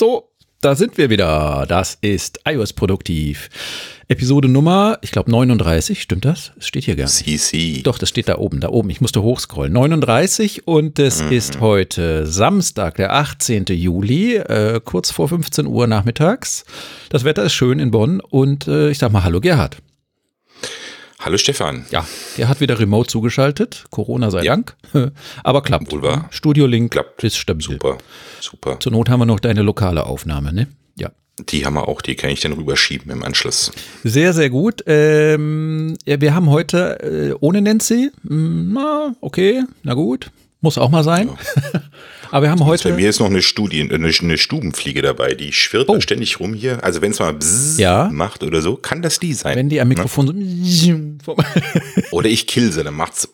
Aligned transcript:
So, 0.00 0.30
da 0.60 0.74
sind 0.74 0.98
wir 0.98 1.08
wieder. 1.08 1.66
Das 1.68 1.96
ist 2.00 2.40
iOS 2.48 2.72
Produktiv. 2.72 3.48
Episode 4.08 4.48
Nummer, 4.48 4.98
ich 5.02 5.12
glaube 5.12 5.30
39, 5.30 6.02
stimmt 6.02 6.24
das? 6.24 6.50
Es 6.58 6.66
steht 6.66 6.84
hier 6.84 6.96
gar 6.96 7.04
nicht. 7.04 7.14
CC. 7.14 7.80
Doch, 7.84 7.96
das 7.98 8.08
steht 8.08 8.28
da 8.28 8.38
oben, 8.38 8.58
da 8.60 8.70
oben. 8.70 8.90
Ich 8.90 9.00
musste 9.00 9.22
hochscrollen. 9.22 9.72
39 9.72 10.66
und 10.66 10.98
es 10.98 11.22
Mhm. 11.22 11.30
ist 11.32 11.60
heute 11.60 12.26
Samstag, 12.26 12.96
der 12.96 13.12
18. 13.14 13.66
Juli, 13.76 14.34
äh, 14.34 14.80
kurz 14.84 15.12
vor 15.12 15.28
15 15.28 15.66
Uhr 15.66 15.86
nachmittags. 15.86 16.64
Das 17.08 17.22
Wetter 17.22 17.44
ist 17.44 17.54
schön 17.54 17.78
in 17.78 17.92
Bonn 17.92 18.20
und 18.20 18.66
äh, 18.66 18.90
ich 18.90 18.98
sag 18.98 19.12
mal 19.12 19.22
Hallo 19.22 19.40
Gerhard. 19.40 19.78
Hallo 21.24 21.38
Stefan. 21.38 21.86
Ja, 21.90 22.06
Gerhard 22.36 22.60
wieder 22.60 22.78
remote 22.78 23.08
zugeschaltet. 23.08 23.84
Corona 23.90 24.30
sei 24.30 24.42
Dank. 24.42 24.76
Aber 25.42 25.62
klappt. 25.62 25.90
Wohl 25.90 26.02
wahr. 26.02 26.28
Studio 26.30 26.66
Link 26.66 26.92
Klappt. 26.92 27.24
ist 27.24 27.38
stabil. 27.38 27.62
Super, 27.64 27.96
super. 28.40 28.78
Zur 28.78 28.92
Not 28.92 29.08
haben 29.08 29.20
wir 29.20 29.24
noch 29.26 29.40
deine 29.40 29.62
lokale 29.62 30.04
Aufnahme, 30.04 30.52
ne? 30.52 30.66
Ja. 30.96 31.10
Die 31.48 31.64
haben 31.64 31.74
wir 31.74 31.88
auch, 31.88 32.02
die 32.02 32.14
kann 32.14 32.28
ich 32.28 32.40
dann 32.40 32.52
rüberschieben 32.52 33.10
im 33.10 33.22
Anschluss. 33.24 33.72
Sehr, 34.02 34.34
sehr 34.34 34.50
gut. 34.50 34.84
Ähm, 34.86 35.96
ja, 36.04 36.20
wir 36.20 36.34
haben 36.34 36.50
heute 36.50 37.00
äh, 37.00 37.34
ohne 37.40 37.62
Nancy. 37.62 38.10
Hm, 38.28 38.74
Na, 38.74 39.16
okay, 39.22 39.64
na 39.82 39.94
gut. 39.94 40.30
Muss 40.64 40.78
auch 40.78 40.88
mal 40.88 41.04
sein. 41.04 41.28
Aber 42.30 42.46
wir 42.46 42.50
haben 42.50 42.58
Bei 42.60 42.64
heute. 42.64 42.90
mir 42.94 43.10
ist 43.10 43.20
noch 43.20 43.26
eine 43.26 43.42
Studie, 43.42 43.82
eine, 43.82 44.08
eine 44.08 44.38
Stubenfliege 44.38 45.02
dabei, 45.02 45.34
die 45.34 45.52
schwirrt 45.52 45.90
da 45.90 46.00
ständig 46.00 46.40
rum 46.40 46.54
hier. 46.54 46.82
Also 46.82 47.02
wenn 47.02 47.10
es 47.10 47.18
mal 47.18 47.34
bzzz 47.34 47.76
Oh. 47.76 47.82
Ja. 47.82 48.08
macht 48.10 48.42
oder 48.42 48.62
so, 48.62 48.76
kann 48.76 49.02
das 49.02 49.20
die 49.20 49.34
sein. 49.34 49.56
Wenn 49.56 49.68
die 49.68 49.78
am 49.82 49.88
Mikrofon 49.88 50.26
so 50.64 50.94
vorbei. 51.22 51.44
Oder 52.12 52.30
ich 52.30 52.46
kill 52.46 52.72
sie, 52.72 52.82
dann 52.82 52.94
macht's. 52.94 53.28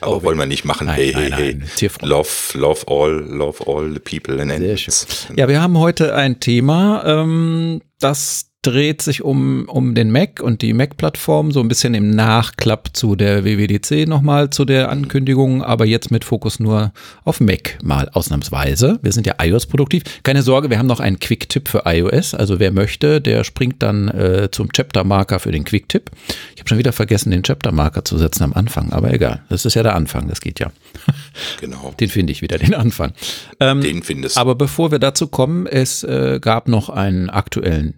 Aber 0.00 0.22
wollen 0.22 0.38
wir 0.38 0.46
nicht 0.46 0.64
machen. 0.64 0.86
Nein, 0.86 0.94
hey, 0.96 1.12
nein, 1.12 1.22
hey, 1.32 1.32
hey. 1.32 1.54
nein. 1.54 1.70
Tierfreund. 1.74 2.08
Love, 2.08 2.28
love 2.54 2.86
all, 2.86 3.10
love 3.28 3.64
all 3.66 3.92
the 3.92 3.98
people 3.98 4.40
in 4.40 4.48
Sehr 4.48 4.76
schön. 4.76 4.94
Ja, 5.36 5.48
wir 5.48 5.60
haben 5.60 5.76
heute 5.76 6.14
ein 6.14 6.38
Thema, 6.38 7.02
ähm, 7.04 7.80
das 7.98 8.49
dreht 8.62 9.00
sich 9.00 9.22
um, 9.22 9.64
um 9.68 9.94
den 9.94 10.10
Mac 10.10 10.40
und 10.40 10.60
die 10.60 10.74
Mac-Plattform, 10.74 11.50
so 11.50 11.60
ein 11.60 11.68
bisschen 11.68 11.94
im 11.94 12.10
Nachklapp 12.10 12.90
zu 12.92 13.16
der 13.16 13.44
WWDC 13.44 14.06
nochmal 14.06 14.50
zu 14.50 14.66
der 14.66 14.90
Ankündigung, 14.90 15.62
aber 15.62 15.86
jetzt 15.86 16.10
mit 16.10 16.24
Fokus 16.24 16.60
nur 16.60 16.92
auf 17.24 17.40
Mac 17.40 17.78
mal 17.82 18.10
ausnahmsweise. 18.10 18.98
Wir 19.00 19.12
sind 19.12 19.26
ja 19.26 19.34
iOS-produktiv. 19.40 20.02
Keine 20.22 20.42
Sorge, 20.42 20.68
wir 20.68 20.78
haben 20.78 20.86
noch 20.86 21.00
einen 21.00 21.18
Quick-Tipp 21.18 21.68
für 21.68 21.82
iOS. 21.86 22.34
Also 22.34 22.60
wer 22.60 22.70
möchte, 22.70 23.22
der 23.22 23.44
springt 23.44 23.82
dann 23.82 24.08
äh, 24.08 24.48
zum 24.50 24.70
Chapter-Marker 24.72 25.40
für 25.40 25.52
den 25.52 25.64
Quick-Tipp. 25.64 26.10
Ich 26.54 26.60
habe 26.60 26.68
schon 26.68 26.78
wieder 26.78 26.92
vergessen, 26.92 27.30
den 27.30 27.42
Chapter-Marker 27.42 28.04
zu 28.04 28.18
setzen 28.18 28.44
am 28.44 28.52
Anfang, 28.52 28.92
aber 28.92 29.10
egal. 29.12 29.42
Das 29.48 29.64
ist 29.64 29.72
ja 29.72 29.82
der 29.82 29.94
Anfang, 29.96 30.28
das 30.28 30.40
geht 30.42 30.60
ja. 30.60 30.70
Genau. 31.60 31.94
Den 31.98 32.08
finde 32.10 32.32
ich 32.32 32.42
wieder, 32.42 32.58
den 32.58 32.74
Anfang. 32.74 33.12
Ähm, 33.58 33.80
Den 33.80 34.02
findest 34.02 34.36
du. 34.36 34.40
aber 34.40 34.54
bevor 34.54 34.90
wir 34.90 34.98
dazu 34.98 35.28
kommen, 35.28 35.66
es 35.66 36.02
äh, 36.04 36.38
gab 36.40 36.68
noch 36.68 36.90
einen 36.90 37.30
aktuellen, 37.30 37.94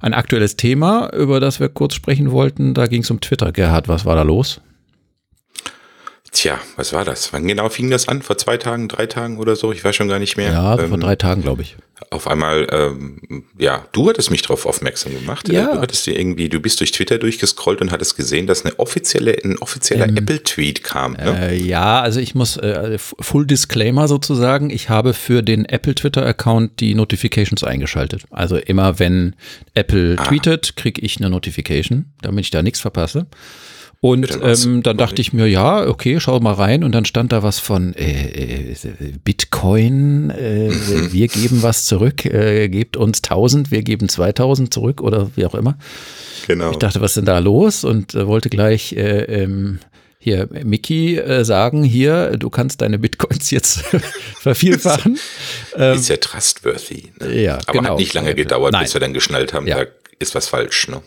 ein 0.00 0.14
aktuelles 0.14 0.56
Thema, 0.56 1.10
über 1.12 1.40
das 1.40 1.60
wir 1.60 1.68
kurz 1.68 1.94
sprechen 1.94 2.30
wollten. 2.30 2.74
Da 2.74 2.86
ging 2.86 3.02
es 3.02 3.10
um 3.10 3.20
Twitter. 3.20 3.52
Gerhard, 3.52 3.88
was 3.88 4.04
war 4.04 4.16
da 4.16 4.22
los? 4.22 4.60
Tja, 6.32 6.58
was 6.76 6.92
war 6.92 7.04
das? 7.04 7.32
Wann 7.32 7.48
genau 7.48 7.68
fing 7.70 7.90
das 7.90 8.06
an? 8.06 8.22
Vor 8.22 8.38
zwei 8.38 8.56
Tagen, 8.56 8.86
drei 8.86 9.06
Tagen 9.06 9.38
oder 9.38 9.56
so? 9.56 9.72
Ich 9.72 9.82
weiß 9.84 9.96
schon 9.96 10.06
gar 10.08 10.20
nicht 10.20 10.36
mehr. 10.36 10.52
Ja, 10.52 10.78
Ähm, 10.78 10.88
vor 10.88 10.98
drei 10.98 11.16
Tagen, 11.16 11.42
glaube 11.42 11.62
ich. 11.62 11.76
auf 12.10 12.28
einmal, 12.28 12.66
ähm, 12.70 13.44
ja, 13.58 13.84
du 13.92 14.08
hattest 14.08 14.30
mich 14.30 14.42
darauf 14.42 14.64
aufmerksam 14.64 15.12
gemacht. 15.12 15.48
Ja. 15.48 15.70
Äh, 15.72 15.74
Du 15.74 15.80
hattest 15.82 16.06
dir 16.06 16.16
irgendwie, 16.18 16.48
du 16.48 16.60
bist 16.60 16.78
durch 16.80 16.92
Twitter 16.92 17.18
durchgescrollt 17.18 17.80
und 17.80 17.90
hattest 17.90 18.16
gesehen, 18.16 18.46
dass 18.46 18.64
eine 18.64 18.78
offizielle, 18.78 19.36
ein 19.44 19.58
offizieller 19.58 20.06
Apple-Tweet 20.06 20.84
kam. 20.84 21.12
Ne? 21.14 21.50
Äh, 21.50 21.56
ja, 21.56 22.00
also 22.00 22.20
ich 22.20 22.34
muss, 22.36 22.56
äh, 22.56 22.96
Full 22.98 23.46
Disclaimer 23.46 24.06
sozusagen, 24.08 24.70
ich 24.70 24.88
habe 24.88 25.14
für 25.14 25.42
den 25.42 25.64
Apple 25.64 25.94
Twitter-Account 25.96 26.78
die 26.80 26.94
Notifications 26.94 27.64
eingeschaltet. 27.64 28.22
Also 28.30 28.56
immer 28.56 28.98
wenn 29.00 29.34
Apple 29.74 30.14
tweetet, 30.16 30.76
kriege 30.76 31.00
ich 31.02 31.18
eine 31.18 31.28
Notification, 31.30 32.06
damit 32.22 32.44
ich 32.46 32.50
da 32.50 32.62
nichts 32.62 32.80
verpasse. 32.80 33.26
Und 34.02 34.38
ähm, 34.42 34.82
dann 34.82 34.96
dachte 34.96 35.20
ich 35.20 35.34
mir, 35.34 35.46
ja, 35.46 35.86
okay, 35.86 36.20
schau 36.20 36.40
mal 36.40 36.54
rein. 36.54 36.84
Und 36.84 36.92
dann 36.92 37.04
stand 37.04 37.32
da 37.32 37.42
was 37.42 37.58
von 37.58 37.94
äh, 37.96 38.72
äh, 38.72 38.74
Bitcoin, 39.22 40.30
äh, 40.30 40.70
wir 41.12 41.28
geben 41.28 41.62
was 41.62 41.84
zurück, 41.84 42.24
äh, 42.24 42.70
gebt 42.70 42.96
uns 42.96 43.18
1000, 43.22 43.70
wir 43.70 43.82
geben 43.82 44.08
2000 44.08 44.72
zurück 44.72 45.02
oder 45.02 45.30
wie 45.36 45.44
auch 45.44 45.54
immer. 45.54 45.76
genau. 46.46 46.70
Ich 46.70 46.78
dachte, 46.78 47.02
was 47.02 47.10
ist 47.10 47.16
denn 47.18 47.24
da 47.26 47.40
los? 47.40 47.84
Und 47.84 48.14
äh, 48.14 48.26
wollte 48.26 48.48
gleich 48.48 48.94
äh, 48.94 49.24
ähm, 49.42 49.80
hier 50.18 50.48
Mickey 50.64 51.16
äh, 51.18 51.44
sagen, 51.44 51.82
hier, 51.82 52.38
du 52.38 52.48
kannst 52.48 52.80
deine 52.80 52.98
Bitcoins 52.98 53.50
jetzt 53.50 53.80
vervielfachen. 54.40 55.18
ist 55.76 56.08
ja 56.08 56.16
trustworthy. 56.16 57.12
Ne? 57.20 57.26
ähm, 57.26 57.38
ja, 57.44 57.54
Aber 57.66 57.72
genau. 57.72 57.90
hat 57.90 57.98
nicht 57.98 58.14
lange 58.14 58.34
gedauert, 58.34 58.72
Nein. 58.72 58.84
bis 58.84 58.94
wir 58.94 59.00
dann 59.02 59.12
geschnallt 59.12 59.52
haben, 59.52 59.66
Ja. 59.66 59.84
da 59.84 59.90
ist 60.18 60.34
was 60.34 60.48
falsch. 60.48 60.88
Ne? 60.88 61.02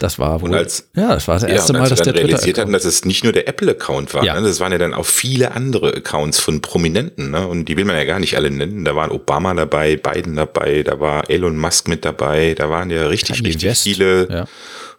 Das 0.00 0.18
war 0.18 0.40
wohl, 0.42 0.54
als- 0.54 0.88
ja, 0.94 1.08
das 1.14 1.26
war 1.28 1.36
das 1.38 1.44
erste 1.44 1.72
und 1.72 1.78
Mal, 1.78 1.88
dass 1.88 1.98
der 2.02 2.12
dann 2.12 2.16
realisiert 2.24 2.42
Twitter 2.42 2.62
hatten, 2.62 2.72
dass 2.72 2.84
es 2.84 3.04
nicht 3.04 3.24
nur 3.24 3.32
der 3.32 3.48
Apple-Account 3.48 4.12
war, 4.14 4.24
Ja. 4.24 4.38
ne? 4.38 4.46
das 4.46 4.60
waren 4.60 4.72
ja 4.72 4.78
dann 4.78 4.92
auch 4.94 5.06
viele 5.06 5.52
andere 5.52 5.94
Accounts 5.94 6.38
von 6.40 6.60
Prominenten, 6.60 7.30
ne? 7.30 7.46
und 7.46 7.66
die 7.66 7.76
will 7.76 7.84
man 7.84 7.96
ja 7.96 8.04
gar 8.04 8.18
nicht 8.18 8.36
alle 8.36 8.50
nennen. 8.50 8.84
Da 8.84 8.94
waren 8.96 9.10
Obama 9.10 9.54
dabei, 9.54 9.96
Biden 9.96 10.36
dabei, 10.36 10.82
da 10.82 11.00
war 11.00 11.30
Elon 11.30 11.56
Musk 11.56 11.88
mit 11.88 12.04
dabei, 12.04 12.54
da 12.56 12.68
waren 12.70 12.90
ja 12.90 13.06
richtig, 13.06 13.36
Kanye 13.36 13.48
richtig 13.48 13.70
West, 13.70 13.82
viele 13.84 14.28
ja. 14.30 14.44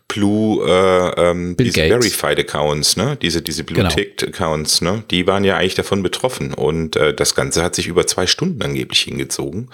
Blue, 0.08 0.66
äh, 0.66 1.30
ähm, 1.30 1.56
Bill 1.56 1.66
diese 1.66 1.82
Gates. 1.82 2.14
Verified 2.16 2.40
Accounts, 2.40 2.96
ne? 2.96 3.18
diese, 3.22 3.42
diese 3.42 3.64
Blue 3.66 3.78
Genau. 3.78 3.90
Ticked 3.90 4.24
Accounts, 4.24 4.82
ne? 4.82 5.04
die 5.12 5.28
waren 5.28 5.44
ja 5.44 5.58
eigentlich 5.58 5.76
davon 5.76 6.02
betroffen 6.02 6.54
und 6.54 6.96
äh, 6.96 7.14
das 7.14 7.36
Ganze 7.36 7.62
hat 7.62 7.76
sich 7.76 7.88
über 7.88 8.08
zwei 8.08 8.26
Stunden 8.26 8.62
angeblich 8.62 9.02
hingezogen, 9.02 9.70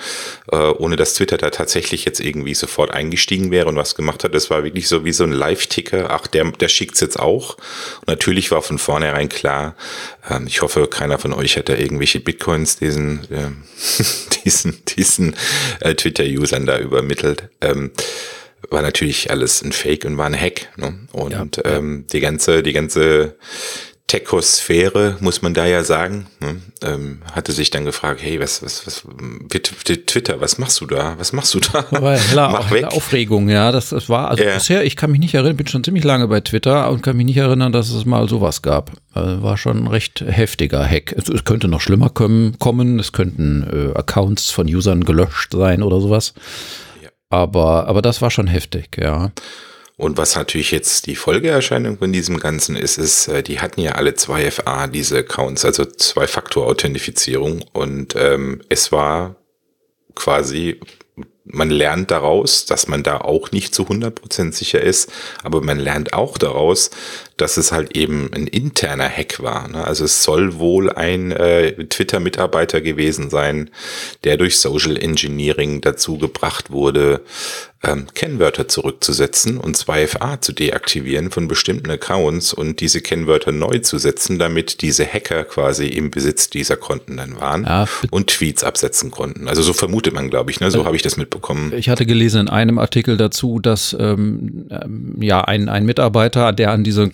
äh, 0.52 0.58
ohne 0.58 0.96
dass 0.96 1.14
Twitter 1.14 1.38
da 1.38 1.52
tatsächlich 1.52 2.06
jetzt 2.06 2.20
irgendwie 2.20 2.56
sofort 2.56 2.92
eingestiegen 2.92 3.52
wäre 3.52 3.68
und 3.68 3.76
was 3.76 3.94
gemacht 3.94 4.24
hat. 4.24 4.34
Das 4.34 4.50
war 4.50 4.64
wirklich 4.64 4.88
so 4.88 5.06
wie 5.06 5.14
so 5.14 5.24
ein 5.24 5.32
Live-Ticker, 5.32 6.10
ach, 6.10 6.26
der, 6.26 6.52
der 6.52 6.68
schickt's 6.68 7.00
jetzt 7.00 7.20
auch. 7.20 7.58
Und 8.02 8.08
natürlich 8.08 8.50
war 8.50 8.64
von 8.64 8.80
vornherein 8.80 9.30
klar, 9.30 9.76
ähm, 10.30 10.48
ich 10.48 10.64
hoffe, 10.64 10.88
keiner 10.88 11.20
von 11.20 11.34
euch 11.34 11.58
hat 11.58 11.70
da 11.70 11.76
irgendwelche 11.76 12.20
Bitcoins 12.20 12.78
diesen, 12.78 13.28
ähm, 13.32 13.64
diesen, 14.46 14.84
diesen 14.98 15.36
äh, 15.80 15.94
Twitter-Usern 15.94 16.66
da 16.66 16.80
übermittelt. 16.80 17.50
Ähm, 17.62 17.92
war 18.70 18.82
natürlich 18.82 19.30
alles 19.32 19.62
ein 19.62 19.72
Fake 19.72 20.06
und 20.06 20.18
war 20.18 20.26
ein 20.26 20.40
Hack. 20.40 20.70
Ne? 20.78 20.94
Und 21.12 21.62
ähm, 21.66 22.06
die 22.12 22.20
ganze, 22.20 22.64
die 22.64 22.74
ganze 22.74 23.36
Techosphäre, 24.08 25.18
muss 25.22 25.42
man 25.42 25.56
da 25.56 25.66
ja 25.66 25.84
sagen, 25.84 26.28
ne? 26.40 26.62
ähm, 26.84 27.22
hatte 27.32 27.52
sich 27.52 27.72
dann 27.72 27.84
gefragt, 27.84 28.22
hey, 28.22 28.40
was, 28.40 28.62
was, 28.62 28.86
was, 28.86 29.04
Twitter, 30.06 30.40
was 30.40 30.60
machst 30.60 30.80
du 30.82 30.86
da? 30.86 31.16
Was 31.18 31.34
machst 31.34 31.54
du 31.56 31.60
da? 31.60 31.86
Aber 31.90 32.16
heller, 32.16 32.50
Mach 32.52 32.70
heller 32.70 32.88
weg. 32.90 32.94
Aufregung, 32.94 33.50
ja, 33.50 33.72
das, 33.72 33.90
das 33.90 34.10
war, 34.10 34.30
also 34.30 34.44
Ja. 34.44 34.54
bisher, 34.54 34.84
ich 34.84 34.96
kann 34.98 35.10
mich 35.10 35.20
nicht 35.20 35.34
erinnern, 35.34 35.58
bin 35.58 35.66
schon 35.66 35.84
ziemlich 35.84 36.04
lange 36.04 36.28
bei 36.28 36.42
Twitter 36.42 36.92
und 36.92 37.02
kann 37.02 37.18
mich 37.18 37.26
nicht 37.26 37.38
erinnern, 37.38 37.72
dass 37.72 37.90
es 37.90 38.06
mal 38.06 38.30
sowas 38.30 38.62
gab. 38.62 38.92
Also 39.14 39.42
war 39.42 39.58
schon 39.58 39.78
ein 39.84 39.88
recht 39.88 40.22
heftiger 40.22 40.86
Hack. 40.86 41.14
Es, 41.18 41.28
es 41.30 41.44
könnte 41.44 41.68
noch 41.68 41.82
schlimmer 41.82 42.10
kommen, 42.10 42.60
kommen. 42.60 43.00
es 43.00 43.14
könnten 43.14 43.92
äh, 43.94 43.98
Accounts 43.98 44.52
von 44.52 44.68
Usern 44.68 45.06
gelöscht 45.06 45.54
sein 45.54 45.82
oder 45.82 46.00
sowas. 46.00 46.36
Aber, 47.34 47.88
aber 47.88 48.04
das 48.04 48.22
war 48.22 48.30
schon 48.30 48.46
heftig, 48.46 48.96
ja. 49.00 49.32
Und 49.98 50.18
was 50.18 50.36
natürlich 50.36 50.70
jetzt 50.70 51.08
die 51.08 51.16
Folgeerscheinung 51.16 51.98
von 51.98 52.14
diesem 52.14 52.40
Ganzen 52.40 52.76
ist, 52.76 53.00
ist, 53.00 53.28
äh, 53.28 53.42
die 53.42 53.60
hatten 53.60 53.82
ja 53.82 53.94
alle 53.94 54.14
zwei 54.14 54.52
FA, 54.52 54.86
diese 54.86 55.18
Accounts, 55.18 55.66
also 55.66 55.84
Zwei-Faktor-Authentifizierung. 55.84 57.66
Und 57.74 58.16
ähm, 58.16 58.62
es 58.70 58.92
war 58.92 59.36
quasi, 60.14 60.80
man 61.46 61.70
lernt 61.70 62.10
daraus, 62.10 62.66
dass 62.66 62.88
man 62.88 63.04
da 63.04 63.18
auch 63.18 63.52
nicht 63.52 63.76
zu 63.76 63.84
100% 63.84 64.54
sicher 64.54 64.82
ist, 64.82 65.12
aber 65.44 65.62
man 65.62 65.78
lernt 65.78 66.14
auch 66.14 66.38
daraus, 66.38 66.90
dass 67.38 67.58
es 67.58 67.72
halt 67.72 67.98
eben 67.98 68.32
ein 68.34 68.48
interner 68.48 69.10
Hack 69.10 69.42
war. 69.42 69.68
Ne? 69.68 69.86
Also 69.86 70.06
es 70.06 70.24
soll 70.24 70.58
wohl 70.60 70.90
ein 70.90 71.32
äh, 71.32 71.74
Twitter-Mitarbeiter 71.86 72.80
gewesen 72.80 73.30
sein, 73.30 73.72
der 74.24 74.38
durch 74.38 74.60
Social 74.60 74.98
Engineering 74.98 75.82
dazu 75.82 76.18
gebracht 76.18 76.72
wurde, 76.72 77.22
ähm, 77.84 78.08
Kennwörter 78.14 78.68
zurückzusetzen 78.68 79.58
und 79.58 79.78
2FA 79.78 80.40
zu 80.40 80.54
deaktivieren 80.54 81.32
von 81.32 81.48
bestimmten 81.48 81.92
Accounts 81.92 82.54
und 82.54 82.80
diese 82.80 83.02
Kennwörter 83.02 83.52
neu 83.52 83.80
zu 83.80 83.98
setzen, 83.98 84.40
damit 84.40 84.82
diese 84.82 85.06
Hacker 85.06 85.44
quasi 85.44 85.88
im 85.88 86.10
Besitz 86.10 86.50
dieser 86.50 86.78
Konten 86.78 87.18
dann 87.18 87.40
waren 87.40 87.66
Ja, 87.66 87.88
und 88.10 88.28
Tweets 88.28 88.64
absetzen 88.64 89.12
konnten. 89.12 89.48
Also 89.50 89.62
so 89.62 89.74
vermutet 89.74 90.14
man, 90.14 90.30
glaube 90.30 90.52
ich, 90.52 90.62
ne? 90.62 90.72
so 90.72 90.86
habe 90.86 90.96
ich 90.96 91.02
das 91.02 91.18
mitbekommen. 91.34 91.74
Ich 91.76 91.90
hatte 91.90 92.06
gelesen 92.06 92.42
in 92.42 92.50
einem 92.50 92.80
Artikel 92.80 93.18
dazu, 93.18 93.60
dass 93.60 93.96
ähm, 94.00 94.66
ähm, 94.70 95.18
ja 95.22 95.42
ein, 95.42 95.70
ein 95.70 95.86
Mitarbeiter, 95.86 96.52
der 96.54 96.72
an 96.72 96.84
dieser 96.84 97.10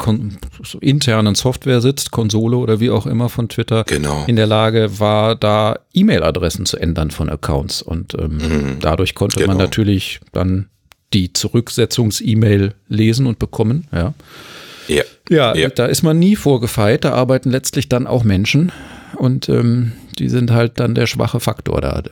internen 0.81 1.35
Software 1.35 1.81
sitzt, 1.81 2.11
Konsole 2.11 2.57
oder 2.57 2.79
wie 2.79 2.89
auch 2.89 3.05
immer 3.05 3.29
von 3.29 3.49
Twitter, 3.49 3.83
Genau. 3.85 4.23
in 4.27 4.35
der 4.35 4.47
Lage 4.47 4.99
war, 4.99 5.35
da 5.35 5.79
E-Mail-Adressen 5.93 6.65
zu 6.65 6.77
ändern 6.77 7.11
von 7.11 7.29
Accounts. 7.29 7.81
Und 7.81 8.13
ähm, 8.15 8.77
dadurch 8.81 9.15
konnte 9.15 9.39
man 9.39 9.49
Genau. 9.57 9.59
natürlich 9.63 10.19
dann 10.31 10.67
die 11.13 11.33
Zurücksetzungs-E-Mail 11.33 12.73
lesen 12.87 13.25
und 13.25 13.39
bekommen. 13.39 13.87
Ja. 13.91 14.13
Ja. 14.87 15.03
Ja, 15.29 15.55
Ja. 15.55 15.69
da 15.69 15.85
ist 15.85 16.03
man 16.03 16.17
nie 16.19 16.35
vorgefeit. 16.35 17.03
Da 17.03 17.13
arbeiten 17.13 17.49
letztlich 17.51 17.89
dann 17.89 18.07
auch 18.07 18.23
Menschen. 18.23 18.71
Und 19.15 19.49
ähm, 19.49 19.91
die 20.17 20.29
sind 20.29 20.51
halt 20.51 20.79
dann 20.79 20.95
der 20.95 21.07
schwache 21.07 21.39
Faktor 21.39 21.81
da. 21.81 22.03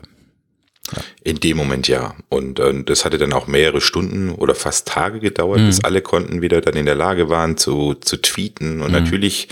In 1.27 1.41
dem 1.41 1.57
Moment 1.57 1.89
ja. 1.89 2.15
Und 2.29 2.57
äh, 2.57 2.83
das 2.85 3.03
hatte 3.03 3.18
dann 3.18 3.33
auch 3.33 3.47
mehrere 3.47 3.81
Stunden 3.81 4.29
oder 4.29 4.56
fast 4.56 4.88
Tage 4.88 5.19
gedauert, 5.19 5.59
mhm. 5.59 5.65
bis 5.65 5.83
alle 5.83 6.01
Konten 6.01 6.41
wieder 6.41 6.62
dann 6.62 6.75
in 6.75 6.85
der 6.85 6.95
Lage 6.95 7.27
waren 7.27 7.57
zu, 7.57 7.95
zu 7.95 8.15
tweeten. 8.15 8.79
Und 8.79 8.94
mhm. 8.94 9.03
natürlich 9.03 9.50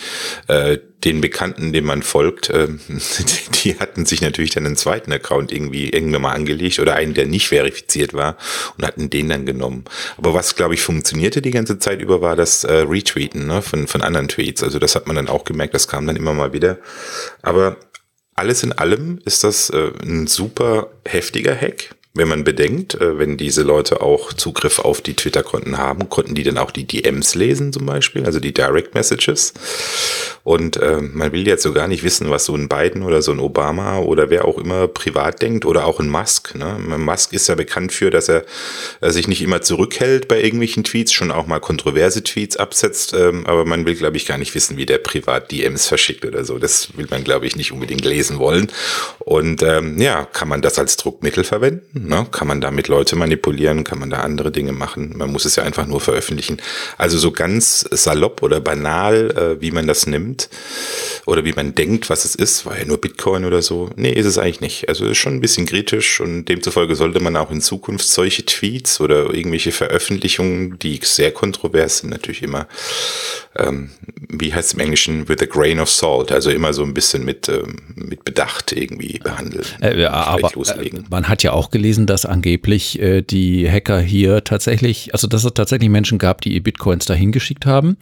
äh, 0.48 0.78
den 1.04 1.20
Bekannten, 1.20 1.74
dem 1.74 1.84
man 1.84 2.02
folgt, 2.02 2.50
äh, 2.50 2.70
die 3.66 3.78
hatten 3.78 4.06
sich 4.06 4.22
natürlich 4.22 4.52
dann 4.52 4.66
einen 4.66 4.78
zweiten 4.78 5.12
Account 5.12 5.52
irgendwie 5.52 5.90
irgendwann 5.90 6.22
mal 6.22 6.32
angelegt 6.32 6.80
oder 6.80 6.96
einen, 6.96 7.14
der 7.14 7.26
nicht 7.26 7.50
verifiziert 7.50 8.14
war 8.14 8.38
und 8.78 8.86
hatten 8.86 9.10
den 9.10 9.28
dann 9.28 9.46
genommen. 9.46 9.84
Aber 10.16 10.34
was, 10.34 10.56
glaube 10.56 10.76
ich, 10.76 10.82
funktionierte 10.82 11.42
die 11.42 11.52
ganze 11.52 11.78
Zeit 11.78 12.02
über, 12.02 12.22
war 12.22 12.38
das 12.38 12.64
äh, 12.64 12.72
Retweeten 12.88 13.48
ne, 13.48 13.62
von, 13.62 13.88
von 13.88 14.02
anderen 14.02 14.30
Tweets. 14.30 14.64
Also 14.64 14.80
das 14.80 14.96
hat 14.96 15.08
man 15.08 15.18
dann 15.18 15.28
auch 15.28 15.44
gemerkt, 15.44 15.74
das 15.74 15.90
kam 15.90 16.08
dann 16.08 16.16
immer 16.16 16.34
mal 16.34 16.54
wieder. 16.54 16.78
Aber 17.42 17.76
alles 18.36 18.64
in 18.64 18.74
allem 18.74 19.20
ist 19.26 19.44
das 19.44 19.70
äh, 19.70 19.92
ein 20.04 20.28
super 20.28 20.90
heftiger 21.06 21.56
Hack 21.56 21.95
wenn 22.16 22.30
man 22.30 22.46
bedenkt, 22.46 22.96
äh, 22.96 23.20
wenn 23.20 23.38
diese 23.38 23.62
Leute 23.62 24.02
auch 24.02 24.34
Zugriff 24.34 24.80
auf 24.80 25.02
die 25.02 25.16
Twitter-Konten 25.16 25.78
haben, 25.78 26.10
konnten 26.10 26.34
die 26.34 26.44
dann 26.44 26.58
auch 26.58 26.72
die 26.72 26.88
DMs 26.88 27.36
lesen 27.36 27.74
zum 27.74 27.86
Beispiel, 27.86 28.26
also 28.26 28.40
die 28.40 28.54
Direct 28.54 28.96
Messages. 28.96 29.54
Und 30.44 30.78
äh, 30.78 31.02
man 31.02 31.34
will 31.34 31.46
jetzt 31.46 31.64
so 31.64 31.74
gar 31.74 31.88
nicht 31.88 32.04
wissen, 32.04 32.30
was 32.30 32.46
so 32.46 32.56
ein 32.56 32.70
Biden 32.70 33.04
oder 33.04 33.22
so 33.22 33.32
ein 33.32 33.40
Obama 33.40 34.00
oder 34.00 34.30
wer 34.30 34.46
auch 34.46 34.58
immer 34.58 34.88
privat 34.88 35.42
denkt 35.42 35.66
oder 35.66 35.86
auch 35.86 36.00
ein 36.00 36.08
Musk. 36.08 36.56
Ne? 36.56 36.78
Musk 36.98 37.34
ist 37.34 37.48
ja 37.48 37.56
bekannt 37.56 37.92
für, 37.92 38.12
dass 38.12 38.30
er, 38.30 38.46
er 39.02 39.12
sich 39.12 39.28
nicht 39.28 39.42
immer 39.42 39.62
zurückhält 39.62 40.30
bei 40.30 40.42
irgendwelchen 40.42 40.86
Tweets, 40.86 41.12
schon 41.12 41.32
auch 41.32 41.48
mal 41.48 41.60
kontroverse 41.60 42.24
Tweets 42.24 42.56
absetzt. 42.56 43.14
Ähm, 43.14 43.46
aber 43.46 43.66
man 43.66 43.86
will, 43.86 43.96
glaube 43.96 44.16
ich, 44.16 44.26
gar 44.26 44.38
nicht 44.38 44.56
wissen, 44.56 44.78
wie 44.78 44.86
der 44.86 45.00
privat 45.00 45.52
DMs 45.52 45.88
verschickt 45.88 46.24
oder 46.26 46.46
so. 46.46 46.60
Das 46.60 46.96
will 46.96 47.08
man, 47.10 47.26
glaube 47.26 47.46
ich, 47.46 47.58
nicht 47.58 47.74
unbedingt 47.74 48.06
lesen 48.06 48.40
wollen. 48.40 48.72
Und 49.20 49.64
ähm, 49.64 50.00
ja, 50.00 50.24
kann 50.24 50.48
man 50.48 50.62
das 50.62 50.80
als 50.80 50.96
Druckmittel 50.96 51.44
verwenden? 51.44 52.05
Ne? 52.08 52.28
Kann 52.32 52.48
man 52.48 52.62
damit 52.62 52.88
Leute 52.88 53.16
manipulieren? 53.16 53.84
Kann 53.84 54.00
man 54.00 54.10
da 54.10 54.22
andere 54.22 54.52
Dinge 54.52 54.72
machen? 54.72 55.14
Man 55.16 55.32
muss 55.32 55.46
es 55.46 55.56
ja 55.56 55.64
einfach 55.64 55.88
nur 55.88 56.02
veröffentlichen. 56.02 56.62
Also 56.98 57.18
so 57.18 57.32
ganz 57.32 57.86
salopp 57.92 58.44
oder 58.44 58.62
banal, 58.62 59.32
äh, 59.32 59.62
wie 59.62 59.72
man 59.72 59.88
das 59.88 60.06
nimmt 60.06 60.50
oder 61.26 61.46
wie 61.46 61.54
man 61.54 61.76
denkt, 61.76 62.10
was 62.10 62.26
es 62.26 62.36
ist, 62.36 62.66
war 62.66 62.78
ja 62.78 62.86
nur 62.86 63.00
Bitcoin 63.00 63.46
oder 63.46 63.62
so. 63.62 63.90
Nee, 63.96 64.14
ist 64.14 64.26
es 64.26 64.38
eigentlich 64.38 64.62
nicht. 64.62 64.90
Also 64.90 65.06
ist 65.06 65.18
schon 65.18 65.34
ein 65.36 65.42
bisschen 65.42 65.66
kritisch 65.66 66.22
und 66.22 66.46
demzufolge 66.46 66.96
sollte 66.96 67.20
man 67.20 67.36
auch 67.36 67.52
in 67.52 67.62
Zukunft 67.62 68.08
solche 68.08 68.46
Tweets 68.46 69.02
oder 69.02 69.34
irgendwelche 69.34 69.72
Veröffentlichungen, 69.72 70.78
die 70.80 71.00
sehr 71.04 71.32
kontrovers 71.32 72.00
sind, 72.00 72.10
natürlich 72.12 72.44
immer, 72.44 72.68
ähm, 73.58 73.90
wie 74.30 74.54
heißt 74.54 74.70
es 74.70 74.74
im 74.74 74.80
Englischen, 74.82 75.28
with 75.28 75.42
a 75.42 75.46
grain 75.46 75.80
of 75.80 75.90
salt, 75.90 76.32
also 76.32 76.50
immer 76.50 76.74
so 76.74 76.84
ein 76.84 76.94
bisschen 76.94 77.26
mit, 77.26 77.50
ähm, 77.50 77.78
mit 77.96 78.26
Bedacht 78.26 78.74
irgendwie 78.74 79.20
behandeln. 79.24 79.66
Äh, 79.82 80.06
aber 80.06 80.52
äh, 80.56 80.92
man 81.10 81.28
hat 81.28 81.44
ja 81.44 81.54
auch 81.54 81.72
gelesen, 81.72 81.96
gelesen, 81.96 82.08
dass 82.08 82.26
angeblich 82.26 83.00
äh, 83.00 83.22
die 83.22 83.70
Hacker 83.70 84.00
hier 84.00 84.44
tatsächlich, 84.44 85.14
also 85.14 85.28
dass 85.28 85.44
es 85.44 85.54
tatsächlich 85.54 85.90
Menschen 85.90 86.18
gab, 86.18 86.42
die 86.42 86.54
ihr 86.54 86.64
Bitcoins 86.64 87.06
dahin 87.06 87.32
geschickt 87.32 87.66
haben. 87.66 87.98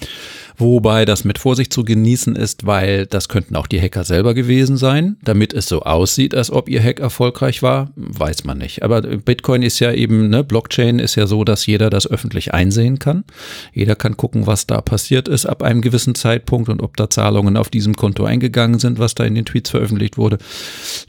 Wobei 0.57 1.05
das 1.05 1.25
mit 1.25 1.37
Vorsicht 1.37 1.73
zu 1.73 1.83
genießen 1.83 2.35
ist, 2.35 2.65
weil 2.65 3.05
das 3.05 3.27
könnten 3.27 3.55
auch 3.55 3.67
die 3.67 3.81
Hacker 3.81 4.03
selber 4.03 4.33
gewesen 4.33 4.77
sein. 4.77 5.17
Damit 5.23 5.53
es 5.53 5.67
so 5.67 5.81
aussieht, 5.81 6.35
als 6.35 6.51
ob 6.51 6.69
ihr 6.69 6.81
Hack 6.81 6.99
erfolgreich 6.99 7.61
war, 7.61 7.91
weiß 7.95 8.43
man 8.43 8.59
nicht. 8.59 8.83
Aber 8.83 9.01
Bitcoin 9.01 9.63
ist 9.63 9.79
ja 9.79 9.91
eben, 9.91 10.29
ne, 10.29 10.43
Blockchain 10.43 10.99
ist 10.99 11.15
ja 11.15 11.27
so, 11.27 11.43
dass 11.43 11.65
jeder 11.65 11.89
das 11.89 12.09
öffentlich 12.09 12.53
einsehen 12.53 12.99
kann. 12.99 13.25
Jeder 13.73 13.95
kann 13.95 14.15
gucken, 14.15 14.47
was 14.47 14.67
da 14.67 14.81
passiert 14.81 15.27
ist 15.27 15.42
ab 15.45 15.63
einem 15.63 15.81
gewissen 15.81 16.15
Zeitpunkt 16.15 16.69
und 16.69 16.81
ob 16.81 16.97
da 16.97 17.09
Zahlungen 17.09 17.57
auf 17.57 17.69
diesem 17.69 17.95
Konto 17.95 18.25
eingegangen 18.25 18.79
sind, 18.79 18.99
was 18.99 19.15
da 19.15 19.23
in 19.23 19.35
den 19.35 19.45
Tweets 19.45 19.69
veröffentlicht 19.69 20.17
wurde. 20.17 20.37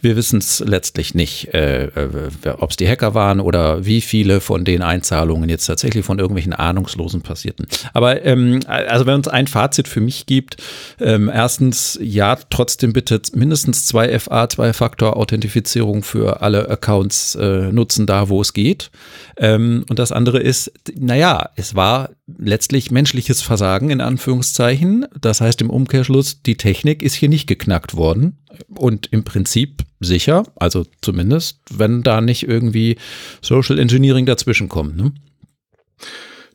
Wir 0.00 0.16
wissen 0.16 0.38
es 0.38 0.60
letztlich 0.60 1.14
nicht, 1.14 1.52
äh, 1.54 1.86
äh 1.86 2.20
ob 2.58 2.70
es 2.70 2.76
die 2.76 2.88
Hacker 2.88 3.14
waren 3.14 3.40
oder 3.40 3.84
wie 3.84 4.00
viele 4.00 4.40
von 4.40 4.64
den 4.64 4.82
Einzahlungen 4.82 5.48
jetzt 5.48 5.66
tatsächlich 5.66 6.04
von 6.04 6.19
irgendwelchen 6.19 6.52
Ahnungslosen 6.52 7.22
passierten. 7.22 7.66
Aber 7.92 8.25
ähm, 8.25 8.60
also 8.66 9.06
wenn 9.06 9.14
uns 9.14 9.28
ein 9.28 9.46
Fazit 9.46 9.88
für 9.88 10.00
mich 10.00 10.26
gibt, 10.26 10.56
ähm, 11.00 11.31
erstens, 11.32 11.98
ja, 12.02 12.36
trotzdem 12.50 12.92
bitte 12.92 13.20
mindestens 13.34 13.86
zwei 13.86 14.19
FA, 14.19 14.48
Zwei-Faktor-Authentifizierung 14.48 16.02
für 16.02 16.42
alle 16.42 16.69
Accounts 16.69 17.34
äh, 17.34 17.72
nutzen, 17.72 18.06
da 18.06 18.28
wo 18.28 18.40
es 18.40 18.52
geht. 18.52 18.90
Ähm, 19.36 19.84
und 19.88 19.98
das 19.98 20.12
andere 20.12 20.38
ist, 20.40 20.72
naja, 20.94 21.50
es 21.56 21.75
war 21.75 22.10
letztlich 22.26 22.91
menschliches 22.91 23.43
Versagen 23.43 23.91
in 23.91 24.00
Anführungszeichen. 24.00 25.06
Das 25.21 25.41
heißt 25.41 25.61
im 25.61 25.71
Umkehrschluss, 25.71 26.43
die 26.43 26.56
Technik 26.56 27.03
ist 27.03 27.15
hier 27.15 27.29
nicht 27.29 27.47
geknackt 27.47 27.97
worden 27.97 28.38
und 28.69 29.09
im 29.12 29.25
Prinzip 29.25 29.82
sicher, 30.00 30.44
also 30.56 30.87
zumindest, 31.03 31.61
wenn 31.71 32.03
da 32.03 32.21
nicht 32.21 32.49
irgendwie 32.49 32.97
Social 33.43 33.79
Engineering 33.79 34.26
dazwischen 34.26 34.69
kommt. 34.69 34.97
Ne? 34.97 35.12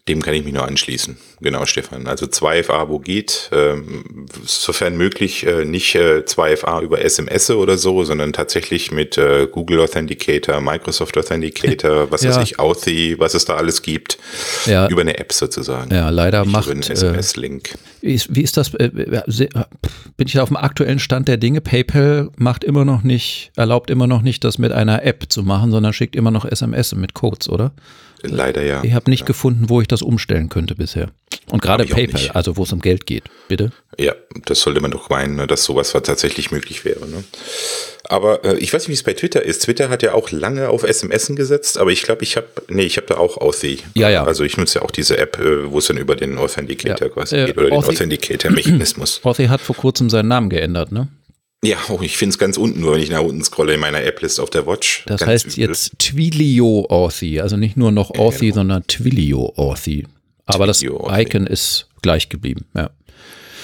Dem 0.10 0.24
kann 0.24 0.34
ich 0.34 0.44
mich 0.44 0.56
nur 0.56 0.68
anschließen. 0.68 1.18
Genau, 1.40 1.68
Stefan. 1.68 2.08
Also 2.08 2.26
2FA, 2.26 2.90
wo 2.90 2.98
geht, 2.98 3.52
ähm, 3.54 4.26
sofern 4.44 4.98
möglich, 4.98 5.46
äh, 5.46 5.66
nicht 5.66 5.94
äh, 5.94 6.24
2FA 6.26 6.82
über 6.82 7.06
SMS 7.06 7.52
oder 7.52 7.78
so, 7.78 8.04
sondern 8.04 8.34
tatsächlich 8.34 8.92
mit 8.92 9.20
äh, 9.20 9.48
Google 9.50 9.82
Authenticator, 9.82 10.62
Microsoft 10.62 11.16
Authenticator, 11.16 12.10
was 12.12 12.24
ja. 12.24 12.32
weiß 12.32 12.44
ich, 12.44 12.58
Authy, 12.58 13.20
was 13.20 13.36
es 13.36 13.46
da 13.46 13.56
alles 13.56 13.84
gibt, 13.84 14.18
ja. 14.66 14.88
über 14.88 15.02
eine 15.02 15.20
App 15.20 15.32
sozusagen. 15.32 15.94
Ja, 15.94 16.10
leider 16.10 16.42
nicht 16.42 16.52
macht. 16.54 16.68
Über 16.68 16.90
SMS-Link. 16.90 17.78
Wie 18.02 18.16
ist, 18.16 18.36
wie 18.36 18.42
ist 18.42 18.58
das? 18.58 18.74
Äh, 18.74 18.86
äh, 18.86 19.22
bin 20.18 20.28
ich 20.28 20.34
da 20.34 20.42
auf 20.42 20.50
dem 20.50 20.58
aktuellen 20.58 20.98
Stand 20.98 21.28
der 21.28 21.38
Dinge? 21.38 21.62
PayPal 21.62 22.32
macht 22.36 22.64
immer 22.64 22.84
noch 22.84 23.04
nicht, 23.04 23.52
erlaubt 23.56 23.92
immer 23.92 24.08
noch 24.08 24.24
nicht, 24.24 24.44
das 24.44 24.58
mit 24.58 24.72
einer 24.72 25.04
App 25.04 25.26
zu 25.30 25.44
machen, 25.44 25.70
sondern 25.70 25.94
schickt 25.94 26.16
immer 26.16 26.32
noch 26.32 26.46
SMS 26.46 26.96
mit 26.96 27.14
Codes, 27.14 27.48
oder? 27.48 27.74
Leider 28.24 28.64
ja. 28.64 28.84
Ich 28.84 28.94
habe 28.94 29.10
nicht 29.10 29.22
ja. 29.22 29.28
gefunden, 29.28 29.70
wo 29.70 29.82
ich 29.82 29.88
das 29.88 30.02
umstellen 30.02 30.50
könnte 30.50 30.76
bisher. 30.76 31.10
Und 31.52 31.62
gerade 31.62 31.86
PayPal, 31.86 32.30
also 32.34 32.58
wo 32.58 32.64
es 32.64 32.72
um 32.72 32.80
Geld 32.80 33.06
geht, 33.06 33.24
bitte. 33.48 33.72
Ja, 33.98 34.14
das 34.46 34.62
sollte 34.62 34.82
man 34.82 34.92
doch 34.92 35.10
meinen, 35.10 35.36
ne, 35.36 35.48
dass 35.48 35.64
sowas 35.64 35.92
tatsächlich 35.92 36.52
möglich 36.52 36.86
wäre. 36.86 37.08
Ne? 37.08 37.24
Aber 38.04 38.44
äh, 38.46 38.58
ich 38.58 38.74
weiß 38.74 38.84
nicht, 38.84 38.90
wie 38.90 38.94
es 38.94 39.04
bei 39.04 39.14
Twitter 39.14 39.44
ist. 39.44 39.64
Twitter 39.64 39.90
hat 39.90 40.04
ja 40.04 40.14
auch 40.14 40.32
lange 40.32 40.70
auf 40.70 40.84
SMS 40.84 41.28
gesetzt, 41.36 41.78
aber 41.78 41.92
ich 41.92 42.04
glaube, 42.04 42.24
ich 42.24 42.38
habe, 42.38 42.48
nee, 42.68 42.84
ich 42.84 42.98
habe 42.98 43.08
da 43.08 43.18
auch 43.18 43.38
Authy. 43.38 43.80
Ja, 43.96 44.10
ja. 44.10 44.24
Also 44.24 44.44
ich 44.44 44.58
nutze 44.58 44.80
ja 44.80 44.86
auch 44.86 44.92
diese 44.92 45.18
App, 45.18 45.40
äh, 45.40 45.72
wo 45.72 45.80
es 45.80 45.88
dann 45.88 45.98
über 45.98 46.16
den 46.16 46.38
Authenticator 46.38 47.08
ja. 47.08 47.14
quasi 47.14 47.36
äh, 47.36 47.46
geht 47.48 47.58
oder 47.58 47.72
Authy, 47.72 47.88
den 47.88 47.96
Authenticator-Mechanismus. 47.96 49.22
Authy 49.24 49.48
hat 49.48 49.62
vor 49.62 49.76
kurzem 49.76 50.10
seinen 50.10 50.28
Namen 50.28 50.50
geändert, 50.50 50.92
ne? 50.92 51.08
Ja, 51.64 51.78
oh, 51.90 52.00
ich 52.02 52.16
finde 52.16 52.32
es 52.32 52.38
ganz 52.38 52.58
unten, 52.58 52.80
nur 52.80 52.94
wenn 52.94 53.02
ich 53.02 53.10
nach 53.10 53.22
unten 53.22 53.44
scrolle 53.44 53.74
in 53.74 53.82
meiner 53.82 54.02
App-List 54.02 54.40
auf 54.40 54.50
der 54.50 54.66
Watch. 54.66 55.04
Das 55.08 55.26
heißt 55.26 55.58
übel. 55.58 55.60
jetzt 55.60 56.00
Twilio 56.00 56.88
Authy, 56.90 57.42
also 57.42 57.58
nicht 57.58 57.76
nur 57.76 57.92
noch 57.92 58.12
Authy, 58.12 58.48
genau. 58.48 58.56
sondern 58.56 58.88
Twilio 58.88 59.54
Authy. 59.58 60.08
Aber 60.46 60.72
Twilio 60.72 61.06
das 61.10 61.20
Icon 61.20 61.48
ist 61.48 61.88
gleich 62.02 62.30
geblieben, 62.30 62.66
ja. 62.76 62.90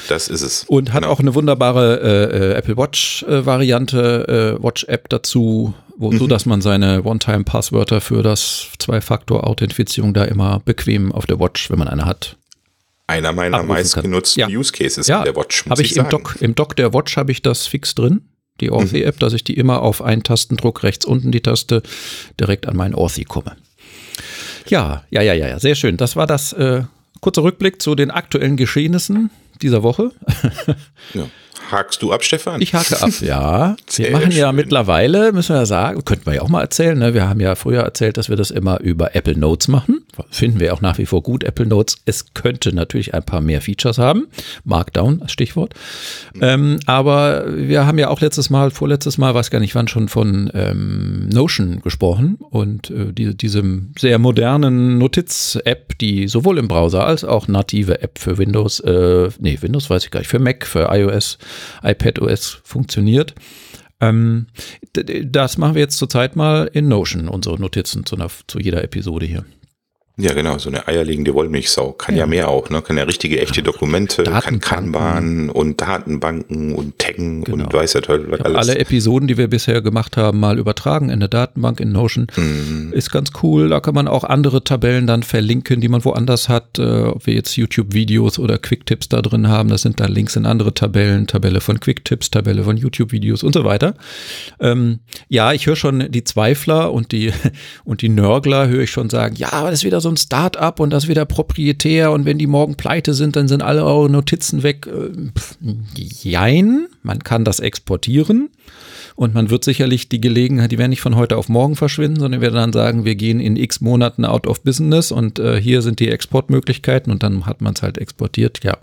Das 0.10 0.28
ist 0.28 0.42
es. 0.42 0.66
Und 0.66 0.94
hat 0.94 1.02
genau. 1.02 1.14
auch 1.14 1.20
eine 1.20 1.34
wunderbare 1.34 2.00
äh, 2.02 2.38
äh 2.38 2.54
Apple 2.54 2.78
Watch-Variante, 2.78 4.58
äh, 4.60 4.64
Watch-App 4.64 5.10
dazu, 5.10 5.74
wo, 5.98 6.12
mhm. 6.12 6.18
so 6.20 6.28
dass 6.28 6.46
man 6.46 6.62
seine 6.62 7.04
One-Time-Passwörter 7.04 8.02
für 8.02 8.22
das 8.22 8.68
Zwei-Faktor-Authentifizierung 8.78 10.14
da 10.14 10.26
immer 10.26 10.62
bequem 10.64 11.12
auf 11.12 11.26
der 11.26 11.40
Watch, 11.40 11.72
wenn 11.72 11.80
man 11.80 11.88
eine 11.88 12.06
hat, 12.06 12.36
einer 13.08 13.32
meiner 13.34 13.64
meistgenutzten 13.64 14.42
ja. 14.42 14.48
Use 14.48 14.72
Cases 14.72 15.06
ja, 15.08 15.20
in 15.20 15.26
der 15.26 15.36
Watch. 15.36 15.66
Habe 15.70 15.82
ich, 15.82 15.92
ich 15.92 15.98
im 15.98 16.10
Dock, 16.10 16.38
im 16.40 16.56
Dock 16.56 16.76
der 16.76 16.94
Watch 16.94 17.18
habe 17.18 17.32
ich 17.32 17.42
das 17.42 17.68
fix 17.68 17.96
drin, 17.96 18.22
die 18.62 18.72
Authy-App, 18.72 19.16
mhm. 19.16 19.20
dass 19.20 19.34
ich 19.34 19.44
die 19.44 19.54
immer 19.54 19.82
auf 19.82 20.02
einen 20.02 20.24
Tastendruck 20.24 20.84
rechts 20.84 21.06
unten 21.06 21.32
die 21.32 21.42
Taste 21.42 21.84
direkt 22.40 22.68
an 22.68 22.76
meinen 22.76 22.96
Authy 22.96 23.24
komme. 23.24 23.56
Ja, 24.68 25.04
ja, 25.12 25.22
ja, 25.22 25.34
ja, 25.34 25.60
sehr 25.60 25.76
schön. 25.76 25.98
Das 25.98 26.16
war 26.16 26.26
das 26.26 26.54
äh, 26.54 26.84
kurze 27.22 27.44
Rückblick 27.44 27.82
zu 27.82 27.96
den 27.96 28.10
aktuellen 28.12 28.58
Geschehnissen 28.58 29.30
dieser 29.62 29.84
Woche. 29.84 30.12
ja. 31.14 31.28
Hakst 31.72 32.02
du 32.02 32.14
ab, 32.14 32.24
Stefan? 32.24 32.62
Ich 32.62 32.74
hake 32.74 33.02
ab, 33.02 33.10
ja. 33.22 33.76
wir 33.96 34.12
machen 34.12 34.32
ja 34.32 34.48
schön. 34.48 34.56
mittlerweile, 34.56 35.32
müssen 35.32 35.56
wir 35.56 35.60
ja 35.60 35.66
sagen, 35.66 36.04
könnten 36.06 36.26
wir 36.26 36.36
ja 36.36 36.42
auch 36.42 36.50
mal 36.50 36.62
erzählen, 36.62 36.98
ne? 36.98 37.14
wir 37.14 37.28
haben 37.28 37.40
ja 37.40 37.56
früher 37.56 37.82
erzählt, 37.82 38.18
dass 38.18 38.30
wir 38.30 38.36
das 38.36 38.52
immer 38.52 38.80
über 38.82 39.16
Apple 39.16 39.38
Notes 39.38 39.68
machen. 39.68 40.06
Finden 40.30 40.60
wir 40.60 40.74
auch 40.74 40.82
nach 40.82 40.98
wie 40.98 41.06
vor 41.06 41.24
gut, 41.24 41.44
Apple 41.44 41.66
Notes. 41.66 41.98
Es 42.06 42.34
könnte 42.34 42.74
natürlich 42.74 43.14
ein 43.14 43.24
paar 43.24 43.42
mehr 43.42 43.62
Features 43.62 43.98
haben. 43.98 44.28
Markdown, 44.64 45.24
Stichwort. 45.28 45.74
Mhm. 46.34 46.42
Ähm, 46.44 46.80
aber 46.86 47.46
wir 47.48 47.86
haben 47.86 47.98
ja 47.98 48.10
auch 48.10 48.22
letztes 48.22 48.50
Mal, 48.50 48.72
vorletztes 48.72 49.18
Mal, 49.18 49.34
weiß 49.34 49.50
gar 49.50 49.60
nicht 49.60 49.76
wann, 49.76 49.88
schon 49.88 50.08
von 50.08 50.52
ähm, 50.54 51.30
Notion 51.30 51.82
gesprochen 51.82 52.38
und 52.40 52.90
äh, 52.92 53.12
die, 53.12 53.36
diesem 53.36 53.94
sehr 53.98 54.20
modernen 54.20 54.98
Notiz-App, 54.98 55.98
die 56.00 56.28
sowohl 56.28 56.58
im 56.58 56.68
Browser 56.68 57.06
als 57.06 57.24
auch 57.24 57.48
native 57.48 58.02
App 58.02 58.20
für 58.20 58.38
Windows, 58.38 58.80
äh, 58.82 59.30
nee, 59.40 59.58
Windows 59.62 59.90
weiß 59.90 60.06
ich 60.06 60.12
gar 60.12 60.20
nicht, 60.20 60.30
für 60.30 60.40
Mac, 60.40 60.66
für 60.66 60.90
iOS 60.92 61.38
iPadOS 61.84 62.62
funktioniert. 62.64 63.36
Ähm, 64.02 64.48
das 64.94 65.58
machen 65.58 65.76
wir 65.76 65.82
jetzt 65.82 65.98
zurzeit 65.98 66.36
mal 66.36 66.70
in 66.74 66.88
Notion, 66.88 67.30
unsere 67.30 67.60
Notizen 67.60 68.06
zu, 68.06 68.16
einer, 68.16 68.30
zu 68.48 68.60
jeder 68.60 68.84
Episode 68.84 69.26
hier. 69.26 69.46
Ja, 70.18 70.34
genau, 70.34 70.58
so 70.58 70.70
eine 70.70 70.88
eierlegende 70.88 71.34
Wollmilchsau. 71.34 71.92
Kann 71.92 72.16
ja, 72.16 72.22
ja 72.22 72.28
mehr 72.28 72.48
auch, 72.48 72.70
ne? 72.70 72.82
Kann 72.82 72.98
ja 72.98 73.04
richtige, 73.04 73.42
echte 73.42 73.62
Dokumente, 73.62 74.24
kann 74.24 74.62
Kanban 74.62 75.50
und 75.50 75.82
Datenbanken 75.82 76.74
und 76.74 76.98
Taggen 77.00 77.44
genau. 77.44 77.66
und 77.66 77.74
weiß 77.74 77.94
ja 77.94 78.02
toll, 78.02 78.26
alles. 78.42 78.58
Alle 78.58 78.80
Episoden, 78.80 79.28
die 79.28 79.38
wir 79.38 79.50
bisher 79.50 79.82
gemacht 79.82 80.16
haben, 80.16 80.40
mal 80.40 80.58
übertragen 80.58 81.08
in 81.08 81.16
eine 81.16 81.28
Datenbank 81.28 81.82
in 81.82 81.92
Notion. 81.92 82.28
Mhm. 82.38 82.94
Ist 82.94 83.12
ganz 83.12 83.32
cool. 83.44 83.68
Da 83.68 83.82
kann 83.82 83.94
man 83.94 84.08
auch 84.08 84.24
andere 84.24 84.64
Tabellen 84.64 85.06
dann 85.06 85.22
verlinken, 85.22 85.82
die 85.82 85.90
man 85.90 86.06
woanders 86.06 86.48
hat. 86.48 86.80
Äh, 86.80 87.04
ob 87.04 87.26
wir 87.28 87.34
jetzt 87.34 87.58
YouTube-Videos 87.58 88.40
oder 88.40 88.58
Quick-Tipps 88.58 89.10
da 89.10 89.22
drin 89.22 89.50
haben, 89.50 89.68
das 89.68 89.82
sind 89.82 90.00
da 90.00 90.06
Links 90.06 90.38
in 90.38 90.46
andere 90.46 90.74
Tabellen. 90.74 91.28
Tabelle 91.28 91.60
von 91.60 91.82
Quick-Tipps, 91.82 92.32
Tabelle 92.32 92.64
von 92.64 92.78
YouTube-Videos 92.78 93.44
und 93.44 93.54
so 93.54 93.66
weiter. 93.66 93.96
Ähm, 94.62 95.00
ja, 95.28 95.52
ich 95.52 95.68
höre 95.68 95.76
schon 95.76 96.10
die 96.10 96.24
Zweifler 96.24 96.94
und 96.94 97.12
die, 97.12 97.34
und 97.84 98.02
die 98.02 98.10
Nörgler 98.10 98.70
höre 98.70 98.84
ich 98.84 98.92
schon 98.92 99.10
sagen, 99.10 99.36
ja, 99.36 99.52
aber 99.52 99.72
das 99.72 99.80
ist 99.80 99.86
wieder 99.86 100.00
so 100.00 100.05
ein 100.10 100.18
Start-up 100.18 100.80
und 100.80 100.92
das 100.92 101.08
wieder 101.08 101.26
proprietär 101.26 102.12
und 102.12 102.26
wenn 102.26 102.38
die 102.38 102.48
morgen 102.48 102.76
pleite 102.76 103.14
sind, 103.14 103.36
dann 103.36 103.48
sind 103.48 103.62
alle 103.62 103.84
eure 103.84 104.10
Notizen 104.10 104.64
weg. 104.64 104.88
Äh, 104.88 105.12
jein, 105.96 106.88
man 107.04 107.20
kann 107.20 107.46
das 107.46 107.60
exportieren 107.60 108.50
und 109.16 109.34
man 109.34 109.50
wird 109.50 109.64
sicherlich 109.64 110.10
die 110.10 110.20
Gelegenheit, 110.20 110.72
die 110.72 110.78
werden 110.78 110.90
nicht 110.90 111.02
von 111.02 111.16
heute 111.16 111.38
auf 111.38 111.50
morgen 111.50 111.76
verschwinden, 111.76 112.20
sondern 112.20 112.42
werden 112.42 112.56
dann 112.56 112.74
sagen, 112.74 113.06
wir 113.06 113.16
gehen 113.16 113.40
in 113.40 113.56
x 113.56 113.82
Monaten 113.82 114.26
out 114.26 114.48
of 114.48 114.62
business 114.64 115.12
und 115.12 115.40
äh, 115.40 115.60
hier 115.62 115.82
sind 115.82 116.00
die 116.00 116.10
Exportmöglichkeiten 116.10 117.12
und 117.12 117.24
dann 117.24 117.46
hat 117.46 117.62
man 117.62 117.74
es 117.74 117.82
halt 117.82 117.98
exportiert. 117.98 118.64
Ja, 118.64 118.78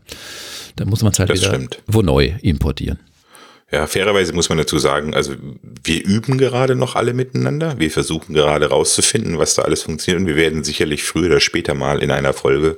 dann 0.77 0.89
muss 0.89 1.03
man 1.03 1.13
es 1.13 1.19
halt 1.19 1.31
das 1.31 1.41
wieder 1.41 1.55
stimmt. 1.55 1.83
wo 1.87 2.03
neu 2.03 2.33
importieren. 2.41 2.99
Ja, 3.73 3.87
fairerweise 3.87 4.35
muss 4.35 4.51
man 4.51 4.59
dazu 4.59 4.79
sagen, 4.79 5.15
also 5.15 5.33
wir 5.83 6.05
üben 6.05 6.37
gerade 6.37 6.75
noch 6.75 6.95
alle 6.95 7.15
miteinander. 7.15 7.79
Wir 7.79 7.91
versuchen 7.91 8.35
gerade 8.35 8.67
rauszufinden, 8.67 9.39
was 9.39 9.55
da 9.55 9.63
alles 9.63 9.83
funktioniert 9.83 10.21
und 10.21 10.27
wir 10.27 10.37
werden 10.37 10.63
sicherlich 10.63 11.05
früher 11.05 11.29
oder 11.29 11.41
später 11.41 11.73
mal 11.73 12.03
in 12.03 12.11
einer 12.11 12.35
Folge 12.35 12.77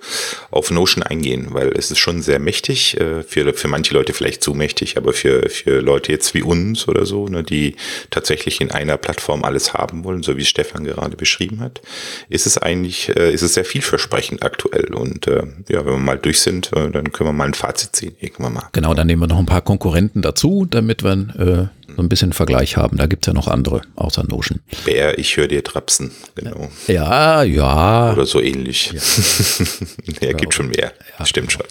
auf 0.52 0.70
Notion 0.70 1.02
eingehen, 1.02 1.48
weil 1.50 1.72
es 1.76 1.90
ist 1.90 1.98
schon 1.98 2.22
sehr 2.22 2.38
mächtig, 2.38 3.00
äh, 3.00 3.24
für, 3.24 3.52
für 3.54 3.66
manche 3.66 3.92
Leute 3.92 4.12
vielleicht 4.12 4.44
zu 4.44 4.54
mächtig, 4.54 4.96
aber 4.96 5.12
für, 5.12 5.48
für 5.48 5.80
Leute 5.80 6.12
jetzt 6.12 6.32
wie 6.32 6.42
uns 6.42 6.86
oder 6.86 7.06
so, 7.06 7.26
ne, 7.26 7.42
die 7.42 7.74
tatsächlich 8.10 8.60
in 8.60 8.70
einer 8.70 8.96
Plattform 8.96 9.42
alles 9.42 9.74
haben 9.74 10.04
wollen, 10.04 10.22
so 10.22 10.36
wie 10.36 10.44
Stefan 10.44 10.84
gerade 10.84 11.16
beschrieben 11.16 11.58
hat, 11.58 11.82
ist 12.28 12.46
es 12.46 12.56
eigentlich, 12.56 13.08
äh, 13.16 13.32
ist 13.32 13.42
es 13.42 13.54
sehr 13.54 13.64
vielversprechend 13.64 14.44
aktuell 14.44 14.94
und 14.94 15.26
äh, 15.26 15.42
ja, 15.68 15.84
wenn 15.84 15.94
wir 15.94 15.98
mal 15.98 16.18
durch 16.18 16.40
sind, 16.40 16.70
dann 16.72 17.10
können 17.10 17.30
wir 17.30 17.32
mal 17.32 17.48
ein 17.48 17.54
Fazit 17.54 17.96
ziehen, 17.96 18.14
irgendwann 18.20 18.52
mal. 18.52 18.68
Genau, 18.70 18.94
dann 18.94 19.08
nehmen 19.08 19.22
wir 19.22 19.26
noch 19.26 19.40
ein 19.40 19.46
paar 19.46 19.62
Konkurrenten 19.62 20.22
dazu, 20.22 20.66
damit 20.70 20.83
damit 20.84 21.02
wir 21.02 21.12
äh, 21.12 21.92
so 21.96 22.02
ein 22.02 22.08
bisschen 22.08 22.32
Vergleich 22.32 22.76
haben. 22.76 22.96
Da 22.96 23.06
gibt 23.06 23.24
es 23.24 23.28
ja 23.28 23.32
noch 23.32 23.48
andere 23.48 23.82
außer 23.96 24.24
Notion. 24.24 24.60
Bär, 24.84 25.18
ich 25.18 25.36
höre 25.36 25.48
dir 25.48 25.62
trapsen, 25.64 26.10
genau. 26.34 26.68
Ja, 26.86 27.42
ja. 27.42 28.12
Oder 28.12 28.26
so 28.26 28.40
ähnlich. 28.40 28.92
Ja, 28.92 30.28
ja 30.28 30.32
gibt 30.32 30.54
schon 30.54 30.68
mehr. 30.68 30.92
Ja, 31.18 31.26
Stimmt 31.26 31.52
schon. 31.52 31.66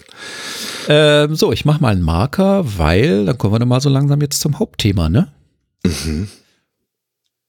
Ähm, 0.88 1.34
so, 1.34 1.52
ich 1.52 1.64
mache 1.64 1.80
mal 1.80 1.92
einen 1.92 2.02
Marker, 2.02 2.64
weil 2.78 3.26
dann 3.26 3.38
kommen 3.38 3.54
wir 3.54 3.58
dann 3.58 3.68
mal 3.68 3.80
so 3.80 3.88
langsam 3.88 4.20
jetzt 4.20 4.40
zum 4.40 4.58
Hauptthema, 4.58 5.08
ne? 5.08 5.32
Mhm. 5.84 6.28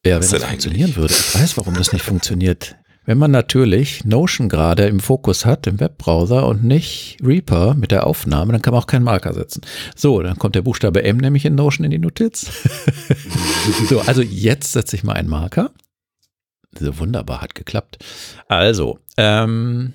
Ja, 0.05 0.21
wenn 0.21 0.29
das 0.29 0.43
funktionieren 0.43 0.95
würde. 0.95 1.13
Ich 1.13 1.35
weiß, 1.35 1.57
warum 1.57 1.73
das 1.73 1.91
nicht 1.91 2.03
funktioniert. 2.03 2.75
Wenn 3.05 3.19
man 3.19 3.31
natürlich 3.31 4.03
Notion 4.03 4.49
gerade 4.49 4.87
im 4.87 4.99
Fokus 4.99 5.45
hat, 5.45 5.67
im 5.67 5.79
Webbrowser 5.79 6.47
und 6.47 6.63
nicht 6.63 7.17
Reaper 7.23 7.75
mit 7.75 7.91
der 7.91 8.07
Aufnahme, 8.07 8.51
dann 8.51 8.61
kann 8.61 8.73
man 8.73 8.81
auch 8.81 8.87
keinen 8.87 9.03
Marker 9.03 9.33
setzen. 9.33 9.61
So, 9.95 10.21
dann 10.21 10.39
kommt 10.39 10.55
der 10.55 10.63
Buchstabe 10.63 11.03
M 11.03 11.17
nämlich 11.17 11.45
in 11.45 11.55
Notion 11.55 11.85
in 11.85 11.91
die 11.91 11.99
Notiz. 11.99 12.51
so, 13.89 14.01
also 14.01 14.21
jetzt 14.23 14.71
setze 14.71 14.95
ich 14.95 15.03
mal 15.03 15.13
einen 15.13 15.29
Marker. 15.29 15.71
So 16.79 16.97
wunderbar, 16.97 17.41
hat 17.41 17.55
geklappt. 17.55 17.99
Also, 18.47 18.99
ähm, 19.17 19.93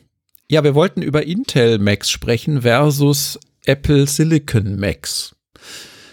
ja, 0.49 0.64
wir 0.64 0.75
wollten 0.75 1.02
über 1.02 1.26
Intel 1.26 1.79
Macs 1.79 2.11
sprechen 2.11 2.62
versus 2.62 3.38
Apple 3.67 4.07
Silicon 4.07 4.76
Macs. 4.76 5.35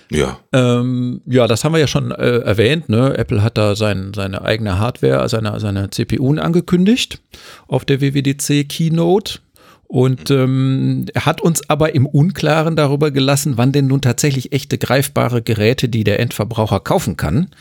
Ja. 0.09 0.39
Ähm, 0.53 1.21
ja, 1.25 1.47
das 1.47 1.63
haben 1.63 1.73
wir 1.73 1.79
ja 1.79 1.87
schon 1.87 2.11
äh, 2.11 2.39
erwähnt. 2.39 2.89
Ne? 2.89 3.17
Apple 3.17 3.43
hat 3.43 3.57
da 3.57 3.75
sein, 3.75 4.11
seine 4.15 4.41
eigene 4.41 4.79
Hardware, 4.79 5.27
seine, 5.27 5.59
seine 5.59 5.89
CPUen 5.89 6.39
angekündigt 6.39 7.21
auf 7.67 7.85
der 7.85 8.01
WWDC 8.01 8.67
Keynote. 8.67 9.39
Und 9.87 10.31
ähm, 10.31 11.05
er 11.13 11.25
hat 11.25 11.39
uns 11.39 11.69
aber 11.69 11.95
im 11.95 12.05
Unklaren 12.05 12.75
darüber 12.75 13.09
gelassen, 13.09 13.53
wann 13.55 13.71
denn 13.71 13.87
nun 13.87 14.01
tatsächlich 14.01 14.51
echte 14.51 14.77
greifbare 14.77 15.41
Geräte, 15.41 15.87
die 15.87 16.03
der 16.03 16.19
Endverbraucher 16.19 16.81
kaufen 16.81 17.15
kann, 17.15 17.51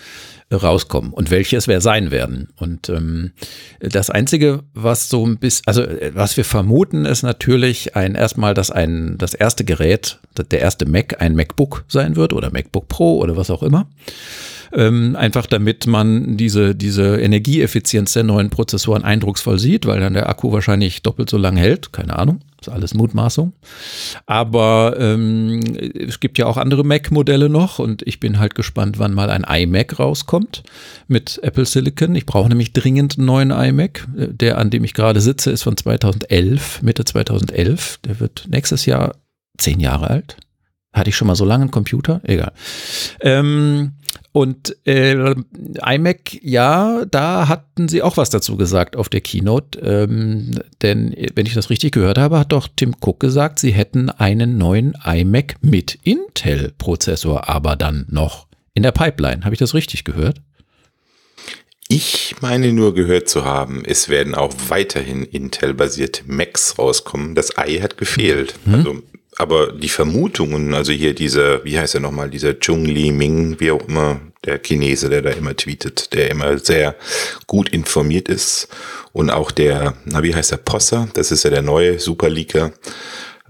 rauskommen 0.52 1.12
und 1.12 1.30
welche 1.30 1.56
es 1.56 1.68
wer 1.68 1.80
sein 1.80 2.10
werden. 2.10 2.48
Und 2.56 2.88
ähm, 2.88 3.30
das 3.78 4.10
Einzige, 4.10 4.64
was 4.74 5.08
so 5.08 5.24
ein 5.24 5.38
bisschen, 5.38 5.62
also 5.66 5.82
äh, 5.82 6.12
was 6.14 6.36
wir 6.36 6.44
vermuten, 6.44 7.04
ist 7.04 7.22
natürlich 7.22 7.94
ein 7.94 8.16
erstmal, 8.16 8.54
dass 8.54 8.72
ein 8.72 9.18
das 9.18 9.34
erste 9.34 9.64
Gerät, 9.64 10.18
der 10.50 10.60
erste 10.60 10.84
Mac 10.84 11.20
ein 11.20 11.36
MacBook 11.36 11.84
sein 11.86 12.16
wird 12.16 12.32
oder 12.32 12.50
MacBook 12.50 12.88
Pro 12.88 13.18
oder 13.18 13.36
was 13.36 13.50
auch 13.50 13.62
immer. 13.62 13.88
Ähm, 14.72 15.16
einfach 15.16 15.46
damit 15.46 15.86
man 15.86 16.36
diese, 16.36 16.74
diese 16.74 17.16
Energieeffizienz 17.16 18.12
der 18.12 18.24
neuen 18.24 18.50
Prozessoren 18.50 19.04
eindrucksvoll 19.04 19.58
sieht, 19.58 19.86
weil 19.86 20.00
dann 20.00 20.14
der 20.14 20.28
Akku 20.28 20.52
wahrscheinlich 20.52 21.02
doppelt 21.02 21.30
so 21.30 21.38
lang 21.38 21.56
hält, 21.56 21.92
keine 21.92 22.18
Ahnung. 22.18 22.40
Ist 22.60 22.70
alles 22.70 22.94
Mutmaßung. 22.94 23.52
Aber 24.24 24.96
ähm, 24.98 25.60
es 25.94 26.20
gibt 26.20 26.38
ja 26.38 26.46
auch 26.46 26.56
andere 26.56 26.84
Mac-Modelle 26.84 27.50
noch 27.50 27.78
und 27.78 28.02
ich 28.06 28.18
bin 28.18 28.38
halt 28.38 28.54
gespannt, 28.54 28.98
wann 28.98 29.12
mal 29.12 29.28
ein 29.28 29.44
iMac 29.44 29.98
rauskommt 29.98 30.62
mit 31.06 31.38
Apple 31.42 31.66
Silicon. 31.66 32.14
Ich 32.14 32.24
brauche 32.24 32.48
nämlich 32.48 32.72
dringend 32.72 33.18
einen 33.18 33.26
neuen 33.26 33.50
iMac. 33.50 34.06
Der, 34.14 34.58
an 34.58 34.70
dem 34.70 34.84
ich 34.84 34.94
gerade 34.94 35.20
sitze, 35.20 35.50
ist 35.50 35.64
von 35.64 35.76
2011, 35.76 36.82
Mitte 36.82 37.04
2011. 37.04 37.98
Der 38.04 38.20
wird 38.20 38.46
nächstes 38.48 38.86
Jahr 38.86 39.16
zehn 39.58 39.78
Jahre 39.78 40.08
alt. 40.08 40.36
Hatte 40.92 41.10
ich 41.10 41.16
schon 41.16 41.28
mal 41.28 41.36
so 41.36 41.44
lange 41.44 41.62
einen 41.62 41.70
Computer? 41.70 42.22
Egal. 42.24 42.52
Ähm, 43.20 43.92
und 44.32 44.76
äh, 44.86 45.34
iMac, 45.84 46.38
ja, 46.42 47.04
da 47.06 47.48
hatten 47.48 47.88
sie 47.88 48.02
auch 48.02 48.16
was 48.16 48.30
dazu 48.30 48.56
gesagt 48.56 48.96
auf 48.96 49.08
der 49.08 49.20
Keynote. 49.20 49.78
Ähm, 49.80 50.52
denn, 50.82 51.14
wenn 51.34 51.46
ich 51.46 51.54
das 51.54 51.70
richtig 51.70 51.92
gehört 51.92 52.18
habe, 52.18 52.38
hat 52.38 52.52
doch 52.52 52.68
Tim 52.74 52.94
Cook 53.00 53.20
gesagt, 53.20 53.58
sie 53.58 53.72
hätten 53.72 54.10
einen 54.10 54.58
neuen 54.58 54.94
iMac 55.04 55.56
mit 55.60 55.98
Intel-Prozessor, 56.02 57.48
aber 57.48 57.76
dann 57.76 58.06
noch 58.08 58.46
in 58.74 58.82
der 58.82 58.92
Pipeline. 58.92 59.44
Habe 59.44 59.54
ich 59.54 59.58
das 59.58 59.74
richtig 59.74 60.04
gehört? 60.04 60.40
Ich 61.88 62.34
meine 62.40 62.72
nur 62.72 62.94
gehört 62.94 63.28
zu 63.28 63.44
haben, 63.44 63.84
es 63.86 64.08
werden 64.08 64.34
auch 64.34 64.52
weiterhin 64.68 65.22
Intel-basierte 65.22 66.22
Macs 66.26 66.78
rauskommen. 66.78 67.34
Das 67.36 67.50
i 67.56 67.80
hat 67.80 67.96
gefehlt. 67.96 68.54
Hm. 68.64 68.74
Also 68.74 69.02
aber 69.38 69.72
die 69.72 69.88
Vermutungen, 69.88 70.74
also 70.74 70.92
hier 70.92 71.14
dieser, 71.14 71.64
wie 71.64 71.78
heißt 71.78 71.94
er 71.94 72.00
nochmal, 72.00 72.30
dieser 72.30 72.58
Chung 72.58 72.84
Li 72.84 73.12
Ming, 73.12 73.60
wie 73.60 73.70
auch 73.70 73.86
immer, 73.86 74.20
der 74.44 74.58
Chinese, 74.58 75.10
der 75.10 75.22
da 75.22 75.30
immer 75.30 75.54
tweetet, 75.56 76.12
der 76.14 76.30
immer 76.30 76.58
sehr 76.58 76.94
gut 77.46 77.68
informiert 77.68 78.28
ist. 78.28 78.68
Und 79.12 79.30
auch 79.30 79.50
der, 79.50 79.94
na, 80.04 80.22
wie 80.22 80.34
heißt 80.34 80.52
der, 80.52 80.58
Posser, 80.58 81.08
das 81.14 81.32
ist 81.32 81.44
ja 81.44 81.50
der 81.50 81.62
neue 81.62 81.98
Superleaker, 81.98 82.72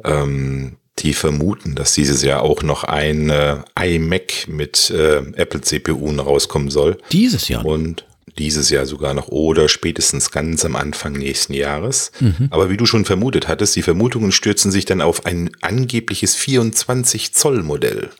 ähm, 0.04 0.76
die 0.98 1.12
vermuten, 1.12 1.74
dass 1.74 1.92
dieses 1.92 2.22
Jahr 2.22 2.42
auch 2.42 2.62
noch 2.62 2.82
ein 2.84 3.30
äh, 3.30 3.58
iMac 3.78 4.48
mit 4.48 4.90
äh, 4.90 5.18
Apple 5.34 5.60
CPUen 5.60 6.18
rauskommen 6.18 6.70
soll. 6.70 6.96
Dieses 7.12 7.48
Jahr? 7.48 7.64
Und 7.64 8.06
dieses 8.38 8.70
Jahr 8.70 8.86
sogar 8.86 9.14
noch 9.14 9.28
oder 9.28 9.68
spätestens 9.68 10.30
ganz 10.30 10.64
am 10.64 10.76
Anfang 10.76 11.12
nächsten 11.12 11.54
Jahres. 11.54 12.12
Mhm. 12.20 12.48
Aber 12.50 12.70
wie 12.70 12.76
du 12.76 12.86
schon 12.86 13.04
vermutet 13.04 13.48
hattest, 13.48 13.76
die 13.76 13.82
Vermutungen 13.82 14.32
stürzen 14.32 14.70
sich 14.70 14.84
dann 14.84 15.00
auf 15.00 15.26
ein 15.26 15.50
angebliches 15.60 16.34
24 16.34 17.32
Zoll 17.32 17.62
Modell. 17.62 18.10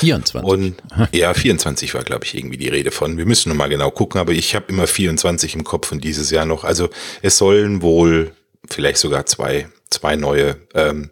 24? 0.00 0.48
Und, 0.48 0.74
ja, 1.12 1.34
24 1.34 1.94
war, 1.94 2.02
glaube 2.02 2.24
ich, 2.24 2.36
irgendwie 2.36 2.56
die 2.56 2.68
Rede 2.68 2.90
von. 2.90 3.16
Wir 3.16 3.26
müssen 3.26 3.48
nochmal 3.48 3.68
genau 3.68 3.90
gucken, 3.90 4.20
aber 4.20 4.32
ich 4.32 4.54
habe 4.54 4.66
immer 4.68 4.86
24 4.86 5.54
im 5.54 5.64
Kopf 5.64 5.92
und 5.92 6.02
dieses 6.02 6.30
Jahr 6.30 6.46
noch. 6.46 6.64
Also 6.64 6.88
es 7.22 7.38
sollen 7.38 7.82
wohl 7.82 8.32
vielleicht 8.68 8.98
sogar 8.98 9.26
zwei, 9.26 9.68
zwei 9.90 10.16
neue 10.16 10.56
ähm, 10.74 11.10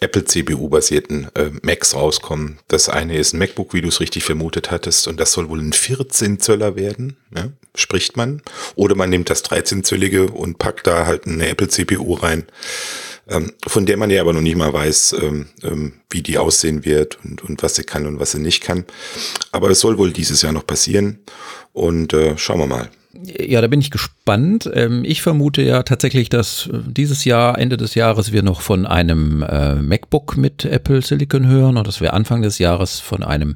Apple 0.00 0.24
CPU-basierten 0.24 1.28
äh, 1.34 1.50
Macs 1.62 1.94
rauskommen. 1.94 2.58
Das 2.68 2.88
eine 2.88 3.16
ist 3.16 3.32
ein 3.32 3.38
MacBook, 3.38 3.74
wie 3.74 3.80
du 3.80 3.88
es 3.88 4.00
richtig 4.00 4.24
vermutet 4.24 4.70
hattest, 4.70 5.08
und 5.08 5.20
das 5.20 5.32
soll 5.32 5.48
wohl 5.48 5.60
ein 5.60 5.72
14 5.72 6.40
Zöller 6.40 6.76
werden, 6.76 7.16
ne? 7.30 7.52
spricht 7.74 8.16
man. 8.16 8.42
Oder 8.74 8.94
man 8.94 9.10
nimmt 9.10 9.30
das 9.30 9.44
13-zöllige 9.44 10.30
und 10.30 10.58
packt 10.58 10.86
da 10.86 11.06
halt 11.06 11.26
eine 11.26 11.48
Apple 11.48 11.68
CPU 11.68 12.14
rein, 12.14 12.44
ähm, 13.28 13.52
von 13.66 13.86
der 13.86 13.96
man 13.96 14.10
ja 14.10 14.20
aber 14.20 14.32
noch 14.32 14.40
nicht 14.40 14.56
mal 14.56 14.72
weiß, 14.72 15.16
ähm, 15.20 15.46
ähm, 15.62 15.92
wie 16.10 16.22
die 16.22 16.38
aussehen 16.38 16.84
wird 16.84 17.18
und, 17.24 17.42
und 17.42 17.62
was 17.62 17.74
sie 17.76 17.84
kann 17.84 18.06
und 18.06 18.20
was 18.20 18.32
sie 18.32 18.40
nicht 18.40 18.62
kann. 18.62 18.84
Aber 19.52 19.70
es 19.70 19.80
soll 19.80 19.98
wohl 19.98 20.12
dieses 20.12 20.42
Jahr 20.42 20.52
noch 20.52 20.66
passieren 20.66 21.18
und 21.72 22.12
äh, 22.12 22.36
schauen 22.36 22.60
wir 22.60 22.66
mal. 22.66 22.90
Ja, 23.22 23.60
da 23.60 23.68
bin 23.68 23.80
ich 23.80 23.90
gespannt. 23.90 24.68
Ähm, 24.74 25.02
ich 25.04 25.22
vermute 25.22 25.62
ja 25.62 25.82
tatsächlich, 25.82 26.28
dass 26.28 26.66
äh, 26.66 26.78
dieses 26.86 27.24
Jahr, 27.24 27.58
Ende 27.58 27.76
des 27.76 27.94
Jahres, 27.94 28.32
wir 28.32 28.42
noch 28.42 28.60
von 28.60 28.86
einem 28.86 29.42
äh, 29.42 29.76
MacBook 29.76 30.36
mit 30.36 30.64
Apple 30.64 31.00
Silicon 31.00 31.46
hören 31.46 31.76
und 31.76 31.86
dass 31.86 32.00
wir 32.00 32.12
Anfang 32.12 32.42
des 32.42 32.58
Jahres 32.58 33.00
von 33.00 33.22
einem 33.22 33.54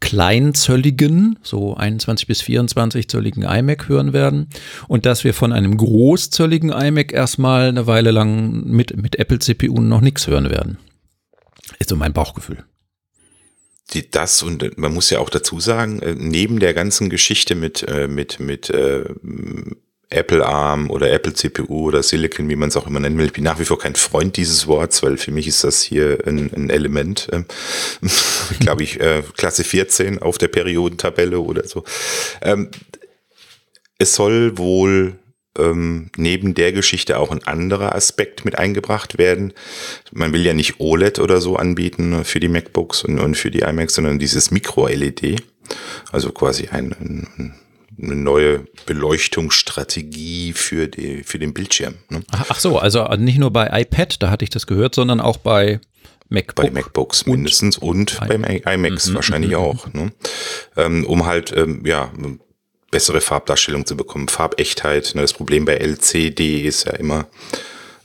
kleinzölligen, 0.00 1.38
so 1.42 1.74
21 1.74 2.26
bis 2.26 2.42
24 2.42 3.08
zölligen 3.08 3.42
iMac 3.42 3.88
hören 3.88 4.12
werden 4.12 4.48
und 4.88 5.04
dass 5.04 5.24
wir 5.24 5.34
von 5.34 5.52
einem 5.52 5.76
großzölligen 5.76 6.70
iMac 6.70 7.12
erstmal 7.12 7.68
eine 7.68 7.86
Weile 7.86 8.12
lang 8.12 8.64
mit, 8.64 8.96
mit 8.96 9.16
Apple 9.16 9.40
CPU 9.40 9.80
noch 9.80 10.00
nichts 10.00 10.26
hören 10.26 10.50
werden. 10.50 10.78
Ist 11.78 11.90
so 11.90 11.96
mein 11.96 12.12
Bauchgefühl 12.12 12.64
die, 13.90 14.10
das 14.10 14.42
und 14.42 14.78
man 14.78 14.94
muss 14.94 15.10
ja 15.10 15.18
auch 15.18 15.30
dazu 15.30 15.60
sagen, 15.60 16.00
äh, 16.00 16.14
neben 16.16 16.60
der 16.60 16.74
ganzen 16.74 17.10
Geschichte 17.10 17.54
mit, 17.54 17.82
äh, 17.82 18.08
mit, 18.08 18.40
mit 18.40 18.70
äh, 18.70 19.04
Apple 20.12 20.44
ARM 20.46 20.90
oder 20.90 21.10
Apple 21.10 21.32
CPU 21.32 21.88
oder 21.88 22.02
Silicon, 22.02 22.48
wie 22.48 22.56
man 22.56 22.68
es 22.68 22.76
auch 22.76 22.86
immer 22.86 23.00
nennen 23.00 23.18
will. 23.18 23.26
Ich 23.26 23.32
bin 23.32 23.44
nach 23.44 23.58
wie 23.58 23.64
vor 23.64 23.78
kein 23.78 23.94
Freund 23.94 24.36
dieses 24.36 24.66
Worts, 24.66 25.02
weil 25.02 25.16
für 25.16 25.30
mich 25.30 25.46
ist 25.46 25.64
das 25.64 25.82
hier 25.82 26.18
ein, 26.26 26.50
ein 26.54 26.70
Element, 26.70 27.28
äh, 27.32 27.42
glaube 28.60 28.82
ich, 28.82 29.00
äh, 29.00 29.22
Klasse 29.36 29.64
14 29.64 30.20
auf 30.20 30.38
der 30.38 30.48
Periodentabelle 30.48 31.40
oder 31.40 31.66
so. 31.66 31.84
Ähm, 32.42 32.70
es 33.98 34.14
soll 34.14 34.58
wohl 34.58 35.18
ähm, 35.58 36.10
neben 36.16 36.54
der 36.54 36.72
Geschichte 36.72 37.18
auch 37.18 37.30
ein 37.30 37.44
anderer 37.44 37.94
Aspekt 37.94 38.44
mit 38.44 38.58
eingebracht 38.58 39.18
werden. 39.18 39.52
Man 40.12 40.32
will 40.32 40.44
ja 40.44 40.54
nicht 40.54 40.80
OLED 40.80 41.18
oder 41.18 41.40
so 41.40 41.56
anbieten 41.56 42.24
für 42.24 42.40
die 42.40 42.48
MacBooks 42.48 43.04
und, 43.04 43.18
und 43.18 43.36
für 43.36 43.50
die 43.50 43.60
iMacs, 43.60 43.94
sondern 43.94 44.18
dieses 44.18 44.50
Micro-LED. 44.50 45.42
Also 46.10 46.30
quasi 46.30 46.68
ein, 46.68 46.92
ein, 46.92 47.54
eine 48.00 48.16
neue 48.16 48.64
Beleuchtungsstrategie 48.86 50.52
für, 50.54 50.88
die, 50.88 51.22
für 51.22 51.38
den 51.38 51.52
Bildschirm. 51.52 51.94
Ne? 52.08 52.22
Ach 52.30 52.58
so, 52.58 52.78
also 52.78 53.04
nicht 53.16 53.38
nur 53.38 53.50
bei 53.50 53.68
iPad, 53.80 54.22
da 54.22 54.30
hatte 54.30 54.44
ich 54.44 54.50
das 54.50 54.66
gehört, 54.66 54.94
sondern 54.94 55.20
auch 55.20 55.36
bei 55.36 55.80
MacBook. 56.32 56.66
Bei 56.66 56.70
MacBooks 56.70 57.26
mindestens 57.26 57.78
und, 57.78 58.20
und 58.20 58.28
beim 58.28 58.44
iMacs 58.44 59.08
mhm, 59.08 59.14
wahrscheinlich 59.14 59.52
mhm, 59.52 59.56
auch. 59.56 59.92
Ne? 59.92 60.12
Ähm, 60.76 61.04
um 61.04 61.26
halt, 61.26 61.54
ähm, 61.56 61.82
ja, 61.84 62.10
bessere 62.92 63.20
Farbdarstellung 63.20 63.84
zu 63.84 63.96
bekommen, 63.96 64.28
Farbechtheit. 64.28 65.12
Ne? 65.16 65.22
Das 65.22 65.32
Problem 65.32 65.64
bei 65.64 65.74
LCD 65.74 66.60
ist 66.60 66.84
ja 66.84 66.92
immer, 66.92 67.26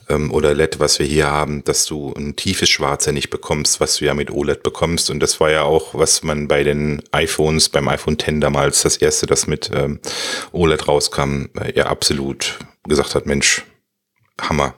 ähm, 0.08 0.32
oder 0.32 0.54
LED, 0.54 0.80
was 0.80 0.98
wir 0.98 1.06
hier 1.06 1.30
haben, 1.30 1.62
dass 1.62 1.84
du 1.84 2.12
ein 2.14 2.34
tiefes 2.34 2.68
Schwarz 2.68 3.06
ja 3.06 3.12
nicht 3.12 3.30
bekommst, 3.30 3.80
was 3.80 3.98
du 3.98 4.06
ja 4.06 4.14
mit 4.14 4.30
OLED 4.30 4.62
bekommst. 4.62 5.10
Und 5.10 5.20
das 5.20 5.38
war 5.40 5.50
ja 5.50 5.62
auch, 5.62 5.94
was 5.94 6.22
man 6.22 6.48
bei 6.48 6.64
den 6.64 7.02
iPhones, 7.12 7.68
beim 7.68 7.86
iPhone 7.88 8.14
X 8.14 8.40
damals, 8.40 8.82
das 8.82 8.96
erste, 8.96 9.26
das 9.26 9.46
mit 9.46 9.70
ähm, 9.72 10.00
OLED 10.52 10.88
rauskam, 10.88 11.46
äh, 11.60 11.76
ja 11.76 11.86
absolut 11.86 12.58
gesagt 12.88 13.14
hat, 13.14 13.26
Mensch, 13.26 13.64
Hammer, 14.40 14.74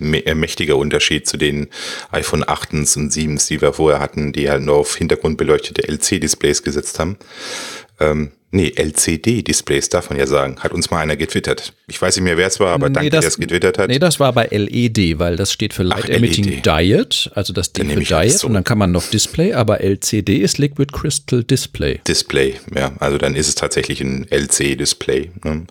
äh, 0.00 0.34
mächtiger 0.34 0.76
Unterschied 0.76 1.28
zu 1.28 1.36
den 1.36 1.68
iPhone 2.10 2.44
8s 2.44 2.96
und 2.96 3.12
7s, 3.12 3.48
die 3.48 3.60
wir 3.60 3.74
vorher 3.74 4.00
hatten, 4.00 4.32
die 4.32 4.48
halt 4.48 4.62
nur 4.62 4.76
auf 4.76 4.96
hintergrundbeleuchtete 4.96 5.86
LC-Displays 5.86 6.62
gesetzt 6.62 6.98
haben. 6.98 7.18
Ähm, 7.98 8.32
Nee, 8.52 8.72
LCD-Displays 8.74 9.90
darf 9.90 10.10
man 10.10 10.18
ja 10.18 10.26
sagen. 10.26 10.58
Hat 10.58 10.72
uns 10.72 10.90
mal 10.90 10.98
einer 10.98 11.16
getwittert. 11.16 11.72
Ich 11.86 12.02
weiß 12.02 12.16
nicht 12.16 12.24
mehr, 12.24 12.36
wer 12.36 12.48
es 12.48 12.58
war, 12.58 12.72
aber 12.72 12.88
nee, 12.88 12.94
danke, 12.94 13.10
das, 13.10 13.20
der 13.20 13.28
es 13.28 13.36
getwittert 13.38 13.78
hat. 13.78 13.88
Nee, 13.88 14.00
das 14.00 14.18
war 14.18 14.32
bei 14.32 14.48
LED, 14.50 15.20
weil 15.20 15.36
das 15.36 15.52
steht 15.52 15.72
für 15.72 15.84
Light 15.84 16.06
Ach, 16.06 16.08
Emitting 16.08 16.44
LED. 16.44 16.66
Diode, 16.66 17.16
also 17.34 17.52
das 17.52 17.72
D 17.72 17.84
für 17.84 18.00
Diode 18.00 18.30
so. 18.30 18.48
und 18.48 18.54
dann 18.54 18.64
kann 18.64 18.78
man 18.78 18.90
noch 18.90 19.08
Display, 19.08 19.52
aber 19.52 19.80
LCD 19.82 20.38
ist 20.38 20.58
Liquid 20.58 20.92
Crystal 20.92 21.44
Display. 21.44 22.00
Display, 22.08 22.56
ja, 22.74 22.92
also 22.98 23.18
dann 23.18 23.36
ist 23.36 23.46
es 23.46 23.54
tatsächlich 23.54 24.00
ein 24.00 24.26
LC-Display. 24.28 25.30
Ne? 25.44 25.66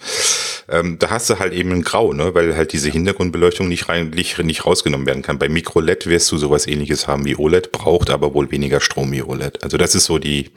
Ähm, 0.69 0.99
da 0.99 1.09
hast 1.09 1.29
du 1.29 1.37
halt 1.39 1.51
eben 1.51 1.73
ein 1.73 1.81
Grau, 1.81 2.13
ne, 2.13 2.33
weil 2.33 2.55
halt 2.55 2.71
diese 2.71 2.89
Hintergrundbeleuchtung 2.89 3.67
nicht, 3.67 3.89
rein, 3.89 4.11
nicht, 4.11 4.39
nicht 4.39 4.65
rausgenommen 4.65 5.05
werden 5.05 5.21
kann. 5.21 5.37
Bei 5.37 5.49
Micro-LED 5.49 6.07
wirst 6.07 6.31
du 6.31 6.37
sowas 6.37 6.65
ähnliches 6.65 7.07
haben 7.07 7.25
wie 7.25 7.35
OLED, 7.35 7.73
braucht 7.73 8.09
aber 8.09 8.33
wohl 8.33 8.51
weniger 8.51 8.79
Strom 8.79 9.11
wie 9.11 9.23
OLED. 9.23 9.63
Also 9.63 9.77
das 9.77 9.95
ist 9.95 10.05
so 10.05 10.17
die, 10.17 10.51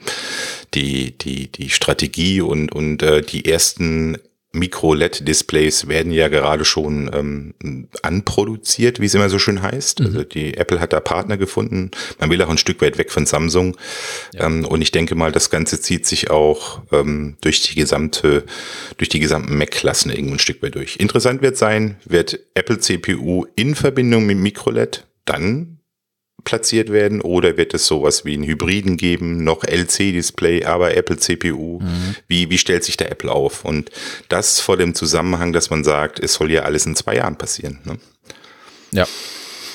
die, 0.73 1.17
die, 1.17 1.51
die 1.51 1.69
Strategie 1.69 2.12
und, 2.41 2.71
und 2.71 3.01
äh, 3.03 3.21
die 3.21 3.45
ersten 3.45 4.17
Micro-LED-Displays 4.53 5.87
werden 5.87 6.11
ja 6.11 6.27
gerade 6.27 6.63
schon 6.63 7.09
ähm, 7.11 7.87
anproduziert, 8.03 8.99
wie 8.99 9.07
es 9.07 9.15
immer 9.15 9.29
so 9.29 9.39
schön 9.39 9.63
heißt. 9.63 9.99
Mhm. 9.99 10.05
Also 10.05 10.23
die 10.23 10.55
Apple 10.55 10.79
hat 10.79 10.93
da 10.93 10.99
Partner 10.99 11.37
gefunden. 11.37 11.89
Man 12.19 12.29
will 12.29 12.41
auch 12.43 12.49
ein 12.49 12.59
Stück 12.59 12.81
weit 12.81 12.99
weg 12.99 13.11
von 13.11 13.25
Samsung. 13.25 13.75
Ja. 14.33 14.45
Ähm, 14.45 14.65
und 14.65 14.81
ich 14.81 14.91
denke 14.91 15.15
mal, 15.15 15.31
das 15.31 15.49
Ganze 15.49 15.81
zieht 15.81 16.05
sich 16.05 16.29
auch 16.29 16.83
ähm, 16.91 17.37
durch 17.41 17.61
die 17.63 17.75
gesamte, 17.75 18.45
durch 18.97 19.09
die 19.09 19.19
gesamten 19.19 19.57
Mac-Klassen 19.57 20.11
irgendwo 20.11 20.35
ein 20.35 20.39
Stück 20.39 20.61
weit 20.61 20.75
durch. 20.75 20.97
Interessant 20.97 21.41
wird 21.41 21.57
sein, 21.57 21.97
wird 22.05 22.39
Apple 22.53 22.77
CPU 22.77 23.45
in 23.55 23.73
Verbindung 23.73 24.27
mit 24.27 24.37
Micro-LED 24.37 25.07
dann 25.25 25.79
platziert 26.43 26.91
werden 26.91 27.21
oder 27.21 27.57
wird 27.57 27.73
es 27.73 27.87
sowas 27.87 28.25
wie 28.25 28.33
einen 28.33 28.43
Hybriden 28.43 28.97
geben, 28.97 29.43
noch 29.43 29.63
LC-Display, 29.63 30.65
aber 30.65 30.95
Apple 30.95 31.17
CPU? 31.17 31.79
Mhm. 31.79 32.15
Wie, 32.27 32.49
wie 32.49 32.57
stellt 32.57 32.83
sich 32.83 32.97
der 32.97 33.11
Apple 33.11 33.31
auf? 33.31 33.65
Und 33.65 33.91
das 34.29 34.59
vor 34.59 34.77
dem 34.77 34.95
Zusammenhang, 34.95 35.53
dass 35.53 35.69
man 35.69 35.83
sagt, 35.83 36.19
es 36.19 36.33
soll 36.33 36.51
ja 36.51 36.63
alles 36.63 36.85
in 36.85 36.95
zwei 36.95 37.15
Jahren 37.15 37.37
passieren. 37.37 37.79
Ne? 37.85 37.97
Ja. 38.91 39.07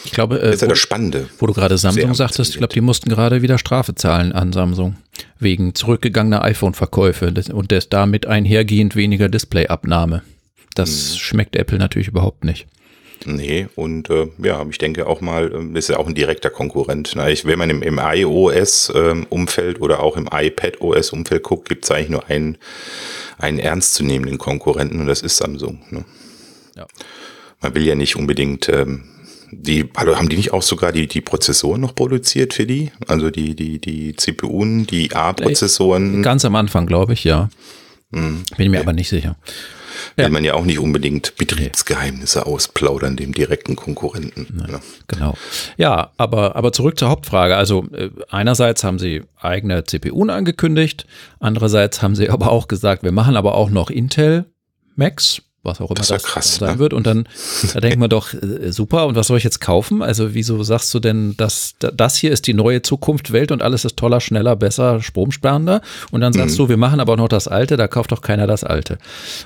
Ich 0.04 0.12
glaube, 0.12 0.38
das 0.38 0.54
ist 0.54 0.62
ja 0.62 0.68
das 0.68 0.78
Spannende. 0.78 1.28
Wo 1.38 1.46
du 1.46 1.52
gerade 1.52 1.76
Samsung 1.76 2.14
sagtest, 2.14 2.52
ich 2.52 2.58
glaube, 2.58 2.72
die 2.72 2.80
mussten 2.80 3.10
gerade 3.10 3.42
wieder 3.42 3.58
Strafe 3.58 3.94
zahlen 3.94 4.32
an 4.32 4.52
Samsung 4.52 4.96
wegen 5.38 5.74
zurückgegangener 5.74 6.42
iPhone-Verkäufe 6.44 7.34
und 7.52 7.70
des 7.70 7.88
damit 7.88 8.26
einhergehend 8.26 8.96
weniger 8.96 9.28
Displayabnahme. 9.28 10.22
Das 10.74 11.12
mhm. 11.12 11.18
schmeckt 11.18 11.56
Apple 11.56 11.78
natürlich 11.78 12.08
überhaupt 12.08 12.44
nicht. 12.44 12.66
Nee, 13.26 13.68
und 13.74 14.10
äh, 14.10 14.28
ja, 14.38 14.64
ich 14.68 14.78
denke 14.78 15.06
auch 15.06 15.20
mal, 15.20 15.52
äh, 15.52 15.78
ist 15.78 15.88
ja 15.88 15.98
auch 15.98 16.06
ein 16.06 16.14
direkter 16.14 16.50
Konkurrent. 16.50 17.12
Na, 17.14 17.28
ich, 17.28 17.44
wenn 17.44 17.58
man 17.58 17.70
im, 17.70 17.82
im 17.82 18.00
iOS-Umfeld 18.02 19.76
ähm, 19.76 19.82
oder 19.82 20.02
auch 20.02 20.16
im 20.16 20.28
iPad-OS-Umfeld 20.32 21.42
guckt, 21.42 21.68
gibt 21.68 21.84
es 21.84 21.90
eigentlich 21.90 22.10
nur 22.10 22.26
einen, 22.28 22.58
einen 23.38 23.58
ernstzunehmenden 23.58 24.38
Konkurrenten 24.38 25.00
und 25.00 25.06
das 25.06 25.22
ist 25.22 25.36
Samsung. 25.36 25.80
Ne? 25.90 26.04
Ja. 26.76 26.86
Man 27.60 27.74
will 27.74 27.84
ja 27.84 27.94
nicht 27.94 28.16
unbedingt, 28.16 28.68
ähm, 28.68 29.04
die, 29.50 29.88
also 29.94 30.16
haben 30.16 30.28
die 30.28 30.36
nicht 30.36 30.52
auch 30.52 30.62
sogar 30.62 30.92
die, 30.92 31.06
die 31.06 31.20
Prozessoren 31.20 31.80
noch 31.80 31.94
produziert 31.94 32.54
für 32.54 32.66
die? 32.66 32.92
Also 33.06 33.30
die, 33.30 33.56
die, 33.56 33.80
die 33.80 34.14
CPUen, 34.14 34.86
die 34.86 35.14
A-Prozessoren? 35.14 36.22
Ganz 36.22 36.44
am 36.44 36.54
Anfang, 36.54 36.86
glaube 36.86 37.14
ich, 37.14 37.24
ja. 37.24 37.48
Mhm. 38.10 38.42
Bin 38.56 38.70
mir 38.70 38.78
okay. 38.78 38.86
aber 38.86 38.92
nicht 38.92 39.08
sicher 39.08 39.36
ja. 40.16 40.24
will 40.24 40.32
man 40.32 40.44
ja 40.44 40.54
auch 40.54 40.64
nicht 40.64 40.78
unbedingt 40.78 41.36
Betriebsgeheimnisse 41.36 42.46
ausplaudern, 42.46 43.16
dem 43.16 43.32
direkten 43.32 43.76
Konkurrenten. 43.76 44.46
Nein, 44.52 44.70
ja. 44.70 44.80
Genau. 45.08 45.34
Ja, 45.76 46.12
aber, 46.16 46.56
aber 46.56 46.72
zurück 46.72 46.98
zur 46.98 47.08
Hauptfrage. 47.08 47.56
Also 47.56 47.86
äh, 47.92 48.10
einerseits 48.30 48.84
haben 48.84 48.98
sie 48.98 49.22
eigene 49.40 49.84
CPUen 49.84 50.30
angekündigt, 50.30 51.06
andererseits 51.40 52.02
haben 52.02 52.14
sie 52.14 52.30
aber 52.30 52.50
auch 52.52 52.68
gesagt, 52.68 53.02
wir 53.02 53.12
machen 53.12 53.36
aber 53.36 53.54
auch 53.54 53.70
noch 53.70 53.90
Intel 53.90 54.46
Macs 54.96 55.42
was 55.62 55.80
auch 55.80 55.90
immer 55.90 55.96
das, 55.96 56.08
das 56.08 56.22
krass, 56.22 56.56
sein 56.56 56.74
ne? 56.74 56.78
wird. 56.78 56.92
Und 56.92 57.06
dann 57.06 57.28
da 57.74 57.80
denkt 57.80 57.98
man 57.98 58.10
doch, 58.10 58.32
äh, 58.34 58.72
super, 58.72 59.06
und 59.06 59.16
was 59.16 59.26
soll 59.26 59.38
ich 59.38 59.44
jetzt 59.44 59.60
kaufen? 59.60 60.02
Also 60.02 60.34
wieso 60.34 60.62
sagst 60.62 60.92
du 60.94 61.00
denn, 61.00 61.36
dass 61.36 61.74
das 61.78 62.16
hier 62.16 62.30
ist 62.30 62.46
die 62.46 62.54
neue 62.54 62.82
Zukunftswelt 62.82 63.50
und 63.52 63.62
alles 63.62 63.84
ist 63.84 63.96
toller, 63.96 64.20
schneller, 64.20 64.56
besser, 64.56 65.00
stromsparender? 65.00 65.82
Und 66.10 66.20
dann 66.20 66.32
sagst 66.32 66.54
mhm. 66.54 66.64
du, 66.64 66.68
wir 66.68 66.76
machen 66.76 67.00
aber 67.00 67.16
noch 67.16 67.28
das 67.28 67.48
Alte, 67.48 67.76
da 67.76 67.88
kauft 67.88 68.12
doch 68.12 68.22
keiner 68.22 68.46
das 68.46 68.64
Alte. 68.64 68.98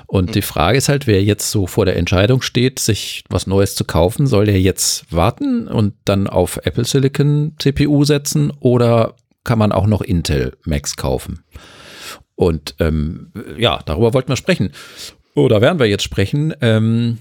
Und 0.05 0.29
mhm. 0.29 0.33
die 0.33 0.41
Frage 0.41 0.77
ist 0.77 0.89
halt, 0.89 1.07
wer 1.07 1.23
jetzt 1.23 1.49
so 1.49 1.67
vor 1.67 1.85
der 1.85 1.97
Entscheidung 1.97 2.41
steht, 2.41 2.79
sich 2.79 3.23
was 3.29 3.47
Neues 3.47 3.75
zu 3.75 3.83
kaufen, 3.83 4.27
soll 4.27 4.45
der 4.45 4.61
jetzt 4.61 5.11
warten 5.11 5.67
und 5.67 5.93
dann 6.05 6.27
auf 6.27 6.57
Apple 6.63 6.85
Silicon 6.85 7.55
CPU 7.59 8.05
setzen 8.05 8.51
oder 8.59 9.15
kann 9.43 9.59
man 9.59 9.71
auch 9.71 9.87
noch 9.87 10.01
Intel 10.01 10.55
Macs 10.63 10.95
kaufen? 10.95 11.43
Und 12.35 12.75
ähm, 12.79 13.31
ja, 13.57 13.81
darüber 13.85 14.13
wollten 14.13 14.29
wir 14.29 14.35
sprechen. 14.35 14.71
Oh, 15.35 15.47
da 15.47 15.61
werden 15.61 15.79
wir 15.79 15.87
jetzt 15.87 16.03
sprechen. 16.03 16.53
Ähm, 16.61 17.17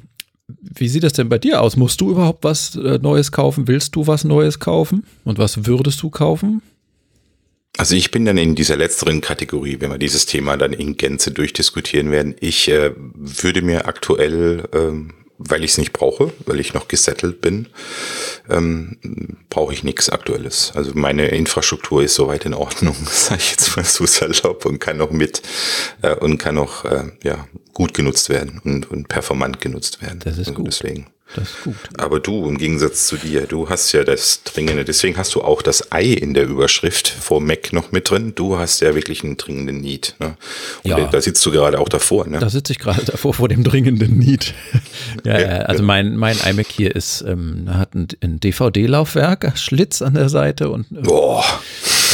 wie 0.47 0.89
sieht 0.89 1.05
es 1.05 1.15
denn 1.15 1.29
bei 1.29 1.39
dir 1.39 1.63
aus? 1.63 1.77
Musst 1.77 2.01
du 2.01 2.11
überhaupt 2.11 2.45
was 2.45 2.77
äh, 2.77 2.99
Neues 2.99 3.33
kaufen? 3.33 3.69
Willst 3.69 3.97
du 3.97 4.07
was 4.07 4.25
Neues 4.25 4.59
kaufen? 4.59 5.05
Und 5.25 5.39
was 5.39 5.67
würdest 5.67 6.03
du 6.03 6.11
kaufen? 6.11 6.63
Also 7.79 7.97
ich 7.97 8.11
bin 8.11 8.27
dann 8.27 8.37
in 8.37 8.55
dieser 8.55 8.77
letzteren 8.77 9.23
Kategorie, 9.23 9.79
wenn 9.81 9.91
wir 9.91 9.99
dieses 9.99 10.27
Thema 10.27 10.59
dann 10.59 10.75
in 10.75 10.99
Gänze 10.99 11.31
durchdiskutieren 11.31 12.11
werden. 12.11 12.35
Ich 12.41 12.69
äh, 12.69 12.93
würde 12.97 13.63
mir 13.63 13.87
aktuell 13.87 14.69
ähm, 14.75 15.15
weil 15.49 15.65
ich 15.65 15.73
es 15.73 15.79
nicht 15.79 15.93
brauche, 15.93 16.33
weil 16.47 16.61
ich 16.61 16.75
noch 16.75 16.89
gesettelt 16.89 17.41
bin, 17.41 17.69
ähm, 18.49 19.39
brauche 19.51 19.73
ich 19.73 19.85
nichts 19.85 20.09
Aktuelles. 20.09 20.73
Also 20.75 20.93
meine 20.95 21.29
Infrastruktur 21.29 22.03
ist 22.03 22.15
soweit 22.15 22.45
in 22.45 22.55
Ordnung, 22.55 22.97
sage 23.11 23.41
ich 23.41 23.51
jetzt 23.53 23.77
mal 23.77 23.85
so 23.85 24.07
salopp 24.07 24.65
und 24.65 24.79
kann 24.79 25.01
auch 25.01 25.11
mit 25.11 25.43
äh, 26.03 26.15
und 26.15 26.39
kann 26.39 26.59
auch 26.59 26.85
äh, 26.85 27.05
ja 27.23 27.47
gut 27.73 27.95
genutzt 27.95 28.29
werden 28.29 28.61
und, 28.65 28.91
und 28.91 29.09
performant 29.09 29.61
genutzt 29.61 30.03
werden. 30.03 30.21
Das 30.25 30.39
ist 30.39 30.55
gut. 30.55 30.67
Deswegen 30.67 31.07
das 31.35 31.51
ist 31.51 31.63
gut. 31.65 31.75
Aber 31.99 32.21
du, 32.21 32.47
im 32.49 32.59
Gegensatz 32.59 33.07
zu 33.07 33.17
dir, 33.17 33.43
du 33.47 33.69
hast 33.69 33.93
ja 33.93 34.05
das 34.05 34.43
dringende, 34.45 34.85
deswegen 34.85 35.17
hast 35.17 35.35
du 35.35 35.43
auch 35.43 35.63
das 35.63 35.91
Ei 35.93 36.05
in 36.05 36.35
der 36.35 36.45
Überschrift 36.47 37.09
vor 37.09 37.41
Mac 37.41 37.73
noch 37.73 37.93
mit 37.93 38.11
drin. 38.11 38.33
Du 38.35 38.59
hast 38.59 38.81
ja 38.81 38.95
wirklich 38.95 39.25
einen 39.25 39.37
dringenden 39.37 39.81
Need. 39.81 40.15
Ne? 40.19 40.37
Und 40.83 40.91
Ja. 40.91 41.07
da 41.09 41.21
sitzt 41.21 41.45
du 41.47 41.51
gerade 41.51 41.79
auch 41.79 41.89
davor, 41.89 42.27
ne? 42.27 42.39
Da 42.39 42.51
sitze 42.51 42.73
ich 42.73 42.79
gerade 42.79 43.05
davor 43.05 43.35
vor 43.35 43.49
dem 43.49 43.65
dringenden 43.65 44.19
Need. 44.19 44.55
ja, 45.25 45.41
Ja, 45.41 45.47
also 45.63 45.83
mein, 45.83 46.17
mein 46.17 46.37
iMac 46.49 46.67
hier 46.67 46.95
ist, 46.95 47.23
ähm, 47.27 47.67
hat 47.73 47.95
ein, 47.95 48.09
ein 48.23 48.41
DVD-Laufwerk, 48.41 49.53
Schlitz 49.57 50.03
an 50.03 50.15
der 50.15 50.29
Seite 50.29 50.71
und 50.71 50.87
äh, 50.93 51.01
Boah. 51.03 51.45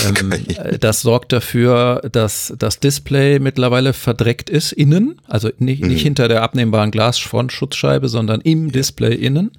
Ähm, 0.04 0.32
äh, 0.32 0.78
das 0.78 1.02
sorgt 1.02 1.32
dafür, 1.32 2.02
dass 2.12 2.54
das 2.58 2.80
Display 2.80 3.38
mittlerweile 3.38 3.92
verdreckt 3.92 4.50
ist 4.50 4.72
innen, 4.72 5.20
also 5.26 5.50
nicht, 5.58 5.84
nicht 5.84 6.02
hinter 6.02 6.28
der 6.28 6.42
abnehmbaren 6.42 6.90
Glasfrontschutzscheibe, 6.90 8.08
sondern 8.08 8.40
im 8.40 8.72
Display 8.72 9.14
innen. 9.14 9.50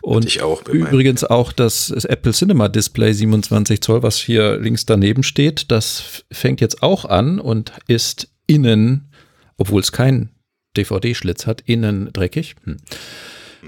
Und 0.00 0.26
ich 0.26 0.42
auch 0.42 0.66
übrigens 0.68 1.24
auch 1.24 1.52
das, 1.52 1.90
Apple 1.90 2.32
Cinema 2.32 2.68
Display 2.68 3.12
27 3.12 3.80
Zoll, 3.80 4.02
was 4.02 4.18
hier 4.18 4.58
links 4.58 4.86
daneben 4.86 5.22
steht, 5.22 5.70
das 5.70 6.24
fängt 6.30 6.60
jetzt 6.60 6.82
auch 6.82 7.04
an 7.04 7.38
und 7.38 7.72
ist 7.86 8.28
innen, 8.46 9.10
obwohl 9.56 9.80
es 9.80 9.92
keinen 9.92 10.30
DVD-Schlitz 10.76 11.46
hat, 11.46 11.62
innen 11.66 12.10
dreckig. 12.12 12.56
Hm. 12.64 12.78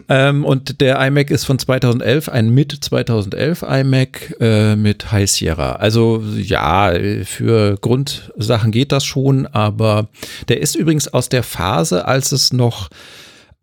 Ähm, 0.08 0.44
und 0.44 0.80
der 0.80 1.00
iMac 1.06 1.30
ist 1.30 1.44
von 1.44 1.58
2011, 1.58 2.28
ein 2.28 2.50
mit 2.50 2.72
2011 2.72 3.62
iMac 3.62 4.36
äh, 4.40 4.76
mit 4.76 5.12
High 5.12 5.30
Sierra. 5.30 5.72
Also 5.76 6.22
ja, 6.36 6.92
für 7.24 7.76
Grundsachen 7.80 8.72
geht 8.72 8.92
das 8.92 9.04
schon, 9.04 9.46
aber 9.46 10.08
der 10.48 10.60
ist 10.60 10.74
übrigens 10.74 11.08
aus 11.08 11.28
der 11.28 11.42
Phase, 11.42 12.06
als 12.06 12.32
es 12.32 12.52
noch, 12.52 12.88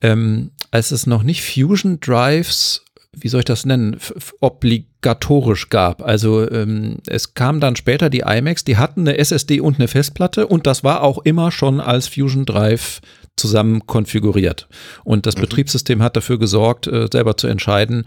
ähm, 0.01 0.51
als 0.71 0.91
es 0.91 1.05
noch 1.05 1.23
nicht 1.23 1.43
Fusion 1.43 1.99
Drives 1.99 2.83
wie 3.13 3.27
soll 3.27 3.39
ich 3.39 3.45
das 3.45 3.65
nennen, 3.65 3.97
obligatorisch 4.39 5.69
gab. 5.69 6.01
Also 6.01 6.49
ähm, 6.49 6.99
es 7.07 7.33
kam 7.33 7.59
dann 7.59 7.75
später 7.75 8.09
die 8.09 8.23
iMacs, 8.25 8.63
die 8.63 8.77
hatten 8.77 9.01
eine 9.01 9.17
SSD 9.17 9.59
und 9.59 9.77
eine 9.77 9.89
Festplatte 9.89 10.47
und 10.47 10.65
das 10.65 10.83
war 10.83 11.03
auch 11.03 11.19
immer 11.19 11.51
schon 11.51 11.81
als 11.81 12.07
Fusion 12.07 12.45
Drive 12.45 13.01
zusammen 13.41 13.85
konfiguriert. 13.85 14.67
Und 15.03 15.25
das 15.25 15.35
Betriebssystem 15.35 16.01
hat 16.01 16.15
dafür 16.15 16.39
gesorgt, 16.39 16.87
äh, 16.87 17.07
selber 17.11 17.35
zu 17.35 17.47
entscheiden, 17.47 18.05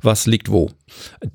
was 0.00 0.26
liegt 0.26 0.50
wo. 0.50 0.70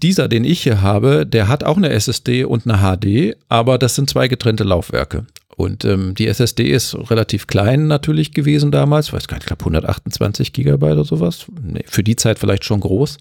Dieser, 0.01 0.27
den 0.27 0.43
ich 0.43 0.63
hier 0.63 0.81
habe, 0.81 1.25
der 1.25 1.47
hat 1.47 1.63
auch 1.63 1.77
eine 1.77 1.89
SSD 1.89 2.45
und 2.45 2.65
eine 2.65 2.79
HD, 2.79 3.37
aber 3.49 3.77
das 3.77 3.95
sind 3.95 4.09
zwei 4.09 4.27
getrennte 4.27 4.63
Laufwerke. 4.63 5.25
Und 5.55 5.85
ähm, 5.85 6.15
die 6.15 6.27
SSD 6.27 6.69
ist 6.69 6.95
relativ 7.11 7.45
klein 7.45 7.87
natürlich 7.87 8.33
gewesen 8.33 8.71
damals, 8.71 9.07
ich 9.07 9.13
weiß 9.13 9.27
gar 9.27 9.35
nicht, 9.35 9.43
ich 9.43 9.47
glaube 9.47 9.61
128 9.61 10.53
Gigabyte 10.53 10.93
oder 10.93 11.03
sowas. 11.03 11.45
Nee, 11.61 11.83
für 11.87 12.03
die 12.03 12.15
Zeit 12.15 12.39
vielleicht 12.39 12.63
schon 12.63 12.79
groß, 12.79 13.17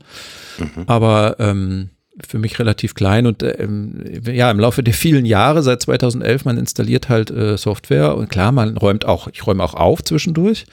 aber 0.86 1.36
ähm, 1.38 1.90
für 2.26 2.38
mich 2.38 2.59
relativ 2.59 2.94
klein 2.94 3.26
und 3.26 3.42
ähm, 3.42 4.04
ja, 4.24 4.50
im 4.50 4.61
Laufe 4.61 4.83
der 4.83 4.94
vielen 4.94 5.24
Jahre, 5.24 5.62
seit 5.62 5.83
2011, 5.83 6.44
man 6.44 6.59
installiert 6.59 7.09
halt 7.09 7.30
äh, 7.30 7.56
Software 7.56 8.16
und 8.16 8.28
klar, 8.28 8.52
man 8.52 8.76
räumt 8.76 9.04
auch, 9.04 9.28
ich 9.28 9.46
räume 9.46 9.62
auch 9.62 9.74
auf 9.74 10.02
zwischendurch, 10.04 10.66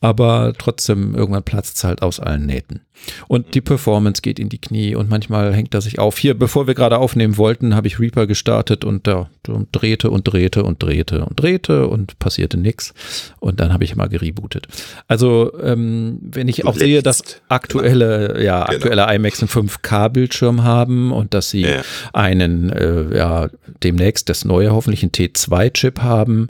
aber 0.00 0.52
trotzdem 0.56 1.14
irgendwann 1.14 1.42
platzt 1.42 1.76
es 1.76 1.84
halt 1.84 2.02
aus 2.02 2.20
allen 2.20 2.46
Nähten. 2.46 2.85
Und 3.28 3.54
die 3.54 3.60
Performance 3.60 4.22
geht 4.22 4.38
in 4.38 4.48
die 4.48 4.58
Knie 4.60 4.94
und 4.94 5.08
manchmal 5.08 5.54
hängt 5.54 5.74
er 5.74 5.80
sich 5.80 5.98
auf. 5.98 6.18
Hier, 6.18 6.34
bevor 6.34 6.66
wir 6.66 6.74
gerade 6.74 6.98
aufnehmen 6.98 7.36
wollten, 7.36 7.74
habe 7.74 7.86
ich 7.86 7.98
Reaper 8.00 8.26
gestartet 8.26 8.84
und 8.84 9.06
da 9.06 9.28
und 9.48 9.68
drehte 9.72 10.10
und 10.10 10.24
drehte 10.24 10.64
und 10.64 10.82
drehte 10.82 11.24
und 11.24 11.40
drehte 11.40 11.86
und 11.86 12.18
passierte 12.18 12.56
nichts. 12.56 12.94
Und 13.38 13.60
dann 13.60 13.72
habe 13.72 13.84
ich 13.84 13.94
mal 13.96 14.08
gerebootet. 14.08 14.66
Also, 15.06 15.52
ähm, 15.62 16.18
wenn 16.22 16.48
ich 16.48 16.56
Du 16.56 16.68
auch 16.68 16.76
sehe, 16.76 17.02
dass 17.02 17.22
aktuelle, 17.48 18.42
ja, 18.42 18.64
Genau. 18.64 18.76
aktuelle 18.76 19.14
iMacs 19.14 19.40
einen 19.42 19.48
5K-Bildschirm 19.48 20.64
haben 20.64 21.12
und 21.12 21.34
dass 21.34 21.50
sie 21.50 21.62
Ja. 21.62 21.82
einen, 22.12 22.70
äh, 22.70 23.16
ja, 23.16 23.48
demnächst 23.82 24.28
das 24.28 24.44
neue, 24.44 24.72
hoffentlich 24.72 25.02
einen 25.02 25.12
T2-Chip 25.12 26.00
haben 26.02 26.48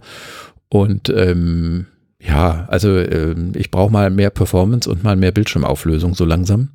und 0.69 1.11
ähm, 1.11 1.87
ja, 2.27 2.67
also 2.69 2.99
ähm, 2.99 3.53
ich 3.55 3.71
brauche 3.71 3.93
mal 3.93 4.11
mehr 4.11 4.31
Performance 4.31 4.91
und 4.91 5.05
mal 5.05 5.17
mehr 5.17 5.33
Bildschirmauflösung 5.33 6.15
so 6.15 6.25
langsam. 6.25 6.71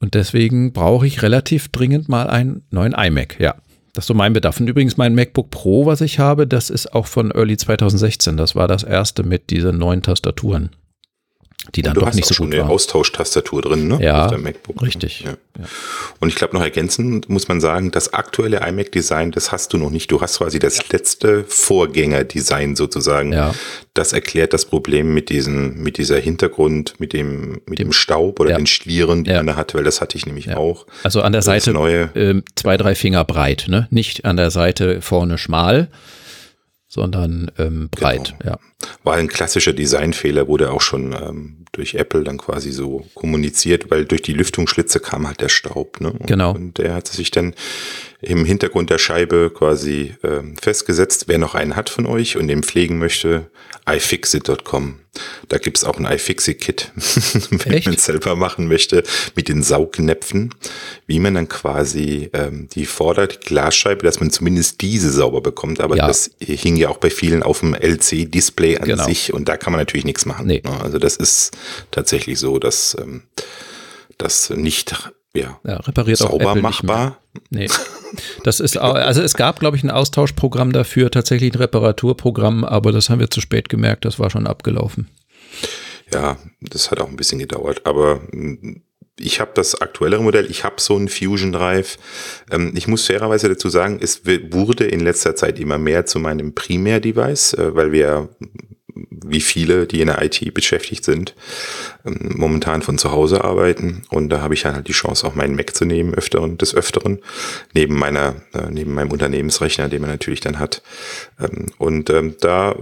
Und 0.00 0.14
deswegen 0.14 0.72
brauche 0.72 1.06
ich 1.06 1.22
relativ 1.22 1.68
dringend 1.68 2.08
mal 2.08 2.28
einen 2.28 2.62
neuen 2.70 2.94
iMac, 2.94 3.38
ja. 3.38 3.54
Das 3.92 4.04
ist 4.04 4.08
so 4.08 4.14
mein 4.14 4.32
Bedarf. 4.32 4.60
Und 4.60 4.68
übrigens 4.68 4.96
mein 4.96 5.14
MacBook 5.14 5.50
Pro, 5.50 5.84
was 5.84 6.00
ich 6.00 6.20
habe, 6.20 6.46
das 6.46 6.70
ist 6.70 6.94
auch 6.94 7.06
von 7.06 7.32
Early 7.32 7.56
2016. 7.56 8.36
Das 8.36 8.54
war 8.54 8.68
das 8.68 8.84
erste 8.84 9.24
mit 9.24 9.50
diesen 9.50 9.78
neuen 9.78 10.02
Tastaturen, 10.02 10.70
die 11.74 11.82
dann 11.82 11.94
du 11.94 12.00
doch 12.00 12.06
hast 12.08 12.14
nicht 12.16 12.24
auch 12.24 12.28
so 12.28 12.34
schon 12.34 12.46
gut 12.46 12.54
eine 12.54 12.62
waren. 12.64 12.70
Austauschtastatur 12.72 13.62
drin, 13.62 13.86
ne? 13.88 13.98
Ja, 14.02 14.26
Auf 14.26 14.36
MacBook. 14.38 14.82
richtig. 14.82 15.20
Ja. 15.26 15.34
Und 16.20 16.28
ich 16.28 16.34
glaube 16.34 16.54
noch 16.56 16.62
ergänzend 16.62 17.28
muss 17.28 17.48
man 17.48 17.60
sagen, 17.60 17.90
das 17.90 18.14
aktuelle 18.14 18.66
iMac-Design, 18.66 19.30
das 19.30 19.52
hast 19.52 19.72
du 19.72 19.76
noch 19.78 19.90
nicht. 19.90 20.10
Du 20.10 20.20
hast 20.22 20.38
quasi 20.38 20.58
das 20.58 20.88
letzte 20.90 21.44
Vorgänger-Design 21.44 22.76
sozusagen. 22.76 23.32
Ja. 23.32 23.54
Das 23.94 24.12
erklärt 24.12 24.52
das 24.52 24.64
Problem 24.64 25.12
mit 25.12 25.28
diesem, 25.28 25.82
mit 25.82 25.98
dieser 25.98 26.18
Hintergrund, 26.18 26.94
mit 26.98 27.12
dem, 27.12 27.60
mit 27.66 27.78
dem 27.78 27.92
Staub 27.92 28.40
oder 28.40 28.50
Ja. 28.50 28.56
den 28.56 28.66
Schlieren, 28.66 29.24
die 29.24 29.30
Ja. 29.30 29.36
man 29.38 29.48
da 29.48 29.56
hat, 29.56 29.74
weil 29.74 29.84
das 29.84 30.00
hatte 30.00 30.16
ich 30.16 30.26
nämlich 30.26 30.46
Ja. 30.46 30.56
auch. 30.56 30.86
Also 31.02 31.20
an 31.22 31.32
der 31.32 31.40
Das 31.40 31.46
Seite 31.46 31.72
neue. 31.72 32.10
ähm, 32.14 32.42
zwei, 32.54 32.76
drei 32.76 32.94
Finger 32.94 33.24
breit, 33.24 33.66
ne? 33.68 33.86
Nicht 33.90 34.24
an 34.24 34.36
der 34.36 34.50
Seite 34.50 35.02
vorne 35.02 35.36
schmal, 35.38 35.88
sondern 36.90 37.50
ähm, 37.56 37.88
breit, 37.88 38.34
Genau. 38.40 38.52
ja. 38.52 38.58
War 39.04 39.14
ein 39.14 39.28
klassischer 39.28 39.72
Designfehler, 39.72 40.48
wurde 40.48 40.72
auch 40.72 40.80
schon 40.80 41.12
ähm, 41.12 41.64
durch 41.72 41.94
Apple 41.94 42.24
dann 42.24 42.36
quasi 42.38 42.72
so 42.72 43.06
kommuniziert, 43.14 43.90
weil 43.92 44.04
durch 44.06 44.22
die 44.22 44.32
Lüftungsschlitze 44.32 44.98
kam 44.98 45.26
halt 45.28 45.40
der 45.40 45.48
Staub. 45.48 46.00
Ne? 46.00 46.10
Und, 46.12 46.26
Genau. 46.26 46.52
Und 46.52 46.78
der 46.78 46.94
hat 46.94 47.06
sich 47.06 47.30
dann 47.30 47.54
im 48.22 48.44
Hintergrund 48.44 48.90
der 48.90 48.98
Scheibe 48.98 49.50
quasi 49.54 50.14
ähm, 50.22 50.54
festgesetzt. 50.60 51.24
Wer 51.26 51.38
noch 51.38 51.54
einen 51.54 51.76
hat 51.76 51.88
von 51.90 52.06
euch 52.06 52.36
und 52.36 52.48
den 52.48 52.62
pflegen 52.62 52.98
möchte, 52.98 53.50
ifixit.com. 53.88 54.96
Da 55.48 55.58
gibt's 55.58 55.82
auch 55.84 55.98
ein 55.98 56.04
iFixit-Kit, 56.04 56.92
wenn 57.50 57.82
man 57.84 57.94
es 57.94 58.04
selber 58.04 58.36
machen 58.36 58.68
möchte, 58.68 59.02
mit 59.34 59.48
den 59.48 59.62
Saugnäpfen, 59.62 60.54
wie 61.06 61.18
man 61.18 61.34
dann 61.34 61.48
quasi 61.48 62.30
ähm, 62.32 62.68
die 62.74 62.86
Vorderglasscheibe, 62.86 64.02
dass 64.04 64.20
man 64.20 64.30
zumindest 64.30 64.80
diese 64.82 65.10
sauber 65.10 65.40
bekommt. 65.40 65.80
Aber 65.80 65.96
Ja. 65.96 66.06
das 66.06 66.30
hing 66.40 66.76
ja 66.76 66.90
auch 66.90 66.98
bei 66.98 67.10
vielen 67.10 67.42
auf 67.42 67.60
dem 67.60 67.74
LC-Display 67.74 68.78
an 68.78 68.84
Genau. 68.86 69.04
sich 69.04 69.32
und 69.32 69.48
da 69.48 69.56
kann 69.56 69.72
man 69.72 69.80
natürlich 69.80 70.04
nichts 70.04 70.26
machen. 70.26 70.46
Nee. 70.46 70.62
Ne? 70.64 70.80
Also 70.80 70.98
das 70.98 71.16
ist 71.16 71.56
tatsächlich 71.90 72.38
so, 72.38 72.58
dass 72.58 72.96
ähm, 73.00 73.22
das 74.18 74.50
nicht 74.50 74.94
ja, 75.34 75.60
ja 75.64 75.76
repariert 75.76 76.22
auch 76.22 76.30
sauber 76.30 76.50
Apple 76.50 76.62
nicht 76.62 76.82
mehr. 76.82 76.96
machbar. 76.96 77.22
Nee. 77.50 77.68
Das 78.42 78.58
ist, 78.58 78.76
also 78.76 79.22
es 79.22 79.34
gab, 79.34 79.60
glaube 79.60 79.76
ich, 79.76 79.84
ein 79.84 79.90
Austauschprogramm 79.90 80.72
dafür, 80.72 81.10
tatsächlich 81.12 81.52
ein 81.54 81.58
Reparaturprogramm, 81.58 82.64
aber 82.64 82.90
das 82.90 83.08
haben 83.08 83.20
wir 83.20 83.30
zu 83.30 83.40
spät 83.40 83.68
gemerkt, 83.68 84.04
das 84.04 84.18
war 84.18 84.30
schon 84.30 84.48
abgelaufen. 84.48 85.08
Ja, 86.12 86.38
das 86.60 86.90
hat 86.90 87.00
auch 87.00 87.08
ein 87.08 87.16
bisschen 87.16 87.38
gedauert, 87.38 87.82
aber 87.84 88.20
mh, 88.32 88.80
ich 89.20 89.40
habe 89.40 89.52
das 89.54 89.80
aktuellere 89.80 90.22
Modell, 90.22 90.50
ich 90.50 90.64
habe 90.64 90.76
so 90.78 90.96
einen 90.96 91.08
Fusion 91.08 91.52
Drive. 91.52 91.98
Ähm, 92.50 92.72
ich 92.74 92.88
muss 92.88 93.06
fairerweise 93.06 93.48
dazu 93.48 93.68
sagen, 93.68 94.00
es 94.02 94.24
wurde 94.24 94.84
in 94.86 95.00
letzter 95.00 95.36
Zeit 95.36 95.60
immer 95.60 95.78
mehr 95.78 96.06
zu 96.06 96.18
meinem 96.18 96.54
Primär-Device, 96.54 97.54
äh, 97.54 97.74
weil 97.76 97.92
wir, 97.92 98.30
wie 99.10 99.40
viele, 99.40 99.86
die 99.86 100.00
in 100.00 100.08
der 100.08 100.22
IT 100.22 100.52
beschäftigt 100.54 101.04
sind, 101.04 101.34
ähm, 102.04 102.34
momentan 102.36 102.82
von 102.82 102.98
zu 102.98 103.12
Hause 103.12 103.44
arbeiten. 103.44 104.02
Und 104.10 104.28
da 104.30 104.40
habe 104.40 104.54
ich 104.54 104.64
halt 104.64 104.88
die 104.88 104.92
Chance, 104.92 105.26
auch 105.26 105.34
meinen 105.34 105.56
Mac 105.56 105.74
zu 105.74 105.84
nehmen, 105.84 106.14
öfteren, 106.14 106.58
des 106.58 106.74
Öfteren, 106.74 107.20
neben 107.74 107.98
meiner, 107.98 108.36
äh, 108.52 108.70
neben 108.70 108.94
meinem 108.94 109.10
Unternehmensrechner, 109.10 109.88
den 109.88 110.00
man 110.00 110.10
natürlich 110.10 110.40
dann 110.40 110.58
hat. 110.58 110.82
Ähm, 111.40 111.66
und 111.78 112.10
ähm, 112.10 112.36
da 112.40 112.76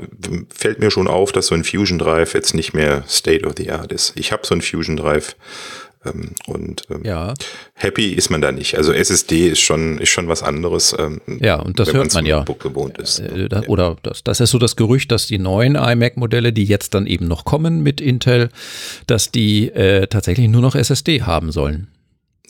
fällt 0.54 0.80
mir 0.80 0.90
schon 0.90 1.08
auf, 1.08 1.32
dass 1.32 1.48
so 1.48 1.54
ein 1.54 1.64
Fusion 1.64 1.98
Drive 1.98 2.34
jetzt 2.34 2.54
nicht 2.54 2.74
mehr 2.74 3.04
State 3.08 3.46
of 3.46 3.54
the 3.56 3.70
Art 3.70 3.92
ist. 3.92 4.12
Ich 4.16 4.32
habe 4.32 4.46
so 4.46 4.54
einen 4.54 4.62
Fusion 4.62 4.96
Drive 4.96 5.36
ähm, 6.04 6.30
und 6.46 6.84
ähm, 6.90 7.02
Ja, 7.04 7.34
happy 7.74 8.12
ist 8.12 8.30
man 8.30 8.40
da 8.40 8.52
nicht. 8.52 8.76
Also 8.76 8.92
SSD 8.92 9.48
ist 9.48 9.60
schon, 9.60 9.98
ist 9.98 10.10
schon 10.10 10.28
was 10.28 10.42
anderes. 10.42 10.94
Ähm, 10.98 11.20
Ja, 11.40 11.56
und 11.56 11.78
das 11.78 11.92
hört 11.92 12.12
man 12.14 12.26
ja. 12.26 12.44
Gewohnt 12.44 12.98
ist. 12.98 13.20
äh, 13.20 13.48
da, 13.48 13.62
oder 13.66 13.96
das, 14.02 14.24
das 14.24 14.40
ist 14.40 14.50
so 14.50 14.58
das 14.58 14.76
Gerücht, 14.76 15.10
dass 15.12 15.26
die 15.26 15.38
neuen 15.38 15.74
iMac-Modelle, 15.76 16.52
die 16.52 16.64
jetzt 16.64 16.94
dann 16.94 17.06
eben 17.06 17.26
noch 17.26 17.44
kommen 17.44 17.82
mit 17.82 18.00
Intel, 18.00 18.50
dass 19.06 19.30
die 19.30 19.68
äh, 19.68 20.06
tatsächlich 20.06 20.48
nur 20.48 20.62
noch 20.62 20.74
SSD 20.74 21.22
haben 21.22 21.52
sollen. 21.52 21.88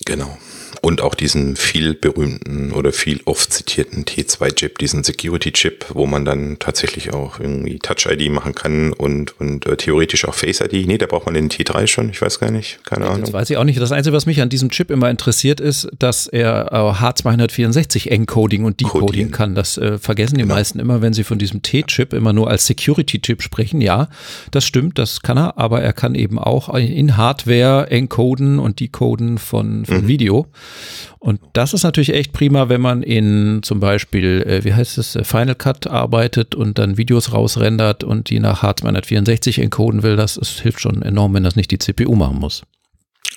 Genau. 0.05 0.37
Und 0.83 1.01
auch 1.01 1.15
diesen 1.15 1.57
viel 1.57 1.95
berühmten 1.95 2.73
oder 2.73 2.93
viel 2.93 3.21
oft 3.25 3.53
zitierten 3.53 4.05
T2-Chip, 4.05 4.79
diesen 4.79 5.05
Security-Chip, 5.05 5.87
wo 5.91 6.07
man 6.07 6.25
dann 6.25 6.59
tatsächlich 6.59 7.13
auch 7.13 7.41
irgendwie 7.41 7.79
Touch-ID 7.79 8.31
machen 8.31 8.55
kann 8.55 8.93
und, 8.93 9.39
und 9.41 9.67
äh, 9.67 9.77
theoretisch 9.77 10.27
auch 10.27 10.35
Face-ID. 10.35 10.87
Nee, 10.87 10.99
da 10.99 11.07
braucht 11.07 11.27
man 11.27 11.35
den 11.35 11.49
T3 11.51 11.87
schon, 11.87 12.11
ich 12.11 12.21
weiß 12.21 12.39
gar 12.41 12.51
nicht, 12.51 12.85
keine 12.85 13.03
das 13.03 13.11
Ahnung. 13.11 13.25
Das 13.25 13.33
weiß 13.33 13.51
ich 13.51 13.57
auch 13.57 13.65
nicht. 13.65 13.81
Das 13.81 13.93
Einzige, 13.93 14.15
was 14.15 14.27
mich 14.27 14.41
an 14.41 14.49
diesem 14.49 14.71
Chip 14.71 14.91
immer 14.91 15.11
interessiert, 15.11 15.61
ist, 15.61 15.89
dass 15.99 16.27
er 16.27 16.73
H264 16.73 18.09
Encoding 18.09 18.65
und 18.65 18.81
Decoding 18.81 19.07
Coding. 19.07 19.31
kann. 19.31 19.55
Das 19.55 19.79
äh, 19.79 19.99
vergessen 19.99 20.37
die 20.37 20.43
genau. 20.43 20.55
meisten 20.55 20.79
immer, 20.79 21.03
wenn 21.03 21.13
sie 21.13 21.25
von 21.25 21.39
diesem 21.39 21.63
T-Chip 21.63 22.13
immer 22.13 22.33
nur 22.33 22.49
als 22.49 22.67
Security-Chip 22.67 23.43
sprechen. 23.43 23.81
Ja, 23.81 24.09
das 24.51 24.65
stimmt, 24.65 24.99
das 24.99 25.23
kann 25.23 25.39
er, 25.39 25.59
aber 25.59 25.83
er 25.83 25.93
kann 25.93 26.15
eben 26.15 26.39
auch 26.39 26.75
in 26.75 27.17
Hardware 27.17 27.91
encoden 27.91 28.59
und 28.59 28.81
decoden 28.81 29.39
von, 29.39 29.85
von 29.85 30.03
mhm. 30.03 30.09
Video. 30.09 30.47
Und 31.19 31.41
das 31.53 31.75
ist 31.75 31.83
natürlich 31.83 32.15
echt 32.15 32.33
prima, 32.33 32.69
wenn 32.69 32.81
man 32.81 33.03
in 33.03 33.61
zum 33.63 33.81
Beispiel, 33.81 34.45
äh, 34.47 34.65
wie 34.65 34.75
heißt 34.75 34.99
es, 34.99 35.17
äh, 35.17 35.25
Final 35.25 35.57
Cut 35.57 35.87
arbeitet 35.87 36.55
und 36.55 36.79
dann 36.79 36.97
Videos 36.97 37.33
rausrendert 37.33 38.05
und 38.05 38.31
die 38.31 38.39
nach 38.39 38.63
H264 38.63 39.61
encoden 39.61 40.03
will. 40.03 40.17
Das 40.17 40.37
ist, 40.37 40.61
hilft 40.61 40.81
schon 40.81 41.03
enorm, 41.03 41.35
wenn 41.35 41.43
das 41.43 41.57
nicht 41.57 41.71
die 41.71 41.79
CPU 41.79 42.15
machen 42.15 42.39
muss. 42.39 42.63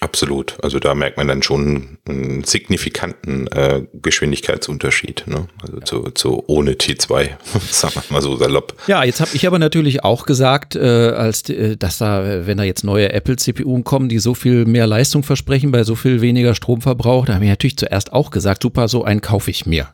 Absolut. 0.02 0.58
Also 0.64 0.80
da 0.80 0.96
merkt 0.96 1.18
man 1.18 1.28
dann 1.28 1.44
schon 1.44 2.00
einen 2.10 2.44
signifikanten 2.44 3.46
äh, 3.48 3.84
Geschwindigkeitsunterschied. 3.94 5.26
Ne? 5.28 5.48
Also 5.62 5.78
ja. 5.78 5.86
zu, 5.86 6.02
zu 6.16 6.44
ohne 6.48 6.72
T2, 6.72 7.30
sagen 7.70 7.94
wir 7.94 8.04
mal 8.10 8.22
so 8.22 8.36
salopp. 8.36 8.76
Ja, 8.88 9.04
jetzt 9.04 9.22
habe 9.22 9.30
ich 9.34 9.46
aber 9.46 9.60
natürlich 9.60 10.04
auch 10.04 10.26
gesagt, 10.26 10.76
äh, 10.76 10.80
als 10.80 11.48
äh, 11.50 11.78
dass 11.78 12.00
da, 12.00 12.48
wenn 12.48 12.58
da 12.58 12.64
jetzt 12.64 12.84
neue 12.84 13.14
Apple-CPUen 13.14 13.84
kommen, 13.84 14.10
die 14.10 14.18
so 14.18 14.34
viel 14.34 14.66
mehr 14.66 14.88
Leistung 14.88 15.22
versprechen, 15.22 15.72
bei 15.72 15.84
so 15.84 15.94
viel 15.94 16.20
weniger 16.22 16.56
Stromverbrauch, 16.56 17.28
da 17.28 17.36
habe 17.36 17.46
ich 17.46 17.52
natürlich 17.52 17.78
zuerst 17.78 18.12
auch 18.12 18.32
gesagt, 18.32 18.64
super, 18.64 18.88
so 18.88 19.04
einen 19.04 19.22
kaufe 19.22 19.52
ich 19.52 19.68
mir. 19.68 19.90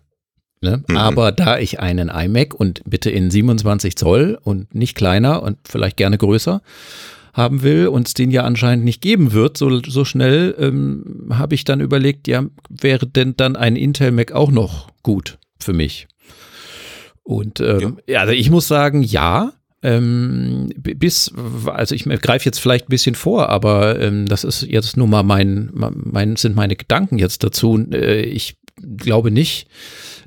Ne? 0.62 0.84
Mhm. 0.88 0.95
Aber 0.95 1.34
da 1.34 1.60
ich 1.60 1.82
einen 1.82 2.08
iMac 2.08 2.54
und 2.54 2.82
bitte 2.86 3.12
in 3.12 3.30
27 3.30 3.97
Zoll 3.97 4.39
und 4.41 4.73
nicht 4.73 4.95
kleiner 4.95 5.43
und 5.43 5.58
vielleicht 5.67 5.97
gerne 5.97 6.17
größer 6.17 6.62
haben 7.38 7.62
will 7.62 7.88
und 7.88 8.08
es 8.08 8.15
den 8.15 8.32
ja 8.32 8.43
anscheinend 8.43 8.84
nicht 8.84 9.02
geben 9.02 9.32
wird, 9.32 9.58
so, 9.58 9.80
so 9.84 10.04
schnell, 10.04 10.56
ähm, 10.60 11.28
habe 11.30 11.56
ich 11.56 11.63
dann 11.63 11.80
überlegt, 11.80 12.28
ja, 12.28 12.43
wäre 12.67 13.06
denn 13.06 13.38
dann 13.38 13.56
ein 13.56 13.76
Intel 13.76 14.12
Mac 14.12 14.32
auch 14.32 14.52
noch 14.52 14.89
gut 15.04 15.38
für 15.60 15.73
mich? 15.73 16.08
Und 17.21 17.60
ähm, 17.60 18.00
ja. 18.08 18.21
also 18.21 18.34
ich 18.34 18.50
muss 18.50 18.67
sagen, 18.67 19.04
ja, 19.04 19.54
ähm, 19.84 20.69
bis, 20.76 21.32
also 21.67 21.93
ich 21.93 22.06
greife 22.06 22.45
jetzt 22.45 22.60
vielleicht 22.60 22.86
ein 22.86 22.89
bisschen 22.89 23.15
vor, 23.15 23.50
aber 23.50 24.00
ähm, 24.00 24.26
das 24.26 24.43
ist 24.43 24.63
jetzt 24.63 24.97
nur 24.97 25.08
mal 25.08 25.23
mein, 25.23 25.69
mein, 25.73 26.36
sind 26.38 26.56
meine 26.56 26.76
Gedanken 26.76 27.19
jetzt 27.19 27.43
dazu. 27.43 27.78
Äh, 27.91 28.21
ich 28.21 28.58
glaube 28.82 29.32
nicht, 29.32 29.68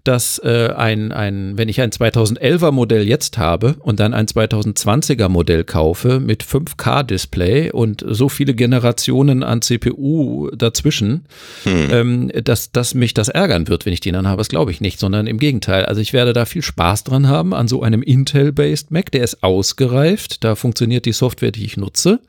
dass 0.05 0.39
äh, 0.39 0.73
ein, 0.77 1.13
ein, 1.13 1.59
wenn 1.59 1.69
ich 1.69 1.81
ein 1.81 1.91
2011er 1.91 2.71
Modell 2.71 3.07
jetzt 3.07 3.39
habe 3.39 3.77
und 3.81 4.01
dann 4.01 4.15
ein 4.15 4.27
2020er 4.27 5.29
Modell 5.29 5.65
kaufe 5.65 6.21
mit 6.21 6.43
5K-Display 6.43 7.71
und 7.71 8.05
so 8.07 8.29
viele 8.29 8.55
Generationen 8.55 9.43
an 9.43 9.63
CPU 9.63 10.51
dazwischen, 10.57 11.27
hm. 11.65 11.89
ähm, 11.91 12.33
dass, 12.45 12.73
dass 12.73 12.95
mich 12.95 13.15
das 13.15 13.29
ärgern 13.29 13.69
wird, 13.69 13.87
wenn 13.87 13.93
ich 13.93 14.01
den 14.01 14.15
dann 14.15 14.27
habe, 14.27 14.39
das 14.39 14.49
glaube 14.49 14.71
ich 14.71 14.81
nicht, 14.81 14.99
sondern 14.99 15.27
im 15.27 15.39
Gegenteil. 15.39 15.85
Also 15.85 16.01
ich 16.01 16.13
werde 16.13 16.33
da 16.33 16.45
viel 16.45 16.63
Spaß 16.63 17.05
dran 17.05 17.29
haben 17.29 17.53
an 17.53 17.69
so 17.69 17.83
einem 17.83 18.03
Intel-based 18.03 18.91
Mac, 18.91 19.13
der 19.13 19.23
ist 19.23 19.43
ausgereift, 19.43 20.45
da 20.45 20.55
funktioniert 20.55 21.05
die 21.05 21.13
Software, 21.13 21.53
die 21.53 21.65
ich 21.65 21.77
nutze. 21.77 22.21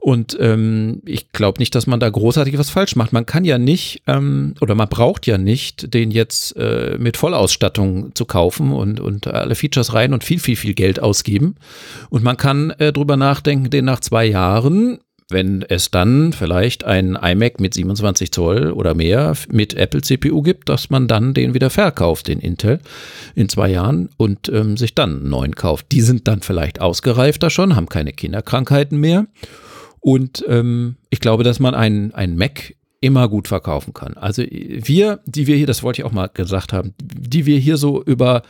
Und 0.00 0.36
ähm, 0.40 1.02
ich 1.04 1.30
glaube 1.32 1.60
nicht, 1.60 1.74
dass 1.74 1.86
man 1.86 2.00
da 2.00 2.08
großartig 2.08 2.56
was 2.56 2.70
falsch 2.70 2.96
macht. 2.96 3.12
Man 3.12 3.26
kann 3.26 3.44
ja 3.44 3.58
nicht 3.58 4.02
ähm, 4.06 4.54
oder 4.62 4.74
man 4.74 4.88
braucht 4.88 5.26
ja 5.26 5.36
nicht, 5.36 5.92
den 5.92 6.10
jetzt 6.10 6.56
äh, 6.56 6.96
mit 6.98 7.18
Vollausstattung 7.18 8.14
zu 8.14 8.24
kaufen 8.24 8.72
und, 8.72 8.98
und 8.98 9.26
alle 9.26 9.54
Features 9.54 9.92
rein 9.92 10.14
und 10.14 10.24
viel, 10.24 10.38
viel, 10.38 10.56
viel 10.56 10.72
Geld 10.72 11.00
ausgeben. 11.00 11.56
Und 12.08 12.24
man 12.24 12.38
kann 12.38 12.70
äh, 12.78 12.94
drüber 12.94 13.18
nachdenken, 13.18 13.68
den 13.68 13.84
nach 13.84 14.00
zwei 14.00 14.24
Jahren 14.24 15.00
wenn 15.32 15.64
es 15.68 15.92
dann 15.92 16.32
vielleicht 16.32 16.82
ein 16.82 17.14
iMac 17.14 17.60
mit 17.60 17.74
27 17.74 18.32
Zoll 18.32 18.72
oder 18.72 18.94
mehr 18.94 19.34
mit 19.48 19.74
Apple 19.74 20.02
CPU 20.02 20.42
gibt, 20.42 20.68
dass 20.68 20.90
man 20.90 21.06
dann 21.06 21.34
den 21.34 21.54
wieder 21.54 21.70
verkauft, 21.70 22.26
den 22.26 22.40
Intel, 22.40 22.80
in 23.36 23.48
zwei 23.48 23.70
Jahren 23.70 24.08
und 24.16 24.48
ähm, 24.48 24.76
sich 24.76 24.94
dann 24.94 25.18
einen 25.20 25.28
neuen 25.30 25.54
kauft. 25.54 25.86
Die 25.92 26.00
sind 26.00 26.26
dann 26.26 26.40
vielleicht 26.42 26.80
ausgereifter 26.80 27.48
schon, 27.48 27.76
haben 27.76 27.88
keine 27.88 28.12
Kinderkrankheiten 28.12 28.98
mehr 28.98 29.26
und 30.00 30.44
ähm, 30.48 30.96
ich 31.10 31.20
glaube, 31.20 31.44
dass 31.44 31.60
man 31.60 31.74
einen, 31.74 32.12
einen 32.14 32.36
Mac 32.36 32.74
immer 33.00 33.28
gut 33.28 33.48
verkaufen 33.48 33.94
kann. 33.94 34.14
Also 34.14 34.42
wir, 34.42 35.20
die 35.24 35.46
wir 35.46 35.56
hier, 35.56 35.66
das 35.66 35.82
wollte 35.82 36.02
ich 36.02 36.04
auch 36.04 36.12
mal 36.12 36.28
gesagt 36.28 36.72
haben, 36.72 36.94
die 37.00 37.46
wir 37.46 37.58
hier 37.58 37.76
so 37.76 38.02
über, 38.02 38.42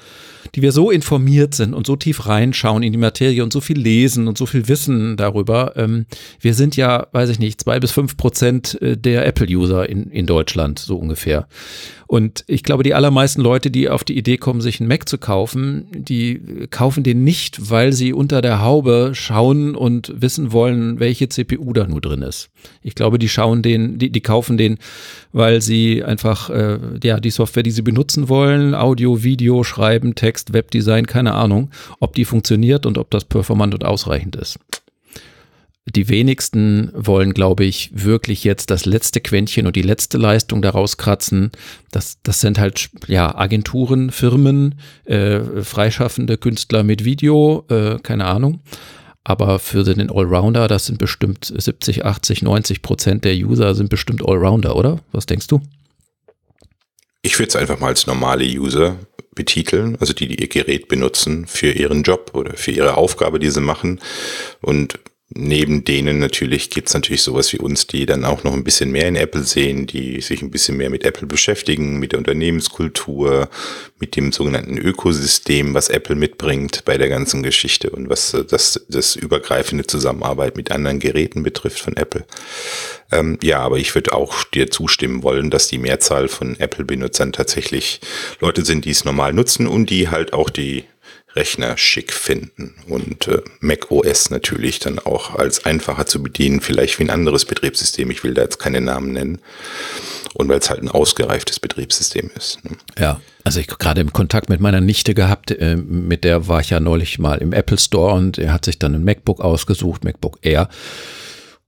die 0.54 0.62
wir 0.62 0.72
so 0.72 0.90
informiert 0.90 1.54
sind 1.54 1.74
und 1.74 1.86
so 1.86 1.96
tief 1.96 2.26
reinschauen 2.26 2.82
in 2.82 2.92
die 2.92 2.98
Materie 2.98 3.42
und 3.42 3.52
so 3.52 3.60
viel 3.60 3.78
lesen 3.78 4.28
und 4.28 4.38
so 4.38 4.46
viel 4.46 4.68
wissen 4.68 5.16
darüber. 5.16 5.74
Ähm, 5.76 6.06
wir 6.40 6.54
sind 6.54 6.76
ja, 6.76 7.06
weiß 7.12 7.30
ich 7.30 7.38
nicht, 7.38 7.60
zwei 7.60 7.80
bis 7.80 7.92
fünf 7.92 8.16
Prozent 8.16 8.80
äh, 8.80 8.96
der 8.96 9.26
Apple-User 9.26 9.88
in, 9.88 10.10
in 10.10 10.26
Deutschland, 10.26 10.78
so 10.78 10.96
ungefähr. 10.96 11.46
Und 12.10 12.42
ich 12.48 12.64
glaube, 12.64 12.82
die 12.82 12.92
allermeisten 12.92 13.40
Leute, 13.40 13.70
die 13.70 13.88
auf 13.88 14.02
die 14.02 14.18
Idee 14.18 14.36
kommen, 14.36 14.60
sich 14.60 14.80
einen 14.80 14.88
Mac 14.88 15.08
zu 15.08 15.16
kaufen, 15.16 15.86
die 15.92 16.66
kaufen 16.68 17.04
den 17.04 17.22
nicht, 17.22 17.70
weil 17.70 17.92
sie 17.92 18.12
unter 18.12 18.42
der 18.42 18.60
Haube 18.60 19.12
schauen 19.14 19.76
und 19.76 20.12
wissen 20.16 20.50
wollen, 20.50 20.98
welche 20.98 21.28
CPU 21.28 21.72
da 21.72 21.86
nur 21.86 22.00
drin 22.00 22.22
ist. 22.22 22.50
Ich 22.82 22.96
glaube, 22.96 23.20
die 23.20 23.28
schauen 23.28 23.62
den, 23.62 23.98
die, 23.98 24.10
die 24.10 24.22
kaufen 24.22 24.56
den, 24.56 24.78
weil 25.32 25.60
sie 25.60 26.02
einfach, 26.02 26.50
äh, 26.50 26.80
ja, 27.00 27.20
die 27.20 27.30
Software, 27.30 27.62
die 27.62 27.70
sie 27.70 27.82
benutzen 27.82 28.28
wollen, 28.28 28.74
Audio, 28.74 29.22
Video, 29.22 29.62
Schreiben, 29.62 30.16
Text, 30.16 30.29
Webdesign, 30.52 31.06
keine 31.06 31.34
Ahnung, 31.34 31.70
ob 31.98 32.14
die 32.14 32.24
funktioniert 32.24 32.86
und 32.86 32.98
ob 32.98 33.10
das 33.10 33.24
performant 33.24 33.74
und 33.74 33.84
ausreichend 33.84 34.36
ist 34.36 34.58
die 35.86 36.08
wenigsten 36.08 36.90
wollen, 36.94 37.34
glaube 37.34 37.64
ich, 37.64 37.90
wirklich 37.92 38.44
jetzt 38.44 38.70
das 38.70 38.86
letzte 38.86 39.20
Quäntchen 39.20 39.66
und 39.66 39.76
die 39.76 39.82
letzte 39.82 40.18
Leistung 40.18 40.62
daraus 40.62 40.96
kratzen. 40.96 41.50
Das, 41.90 42.18
das 42.22 42.40
sind 42.40 42.58
halt 42.58 42.90
ja 43.06 43.34
Agenturen, 43.34 44.10
Firmen, 44.10 44.76
äh, 45.04 45.40
freischaffende 45.62 46.38
Künstler 46.38 46.82
mit 46.82 47.04
Video, 47.04 47.64
äh, 47.68 47.98
keine 48.02 48.26
Ahnung. 48.26 48.60
Aber 49.24 49.58
für 49.58 49.84
den 49.84 50.10
Allrounder, 50.10 50.66
das 50.66 50.86
sind 50.86 50.98
bestimmt 50.98 51.52
70, 51.54 52.04
80, 52.04 52.42
90 52.42 52.82
Prozent 52.82 53.24
der 53.24 53.34
User 53.34 53.74
sind 53.74 53.90
bestimmt 53.90 54.26
Allrounder, 54.26 54.76
oder? 54.76 55.00
Was 55.12 55.26
denkst 55.26 55.46
du? 55.46 55.60
Ich 57.22 57.38
würde 57.38 57.48
es 57.48 57.56
einfach 57.56 57.78
mal 57.78 57.88
als 57.88 58.06
normale 58.06 58.44
User 58.44 58.96
betiteln, 59.34 59.96
also 60.00 60.12
die, 60.12 60.28
die 60.28 60.40
ihr 60.40 60.48
Gerät 60.48 60.88
benutzen 60.88 61.46
für 61.46 61.70
ihren 61.70 62.02
Job 62.02 62.32
oder 62.34 62.56
für 62.56 62.72
ihre 62.72 62.96
Aufgabe, 62.96 63.38
die 63.38 63.50
sie 63.50 63.60
machen. 63.60 64.00
Und 64.60 64.98
Neben 65.32 65.84
denen 65.84 66.18
natürlich 66.18 66.70
gibt's 66.70 66.92
natürlich 66.92 67.22
sowas 67.22 67.52
wie 67.52 67.58
uns, 67.58 67.86
die 67.86 68.04
dann 68.04 68.24
auch 68.24 68.42
noch 68.42 68.52
ein 68.52 68.64
bisschen 68.64 68.90
mehr 68.90 69.06
in 69.06 69.14
Apple 69.14 69.44
sehen, 69.44 69.86
die 69.86 70.20
sich 70.20 70.42
ein 70.42 70.50
bisschen 70.50 70.76
mehr 70.76 70.90
mit 70.90 71.04
Apple 71.04 71.28
beschäftigen, 71.28 72.00
mit 72.00 72.10
der 72.10 72.18
Unternehmenskultur, 72.18 73.48
mit 74.00 74.16
dem 74.16 74.32
sogenannten 74.32 74.76
Ökosystem, 74.76 75.72
was 75.72 75.88
Apple 75.88 76.16
mitbringt 76.16 76.84
bei 76.84 76.98
der 76.98 77.08
ganzen 77.08 77.44
Geschichte 77.44 77.90
und 77.90 78.10
was 78.10 78.34
äh, 78.34 78.44
das, 78.44 78.84
das 78.88 79.14
übergreifende 79.14 79.86
Zusammenarbeit 79.86 80.56
mit 80.56 80.72
anderen 80.72 80.98
Geräten 80.98 81.44
betrifft 81.44 81.78
von 81.78 81.96
Apple. 81.96 82.24
Ähm, 83.12 83.38
ja, 83.40 83.60
aber 83.60 83.78
ich 83.78 83.94
würde 83.94 84.12
auch 84.12 84.42
dir 84.42 84.68
zustimmen 84.68 85.22
wollen, 85.22 85.50
dass 85.50 85.68
die 85.68 85.78
Mehrzahl 85.78 86.26
von 86.26 86.58
Apple-Benutzern 86.58 87.32
tatsächlich 87.32 88.00
Leute 88.40 88.64
sind, 88.64 88.84
die 88.84 88.90
es 88.90 89.04
normal 89.04 89.32
nutzen 89.32 89.68
und 89.68 89.90
die 89.90 90.08
halt 90.08 90.32
auch 90.32 90.50
die 90.50 90.86
Rechner 91.34 91.76
schick 91.76 92.12
finden 92.12 92.74
und 92.88 93.28
äh, 93.28 93.42
Mac 93.60 93.90
OS 93.90 94.30
natürlich 94.30 94.80
dann 94.80 94.98
auch 94.98 95.34
als 95.36 95.64
einfacher 95.64 96.06
zu 96.06 96.22
bedienen, 96.22 96.60
vielleicht 96.60 96.98
wie 96.98 97.04
ein 97.04 97.10
anderes 97.10 97.44
Betriebssystem. 97.44 98.10
Ich 98.10 98.24
will 98.24 98.34
da 98.34 98.42
jetzt 98.42 98.58
keine 98.58 98.80
Namen 98.80 99.12
nennen. 99.12 99.38
Und 100.34 100.48
weil 100.48 100.58
es 100.58 100.70
halt 100.70 100.80
ein 100.80 100.88
ausgereiftes 100.88 101.58
Betriebssystem 101.58 102.30
ist. 102.36 102.64
Ne? 102.64 102.76
Ja, 102.98 103.20
also 103.42 103.58
ich 103.58 103.66
gerade 103.66 104.00
im 104.00 104.12
Kontakt 104.12 104.48
mit 104.48 104.60
meiner 104.60 104.80
Nichte 104.80 105.14
gehabt, 105.14 105.50
äh, 105.50 105.76
mit 105.76 106.24
der 106.24 106.46
war 106.46 106.60
ich 106.60 106.70
ja 106.70 106.80
neulich 106.80 107.18
mal 107.18 107.38
im 107.38 107.52
Apple 107.52 107.78
Store 107.78 108.14
und 108.14 108.38
er 108.38 108.52
hat 108.52 108.64
sich 108.64 108.78
dann 108.78 108.94
ein 108.94 109.04
MacBook 109.04 109.40
ausgesucht, 109.40 110.04
MacBook 110.04 110.38
Air. 110.42 110.68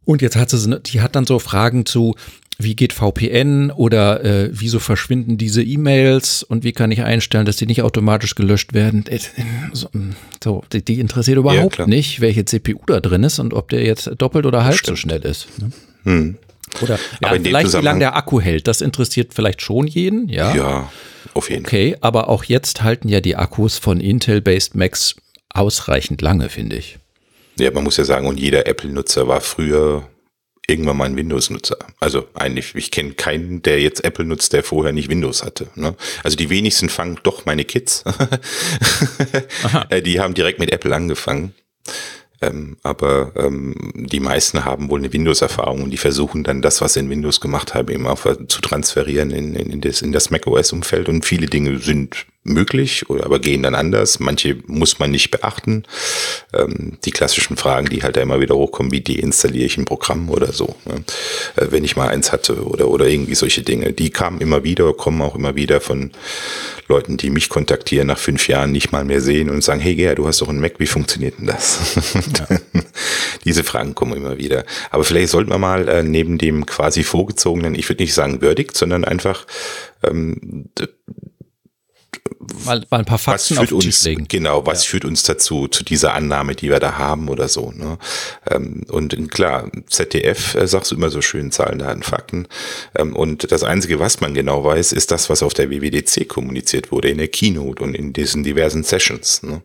Und 0.04 0.22
jetzt 0.22 0.36
hat 0.36 0.50
sie, 0.50 0.80
die 0.80 1.00
hat 1.00 1.14
dann 1.16 1.26
so 1.26 1.38
Fragen 1.38 1.86
zu, 1.86 2.14
wie 2.62 2.76
geht 2.76 2.92
VPN 2.92 3.70
oder 3.70 4.24
äh, 4.24 4.50
wieso 4.52 4.78
verschwinden 4.78 5.38
diese 5.38 5.62
E-Mails 5.62 6.42
und 6.42 6.64
wie 6.64 6.72
kann 6.72 6.90
ich 6.90 7.02
einstellen, 7.02 7.46
dass 7.46 7.56
die 7.56 7.66
nicht 7.66 7.82
automatisch 7.82 8.34
gelöscht 8.34 8.72
werden. 8.72 9.04
Äh, 9.06 9.18
so, 9.72 10.62
die, 10.72 10.84
die 10.84 11.00
interessiert 11.00 11.38
überhaupt 11.38 11.78
ja, 11.78 11.86
nicht, 11.86 12.20
welche 12.20 12.44
CPU 12.44 12.80
da 12.86 13.00
drin 13.00 13.24
ist 13.24 13.38
und 13.38 13.54
ob 13.54 13.70
der 13.70 13.84
jetzt 13.84 14.10
doppelt 14.18 14.46
oder 14.46 14.64
halb 14.64 14.78
so 14.84 14.96
schnell 14.96 15.22
ist. 15.22 15.48
Ne? 15.58 15.72
Hm. 16.04 16.36
Oder 16.80 16.98
ja, 17.20 17.28
vielleicht 17.30 17.72
wie 17.72 17.82
lange 17.82 18.00
der 18.00 18.16
Akku 18.16 18.40
hält, 18.40 18.66
das 18.66 18.80
interessiert 18.80 19.34
vielleicht 19.34 19.60
schon 19.60 19.86
jeden, 19.86 20.28
ja. 20.28 20.54
Ja, 20.54 20.92
auf 21.34 21.50
jeden 21.50 21.64
Fall. 21.64 21.68
Okay, 21.68 21.96
aber 22.00 22.28
auch 22.28 22.44
jetzt 22.44 22.82
halten 22.82 23.08
ja 23.08 23.20
die 23.20 23.36
Akkus 23.36 23.78
von 23.78 24.00
Intel-based 24.00 24.74
Macs 24.74 25.16
ausreichend 25.50 26.22
lange, 26.22 26.48
finde 26.48 26.76
ich. 26.76 26.98
Ja, 27.58 27.70
man 27.70 27.84
muss 27.84 27.98
ja 27.98 28.04
sagen, 28.04 28.26
und 28.26 28.40
jeder 28.40 28.66
Apple-Nutzer 28.66 29.28
war 29.28 29.40
früher 29.42 30.08
irgendwann 30.66 30.96
mal 30.96 31.06
ein 31.06 31.16
Windows-Nutzer. 31.16 31.78
Also 32.00 32.26
eigentlich, 32.34 32.74
ich 32.74 32.90
kenne 32.90 33.12
keinen, 33.12 33.62
der 33.62 33.80
jetzt 33.80 34.04
Apple 34.04 34.24
nutzt, 34.24 34.52
der 34.52 34.62
vorher 34.62 34.92
nicht 34.92 35.08
Windows 35.08 35.42
hatte. 35.42 35.68
Ne? 35.74 35.94
Also 36.22 36.36
die 36.36 36.50
wenigsten 36.50 36.88
fangen 36.88 37.18
doch 37.22 37.44
meine 37.44 37.64
Kids. 37.64 38.04
die 40.04 40.20
haben 40.20 40.34
direkt 40.34 40.58
mit 40.58 40.70
Apple 40.70 40.94
angefangen. 40.94 41.54
Ähm, 42.40 42.76
aber 42.82 43.32
ähm, 43.36 43.74
die 43.94 44.20
meisten 44.20 44.64
haben 44.64 44.90
wohl 44.90 44.98
eine 44.98 45.12
Windows-Erfahrung 45.12 45.82
und 45.82 45.90
die 45.90 45.96
versuchen 45.96 46.42
dann 46.42 46.60
das, 46.60 46.80
was 46.80 46.94
sie 46.94 47.00
in 47.00 47.10
Windows 47.10 47.40
gemacht 47.40 47.74
haben, 47.74 47.92
eben 47.92 48.06
auch 48.06 48.20
zu 48.20 48.60
transferieren 48.60 49.30
in, 49.30 49.54
in, 49.54 49.70
in 49.70 49.80
das, 49.80 50.02
in 50.02 50.12
das 50.12 50.30
macOS-Umfeld. 50.30 51.08
Und 51.08 51.24
viele 51.24 51.46
Dinge 51.46 51.78
sind 51.78 52.26
möglich, 52.44 53.04
aber 53.08 53.38
gehen 53.38 53.62
dann 53.62 53.74
anders. 53.74 54.18
Manche 54.18 54.56
muss 54.66 54.98
man 54.98 55.10
nicht 55.10 55.30
beachten. 55.30 55.84
Ähm, 56.52 56.98
die 57.04 57.12
klassischen 57.12 57.56
Fragen, 57.56 57.88
die 57.88 58.02
halt 58.02 58.16
da 58.16 58.20
immer 58.20 58.40
wieder 58.40 58.56
hochkommen, 58.56 58.90
wie 58.90 59.00
deinstalliere 59.00 59.66
ich 59.66 59.78
ein 59.78 59.84
Programm 59.84 60.28
oder 60.28 60.52
so, 60.52 60.74
ne? 60.84 61.04
äh, 61.56 61.66
wenn 61.70 61.84
ich 61.84 61.96
mal 61.96 62.08
eins 62.08 62.32
hatte 62.32 62.64
oder, 62.64 62.88
oder 62.88 63.06
irgendwie 63.06 63.36
solche 63.36 63.62
Dinge. 63.62 63.92
Die 63.92 64.10
kamen 64.10 64.40
immer 64.40 64.64
wieder, 64.64 64.92
kommen 64.92 65.22
auch 65.22 65.36
immer 65.36 65.54
wieder 65.54 65.80
von 65.80 66.10
Leuten, 66.88 67.16
die 67.16 67.30
mich 67.30 67.48
kontaktieren, 67.48 68.08
nach 68.08 68.18
fünf 68.18 68.48
Jahren 68.48 68.72
nicht 68.72 68.90
mal 68.90 69.04
mehr 69.04 69.20
sehen 69.20 69.48
und 69.48 69.62
sagen, 69.62 69.80
hey 69.80 69.94
Gerd, 69.94 70.18
du 70.18 70.26
hast 70.26 70.40
doch 70.40 70.48
einen 70.48 70.60
Mac, 70.60 70.74
wie 70.78 70.86
funktioniert 70.86 71.38
denn 71.38 71.46
das? 71.46 71.80
Ja. 72.32 72.58
Diese 73.44 73.64
Fragen 73.64 73.94
kommen 73.94 74.16
immer 74.16 74.38
wieder. 74.38 74.64
Aber 74.90 75.04
vielleicht 75.04 75.28
sollten 75.28 75.50
wir 75.50 75.58
mal 75.58 75.88
äh, 75.88 76.02
neben 76.02 76.38
dem 76.38 76.66
quasi 76.66 77.02
vorgezogenen, 77.02 77.74
ich 77.74 77.88
würde 77.88 78.02
nicht 78.02 78.14
sagen 78.14 78.40
würdigt, 78.40 78.76
sondern 78.76 79.04
einfach 79.04 79.46
ähm, 80.02 80.70
mal, 82.64 82.84
mal 82.90 82.98
ein 82.98 83.04
paar 83.04 83.18
Fakten 83.18 83.56
was 83.56 83.68
führt 83.68 83.72
uns, 83.72 84.04
legen. 84.04 84.26
Genau, 84.28 84.66
was 84.66 84.84
ja. 84.84 84.90
führt 84.90 85.04
uns 85.04 85.22
dazu, 85.22 85.68
zu 85.68 85.84
dieser 85.84 86.14
Annahme, 86.14 86.54
die 86.54 86.68
wir 86.68 86.80
da 86.80 86.98
haben 86.98 87.28
oder 87.28 87.48
so. 87.48 87.72
Ne? 87.72 87.98
Ähm, 88.50 88.84
und 88.88 89.30
klar, 89.30 89.70
ZDF, 89.88 90.54
äh, 90.54 90.66
sagst 90.66 90.90
du 90.90 90.96
immer 90.96 91.10
so 91.10 91.22
schön, 91.22 91.52
Zahlen, 91.52 91.78
Daten, 91.78 92.02
Fakten. 92.02 92.48
Ähm, 92.94 93.14
und 93.14 93.50
das 93.52 93.62
Einzige, 93.62 93.98
was 93.98 94.20
man 94.20 94.34
genau 94.34 94.64
weiß, 94.64 94.92
ist 94.92 95.10
das, 95.10 95.30
was 95.30 95.42
auf 95.42 95.54
der 95.54 95.70
WWDC 95.70 96.28
kommuniziert 96.28 96.92
wurde, 96.92 97.08
in 97.08 97.18
der 97.18 97.28
Keynote 97.28 97.82
und 97.82 97.94
in 97.94 98.12
diesen 98.12 98.42
diversen 98.42 98.82
Sessions. 98.82 99.42
Ne? 99.42 99.62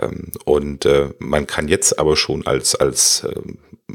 Ähm, 0.00 0.32
und 0.44 0.84
äh, 0.86 1.10
man 1.18 1.46
kann 1.46 1.68
jetzt 1.68 1.98
aber 1.98 2.16
schon 2.16 2.46
als, 2.46 2.74
als 2.74 3.24
äh, 3.24 3.40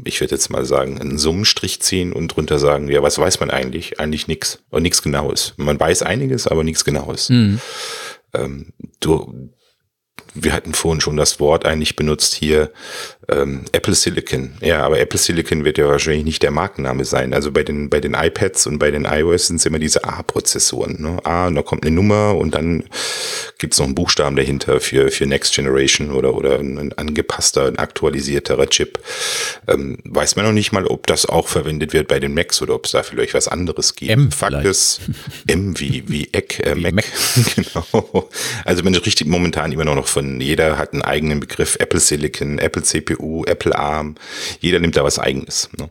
ich 0.04 0.20
würde 0.20 0.34
jetzt 0.34 0.50
mal 0.50 0.64
sagen, 0.64 1.00
einen 1.00 1.18
Summenstrich 1.18 1.80
ziehen 1.80 2.12
und 2.12 2.28
drunter 2.28 2.58
sagen, 2.58 2.88
ja, 2.88 3.02
was 3.02 3.18
weiß 3.18 3.40
man 3.40 3.50
eigentlich? 3.50 3.98
Eigentlich 4.00 4.28
nichts 4.28 4.60
und 4.70 4.82
nichts 4.82 5.02
Genaues. 5.02 5.54
Man 5.56 5.78
weiß 5.78 6.02
einiges, 6.02 6.46
aber 6.46 6.64
nichts 6.64 6.84
Genaues. 6.84 7.30
Mhm. 7.30 7.60
Ähm, 8.34 8.72
du, 9.00 9.50
wir 10.42 10.52
hatten 10.52 10.74
vorhin 10.74 11.00
schon 11.00 11.16
das 11.16 11.40
Wort 11.40 11.66
eigentlich 11.66 11.96
benutzt 11.96 12.34
hier, 12.34 12.70
ähm, 13.28 13.64
Apple 13.72 13.94
Silicon. 13.94 14.52
Ja, 14.60 14.84
aber 14.84 14.98
Apple 14.98 15.18
Silicon 15.18 15.64
wird 15.64 15.78
ja 15.78 15.86
wahrscheinlich 15.86 16.24
nicht 16.24 16.42
der 16.42 16.50
Markenname 16.50 17.04
sein. 17.04 17.34
Also 17.34 17.52
bei 17.52 17.62
den, 17.62 17.90
bei 17.90 18.00
den 18.00 18.14
iPads 18.14 18.66
und 18.66 18.78
bei 18.78 18.90
den 18.90 19.04
iOS 19.04 19.48
sind 19.48 19.56
es 19.56 19.66
immer 19.66 19.78
diese 19.78 20.04
A-Prozessoren. 20.04 20.96
Ne? 21.00 21.18
A, 21.24 21.48
und 21.48 21.54
da 21.54 21.62
kommt 21.62 21.84
eine 21.84 21.94
Nummer 21.94 22.36
und 22.36 22.54
dann 22.54 22.84
gibt 23.58 23.74
es 23.74 23.80
noch 23.80 23.86
einen 23.86 23.94
Buchstaben 23.94 24.36
dahinter 24.36 24.80
für, 24.80 25.10
für 25.10 25.26
Next 25.26 25.54
Generation 25.54 26.10
oder, 26.10 26.34
oder 26.34 26.58
ein 26.58 26.92
angepasster, 26.94 27.66
ein 27.66 27.78
aktualisierterer 27.78 28.68
Chip. 28.68 28.98
Ähm, 29.66 29.98
weiß 30.04 30.36
man 30.36 30.46
noch 30.46 30.52
nicht 30.52 30.72
mal, 30.72 30.86
ob 30.86 31.06
das 31.06 31.26
auch 31.26 31.48
verwendet 31.48 31.92
wird 31.92 32.08
bei 32.08 32.20
den 32.20 32.32
Macs 32.32 32.62
oder 32.62 32.74
ob 32.74 32.86
es 32.86 32.92
da 32.92 33.02
vielleicht 33.02 33.34
was 33.34 33.48
anderes 33.48 33.94
gibt. 33.94 34.10
M 34.10 34.30
Fakt 34.30 34.52
vielleicht. 34.52 34.68
ist, 34.68 35.00
M 35.46 35.78
wie, 35.78 36.04
wie 36.06 36.28
Eck, 36.32 36.60
äh, 36.60 36.76
wie 36.76 36.82
Mac. 36.82 36.94
Mac. 36.94 37.04
genau. 37.56 38.28
Also 38.64 38.82
man 38.82 38.94
richtig 38.94 39.26
momentan 39.26 39.72
immer 39.72 39.84
noch 39.84 40.08
von, 40.08 40.27
jeder 40.40 40.78
hat 40.78 40.92
einen 40.92 41.02
eigenen 41.02 41.40
Begriff, 41.40 41.76
Apple 41.80 42.00
Silicon, 42.00 42.58
Apple 42.58 42.82
CPU, 42.82 43.44
Apple 43.44 43.76
ARM, 43.76 44.16
jeder 44.60 44.80
nimmt 44.80 44.96
da 44.96 45.04
was 45.04 45.18
eigenes. 45.18 45.68
Ne? 45.78 45.90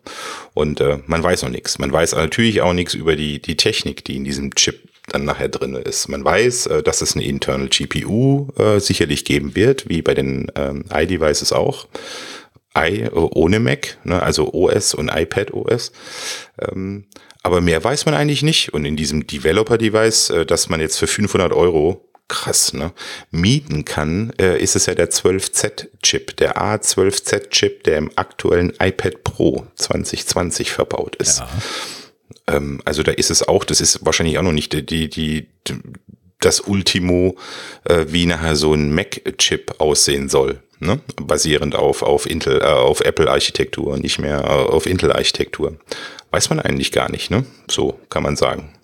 Und 0.53 0.81
äh, 0.81 0.99
man 1.05 1.23
weiß 1.23 1.43
noch 1.43 1.49
nichts. 1.49 1.79
Man 1.79 1.91
weiß 1.91 2.15
natürlich 2.15 2.61
auch 2.61 2.73
nichts 2.73 2.93
über 2.93 3.15
die, 3.15 3.41
die 3.41 3.57
Technik, 3.57 4.05
die 4.05 4.17
in 4.17 4.23
diesem 4.23 4.53
Chip 4.55 4.87
dann 5.07 5.25
nachher 5.25 5.49
drin 5.49 5.75
ist. 5.75 6.07
Man 6.09 6.23
weiß, 6.23 6.67
äh, 6.67 6.83
dass 6.83 7.01
es 7.01 7.15
eine 7.15 7.25
Internal 7.25 7.69
GPU 7.69 8.49
äh, 8.57 8.79
sicherlich 8.79 9.25
geben 9.25 9.55
wird, 9.55 9.89
wie 9.89 10.01
bei 10.01 10.13
den 10.13 10.51
ähm, 10.55 10.85
iDevices 10.93 11.53
auch. 11.53 11.87
i 12.77 13.01
äh, 13.01 13.09
ohne 13.11 13.59
Mac, 13.59 13.97
ne? 14.03 14.21
also 14.21 14.53
OS 14.53 14.93
und 14.93 15.09
iPad 15.09 15.53
OS. 15.53 15.91
Ähm, 16.59 17.05
aber 17.43 17.61
mehr 17.61 17.81
weiß 17.81 18.05
man 18.05 18.13
eigentlich 18.13 18.43
nicht. 18.43 18.73
Und 18.73 18.83
in 18.83 18.97
diesem 18.97 19.25
Developer-Device, 19.25 20.31
äh, 20.31 20.45
dass 20.45 20.67
man 20.67 20.81
jetzt 20.81 20.97
für 20.97 21.07
500 21.07 21.53
Euro 21.53 22.06
krass, 22.27 22.73
ne? 22.73 22.91
Mieten 23.31 23.85
kann, 23.85 24.33
äh, 24.39 24.61
ist 24.61 24.75
es 24.75 24.85
ja 24.85 24.95
der 24.95 25.09
12Z-Chip, 25.09 26.35
der 26.37 26.57
A12Z-Chip, 26.57 27.83
der 27.83 27.97
im 27.97 28.11
aktuellen 28.15 28.73
iPad 28.79 29.23
Pro 29.23 29.67
2020 29.75 30.71
verbaut 30.71 31.15
ist. 31.17 31.39
Ja. 31.39 31.49
Ähm, 32.47 32.81
also 32.85 33.03
da 33.03 33.11
ist 33.11 33.31
es 33.31 33.47
auch, 33.47 33.63
das 33.63 33.81
ist 33.81 34.05
wahrscheinlich 34.05 34.37
auch 34.37 34.43
noch 34.43 34.51
nicht 34.51 34.73
die, 34.73 34.85
die, 34.85 35.09
die 35.09 35.47
das 36.39 36.61
Ultimo, 36.61 37.35
äh, 37.85 38.05
wie 38.07 38.25
nachher 38.25 38.55
so 38.55 38.73
ein 38.73 38.93
Mac-Chip 38.93 39.75
aussehen 39.79 40.29
soll. 40.29 40.61
Ne? 40.79 40.99
Basierend 41.15 41.75
auf, 41.75 42.03
auf 42.03 42.29
Intel, 42.29 42.61
äh, 42.61 42.65
auf 42.65 43.01
Apple-Architektur, 43.01 43.97
nicht 43.97 44.19
mehr 44.19 44.41
äh, 44.41 44.47
auf 44.47 44.85
Intel-Architektur. 44.85 45.77
Weiß 46.31 46.49
man 46.49 46.59
eigentlich 46.59 46.91
gar 46.91 47.09
nicht, 47.09 47.31
ne? 47.31 47.45
So 47.69 47.99
kann 48.09 48.21
man 48.21 48.35
sagen. 48.35 48.76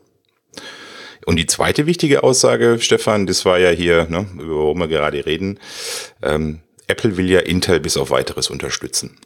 Und 1.25 1.37
die 1.37 1.45
zweite 1.45 1.85
wichtige 1.85 2.23
Aussage, 2.23 2.77
Stefan, 2.79 3.25
das 3.25 3.45
war 3.45 3.59
ja 3.59 3.69
hier, 3.69 4.07
ne, 4.09 4.27
über 4.33 4.55
worum 4.55 4.79
wir 4.79 4.87
gerade 4.87 5.25
reden. 5.25 5.59
Ähm, 6.21 6.59
Apple 6.87 7.17
will 7.17 7.29
ja 7.29 7.39
Intel 7.39 7.79
bis 7.79 7.97
auf 7.97 8.09
weiteres 8.09 8.49
unterstützen. 8.49 9.17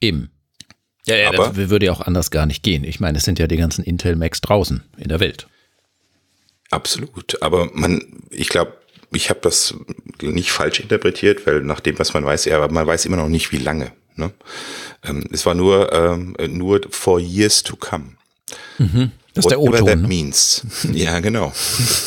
Eben. 0.00 0.30
Ja, 1.06 1.16
ja 1.16 1.28
Aber, 1.28 1.48
das 1.48 1.70
würde 1.70 1.86
ja 1.86 1.92
auch 1.92 2.00
anders 2.00 2.30
gar 2.30 2.46
nicht 2.46 2.62
gehen. 2.62 2.84
Ich 2.84 3.00
meine, 3.00 3.18
es 3.18 3.24
sind 3.24 3.38
ja 3.38 3.46
die 3.46 3.56
ganzen 3.56 3.84
Intel 3.84 4.16
Macs 4.16 4.40
draußen 4.40 4.82
in 4.96 5.08
der 5.08 5.20
Welt. 5.20 5.46
Absolut. 6.70 7.40
Aber 7.42 7.70
man, 7.72 8.24
ich 8.30 8.48
glaube, 8.48 8.78
ich 9.12 9.30
habe 9.30 9.40
das 9.42 9.74
nicht 10.22 10.50
falsch 10.50 10.80
interpretiert, 10.80 11.46
weil 11.46 11.60
nach 11.60 11.80
dem, 11.80 11.98
was 11.98 12.14
man 12.14 12.24
weiß, 12.24 12.46
ja, 12.46 12.66
man 12.68 12.86
weiß 12.86 13.04
immer 13.06 13.16
noch 13.16 13.28
nicht, 13.28 13.52
wie 13.52 13.58
lange. 13.58 13.92
Ne? 14.16 14.32
Ähm, 15.04 15.24
es 15.30 15.44
war 15.46 15.54
nur, 15.54 15.92
ähm, 15.92 16.34
nur 16.48 16.80
for 16.90 17.20
years 17.20 17.62
to 17.62 17.76
come. 17.76 18.16
Mhm. 18.78 19.12
Das 19.34 19.46
ist 19.46 19.50
der 19.50 19.60
O-Ton. 19.60 19.86
that 19.86 19.98
ne? 19.98 20.06
means. 20.06 20.62
ja, 20.92 21.18
genau. 21.18 21.52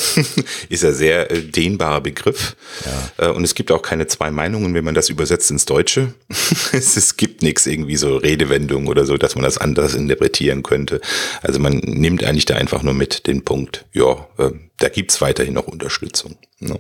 ist 0.70 0.84
ja 0.84 0.94
sehr 0.94 1.30
äh, 1.30 1.42
dehnbarer 1.42 2.00
Begriff. 2.00 2.56
Ja. 2.86 3.28
Äh, 3.28 3.32
und 3.32 3.44
es 3.44 3.54
gibt 3.54 3.70
auch 3.72 3.82
keine 3.82 4.08
zwei 4.08 4.32
Meinungen, 4.32 4.74
wenn 4.74 4.86
man 4.86 4.96
das 4.96 5.10
übersetzt 5.10 5.52
ins 5.52 5.66
Deutsche. 5.66 6.14
es, 6.72 6.96
es 6.96 7.18
gibt 7.18 7.42
nichts 7.42 7.66
irgendwie 7.66 7.98
so 7.98 8.16
Redewendungen 8.16 8.88
oder 8.88 9.06
so, 9.06 9.18
dass 9.18 9.36
man 9.36 9.44
das 9.44 9.58
anders 9.58 9.94
interpretieren 9.94 10.64
könnte. 10.64 11.02
Also 11.42 11.60
man 11.60 11.80
nimmt 11.80 12.24
eigentlich 12.24 12.46
da 12.46 12.56
einfach 12.56 12.82
nur 12.82 12.94
mit 12.94 13.28
den 13.28 13.44
Punkt, 13.44 13.86
ja, 13.92 14.26
äh, 14.38 14.52
da 14.78 14.88
gibt's 14.88 15.20
weiterhin 15.20 15.54
noch 15.54 15.68
Unterstützung. 15.68 16.38
Ne? 16.60 16.80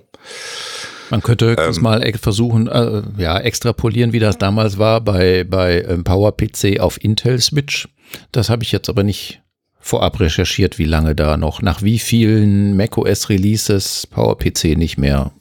Man 1.09 1.21
könnte 1.21 1.55
ähm, 1.59 1.81
mal 1.81 2.13
versuchen, 2.21 2.67
äh, 2.67 3.01
ja, 3.17 3.37
extrapolieren, 3.37 4.13
wie 4.13 4.19
das 4.19 4.37
damals 4.37 4.77
war 4.77 5.01
bei, 5.01 5.43
bei 5.43 5.81
ähm, 5.81 6.05
PowerPC 6.05 6.79
auf 6.79 7.03
Intel 7.03 7.39
Switch. 7.41 7.89
Das 8.31 8.49
habe 8.49 8.63
ich 8.63 8.71
jetzt 8.71 8.87
aber 8.87 9.03
nicht 9.03 9.41
vorab 9.87 10.19
recherchiert, 10.19 10.77
wie 10.77 10.85
lange 10.85 11.15
da 11.15 11.37
noch, 11.37 11.61
nach 11.61 11.81
wie 11.81 11.99
vielen 11.99 12.75
macOS 12.75 13.29
Releases 13.29 14.05
PowerPC 14.07 14.77
nicht 14.77 14.97
mehr 14.97 15.31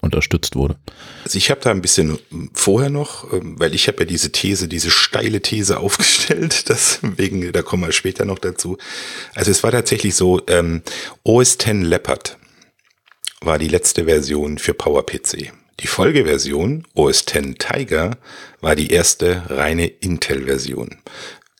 unterstützt 0.00 0.54
wurde. 0.54 0.76
Also 1.24 1.38
ich 1.38 1.50
habe 1.50 1.60
da 1.60 1.70
ein 1.70 1.82
bisschen 1.82 2.18
vorher 2.52 2.90
noch, 2.90 3.32
ähm, 3.32 3.58
weil 3.58 3.74
ich 3.74 3.88
habe 3.88 4.00
ja 4.00 4.04
diese 4.04 4.30
These, 4.30 4.68
diese 4.68 4.90
steile 4.90 5.40
These 5.40 5.80
aufgestellt, 5.80 6.68
deswegen, 6.68 7.52
da 7.52 7.62
kommen 7.62 7.84
wir 7.84 7.92
später 7.92 8.24
noch 8.24 8.38
dazu. 8.38 8.78
Also 9.34 9.50
es 9.50 9.62
war 9.62 9.72
tatsächlich 9.72 10.14
so, 10.14 10.40
ähm, 10.46 10.82
OS 11.24 11.54
X 11.54 11.66
Leopard 11.72 12.38
war 13.40 13.58
die 13.58 13.68
letzte 13.68 14.04
Version 14.04 14.58
für 14.58 14.74
PowerPC. 14.74 15.52
Die 15.80 15.86
Folgeversion, 15.86 16.86
OS 16.94 17.22
X 17.22 17.58
Tiger, 17.58 18.16
war 18.60 18.76
die 18.76 18.90
erste 18.90 19.42
reine 19.48 19.86
Intel-Version 19.86 20.96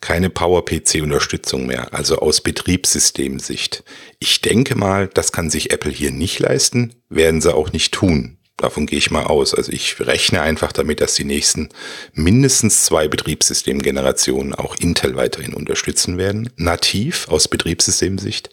keine 0.01 0.31
PowerPC-Unterstützung 0.31 1.67
mehr, 1.67 1.93
also 1.95 2.19
aus 2.19 2.41
Betriebssystemsicht. 2.41 3.83
Ich 4.19 4.41
denke 4.41 4.77
mal, 4.77 5.09
das 5.09 5.33
kann 5.33 5.51
sich 5.51 5.73
Apple 5.73 5.91
hier 5.93 6.11
nicht 6.11 6.39
leisten, 6.39 6.95
werden 7.09 7.41
sie 7.41 7.55
auch 7.55 7.73
nicht 7.73 7.93
tun. 7.93 8.39
Davon 8.57 8.87
gehe 8.87 8.99
ich 8.99 9.11
mal 9.11 9.25
aus. 9.25 9.55
Also 9.55 9.71
ich 9.71 10.01
rechne 10.01 10.41
einfach 10.41 10.73
damit, 10.73 11.01
dass 11.01 11.15
die 11.15 11.25
nächsten 11.25 11.69
mindestens 12.15 12.85
zwei 12.85 13.07
Betriebssystemgenerationen 13.07 14.55
auch 14.55 14.77
Intel 14.77 15.17
weiterhin 15.17 15.53
unterstützen 15.53 16.17
werden, 16.17 16.51
nativ 16.57 17.29
aus 17.29 17.49
Betriebssystemsicht 17.49 18.51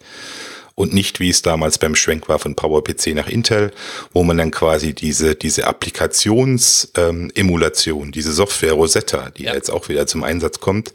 und 0.76 0.94
nicht 0.94 1.20
wie 1.20 1.30
es 1.30 1.42
damals 1.42 1.78
beim 1.78 1.96
Schwenk 1.96 2.30
war 2.30 2.40
von 2.40 2.56
PowerPC 2.56 3.14
nach 3.14 3.28
Intel, 3.28 3.72
wo 4.12 4.24
man 4.24 4.38
dann 4.38 4.52
quasi 4.52 4.94
diese, 4.94 5.36
diese 5.36 5.68
Applikations-Emulation, 5.68 8.06
ähm, 8.06 8.12
diese 8.12 8.34
Software 8.34 8.74
Rosetta, 8.74 9.30
die 9.32 9.44
ja. 9.44 9.54
jetzt 9.54 9.70
auch 9.70 9.90
wieder 9.90 10.08
zum 10.08 10.24
Einsatz 10.24 10.60
kommt, 10.60 10.92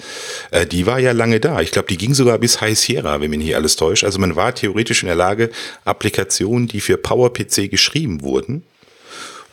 äh, 0.51 0.67
die 0.67 0.87
war 0.87 0.99
ja 0.99 1.13
lange 1.13 1.39
da. 1.39 1.61
Ich 1.61 1.71
glaube, 1.71 1.87
die 1.89 1.97
ging 1.97 2.15
sogar 2.15 2.39
bis 2.39 2.61
High 2.61 2.77
Sierra, 2.79 3.21
wenn 3.21 3.31
mich 3.31 3.43
hier 3.43 3.57
alles 3.57 3.77
täuscht. 3.77 4.03
Also 4.05 4.19
man 4.19 4.35
war 4.35 4.55
theoretisch 4.55 5.03
in 5.03 5.07
der 5.07 5.17
Lage, 5.17 5.51
Applikationen, 5.85 6.67
die 6.67 6.81
für 6.81 6.97
PowerPC 6.97 7.71
geschrieben 7.71 8.23
wurden, 8.23 8.65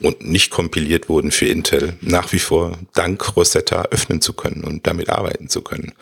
und 0.01 0.27
nicht 0.27 0.51
kompiliert 0.51 1.09
wurden 1.09 1.31
für 1.31 1.45
Intel, 1.45 1.93
nach 2.01 2.33
wie 2.33 2.39
vor 2.39 2.77
dank 2.93 3.35
Rosetta 3.35 3.83
öffnen 3.91 4.21
zu 4.21 4.33
können 4.33 4.63
und 4.63 4.87
damit 4.87 5.09
arbeiten 5.09 5.47
zu 5.47 5.61
können. 5.61 5.93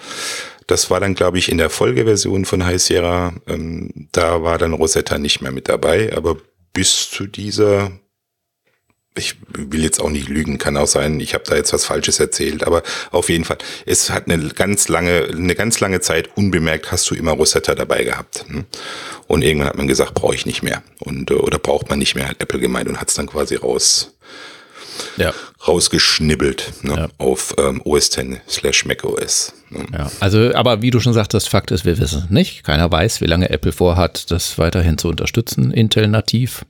Das 0.68 0.90
war 0.90 1.00
dann, 1.00 1.16
glaube 1.16 1.38
ich, 1.38 1.50
in 1.50 1.58
der 1.58 1.70
Folgeversion 1.70 2.46
von 2.46 2.66
High 2.66 2.82
Sierra, 2.82 3.34
ähm, 3.48 4.08
da 4.12 4.44
war 4.44 4.58
dann 4.58 4.74
Rosetta 4.74 5.18
nicht 5.18 5.42
mehr 5.42 5.52
mit 5.52 5.70
dabei, 5.70 6.14
aber 6.16 6.38
bis 6.74 7.10
zu 7.10 7.28
dieser 7.28 7.92
ich 9.16 9.36
will 9.48 9.84
jetzt 9.84 10.02
auch 10.02 10.10
nicht 10.10 10.28
lügen, 10.28 10.58
kann 10.58 10.78
auch 10.78 10.88
sein, 10.88 11.20
ich 11.20 11.34
habe 11.34 11.44
da 11.46 11.56
jetzt 11.56 11.74
was 11.74 11.86
Falsches 11.86 12.20
erzählt, 12.20 12.64
aber 12.64 12.82
auf 13.12 13.30
jeden 13.30 13.46
Fall, 13.46 13.58
es 13.86 14.10
hat 14.10 14.28
eine 14.28 14.50
ganz 14.50 14.88
lange, 14.88 15.28
eine 15.32 15.56
ganz 15.56 15.80
lange 15.80 16.02
Zeit 16.02 16.36
unbemerkt 16.36 16.92
hast 16.92 17.10
du 17.10 17.16
immer 17.16 17.34
Rosetta 17.34 17.76
dabei 17.76 18.04
gehabt. 18.04 18.46
Ne? 18.50 18.66
Und 19.28 19.44
irgendwann 19.44 19.70
hat 19.70 19.78
man 19.78 19.88
gesagt, 19.88 20.16
brauche 20.16 20.36
ich 20.36 20.46
nicht 20.46 20.64
mehr. 20.64 20.84
Und 21.00 21.30
äh, 21.32 21.36
oder 21.36 21.60
braucht 21.60 21.90
man 21.90 22.00
nicht 22.00 22.16
mehr, 22.16 22.28
hat 22.28 22.42
Apple 22.42 22.60
gemeint 22.60 22.90
und 22.90 23.00
hat 23.00 23.10
es 23.10 23.16
dann 23.16 23.28
quasi 23.28 23.56
raus 23.56 24.13
ja. 25.18 25.34
rausgeschnibbelt 25.68 26.84
ne, 26.84 26.96
ja. 26.96 27.08
auf 27.18 27.56
ähm, 27.58 27.82
OS 27.86 28.10
10 28.12 28.40
slash 28.48 28.86
macOS. 28.86 29.54
Ne. 29.70 29.86
Ja, 29.92 30.12
also, 30.20 30.54
aber 30.54 30.82
wie 30.82 30.92
du 30.92 31.00
schon 31.00 31.14
sagtest, 31.14 31.50
Fakt 31.50 31.72
ist, 31.72 31.86
wir 31.86 31.98
wissen 31.98 32.24
es 32.26 32.30
nicht. 32.30 32.64
Keiner 32.64 32.92
weiß, 32.92 33.22
wie 33.22 33.26
lange 33.26 33.50
Apple 33.50 33.72
vorhat, 33.72 34.32
das 34.32 34.58
weiterhin 34.58 34.98
zu 34.98 35.10
unterstützen, 35.10 35.72
Intel 35.72 36.08
nativ. 36.08 36.66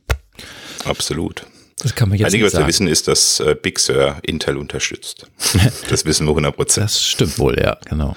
Absolut. 0.85 1.45
Das 1.81 1.95
kann 1.95 2.09
man 2.09 2.17
jetzt 2.17 2.27
Einige, 2.27 2.45
was 2.45 2.53
wir 2.53 2.67
wissen, 2.67 2.87
ist, 2.87 3.07
dass 3.07 3.39
äh, 3.39 3.55
Big 3.61 3.79
Sur 3.79 4.17
Intel 4.21 4.57
unterstützt. 4.57 5.27
das 5.89 6.05
wissen 6.05 6.25
wir 6.25 6.31
100 6.31 6.55
Prozent. 6.55 6.85
Das 6.85 7.03
stimmt 7.03 7.37
wohl, 7.39 7.59
ja, 7.59 7.77
genau. 7.89 8.15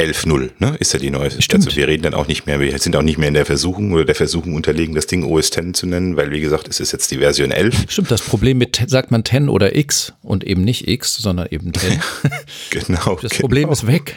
11.0 0.00 0.50
ne, 0.60 0.76
ist 0.78 0.92
ja 0.92 1.00
die 1.00 1.10
neue. 1.10 1.28
Stimmt. 1.28 1.66
Also 1.66 1.76
wir 1.76 1.88
reden 1.88 2.04
dann 2.04 2.14
auch 2.14 2.28
nicht 2.28 2.46
mehr, 2.46 2.60
wir 2.60 2.78
sind 2.78 2.94
auch 2.94 3.02
nicht 3.02 3.18
mehr 3.18 3.26
in 3.26 3.34
der 3.34 3.44
Versuchung 3.44 3.90
oder 3.92 4.04
der 4.04 4.14
Versuchung 4.14 4.54
unterlegen, 4.54 4.94
das 4.94 5.08
Ding 5.08 5.24
OS 5.24 5.50
10 5.50 5.74
zu 5.74 5.86
nennen, 5.86 6.16
weil 6.16 6.30
wie 6.30 6.40
gesagt, 6.40 6.68
es 6.68 6.78
ist 6.78 6.92
jetzt 6.92 7.10
die 7.10 7.18
Version 7.18 7.50
11. 7.50 7.86
Stimmt, 7.88 8.12
das 8.12 8.22
Problem 8.22 8.58
mit, 8.58 8.80
sagt 8.86 9.10
man 9.10 9.24
10 9.24 9.48
oder 9.48 9.74
X 9.74 10.12
und 10.22 10.44
eben 10.44 10.62
nicht 10.62 10.86
X, 10.86 11.16
sondern 11.16 11.48
eben 11.50 11.74
10. 11.74 12.00
genau. 12.70 13.18
Das 13.20 13.34
Problem 13.38 13.64
genau. 13.64 13.72
ist 13.72 13.88
weg. 13.88 14.14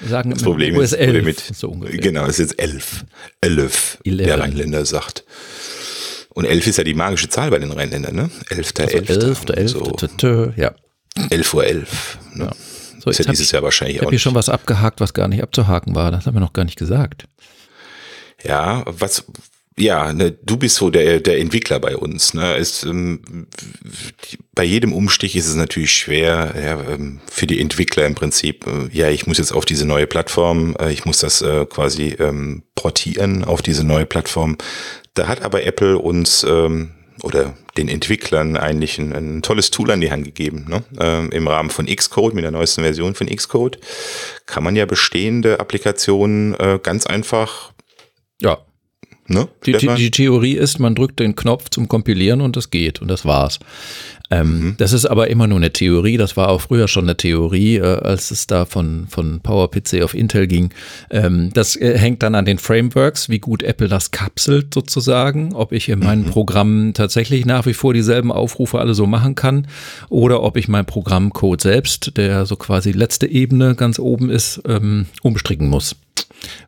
Wir 0.00 0.08
sagen 0.08 0.30
das 0.30 0.42
Problem 0.42 0.78
OS 0.78 0.94
11. 0.94 1.06
Problem 1.06 1.24
mit, 1.26 1.40
so 1.40 1.68
ungefähr. 1.68 1.98
Genau, 1.98 2.24
es 2.24 2.38
ist 2.38 2.52
jetzt 2.52 2.58
11. 2.58 3.04
11, 3.42 3.98
11. 4.04 4.16
der 4.24 4.40
Rheinländer 4.40 4.86
sagt. 4.86 5.24
Und 6.30 6.46
11 6.46 6.68
ist 6.68 6.78
ja 6.78 6.84
die 6.84 6.94
magische 6.94 7.28
Zahl 7.28 7.50
bei 7.50 7.58
den 7.58 7.72
Rheinländern, 7.72 8.14
ne? 8.14 8.30
11.11. 8.48 8.82
Also 8.82 9.26
11. 9.26 9.44
11. 9.50 9.70
So. 10.18 10.52
ja. 10.56 10.74
11 11.28 11.54
Uhr 11.54 11.66
11. 11.66 12.18
Ne? 12.34 12.44
Ja. 12.44 12.52
So, 12.98 13.10
ist 13.10 13.18
ja 13.18 13.24
dieses 13.24 13.46
ich, 13.46 13.52
Jahr 13.52 13.62
wahrscheinlich 13.62 13.96
ich 13.96 14.00
auch. 14.00 14.02
Ich 14.02 14.06
habe 14.06 14.10
hier 14.10 14.18
schon 14.18 14.34
was 14.34 14.48
abgehakt, 14.48 15.00
was 15.00 15.14
gar 15.14 15.28
nicht 15.28 15.42
abzuhaken 15.42 15.94
war. 15.94 16.10
Das 16.10 16.26
haben 16.26 16.34
wir 16.34 16.40
noch 16.40 16.52
gar 16.52 16.64
nicht 16.64 16.78
gesagt. 16.78 17.26
Ja, 18.44 18.84
was, 18.86 19.24
ja, 19.78 20.12
ne, 20.12 20.32
du 20.32 20.56
bist 20.56 20.76
so 20.76 20.90
der, 20.90 21.20
der 21.20 21.38
Entwickler 21.38 21.78
bei 21.78 21.96
uns. 21.96 22.34
Ne? 22.34 22.56
Ist, 22.56 22.84
ähm, 22.84 23.46
bei 24.54 24.64
jedem 24.64 24.92
Umstich 24.92 25.36
ist 25.36 25.46
es 25.46 25.54
natürlich 25.54 25.92
schwer 25.92 26.54
ja, 26.60 26.92
ähm, 26.92 27.20
für 27.30 27.46
die 27.46 27.60
Entwickler 27.60 28.06
im 28.06 28.14
Prinzip. 28.14 28.66
Äh, 28.66 28.88
ja, 28.92 29.08
ich 29.08 29.26
muss 29.26 29.38
jetzt 29.38 29.52
auf 29.52 29.64
diese 29.64 29.86
neue 29.86 30.06
Plattform, 30.06 30.76
äh, 30.80 30.92
ich 30.92 31.04
muss 31.04 31.20
das 31.20 31.42
äh, 31.42 31.64
quasi 31.66 32.16
ähm, 32.18 32.64
portieren 32.74 33.44
auf 33.44 33.62
diese 33.62 33.84
neue 33.84 34.06
Plattform. 34.06 34.58
Da 35.14 35.28
hat 35.28 35.42
aber 35.42 35.64
Apple 35.64 35.98
uns 35.98 36.44
ähm, 36.48 36.90
oder 37.22 37.56
den 37.76 37.88
Entwicklern 37.88 38.56
eigentlich 38.56 38.98
ein, 38.98 39.12
ein, 39.12 39.42
tolles 39.42 39.70
Tool 39.70 39.90
an 39.90 40.00
die 40.00 40.10
Hand 40.10 40.24
gegeben. 40.24 40.66
Ne? 40.68 40.82
Ähm, 41.00 41.30
Im 41.30 41.48
Rahmen 41.48 41.70
von 41.70 41.86
Xcode, 41.86 42.34
mit 42.34 42.44
der 42.44 42.50
neuesten 42.50 42.82
Version 42.82 43.14
von 43.14 43.26
Xcode, 43.26 43.78
kann 44.46 44.64
man 44.64 44.76
ja 44.76 44.86
bestehende 44.86 45.60
Applikationen 45.60 46.54
äh, 46.54 46.78
ganz 46.82 47.06
einfach 47.06 47.72
ja. 48.40 48.58
Ne? 49.30 49.46
Die, 49.66 49.72
die, 49.72 49.94
die, 49.94 50.10
Theorie 50.10 50.54
ist, 50.54 50.78
man 50.78 50.94
drückt 50.94 51.20
den 51.20 51.36
Knopf 51.36 51.68
zum 51.68 51.86
Kompilieren 51.86 52.40
und 52.40 52.56
das 52.56 52.70
geht 52.70 53.02
und 53.02 53.08
das 53.08 53.26
war's. 53.26 53.58
Ähm, 54.30 54.60
mhm. 54.60 54.74
Das 54.76 54.92
ist 54.92 55.06
aber 55.06 55.30
immer 55.30 55.46
nur 55.46 55.58
eine 55.58 55.72
Theorie. 55.72 56.16
Das 56.18 56.36
war 56.36 56.48
auch 56.48 56.60
früher 56.60 56.86
schon 56.86 57.04
eine 57.04 57.16
Theorie, 57.16 57.76
äh, 57.76 57.82
als 57.82 58.30
es 58.30 58.46
da 58.46 58.66
von, 58.66 59.06
von 59.08 59.40
PowerPC 59.40 60.02
auf 60.02 60.14
Intel 60.14 60.46
ging. 60.46 60.70
Ähm, 61.10 61.50
das 61.54 61.76
äh, 61.76 61.96
hängt 61.96 62.22
dann 62.22 62.34
an 62.34 62.44
den 62.44 62.58
Frameworks, 62.58 63.28
wie 63.28 63.38
gut 63.38 63.62
Apple 63.62 63.88
das 63.88 64.10
kapselt 64.10 64.74
sozusagen, 64.74 65.54
ob 65.54 65.72
ich 65.72 65.88
in 65.88 66.00
meinen 66.00 66.26
mhm. 66.26 66.30
Programmen 66.30 66.94
tatsächlich 66.94 67.46
nach 67.46 67.64
wie 67.66 67.74
vor 67.74 67.94
dieselben 67.94 68.30
Aufrufe 68.30 68.78
alle 68.78 68.94
so 68.94 69.06
machen 69.06 69.34
kann 69.34 69.66
oder 70.10 70.42
ob 70.42 70.56
ich 70.56 70.68
mein 70.68 70.84
Programmcode 70.84 71.60
selbst, 71.60 72.16
der 72.16 72.44
so 72.44 72.56
quasi 72.56 72.92
letzte 72.92 73.26
Ebene 73.26 73.74
ganz 73.74 73.98
oben 73.98 74.28
ist, 74.28 74.60
ähm, 74.66 75.06
umstricken 75.22 75.68
muss. 75.68 75.96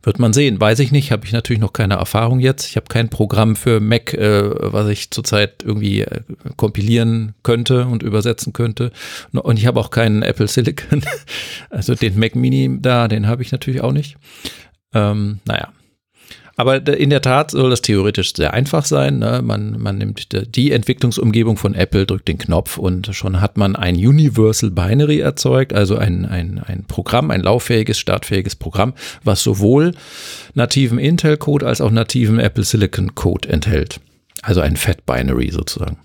Wird 0.03 0.19
man 0.19 0.33
sehen, 0.33 0.61
weiß 0.61 0.79
ich 0.81 0.93
nicht, 0.93 1.13
habe 1.13 1.27
ich 1.27 1.33
natürlich 1.33 1.61
noch 1.61 1.73
keine 1.73 1.95
Erfahrung 1.95 2.41
jetzt. 2.41 2.67
Ich 2.67 2.77
habe 2.77 2.87
kein 2.89 3.09
Programm 3.09 3.57
für 3.57 3.81
Mac, 3.81 4.15
äh, 4.15 4.51
was 4.73 4.89
ich 4.89 5.11
zurzeit 5.11 5.63
irgendwie 5.65 6.01
äh, 6.01 6.23
kompilieren 6.57 7.35
könnte 7.43 7.50
und 7.51 8.03
übersetzen 8.03 8.53
könnte. 8.53 8.93
Und 9.33 9.59
ich 9.59 9.67
habe 9.67 9.81
auch 9.81 9.91
keinen 9.91 10.23
Apple 10.23 10.49
Silicon, 10.49 11.03
also 11.71 11.95
den 11.95 12.19
Mac 12.19 12.35
Mini 12.35 12.79
da, 12.81 13.09
den 13.09 13.27
habe 13.27 13.43
ich 13.43 13.53
natürlich 13.53 13.81
auch 13.83 13.93
nicht. 13.93 14.17
Ähm, 14.93 15.41
naja, 15.45 15.73
aber 16.61 16.87
in 16.87 17.09
der 17.09 17.23
Tat 17.23 17.53
soll 17.53 17.71
das 17.71 17.81
theoretisch 17.81 18.35
sehr 18.35 18.53
einfach 18.53 18.85
sein. 18.85 19.19
Ne? 19.19 19.41
Man, 19.43 19.81
man 19.81 19.97
nimmt 19.97 20.29
die 20.55 20.73
Entwicklungsumgebung 20.73 21.57
von 21.57 21.75
Apple, 21.75 22.05
drückt 22.05 22.29
den 22.29 22.37
Knopf 22.37 22.77
und 22.77 23.15
schon 23.17 23.41
hat 23.41 23.57
man 23.57 23.77
ein 23.77 23.95
Universal 23.95 24.71
Binary 24.71 25.21
erzeugt, 25.21 25.73
also 25.73 25.97
ein, 25.97 26.27
ein, 26.27 26.59
ein 26.59 26.85
Programm, 26.87 27.31
ein 27.31 27.41
lauffähiges, 27.41 27.99
startfähiges 27.99 28.57
Programm, 28.57 28.93
was 29.25 29.43
sowohl 29.43 29.93
nativen 30.53 30.99
Intel-Code 30.99 31.67
als 31.67 31.81
auch 31.81 31.91
nativen 31.91 32.39
Apple 32.39 32.65
Silicon-Code 32.65 33.49
enthält. 33.49 33.99
Also 34.43 34.61
ein 34.61 34.77
Fat 34.77 35.07
Binary 35.07 35.51
sozusagen. 35.53 35.97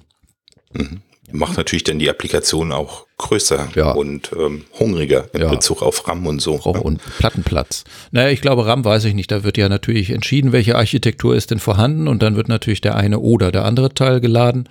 Mhm 0.72 1.02
macht 1.36 1.58
natürlich 1.58 1.84
dann 1.84 2.00
die 2.00 2.10
Applikation 2.10 2.72
auch 2.72 3.05
größer 3.18 3.70
ja. 3.76 3.92
und 3.92 4.32
ähm, 4.38 4.66
hungriger 4.78 5.26
in 5.34 5.42
ja. 5.42 5.50
Bezug 5.50 5.82
auf 5.82 6.08
RAM 6.08 6.28
und 6.28 6.42
so. 6.42 6.56
Auch 6.56 6.76
ne? 6.76 6.82
Und 6.82 7.02
Plattenplatz. 7.18 7.86
Naja, 8.12 8.30
ich 8.30 8.42
glaube, 8.42 8.66
RAM 8.66 8.84
weiß 8.84 9.06
ich 9.06 9.14
nicht. 9.14 9.32
Da 9.32 9.44
wird 9.44 9.58
ja 9.58 9.70
natürlich 9.70 10.10
entschieden, 10.10 10.52
welche 10.52 10.76
Architektur 10.76 11.36
ist 11.36 11.52
denn 11.52 11.60
vorhanden 11.60 12.08
und 12.08 12.22
dann 12.22 12.36
wird 12.36 12.50
natürlich 12.50 12.82
der 12.82 12.96
eine 12.96 13.20
oder 13.20 13.52
der 13.52 13.66
andere 13.66 13.94
Teil 13.94 14.20
geladen 14.20 14.68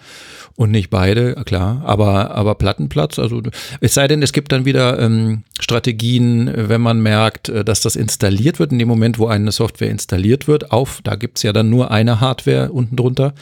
und 0.57 0.71
nicht 0.71 0.89
beide, 0.89 1.35
klar, 1.45 1.83
aber, 1.85 2.31
aber 2.31 2.55
Plattenplatz, 2.55 3.19
also 3.19 3.43
es 3.81 3.95
sei 3.95 4.07
denn, 4.07 4.23
es 4.23 4.33
gibt 4.33 4.53
dann 4.53 4.65
wieder 4.65 5.01
ähm, 5.01 5.43
Strategien, 5.59 6.51
wenn 6.55 6.81
man 6.81 7.01
merkt, 7.01 7.49
äh, 7.49 7.65
dass 7.65 7.81
das 7.81 7.97
installiert 7.97 8.61
wird, 8.61 8.71
in 8.71 8.79
dem 8.79 8.87
Moment, 8.87 9.19
wo 9.19 9.27
eine 9.27 9.51
Software 9.51 9.91
installiert 9.91 10.47
wird, 10.47 10.71
auf, 10.71 11.01
da 11.03 11.17
gibt's 11.17 11.43
ja 11.43 11.53
dann 11.53 11.71
nur 11.71 11.91
eine 11.91 12.21
Hardware 12.21 12.71
unten 12.71 12.95
drunter, 12.95 13.35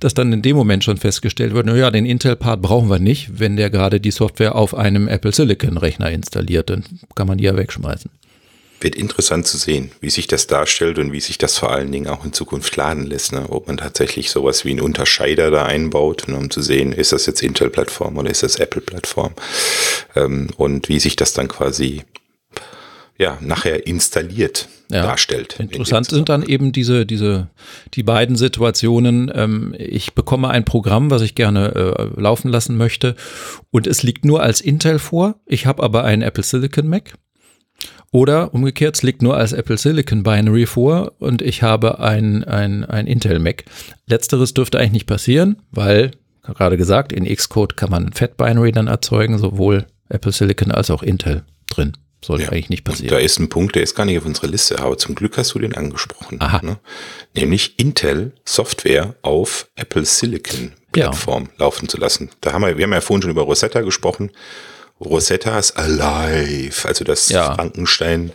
dass 0.00 0.14
dann 0.14 0.32
in 0.32 0.40
dem 0.40 0.56
Moment 0.56 0.84
schon 0.84 0.96
festgestellt 0.96 1.52
wird, 1.52 1.66
naja, 1.66 1.90
den 1.90 2.06
Intel-Part 2.06 2.62
brauchen 2.62 2.88
wir 2.88 2.98
nicht, 2.98 3.38
wenn 3.38 3.56
der 3.56 3.68
gerade 3.68 4.00
die 4.00 4.10
Software 4.10 4.43
auf 4.52 4.74
einem 4.74 5.08
Apple 5.08 5.32
Silicon-Rechner 5.32 6.10
installiert, 6.10 6.70
dann 6.70 6.84
kann 7.14 7.26
man 7.26 7.38
die 7.38 7.44
ja 7.44 7.56
wegschmeißen 7.56 8.10
wird 8.84 8.94
interessant 8.94 9.46
zu 9.46 9.56
sehen, 9.56 9.90
wie 10.00 10.10
sich 10.10 10.26
das 10.26 10.46
darstellt 10.46 10.98
und 10.98 11.10
wie 11.10 11.20
sich 11.20 11.38
das 11.38 11.58
vor 11.58 11.72
allen 11.72 11.90
Dingen 11.90 12.06
auch 12.06 12.24
in 12.24 12.34
Zukunft 12.34 12.76
laden 12.76 13.06
lässt. 13.06 13.32
Ne? 13.32 13.46
Ob 13.48 13.66
man 13.66 13.78
tatsächlich 13.78 14.30
sowas 14.30 14.64
wie 14.64 14.70
einen 14.70 14.82
Unterscheider 14.82 15.50
da 15.50 15.64
einbaut, 15.64 16.24
ne? 16.28 16.36
um 16.36 16.50
zu 16.50 16.60
sehen, 16.60 16.92
ist 16.92 17.12
das 17.12 17.26
jetzt 17.26 17.42
Intel-Plattform 17.42 18.18
oder 18.18 18.30
ist 18.30 18.42
das 18.42 18.56
Apple-Plattform? 18.56 19.32
Ähm, 20.14 20.48
und 20.58 20.88
wie 20.90 21.00
sich 21.00 21.16
das 21.16 21.32
dann 21.32 21.48
quasi 21.48 22.04
ja, 23.18 23.38
nachher 23.40 23.86
installiert 23.86 24.68
ja. 24.90 25.02
darstellt. 25.02 25.56
Interessant 25.58 26.10
in 26.10 26.16
sind 26.16 26.28
dann 26.28 26.42
eben 26.42 26.72
diese, 26.72 27.06
diese, 27.06 27.48
die 27.94 28.02
beiden 28.02 28.36
Situationen. 28.36 29.30
Ähm, 29.34 29.74
ich 29.78 30.14
bekomme 30.14 30.48
ein 30.48 30.64
Programm, 30.64 31.10
was 31.10 31.22
ich 31.22 31.34
gerne 31.34 31.74
äh, 31.74 32.20
laufen 32.20 32.48
lassen 32.48 32.76
möchte 32.76 33.14
und 33.70 33.86
es 33.86 34.02
liegt 34.02 34.24
nur 34.24 34.42
als 34.42 34.60
Intel 34.60 34.98
vor. 34.98 35.36
Ich 35.46 35.66
habe 35.66 35.82
aber 35.82 36.04
einen 36.04 36.22
Apple 36.22 36.42
Silicon 36.42 36.88
Mac 36.88 37.14
oder 38.10 38.54
umgekehrt, 38.54 38.96
es 38.96 39.02
liegt 39.02 39.22
nur 39.22 39.36
als 39.36 39.52
Apple 39.52 39.76
Silicon 39.78 40.22
Binary 40.22 40.66
vor 40.66 41.12
und 41.18 41.42
ich 41.42 41.62
habe 41.62 42.00
ein, 42.00 42.44
ein, 42.44 42.84
ein 42.84 43.06
Intel 43.06 43.38
Mac. 43.38 43.64
Letzteres 44.06 44.54
dürfte 44.54 44.78
eigentlich 44.78 44.92
nicht 44.92 45.06
passieren, 45.06 45.62
weil, 45.70 46.12
gerade 46.42 46.76
gesagt, 46.76 47.12
in 47.12 47.24
Xcode 47.24 47.76
kann 47.76 47.90
man 47.90 48.06
ein 48.06 48.12
Fat 48.12 48.36
Binary 48.36 48.72
dann 48.72 48.88
erzeugen, 48.88 49.38
sowohl 49.38 49.86
Apple 50.08 50.32
Silicon 50.32 50.70
als 50.70 50.90
auch 50.90 51.02
Intel 51.02 51.44
drin. 51.68 51.92
Sollte 52.24 52.44
ja. 52.44 52.50
eigentlich 52.50 52.70
nicht 52.70 52.84
passieren. 52.84 53.10
Da 53.10 53.18
ist 53.18 53.38
ein 53.38 53.48
Punkt, 53.48 53.74
der 53.74 53.82
ist 53.82 53.94
gar 53.94 54.04
nicht 54.04 54.18
auf 54.18 54.24
unserer 54.24 54.46
Liste, 54.46 54.78
aber 54.78 54.96
zum 54.96 55.14
Glück 55.14 55.36
hast 55.36 55.54
du 55.54 55.58
den 55.58 55.74
angesprochen. 55.74 56.40
Aha. 56.40 56.60
Ne? 56.62 56.78
Nämlich 57.34 57.78
Intel 57.78 58.32
Software 58.44 59.14
auf 59.22 59.68
Apple 59.76 60.04
Silicon 60.04 60.72
Plattform 60.92 61.44
ja. 61.44 61.64
laufen 61.64 61.88
zu 61.88 61.98
lassen. 61.98 62.30
Da 62.40 62.52
haben 62.52 62.62
wir, 62.62 62.78
wir 62.78 62.84
haben 62.84 62.92
ja 62.92 63.00
vorhin 63.00 63.22
schon 63.22 63.30
über 63.30 63.42
Rosetta 63.42 63.82
gesprochen. 63.82 64.30
Rosettas 65.00 65.76
Alive, 65.76 66.86
also 66.86 67.04
das 67.04 67.28
ja. 67.28 67.54
Frankenstein 67.54 68.30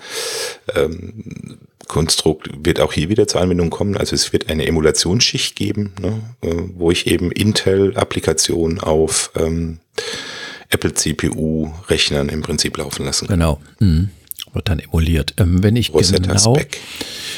ähm, 0.75 1.57
Konstrukt 1.87 2.49
wird 2.63 2.79
auch 2.79 2.93
hier 2.93 3.09
wieder 3.09 3.27
zur 3.27 3.41
Anwendung 3.41 3.71
kommen. 3.71 3.97
Also 3.97 4.13
es 4.13 4.31
wird 4.31 4.49
eine 4.49 4.67
Emulationsschicht 4.67 5.55
geben, 5.55 5.93
ne, 5.99 6.21
äh, 6.41 6.55
wo 6.75 6.91
ich 6.91 7.07
eben 7.07 7.31
Intel-Applikationen 7.31 8.79
auf 8.79 9.31
ähm, 9.35 9.79
Apple 10.69 10.93
CPU-Rechnern 10.93 12.29
im 12.29 12.41
Prinzip 12.41 12.77
laufen 12.77 13.05
lassen 13.05 13.27
kann. 13.27 13.39
Genau. 13.39 13.59
Mhm. 13.79 14.09
Wird 14.53 14.69
dann 14.69 14.79
emuliert. 14.79 15.33
Ähm, 15.37 15.61
wenn 15.61 15.75
ich 15.75 15.93
Rosettas 15.93 16.43
genau, 16.43 16.53
Back. 16.53 16.79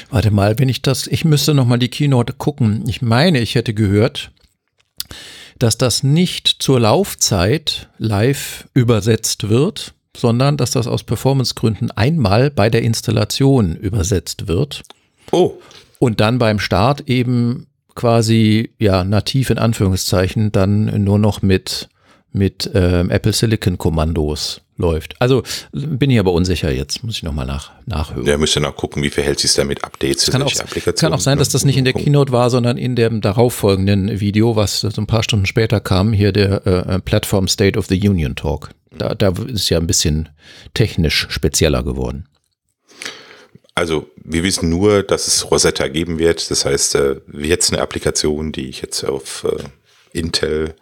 warte 0.09 0.31
mal, 0.31 0.59
wenn 0.59 0.69
ich 0.69 0.81
das, 0.81 1.07
ich 1.07 1.25
müsste 1.25 1.53
noch 1.53 1.65
mal 1.65 1.79
die 1.79 1.89
Keynote 1.89 2.33
gucken. 2.33 2.83
Ich 2.87 3.01
meine, 3.01 3.39
ich 3.39 3.55
hätte 3.55 3.73
gehört, 3.73 4.31
dass 5.59 5.77
das 5.77 6.03
nicht 6.03 6.47
zur 6.59 6.79
Laufzeit 6.79 7.89
live 7.97 8.67
übersetzt 8.73 9.49
wird, 9.49 9.93
sondern 10.15 10.57
dass 10.57 10.71
das 10.71 10.87
aus 10.87 11.03
Performancegründen 11.03 11.91
einmal 11.91 12.49
bei 12.49 12.69
der 12.69 12.81
Installation 12.81 13.75
übersetzt 13.75 14.47
wird. 14.47 14.83
Oh. 15.31 15.53
Und 15.99 16.19
dann 16.19 16.39
beim 16.39 16.59
Start 16.59 17.01
eben 17.07 17.67
quasi 17.95 18.71
ja 18.79 19.03
nativ 19.03 19.49
in 19.49 19.57
Anführungszeichen 19.57 20.51
dann 20.51 21.03
nur 21.03 21.19
noch 21.19 21.41
mit 21.41 21.89
mit 22.33 22.69
ähm, 22.73 23.09
Apple 23.09 23.33
Silicon 23.33 23.77
Kommandos 23.77 24.61
läuft. 24.77 25.15
Also 25.19 25.43
bin 25.71 26.09
ich 26.09 26.19
aber 26.19 26.33
unsicher 26.33 26.71
jetzt, 26.71 27.03
muss 27.03 27.17
ich 27.17 27.23
nochmal 27.23 27.45
nach, 27.45 27.71
nachhören. 27.85 28.25
Ja, 28.25 28.37
müsste 28.37 28.59
noch 28.59 28.75
gucken, 28.75 29.03
wie 29.03 29.09
verhält 29.09 29.39
sich 29.39 29.53
damit 29.53 29.83
Updates 29.83 30.25
für 30.25 30.31
kann 30.31 30.41
solche 30.41 30.59
auch, 30.59 30.65
Applikationen. 30.65 31.11
Kann 31.11 31.19
auch 31.19 31.23
sein, 31.23 31.37
dass 31.37 31.49
das 31.49 31.65
nicht 31.65 31.77
in 31.77 31.85
der 31.85 31.93
Keynote 31.93 32.31
war, 32.31 32.49
sondern 32.49 32.77
in 32.77 32.95
dem 32.95 33.21
darauffolgenden 33.21 34.19
Video, 34.19 34.55
was 34.55 34.81
so 34.81 35.01
ein 35.01 35.07
paar 35.07 35.23
Stunden 35.23 35.45
später 35.45 35.79
kam, 35.79 36.13
hier 36.13 36.31
der 36.31 36.65
äh, 36.65 36.99
Platform 36.99 37.47
State 37.47 37.77
of 37.77 37.85
the 37.87 38.09
Union 38.09 38.35
Talk. 38.35 38.71
Da, 38.97 39.15
da 39.15 39.33
ist 39.47 39.69
ja 39.69 39.77
ein 39.77 39.87
bisschen 39.87 40.29
technisch 40.73 41.27
spezieller 41.29 41.83
geworden. 41.83 42.27
Also 43.73 44.09
wir 44.17 44.43
wissen 44.43 44.69
nur, 44.69 45.01
dass 45.01 45.27
es 45.27 45.49
Rosetta 45.49 45.87
geben 45.87 46.19
wird. 46.19 46.51
Das 46.51 46.65
heißt, 46.65 46.95
äh, 46.95 47.15
jetzt 47.41 47.71
eine 47.71 47.81
Applikation, 47.81 48.51
die 48.51 48.67
ich 48.67 48.81
jetzt 48.81 49.03
auf 49.03 49.45
äh, 49.45 49.63
Intel 50.17 50.75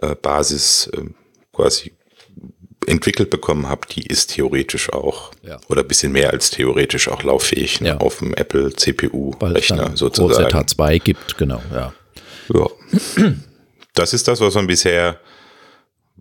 äh, 0.00 0.14
Basis 0.14 0.88
äh, 0.92 1.02
quasi 1.52 1.92
entwickelt 2.86 3.30
bekommen 3.30 3.68
habe, 3.68 3.86
die 3.88 4.06
ist 4.06 4.34
theoretisch 4.34 4.92
auch 4.92 5.30
ja. 5.42 5.58
oder 5.68 5.84
bisschen 5.84 6.12
mehr 6.12 6.30
als 6.30 6.50
theoretisch 6.50 7.08
auch 7.08 7.22
lauffähig 7.22 7.80
ne, 7.80 7.88
ja. 7.88 7.96
auf 7.98 8.18
dem 8.18 8.34
Apple 8.34 8.72
CPU 8.72 9.32
Rechner 9.40 9.96
sozusagen. 9.96 10.32
Rosetta 10.32 10.66
2 10.66 10.98
gibt, 10.98 11.38
genau, 11.38 11.62
ja. 11.72 11.92
Ja. 12.52 12.66
Das 13.94 14.14
ist 14.14 14.26
das, 14.26 14.40
was 14.40 14.54
man 14.54 14.66
bisher 14.66 15.20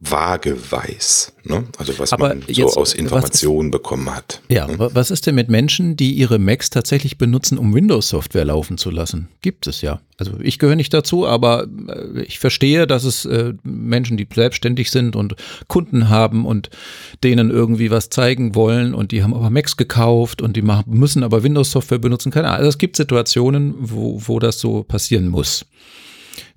vage 0.03 0.57
weiß, 0.71 1.33
ne? 1.43 1.63
also 1.77 1.99
was 1.99 2.11
Aber 2.11 2.29
man 2.29 2.43
so 2.49 2.65
aus 2.69 2.95
Informationen 2.95 3.69
bekommen 3.69 4.13
hat. 4.13 4.41
Ja, 4.49 4.65
ne? 4.65 4.89
was 4.93 5.11
ist 5.11 5.27
denn 5.27 5.35
mit 5.35 5.47
Menschen, 5.47 5.95
die 5.95 6.13
ihre 6.13 6.39
Macs 6.39 6.71
tatsächlich 6.71 7.19
benutzen, 7.19 7.59
um 7.59 7.75
Windows-Software 7.75 8.45
laufen 8.45 8.79
zu 8.79 8.89
lassen? 8.89 9.27
Gibt 9.41 9.67
es 9.67 9.81
ja. 9.81 10.01
Also 10.17 10.33
ich 10.41 10.57
gehöre 10.57 10.75
nicht 10.75 10.91
dazu, 10.91 11.27
aber 11.27 11.67
äh, 11.87 12.21
ich 12.23 12.39
verstehe, 12.39 12.87
dass 12.87 13.03
es 13.03 13.25
äh, 13.25 13.53
Menschen, 13.63 14.17
die 14.17 14.27
selbstständig 14.33 14.89
sind 14.89 15.15
und 15.15 15.35
Kunden 15.67 16.09
haben 16.09 16.47
und 16.47 16.71
denen 17.23 17.51
irgendwie 17.51 17.91
was 17.91 18.09
zeigen 18.09 18.55
wollen 18.55 18.95
und 18.95 19.11
die 19.11 19.21
haben 19.21 19.35
aber 19.35 19.51
Macs 19.51 19.77
gekauft 19.77 20.41
und 20.41 20.57
die 20.57 20.63
machen, 20.63 20.85
müssen 20.87 21.23
aber 21.23 21.43
Windows-Software 21.43 21.99
benutzen. 21.99 22.31
Keine 22.31 22.47
Ahnung. 22.47 22.57
Also 22.57 22.69
es 22.69 22.77
gibt 22.79 22.95
Situationen, 22.95 23.75
wo, 23.77 24.19
wo 24.25 24.39
das 24.39 24.59
so 24.59 24.81
passieren 24.81 25.27
muss. 25.27 25.63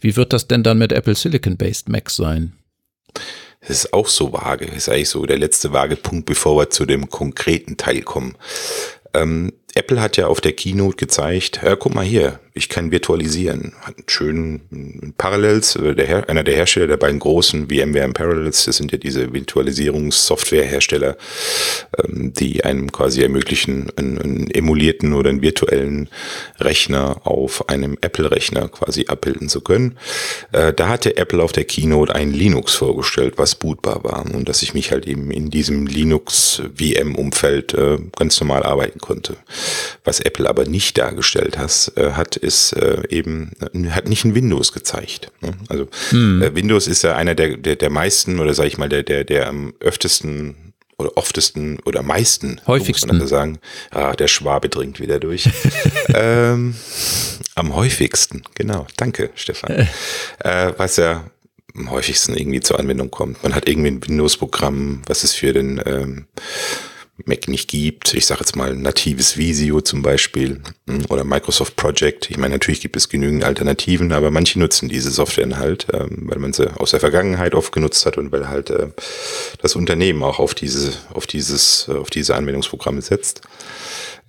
Wie 0.00 0.16
wird 0.16 0.32
das 0.32 0.48
denn 0.48 0.62
dann 0.62 0.78
mit 0.78 0.92
Apple 0.92 1.14
Silicon-based 1.14 1.90
Macs 1.90 2.16
sein? 2.16 2.54
Das 3.60 3.70
ist 3.70 3.92
auch 3.92 4.08
so 4.08 4.32
vage. 4.32 4.66
Das 4.66 4.76
ist 4.76 4.88
eigentlich 4.88 5.08
so 5.08 5.24
der 5.24 5.38
letzte 5.38 5.72
vage 5.72 5.96
Punkt, 5.96 6.26
bevor 6.26 6.58
wir 6.58 6.70
zu 6.70 6.84
dem 6.84 7.08
konkreten 7.08 7.76
Teil 7.76 8.02
kommen. 8.02 8.36
Ähm, 9.14 9.52
Apple 9.74 10.00
hat 10.00 10.16
ja 10.16 10.26
auf 10.26 10.40
der 10.40 10.52
Keynote 10.52 10.96
gezeigt, 10.96 11.60
ja, 11.62 11.76
guck 11.76 11.94
mal 11.94 12.04
hier, 12.04 12.40
ich 12.56 12.68
kann 12.68 12.92
virtualisieren. 12.92 13.72
Hat 13.80 13.96
einen 13.96 14.08
schönen 14.08 15.14
Parallels, 15.18 15.74
äh, 15.74 15.94
der 15.96 16.28
einer 16.28 16.44
der 16.44 16.54
Hersteller 16.54 16.86
der 16.86 16.96
beiden 16.96 17.18
großen 17.18 17.68
VMware 17.68 18.06
und 18.06 18.14
Parallels, 18.14 18.64
das 18.64 18.76
sind 18.76 18.92
ja 18.92 18.98
diese 18.98 19.32
Virtualisierungssoftwarehersteller, 19.32 21.16
ähm, 21.98 22.32
die 22.32 22.64
einem 22.64 22.92
quasi 22.92 23.22
ermöglichen, 23.22 23.90
einen, 23.96 24.18
einen, 24.18 24.50
emulierten 24.52 25.14
oder 25.14 25.30
einen 25.30 25.42
virtuellen 25.42 26.08
Rechner 26.60 27.26
auf 27.26 27.68
einem 27.68 27.98
Apple-Rechner 28.00 28.68
quasi 28.68 29.06
abbilden 29.08 29.48
zu 29.48 29.60
können. 29.60 29.98
Äh, 30.52 30.72
da 30.72 30.88
hatte 30.88 31.16
Apple 31.16 31.42
auf 31.42 31.50
der 31.50 31.64
Keynote 31.64 32.14
ein 32.14 32.32
Linux 32.32 32.74
vorgestellt, 32.74 33.34
was 33.36 33.56
bootbar 33.56 34.04
war 34.04 34.24
und 34.32 34.48
dass 34.48 34.62
ich 34.62 34.74
mich 34.74 34.92
halt 34.92 35.08
eben 35.08 35.32
in 35.32 35.50
diesem 35.50 35.86
Linux-VM-Umfeld 35.86 37.74
äh, 37.74 37.98
ganz 38.16 38.38
normal 38.40 38.62
arbeiten 38.62 39.00
konnte. 39.00 39.38
Was 40.04 40.20
Apple 40.20 40.48
aber 40.48 40.66
nicht 40.66 40.96
dargestellt 40.98 41.58
hat, 41.58 41.92
hat 41.96 42.43
ist 42.44 42.72
äh, 42.72 43.02
eben, 43.08 43.52
hat 43.90 44.08
nicht 44.08 44.24
ein 44.24 44.34
Windows 44.34 44.72
gezeigt. 44.72 45.32
Ne? 45.40 45.52
Also 45.68 45.88
hm. 46.10 46.42
äh, 46.42 46.54
Windows 46.54 46.86
ist 46.86 47.02
ja 47.02 47.16
einer 47.16 47.34
der, 47.34 47.56
der, 47.56 47.76
der 47.76 47.90
meisten 47.90 48.40
oder 48.40 48.54
sage 48.54 48.68
ich 48.68 48.78
mal, 48.78 48.88
der, 48.88 49.02
der, 49.02 49.24
der 49.24 49.48
am 49.48 49.74
öftesten 49.80 50.74
oder 50.96 51.16
oftesten 51.16 51.78
oder 51.84 52.02
meisten, 52.02 52.60
häufigsten, 52.66 53.08
muss 53.08 53.18
man 53.18 53.26
sagen. 53.26 53.58
Ah, 53.90 54.12
der 54.12 54.28
Schwabe 54.28 54.68
dringt 54.68 55.00
wieder 55.00 55.18
durch. 55.18 55.48
ähm, 56.14 56.74
am 57.54 57.74
häufigsten, 57.74 58.42
genau. 58.54 58.86
Danke, 58.96 59.30
Stefan. 59.34 59.88
äh, 60.38 60.72
was 60.76 60.96
ja 60.96 61.24
am 61.74 61.90
häufigsten 61.90 62.36
irgendwie 62.36 62.60
zur 62.60 62.78
Anwendung 62.78 63.10
kommt. 63.10 63.42
Man 63.42 63.54
hat 63.54 63.68
irgendwie 63.68 63.90
ein 63.90 64.06
Windows-Programm, 64.06 65.02
was 65.06 65.24
es 65.24 65.34
für 65.34 65.52
den 65.52 65.82
ähm, 65.84 66.26
Mac 67.24 67.46
nicht 67.46 67.68
gibt. 67.68 68.12
Ich 68.14 68.26
sage 68.26 68.40
jetzt 68.40 68.56
mal 68.56 68.74
natives 68.74 69.36
Visio 69.36 69.80
zum 69.80 70.02
Beispiel 70.02 70.60
hm, 70.88 71.06
oder 71.08 71.22
Microsoft 71.24 71.76
Project. 71.76 72.30
Ich 72.30 72.38
meine, 72.38 72.54
natürlich 72.54 72.80
gibt 72.80 72.96
es 72.96 73.08
genügend 73.08 73.44
Alternativen, 73.44 74.12
aber 74.12 74.30
manche 74.30 74.58
nutzen 74.58 74.88
diese 74.88 75.10
Software 75.10 75.56
halt, 75.56 75.86
ähm, 75.92 76.24
weil 76.26 76.38
man 76.38 76.52
sie 76.52 76.68
aus 76.78 76.90
der 76.90 77.00
Vergangenheit 77.00 77.54
oft 77.54 77.72
genutzt 77.72 78.04
hat 78.04 78.18
und 78.18 78.32
weil 78.32 78.48
halt 78.48 78.70
äh, 78.70 78.88
das 79.62 79.76
Unternehmen 79.76 80.22
auch 80.22 80.40
auf 80.40 80.54
diese, 80.54 80.92
auf 81.12 81.26
dieses, 81.26 81.86
äh, 81.88 81.92
auf 81.92 82.10
diese 82.10 82.34
Anwendungsprogramme 82.34 83.00
setzt. 83.00 83.42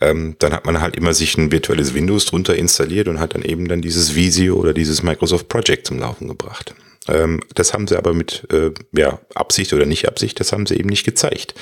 Ähm, 0.01 0.35
dann 0.39 0.53
hat 0.53 0.65
man 0.65 0.81
halt 0.81 0.95
immer 0.95 1.13
sich 1.13 1.37
ein 1.37 1.51
virtuelles 1.51 1.93
Windows 1.93 2.25
drunter 2.25 2.55
installiert 2.55 3.07
und 3.07 3.19
hat 3.19 3.33
dann 3.33 3.43
eben 3.43 3.67
dann 3.67 3.81
dieses 3.81 4.13
Visio 4.13 4.55
oder 4.55 4.73
dieses 4.73 5.01
Microsoft 5.03 5.47
Project 5.47 5.87
zum 5.87 5.99
Laufen 5.99 6.27
gebracht. 6.27 6.75
Ähm, 7.07 7.41
das 7.53 7.73
haben 7.73 7.87
sie 7.87 7.97
aber 7.97 8.13
mit 8.13 8.47
äh, 8.51 8.71
ja, 8.91 9.19
Absicht 9.33 9.73
oder 9.73 9.85
nicht 9.85 10.07
Absicht, 10.07 10.39
das 10.39 10.51
haben 10.51 10.65
sie 10.65 10.75
eben 10.75 10.89
nicht 10.89 11.05
gezeigt. 11.05 11.53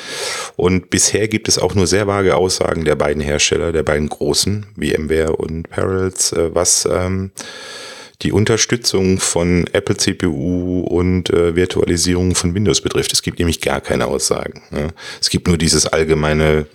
Und 0.55 0.89
bisher 0.89 1.27
gibt 1.27 1.47
es 1.47 1.59
auch 1.59 1.75
nur 1.75 1.87
sehr 1.87 2.07
vage 2.07 2.35
Aussagen 2.35 2.85
der 2.85 2.95
beiden 2.95 3.21
Hersteller, 3.21 3.71
der 3.71 3.83
beiden 3.83 4.09
großen, 4.09 4.67
VMware 4.75 5.35
und 5.35 5.69
Parallels, 5.69 6.33
äh, 6.33 6.53
was 6.53 6.87
ähm, 6.89 7.31
die 8.21 8.31
Unterstützung 8.31 9.19
von 9.19 9.67
Apple 9.73 9.97
CPU 9.97 10.81
und 10.81 11.29
äh, 11.29 11.55
Virtualisierung 11.55 12.35
von 12.35 12.55
Windows 12.55 12.81
betrifft. 12.81 13.11
Es 13.11 13.21
gibt 13.21 13.39
nämlich 13.39 13.59
gar 13.59 13.81
keine 13.81 14.07
Aussagen. 14.07 14.61
Ne? 14.71 14.89
Es 15.19 15.29
gibt 15.29 15.47
nur 15.47 15.57
dieses 15.57 15.87
allgemeine 15.87 16.67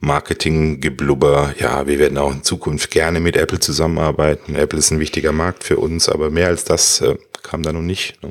Marketinggeblubber. 0.00 1.54
Ja, 1.58 1.86
wir 1.86 1.98
werden 1.98 2.18
auch 2.18 2.32
in 2.32 2.44
Zukunft 2.44 2.90
gerne 2.90 3.18
mit 3.18 3.36
Apple 3.36 3.58
zusammenarbeiten. 3.58 4.54
Apple 4.54 4.78
ist 4.78 4.90
ein 4.90 5.00
wichtiger 5.00 5.32
Markt 5.32 5.64
für 5.64 5.78
uns, 5.78 6.08
aber 6.08 6.30
mehr 6.30 6.48
als 6.48 6.64
das 6.64 7.00
äh, 7.00 7.16
kam 7.46 7.62
da 7.62 7.72
noch 7.72 7.82
nicht. 7.82 8.22
Ne? 8.22 8.30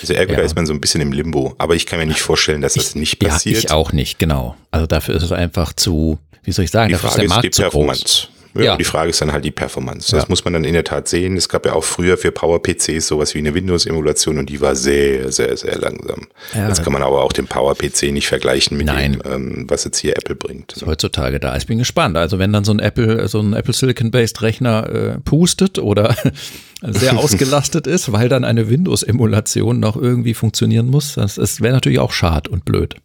Also 0.00 0.12
irgendwann 0.12 0.40
ja. 0.40 0.44
ist 0.44 0.56
man 0.56 0.66
so 0.66 0.72
ein 0.72 0.80
bisschen 0.80 1.00
im 1.00 1.12
Limbo. 1.12 1.54
Aber 1.58 1.74
ich 1.74 1.86
kann 1.86 1.98
mir 1.98 2.06
nicht 2.06 2.20
vorstellen, 2.20 2.60
dass 2.60 2.76
ich, 2.76 2.82
das 2.82 2.94
nicht 2.94 3.18
passiert. 3.18 3.56
Ja, 3.56 3.60
ich 3.60 3.70
auch 3.70 3.92
nicht, 3.92 4.18
genau. 4.18 4.56
Also 4.70 4.86
dafür 4.86 5.14
ist 5.14 5.22
es 5.22 5.32
einfach 5.32 5.72
zu, 5.72 6.18
wie 6.42 6.52
soll 6.52 6.64
ich 6.64 6.70
sagen, 6.70 6.92
die 6.92 6.98
Frage 6.98 7.24
ist, 7.24 7.32
ist 7.32 7.42
die 7.42 7.50
Performance. 7.50 8.04
Groß. 8.04 8.28
Ja, 8.54 8.62
ja. 8.62 8.76
Die 8.76 8.84
Frage 8.84 9.10
ist 9.10 9.20
dann 9.20 9.32
halt 9.32 9.44
die 9.44 9.50
Performance. 9.50 10.10
Das 10.10 10.24
ja. 10.24 10.28
muss 10.28 10.44
man 10.44 10.54
dann 10.54 10.64
in 10.64 10.74
der 10.74 10.84
Tat 10.84 11.08
sehen. 11.08 11.36
Es 11.36 11.48
gab 11.48 11.66
ja 11.66 11.72
auch 11.72 11.84
früher 11.84 12.16
für 12.16 12.32
Power-PCs 12.32 13.06
sowas 13.06 13.34
wie 13.34 13.38
eine 13.38 13.54
Windows-Emulation 13.54 14.38
und 14.38 14.50
die 14.50 14.60
war 14.60 14.74
sehr, 14.74 15.30
sehr, 15.30 15.56
sehr 15.56 15.78
langsam. 15.78 16.26
Ja. 16.54 16.68
Jetzt 16.68 16.82
kann 16.82 16.92
man 16.92 17.02
aber 17.02 17.22
auch 17.22 17.32
den 17.32 17.46
Power-PC 17.46 18.12
nicht 18.12 18.26
vergleichen 18.26 18.76
mit 18.76 18.86
Nein. 18.86 19.20
dem, 19.24 19.32
ähm, 19.32 19.64
was 19.68 19.84
jetzt 19.84 19.98
hier 19.98 20.16
Apple 20.16 20.34
bringt. 20.34 20.72
Ist 20.72 20.84
heutzutage 20.84 21.38
da. 21.38 21.56
Ich 21.56 21.66
bin 21.66 21.78
gespannt. 21.78 22.16
Also 22.16 22.38
wenn 22.38 22.52
dann 22.52 22.64
so 22.64 22.72
ein 22.72 22.80
Apple, 22.80 23.28
so 23.28 23.40
ein 23.40 23.52
Apple 23.52 23.72
Silicon-based 23.74 24.42
Rechner 24.42 24.88
äh, 24.88 25.20
pustet 25.20 25.78
oder 25.78 26.16
sehr 26.82 27.16
ausgelastet 27.18 27.86
ist, 27.86 28.10
weil 28.12 28.28
dann 28.28 28.44
eine 28.44 28.68
Windows-Emulation 28.68 29.78
noch 29.78 29.96
irgendwie 29.96 30.34
funktionieren 30.34 30.86
muss, 30.86 31.14
das, 31.14 31.36
das 31.36 31.60
wäre 31.60 31.74
natürlich 31.74 32.00
auch 32.00 32.12
schad 32.12 32.48
und 32.48 32.64
blöd. 32.64 32.96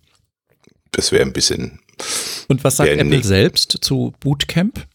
Das 0.91 1.11
wäre 1.11 1.23
ein 1.23 1.33
bisschen. 1.33 1.79
Und 2.47 2.63
was 2.63 2.77
sagt 2.77 2.89
Apple 2.89 3.23
selbst 3.23 3.77
zu 3.81 4.13
Bootcamp? 4.19 4.85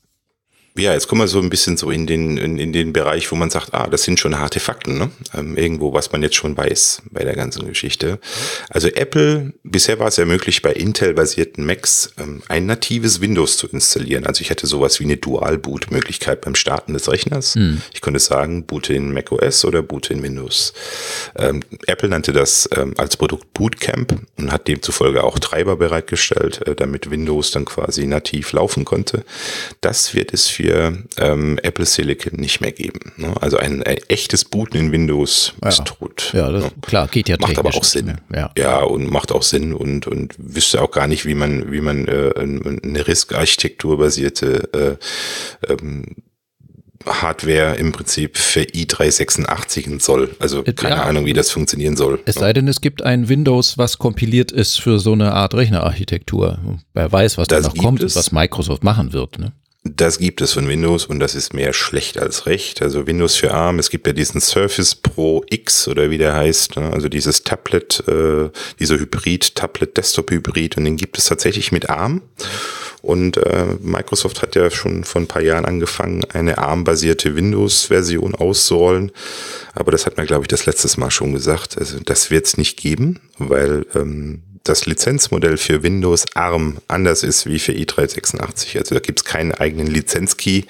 Ja, 0.77 0.93
jetzt 0.93 1.09
kommen 1.09 1.21
wir 1.21 1.29
so 1.29 1.41
ein 1.41 1.51
bisschen 1.51 1.77
so 1.77 1.91
in 1.91 2.07
den, 2.07 2.37
in, 2.37 2.59
in 2.59 2.73
den 2.73 2.93
Bereich, 2.93 3.31
wo 3.33 3.37
man 3.37 3.51
sagt, 3.51 3.75
ah, 3.75 3.89
das 3.89 4.05
sind 4.05 4.21
schon 4.21 4.39
harte 4.39 4.61
Fakten, 4.61 4.99
ne? 4.99 5.11
Ähm, 5.35 5.57
irgendwo, 5.57 5.93
was 5.93 6.13
man 6.13 6.23
jetzt 6.23 6.37
schon 6.37 6.57
weiß 6.57 7.03
bei 7.11 7.25
der 7.25 7.35
ganzen 7.35 7.67
Geschichte. 7.67 8.21
Also 8.69 8.89
Apple, 8.89 9.53
bisher 9.65 9.99
war 9.99 10.09
es 10.09 10.17
ja 10.17 10.25
möglich, 10.25 10.63
bei 10.63 10.73
Intel-basierten 10.73 11.67
Macs 11.67 12.13
ähm, 12.19 12.43
ein 12.49 12.67
natives 12.67 13.21
Windows 13.21 13.57
zu 13.57 13.67
installieren. 13.67 14.27
Also 14.27 14.43
ich 14.43 14.51
hatte 14.51 14.69
sowas 14.69 15.01
wie 15.01 15.05
eine 15.05 15.17
Dual-Boot-Möglichkeit 15.17 16.41
beim 16.43 16.55
Starten 16.55 16.93
des 16.93 17.11
Rechners. 17.11 17.57
Hm. 17.57 17.83
Ich 17.93 18.01
konnte 18.01 18.21
sagen, 18.21 18.65
boote 18.65 18.95
in 18.95 19.13
macOS 19.13 19.65
oder 19.65 19.83
boote 19.83 20.13
in 20.13 20.23
Windows. 20.23 20.73
Ähm, 21.37 21.63
Apple 21.87 22.09
nannte 22.09 22.33
das 22.33 22.69
ähm, 22.77 22.95
als 22.97 23.17
Produkt 23.17 23.53
Bootcamp 23.55 24.17
und 24.39 24.53
hat 24.53 24.69
demzufolge 24.69 25.25
auch 25.25 25.41
Treiber 25.41 25.77
bereitgestellt, 25.77 26.67
äh, 26.67 26.77
damit 26.77 27.11
Windows 27.11 27.51
dann 27.51 27.65
quasi 27.65 28.07
nativ 28.07 28.53
laufen 28.53 28.85
konnte. 28.85 29.25
Das 29.81 30.15
wird 30.15 30.33
es 30.33 30.47
für 30.47 30.60
wir 30.63 31.05
ähm, 31.19 31.59
Apple 31.63 31.87
Silicon 31.87 32.39
nicht 32.39 32.61
mehr 32.61 32.73
geben. 32.73 33.13
Ne? 33.17 33.35
Also 33.41 33.57
ein, 33.57 33.83
ein, 33.83 33.99
echtes 34.09 34.45
Booten 34.45 34.77
in 34.77 34.93
Windows 34.93 35.55
ja. 35.63 35.69
ist 35.69 35.85
tot. 35.85 36.31
Ja, 36.33 36.51
das, 36.51 36.65
ne? 36.65 36.71
klar, 36.83 37.09
geht 37.09 37.29
ja 37.29 37.37
Macht 37.41 37.59
aber 37.59 37.75
auch 37.75 37.85
Sinn. 37.85 38.19
Ja. 38.35 38.51
ja, 38.57 38.81
und 38.81 39.11
macht 39.11 39.33
auch 39.33 39.43
Sinn 39.43 39.73
und, 39.73 40.07
und 40.07 40.35
wüsste 40.39 40.83
auch 40.83 40.91
gar 40.91 41.07
nicht, 41.07 41.27
wie 41.27 41.35
man, 41.35 41.71
wie 41.73 41.81
man 41.81 42.07
äh, 42.07 42.33
eine 42.37 43.07
RISC-Architektur 43.07 43.99
basierte 43.99 44.99
äh, 45.69 45.73
ähm, 45.73 46.17
Hardware 47.07 47.77
im 47.77 47.93
Prinzip 47.93 48.37
für 48.37 48.61
i386 48.61 50.01
soll. 50.01 50.35
Also 50.39 50.65
äh, 50.65 50.73
keine 50.73 50.97
ja. 50.97 51.03
Ahnung, 51.05 51.25
wie 51.25 51.33
das 51.33 51.51
funktionieren 51.51 51.97
soll. 51.97 52.21
Es 52.27 52.35
sei 52.35 52.53
denn, 52.53 52.69
es 52.69 52.81
gibt 52.81 53.03
ein 53.03 53.29
Windows, 53.29 53.79
was 53.79 53.99
kompiliert 53.99 54.53
ist 54.53 54.81
für 54.81 54.99
so 54.99 55.13
eine 55.13 55.33
Art 55.33 55.55
Rechnerarchitektur. 55.55 56.59
Wer 56.93 57.11
weiß, 57.11 57.39
was 57.39 57.49
das 57.49 57.63
da 57.63 57.69
noch 57.69 57.77
kommt 57.77 58.03
und 58.03 58.15
was 58.15 58.33
Microsoft 58.33 58.85
machen 58.85 59.13
wird. 59.13 59.39
Ne? 59.39 59.53
Das 59.83 60.19
gibt 60.19 60.43
es 60.43 60.53
von 60.53 60.69
Windows 60.69 61.07
und 61.07 61.21
das 61.21 61.35
ist 61.35 61.55
mehr 61.55 61.73
schlecht 61.73 62.19
als 62.19 62.45
recht. 62.45 62.83
Also 62.83 63.07
Windows 63.07 63.37
für 63.37 63.55
ARM, 63.55 63.79
es 63.79 63.89
gibt 63.89 64.07
ja 64.07 64.13
diesen 64.13 64.39
Surface 64.39 64.95
Pro 64.95 65.43
X 65.49 65.89
oder 65.89 66.11
wie 66.11 66.19
der 66.19 66.35
heißt, 66.35 66.77
ne? 66.77 66.93
also 66.93 67.09
dieses 67.09 67.45
Tablet, 67.45 68.07
äh, 68.07 68.51
dieser 68.79 68.99
Hybrid, 68.99 69.55
Tablet-Desktop-Hybrid 69.55 70.77
und 70.77 70.85
den 70.85 70.99
gibt 70.99 71.17
es 71.17 71.25
tatsächlich 71.25 71.73
mit 71.73 71.89
ARM. 71.89 72.21
Und 73.01 73.39
äh, 73.39 73.65
Microsoft 73.81 74.43
hat 74.43 74.55
ja 74.55 74.71
schon 74.71 75.05
vor 75.05 75.23
ein 75.23 75.27
paar 75.27 75.41
Jahren 75.41 75.65
angefangen, 75.65 76.27
eine 76.27 76.59
ARM-basierte 76.59 77.35
Windows-Version 77.35 78.35
auszurollen. 78.35 79.11
Aber 79.73 79.93
das 79.93 80.05
hat 80.05 80.19
man, 80.19 80.27
glaube 80.27 80.45
ich, 80.45 80.49
das 80.49 80.67
letztes 80.67 80.99
Mal 80.99 81.11
schon 81.11 81.33
gesagt. 81.33 81.79
Also 81.79 81.99
das 82.05 82.31
wird 82.31 82.45
es 82.45 82.59
nicht 82.59 82.79
geben, 82.79 83.21
weil 83.39 83.87
ähm, 83.95 84.43
das 84.65 84.87
Lizenzmodell 84.87 85.57
für 85.57 85.83
Windows 85.83 86.25
ARM 86.35 86.79
anders 86.89 87.23
ist 87.23 87.47
wie 87.47 87.59
für 87.59 87.73
i386. 87.73 88.79
Also 88.79 88.95
da 88.95 89.01
gibt 89.01 89.21
es 89.21 89.25
keinen 89.25 89.53
eigenen 89.53 89.87
Lizenzkey. 89.87 90.67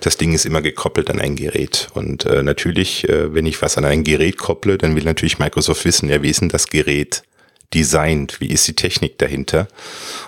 Das 0.00 0.16
Ding 0.16 0.32
ist 0.32 0.46
immer 0.46 0.62
gekoppelt 0.62 1.10
an 1.10 1.20
ein 1.20 1.36
Gerät. 1.36 1.88
Und 1.94 2.24
äh, 2.24 2.42
natürlich, 2.42 3.08
äh, 3.08 3.32
wenn 3.34 3.46
ich 3.46 3.62
was 3.62 3.78
an 3.78 3.84
ein 3.84 4.04
Gerät 4.04 4.38
kopple, 4.38 4.78
dann 4.78 4.96
will 4.96 5.04
natürlich 5.04 5.38
Microsoft 5.38 5.84
wissen, 5.84 6.08
ja, 6.08 6.22
wie 6.22 6.30
ist 6.30 6.40
denn 6.40 6.48
das 6.48 6.68
Gerät 6.68 7.22
designt? 7.74 8.40
Wie 8.40 8.48
ist 8.48 8.66
die 8.66 8.74
Technik 8.74 9.18
dahinter, 9.18 9.68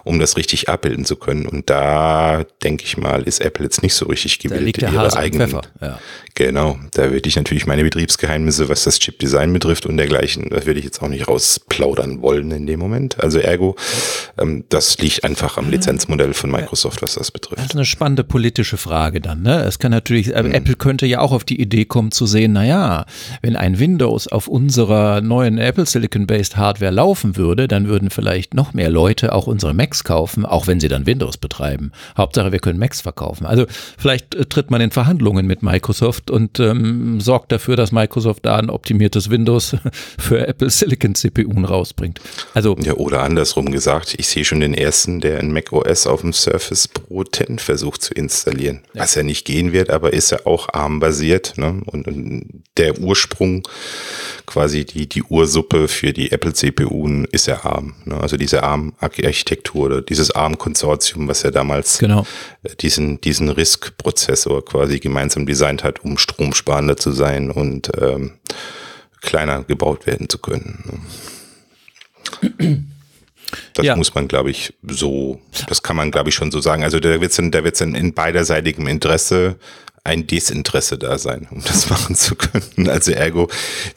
um 0.04 0.18
das 0.18 0.36
richtig 0.36 0.68
abbilden 0.68 1.04
zu 1.04 1.16
können? 1.16 1.46
Und 1.46 1.70
da 1.70 2.44
denke 2.62 2.84
ich 2.84 2.96
mal, 2.96 3.22
ist 3.22 3.40
Apple 3.40 3.64
jetzt 3.64 3.82
nicht 3.82 3.94
so 3.94 4.06
richtig 4.06 4.38
gewillt, 4.38 4.60
da 4.60 4.64
liegt 4.64 4.82
der 4.82 4.92
ihre 4.92 5.02
Hase 5.02 5.18
eigenen. 5.18 5.56
Ja. 5.80 5.98
Genau, 6.34 6.78
da 6.92 7.10
würde 7.10 7.28
ich 7.28 7.36
natürlich 7.36 7.66
meine 7.66 7.82
Betriebsgeheimnisse, 7.82 8.68
was 8.68 8.84
das 8.84 8.98
Chip-Design 8.98 9.52
betrifft 9.52 9.86
und 9.86 9.96
dergleichen, 9.96 10.48
das 10.50 10.66
würde 10.66 10.78
ich 10.78 10.84
jetzt 10.84 11.02
auch 11.02 11.08
nicht 11.08 11.28
rausplaudern 11.28 12.22
wollen 12.22 12.50
in 12.50 12.66
dem 12.66 12.78
Moment. 12.78 13.20
Also 13.20 13.38
ergo, 13.38 13.76
ähm, 14.38 14.64
das 14.68 14.98
liegt 14.98 15.24
einfach 15.24 15.56
am 15.58 15.70
Lizenzmodell 15.70 16.34
von 16.34 16.50
Microsoft, 16.50 17.02
was 17.02 17.14
das 17.14 17.30
betrifft. 17.30 17.58
Das 17.58 17.66
ist 17.66 17.74
eine 17.74 17.84
spannende 17.84 18.24
politische 18.24 18.76
Frage 18.76 19.20
dann. 19.20 19.42
Ne? 19.42 19.62
Es 19.64 19.78
kann 19.78 19.90
natürlich, 19.90 20.34
äh, 20.34 20.42
mhm. 20.42 20.52
Apple 20.52 20.76
könnte 20.76 21.06
ja 21.06 21.20
auch 21.20 21.32
auf 21.32 21.44
die 21.44 21.60
Idee 21.60 21.84
kommen 21.84 22.12
zu 22.12 22.26
sehen, 22.26 22.52
naja, 22.52 23.06
wenn 23.42 23.56
ein 23.56 23.78
Windows 23.78 24.28
auf 24.28 24.46
unserer 24.46 25.20
neuen 25.20 25.58
Apple 25.58 25.86
Silicon-based 25.86 26.56
Hardware 26.56 26.92
laufen 26.92 27.29
würde, 27.36 27.68
dann 27.68 27.88
würden 27.88 28.10
vielleicht 28.10 28.54
noch 28.54 28.72
mehr 28.72 28.90
Leute 28.90 29.32
auch 29.34 29.46
unsere 29.46 29.74
Macs 29.74 30.04
kaufen, 30.04 30.44
auch 30.44 30.66
wenn 30.66 30.80
sie 30.80 30.88
dann 30.88 31.06
Windows 31.06 31.36
betreiben. 31.36 31.92
Hauptsache, 32.16 32.52
wir 32.52 32.58
können 32.58 32.78
Macs 32.78 33.00
verkaufen. 33.00 33.46
Also 33.46 33.66
vielleicht 33.98 34.34
äh, 34.34 34.46
tritt 34.46 34.70
man 34.70 34.80
in 34.80 34.90
Verhandlungen 34.90 35.46
mit 35.46 35.62
Microsoft 35.62 36.30
und 36.30 36.60
ähm, 36.60 37.20
sorgt 37.20 37.52
dafür, 37.52 37.76
dass 37.76 37.92
Microsoft 37.92 38.46
da 38.46 38.56
ein 38.56 38.70
optimiertes 38.70 39.30
Windows 39.30 39.76
für 40.18 40.46
Apple 40.46 40.70
Silicon 40.70 41.14
CPUen 41.14 41.64
rausbringt. 41.64 42.20
Also 42.54 42.76
ja, 42.80 42.94
oder 42.94 43.22
andersrum 43.22 43.70
gesagt, 43.70 44.14
ich 44.18 44.28
sehe 44.28 44.44
schon 44.44 44.60
den 44.60 44.74
ersten, 44.74 45.20
der 45.20 45.40
ein 45.40 45.52
Mac 45.52 45.72
OS 45.72 46.06
auf 46.06 46.22
dem 46.22 46.32
Surface 46.32 46.88
Pro 46.88 47.24
10 47.24 47.58
versucht 47.58 48.02
zu 48.02 48.14
installieren. 48.14 48.80
Ja. 48.94 49.02
Was 49.02 49.14
ja 49.14 49.22
nicht 49.22 49.44
gehen 49.44 49.72
wird, 49.72 49.90
aber 49.90 50.12
ist 50.12 50.30
ja 50.30 50.46
auch 50.46 50.68
ARM-basiert. 50.72 51.54
Ne? 51.56 51.80
Und, 51.86 52.06
und, 52.06 52.62
der 52.76 52.98
Ursprung, 52.98 53.66
quasi 54.46 54.84
die, 54.84 55.08
die 55.08 55.22
Ursuppe 55.22 55.88
für 55.88 56.12
die 56.12 56.32
Apple 56.32 56.54
CPUen 56.54 57.19
ist 57.24 57.46
ja 57.46 57.64
ARM. 57.64 57.94
Ne? 58.04 58.18
Also 58.20 58.36
diese 58.36 58.62
ARM-Architektur 58.62 59.86
oder 59.86 60.02
dieses 60.02 60.30
ARM-Konsortium, 60.30 61.28
was 61.28 61.42
ja 61.42 61.50
damals 61.50 61.98
genau. 61.98 62.26
Äh, 62.62 62.74
diesen, 62.76 63.20
diesen 63.20 63.48
RISC-Prozessor 63.48 64.64
quasi 64.64 64.98
gemeinsam 64.98 65.46
designt 65.46 65.84
hat, 65.84 66.04
um 66.04 66.18
stromsparender 66.18 66.96
zu 66.96 67.12
sein 67.12 67.50
und 67.50 67.90
ähm, 68.00 68.32
kleiner 69.20 69.62
gebaut 69.64 70.06
werden 70.06 70.28
zu 70.28 70.38
können. 70.38 71.02
Das 73.74 73.84
ja. 73.84 73.96
muss 73.96 74.14
man, 74.14 74.28
glaube 74.28 74.50
ich, 74.50 74.74
so, 74.86 75.40
das 75.68 75.82
kann 75.82 75.96
man, 75.96 76.10
glaube 76.10 76.28
ich, 76.28 76.34
schon 76.34 76.50
so 76.50 76.60
sagen. 76.60 76.84
Also 76.84 77.00
da 77.00 77.20
wird 77.20 77.30
es 77.30 77.36
dann, 77.36 77.50
da 77.50 77.64
wird's 77.64 77.80
dann 77.80 77.94
in 77.94 78.14
beiderseitigem 78.14 78.86
Interesse 78.86 79.56
ein 80.04 80.26
Desinteresse 80.26 80.98
da 80.98 81.18
sein, 81.18 81.46
um 81.50 81.62
das 81.62 81.90
machen 81.90 82.14
zu 82.14 82.34
können. 82.34 82.88
Also 82.88 83.12
ergo 83.12 83.48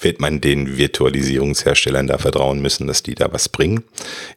wird 0.01 0.19
man 0.19 0.41
den 0.41 0.77
Virtualisierungsherstellern 0.77 2.07
da 2.07 2.17
vertrauen 2.17 2.61
müssen, 2.61 2.87
dass 2.87 3.03
die 3.03 3.15
da 3.15 3.31
was 3.31 3.49
bringen. 3.49 3.83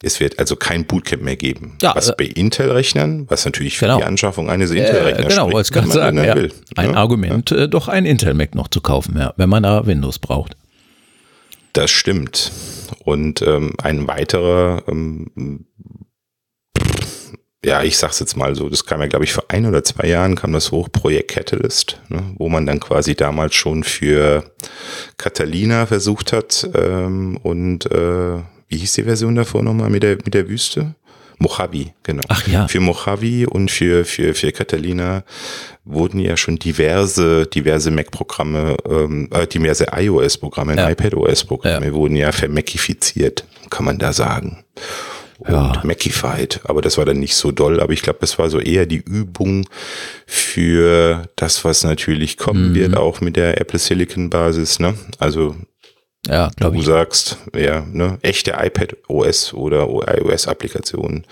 Es 0.02 0.20
wird 0.20 0.38
also 0.38 0.56
kein 0.56 0.86
Bootcamp 0.86 1.22
mehr 1.22 1.36
geben. 1.36 1.76
Ja, 1.82 1.94
was 1.94 2.08
äh, 2.08 2.14
bei 2.16 2.24
Intel-Rechnern, 2.24 3.26
was 3.28 3.44
natürlich 3.44 3.78
für 3.78 3.86
genau. 3.86 3.98
die 3.98 4.04
Anschaffung 4.04 4.48
eines 4.48 4.70
Intel-Rechners 4.70 5.26
äh, 5.26 5.28
Genau, 5.28 5.52
wollte 5.52 5.68
ich 5.68 5.72
gerade 5.72 5.90
sagen. 5.90 6.22
Ja. 6.22 6.34
Will, 6.36 6.52
ein 6.76 6.92
ne? 6.92 6.96
Argument, 6.96 7.50
ja. 7.50 7.64
äh, 7.64 7.68
doch 7.68 7.88
ein 7.88 8.06
Intel-Mac 8.06 8.54
noch 8.54 8.68
zu 8.68 8.80
kaufen, 8.80 9.16
ja, 9.18 9.34
wenn 9.36 9.48
man 9.48 9.62
da 9.62 9.86
Windows 9.86 10.18
braucht. 10.18 10.56
Das 11.72 11.90
stimmt. 11.90 12.52
Und 13.04 13.42
ähm, 13.42 13.74
ein 13.82 14.08
weiterer 14.08 14.84
ähm, 14.88 15.66
ja, 17.66 17.82
ich 17.82 17.98
sag's 17.98 18.20
jetzt 18.20 18.36
mal 18.36 18.54
so, 18.54 18.68
das 18.68 18.86
kam 18.86 19.00
ja, 19.00 19.08
glaube 19.08 19.24
ich, 19.24 19.32
vor 19.32 19.44
ein 19.48 19.66
oder 19.66 19.82
zwei 19.82 20.06
Jahren 20.06 20.36
kam 20.36 20.52
das 20.52 20.70
hoch, 20.70 20.88
Projekt 20.90 21.32
Catalyst, 21.32 22.00
ne, 22.08 22.22
wo 22.36 22.48
man 22.48 22.64
dann 22.64 22.78
quasi 22.78 23.16
damals 23.16 23.56
schon 23.56 23.82
für 23.82 24.44
Catalina 25.18 25.86
versucht 25.86 26.32
hat 26.32 26.68
ähm, 26.74 27.38
und 27.42 27.90
äh, 27.90 28.38
wie 28.68 28.76
hieß 28.76 28.92
die 28.92 29.02
Version 29.02 29.34
davor 29.34 29.64
nochmal 29.64 29.90
mit 29.90 30.04
der, 30.04 30.16
mit 30.16 30.32
der 30.32 30.48
Wüste? 30.48 30.94
Mojave, 31.38 31.92
genau. 32.04 32.22
Ach 32.28 32.46
ja. 32.46 32.68
Für 32.68 32.80
Mojave 32.80 33.50
und 33.50 33.70
für, 33.70 34.04
für, 34.04 34.32
für 34.32 34.52
Catalina 34.52 35.24
wurden 35.84 36.20
ja 36.20 36.36
schon 36.36 36.58
diverse, 36.58 37.46
diverse 37.46 37.90
Mac-Programme, 37.90 38.76
ähm, 38.88 39.28
äh, 39.32 39.46
diverse 39.46 39.88
iOS-Programme, 39.92 40.76
ja. 40.76 40.88
iPadOS-Programme 40.88 41.86
ja. 41.86 41.92
wurden 41.92 42.16
ja 42.16 42.30
vermacifiziert, 42.30 43.44
kann 43.70 43.84
man 43.84 43.98
da 43.98 44.12
sagen 44.12 44.64
und 45.38 45.52
ja. 45.52 45.82
Macified. 45.84 46.60
Aber 46.64 46.82
das 46.82 46.98
war 46.98 47.04
dann 47.04 47.20
nicht 47.20 47.34
so 47.34 47.52
doll. 47.52 47.80
Aber 47.80 47.92
ich 47.92 48.02
glaube, 48.02 48.18
das 48.20 48.38
war 48.38 48.48
so 48.48 48.58
eher 48.58 48.86
die 48.86 49.02
Übung 49.04 49.68
für 50.26 51.28
das, 51.36 51.64
was 51.64 51.84
natürlich 51.84 52.36
kommen 52.36 52.70
mhm. 52.70 52.74
wird, 52.74 52.96
auch 52.96 53.20
mit 53.20 53.36
der 53.36 53.60
Apple 53.60 53.78
Silicon 53.78 54.30
Basis. 54.30 54.78
Ne? 54.78 54.94
Also 55.18 55.54
ja, 56.26 56.50
du 56.58 56.72
ich. 56.72 56.84
sagst, 56.84 57.38
ja, 57.54 57.86
ne, 57.86 58.18
echte 58.22 58.56
iPad 58.58 58.96
OS 59.08 59.54
oder 59.54 59.86
iOS 59.86 60.48
Applikationen 60.48 61.24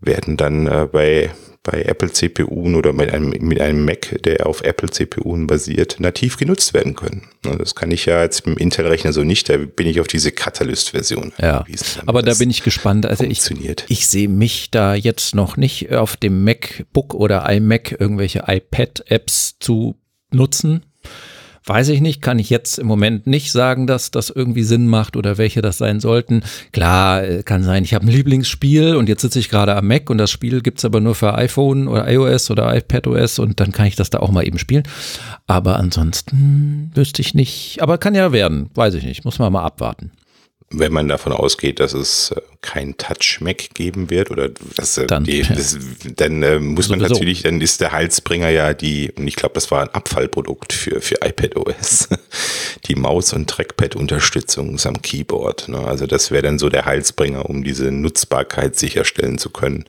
werden 0.00 0.36
dann 0.36 0.66
äh, 0.66 0.88
bei 0.90 1.30
bei 1.70 1.82
Apple 1.82 2.10
CPUen 2.10 2.74
oder 2.74 2.92
mit 2.92 3.12
einem, 3.12 3.30
mit 3.30 3.60
einem 3.60 3.84
Mac, 3.84 4.22
der 4.24 4.46
auf 4.46 4.62
Apple 4.62 4.88
CPUen 4.88 5.46
basiert, 5.46 6.00
nativ 6.00 6.38
genutzt 6.38 6.72
werden 6.72 6.94
können. 6.94 7.28
Das 7.42 7.74
kann 7.74 7.90
ich 7.90 8.06
ja 8.06 8.22
jetzt 8.22 8.46
mit 8.46 8.58
dem 8.58 8.62
Intel-Rechner 8.62 9.12
so 9.12 9.22
nicht, 9.22 9.48
da 9.48 9.58
bin 9.58 9.86
ich 9.86 10.00
auf 10.00 10.06
diese 10.06 10.32
Catalyst-Version. 10.32 11.32
Ja, 11.40 11.64
aber 12.06 12.22
da 12.22 12.34
bin 12.34 12.50
ich 12.50 12.62
gespannt. 12.62 13.06
Also 13.06 13.24
ich, 13.24 13.42
ich 13.88 14.06
sehe 14.06 14.28
mich 14.28 14.70
da 14.70 14.94
jetzt 14.94 15.34
noch 15.34 15.56
nicht 15.56 15.92
auf 15.92 16.16
dem 16.16 16.44
MacBook 16.44 17.14
oder 17.14 17.48
iMac 17.48 17.96
irgendwelche 17.98 18.44
iPad-Apps 18.46 19.58
zu 19.58 19.96
nutzen. 20.30 20.84
Weiß 21.68 21.90
ich 21.90 22.00
nicht, 22.00 22.22
kann 22.22 22.38
ich 22.38 22.48
jetzt 22.48 22.78
im 22.78 22.86
Moment 22.86 23.26
nicht 23.26 23.52
sagen, 23.52 23.86
dass 23.86 24.10
das 24.10 24.30
irgendwie 24.30 24.62
Sinn 24.62 24.86
macht 24.86 25.16
oder 25.16 25.36
welche 25.36 25.60
das 25.60 25.76
sein 25.76 26.00
sollten. 26.00 26.42
Klar, 26.72 27.22
äh, 27.22 27.42
kann 27.42 27.62
sein, 27.62 27.84
ich 27.84 27.92
habe 27.92 28.06
ein 28.06 28.10
Lieblingsspiel 28.10 28.96
und 28.96 29.06
jetzt 29.06 29.20
sitze 29.20 29.38
ich 29.38 29.50
gerade 29.50 29.76
am 29.76 29.86
Mac 29.86 30.08
und 30.08 30.16
das 30.16 30.30
Spiel 30.30 30.62
gibt's 30.62 30.86
aber 30.86 31.00
nur 31.00 31.14
für 31.14 31.34
iPhone 31.34 31.86
oder 31.86 32.10
iOS 32.10 32.50
oder 32.50 32.74
iPadOS 32.74 33.38
und 33.38 33.60
dann 33.60 33.72
kann 33.72 33.86
ich 33.86 33.96
das 33.96 34.08
da 34.08 34.20
auch 34.20 34.30
mal 34.30 34.46
eben 34.46 34.58
spielen. 34.58 34.84
Aber 35.46 35.76
ansonsten 35.76 36.90
wüsste 36.94 37.20
ich 37.20 37.34
nicht. 37.34 37.82
Aber 37.82 37.98
kann 37.98 38.14
ja 38.14 38.32
werden, 38.32 38.70
weiß 38.74 38.94
ich 38.94 39.04
nicht, 39.04 39.26
muss 39.26 39.38
man 39.38 39.52
mal 39.52 39.64
abwarten 39.64 40.10
wenn 40.70 40.92
man 40.92 41.08
davon 41.08 41.32
ausgeht, 41.32 41.80
dass 41.80 41.94
es 41.94 42.30
äh, 42.32 42.40
kein 42.60 42.96
Touch-Mac 42.98 43.70
geben 43.74 44.10
wird 44.10 44.30
oder 44.30 44.50
dass 44.76 44.98
äh, 44.98 45.06
dann, 45.06 45.24
die, 45.24 45.42
das, 45.42 45.78
dann 46.16 46.42
äh, 46.42 46.58
muss 46.58 46.90
man 46.90 46.98
natürlich, 46.98 47.42
dann 47.42 47.60
ist 47.60 47.80
der 47.80 47.92
Halsbringer 47.92 48.50
ja 48.50 48.74
die, 48.74 49.10
und 49.12 49.26
ich 49.26 49.36
glaube, 49.36 49.54
das 49.54 49.70
war 49.70 49.82
ein 49.82 49.88
Abfallprodukt 49.88 50.74
für, 50.74 51.00
für 51.00 51.16
iPadOS, 51.22 52.08
die 52.86 52.96
Maus- 52.96 53.32
und 53.32 53.48
Trackpad-Unterstützung 53.48 54.78
am 54.84 55.00
Keyboard. 55.00 55.68
Ne? 55.68 55.78
Also 55.78 56.06
das 56.06 56.30
wäre 56.30 56.42
dann 56.42 56.58
so 56.58 56.68
der 56.68 56.84
Halsbringer, 56.84 57.48
um 57.48 57.64
diese 57.64 57.90
Nutzbarkeit 57.90 58.76
sicherstellen 58.76 59.38
zu 59.38 59.50
können 59.50 59.84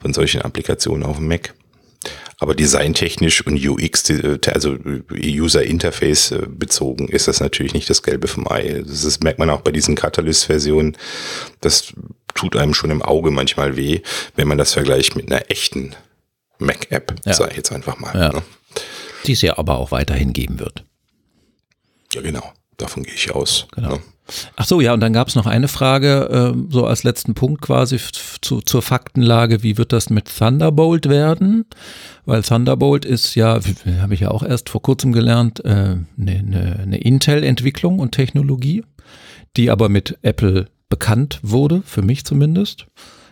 von 0.00 0.12
solchen 0.12 0.42
Applikationen 0.42 1.04
auf 1.04 1.16
dem 1.16 1.28
Mac. 1.28 1.54
Aber 2.38 2.54
designtechnisch 2.54 3.44
und 3.44 3.56
UX, 3.56 4.04
also 4.46 4.76
User 5.12 5.64
Interface 5.64 6.30
äh, 6.30 6.46
bezogen, 6.48 7.08
ist 7.08 7.26
das 7.26 7.40
natürlich 7.40 7.74
nicht 7.74 7.90
das 7.90 8.02
Gelbe 8.02 8.28
vom 8.28 8.48
Ei. 8.48 8.82
Das 8.86 9.04
ist, 9.04 9.24
merkt 9.24 9.40
man 9.40 9.50
auch 9.50 9.62
bei 9.62 9.72
diesen 9.72 9.96
Catalyst-Versionen. 9.96 10.96
Das 11.60 11.92
tut 12.34 12.54
einem 12.54 12.74
schon 12.74 12.90
im 12.90 13.02
Auge 13.02 13.30
manchmal 13.30 13.76
weh, 13.76 14.00
wenn 14.36 14.46
man 14.46 14.58
das 14.58 14.72
vergleicht 14.72 15.16
mit 15.16 15.30
einer 15.30 15.50
echten 15.50 15.96
Mac-App, 16.58 17.14
ja. 17.24 17.34
sage 17.34 17.50
ich 17.52 17.56
jetzt 17.56 17.72
einfach 17.72 17.98
mal. 17.98 18.14
Ja. 18.14 18.32
Ne? 18.32 18.42
Die 19.26 19.32
es 19.32 19.42
ja 19.42 19.58
aber 19.58 19.78
auch 19.78 19.90
weiterhin 19.90 20.32
geben 20.32 20.60
wird. 20.60 20.84
Ja, 22.14 22.20
genau. 22.20 22.52
Davon 22.76 23.02
gehe 23.02 23.14
ich 23.14 23.32
aus. 23.32 23.66
Genau. 23.74 23.96
Ne? 23.96 24.02
Ach 24.56 24.66
so, 24.66 24.80
ja, 24.80 24.92
und 24.92 25.00
dann 25.00 25.12
gab 25.12 25.28
es 25.28 25.34
noch 25.34 25.46
eine 25.46 25.68
Frage, 25.68 26.54
äh, 26.54 26.72
so 26.72 26.86
als 26.86 27.02
letzten 27.02 27.34
Punkt 27.34 27.62
quasi 27.62 27.98
zu, 28.40 28.60
zur 28.60 28.82
Faktenlage, 28.82 29.62
wie 29.62 29.78
wird 29.78 29.92
das 29.92 30.10
mit 30.10 30.28
Thunderbolt 30.36 31.08
werden? 31.08 31.64
Weil 32.24 32.42
Thunderbolt 32.42 33.04
ist 33.04 33.34
ja, 33.34 33.58
habe 34.00 34.14
ich 34.14 34.20
ja 34.20 34.30
auch 34.30 34.42
erst 34.42 34.68
vor 34.68 34.82
kurzem 34.82 35.12
gelernt, 35.12 35.64
eine 35.64 35.92
äh, 35.92 35.96
ne, 36.16 36.42
ne, 36.42 36.84
ne 36.86 36.98
Intel-Entwicklung 36.98 37.98
und 37.98 38.12
Technologie, 38.12 38.84
die 39.56 39.70
aber 39.70 39.88
mit 39.88 40.18
Apple 40.22 40.66
bekannt 40.88 41.40
wurde, 41.42 41.82
für 41.84 42.02
mich 42.02 42.24
zumindest. 42.24 42.86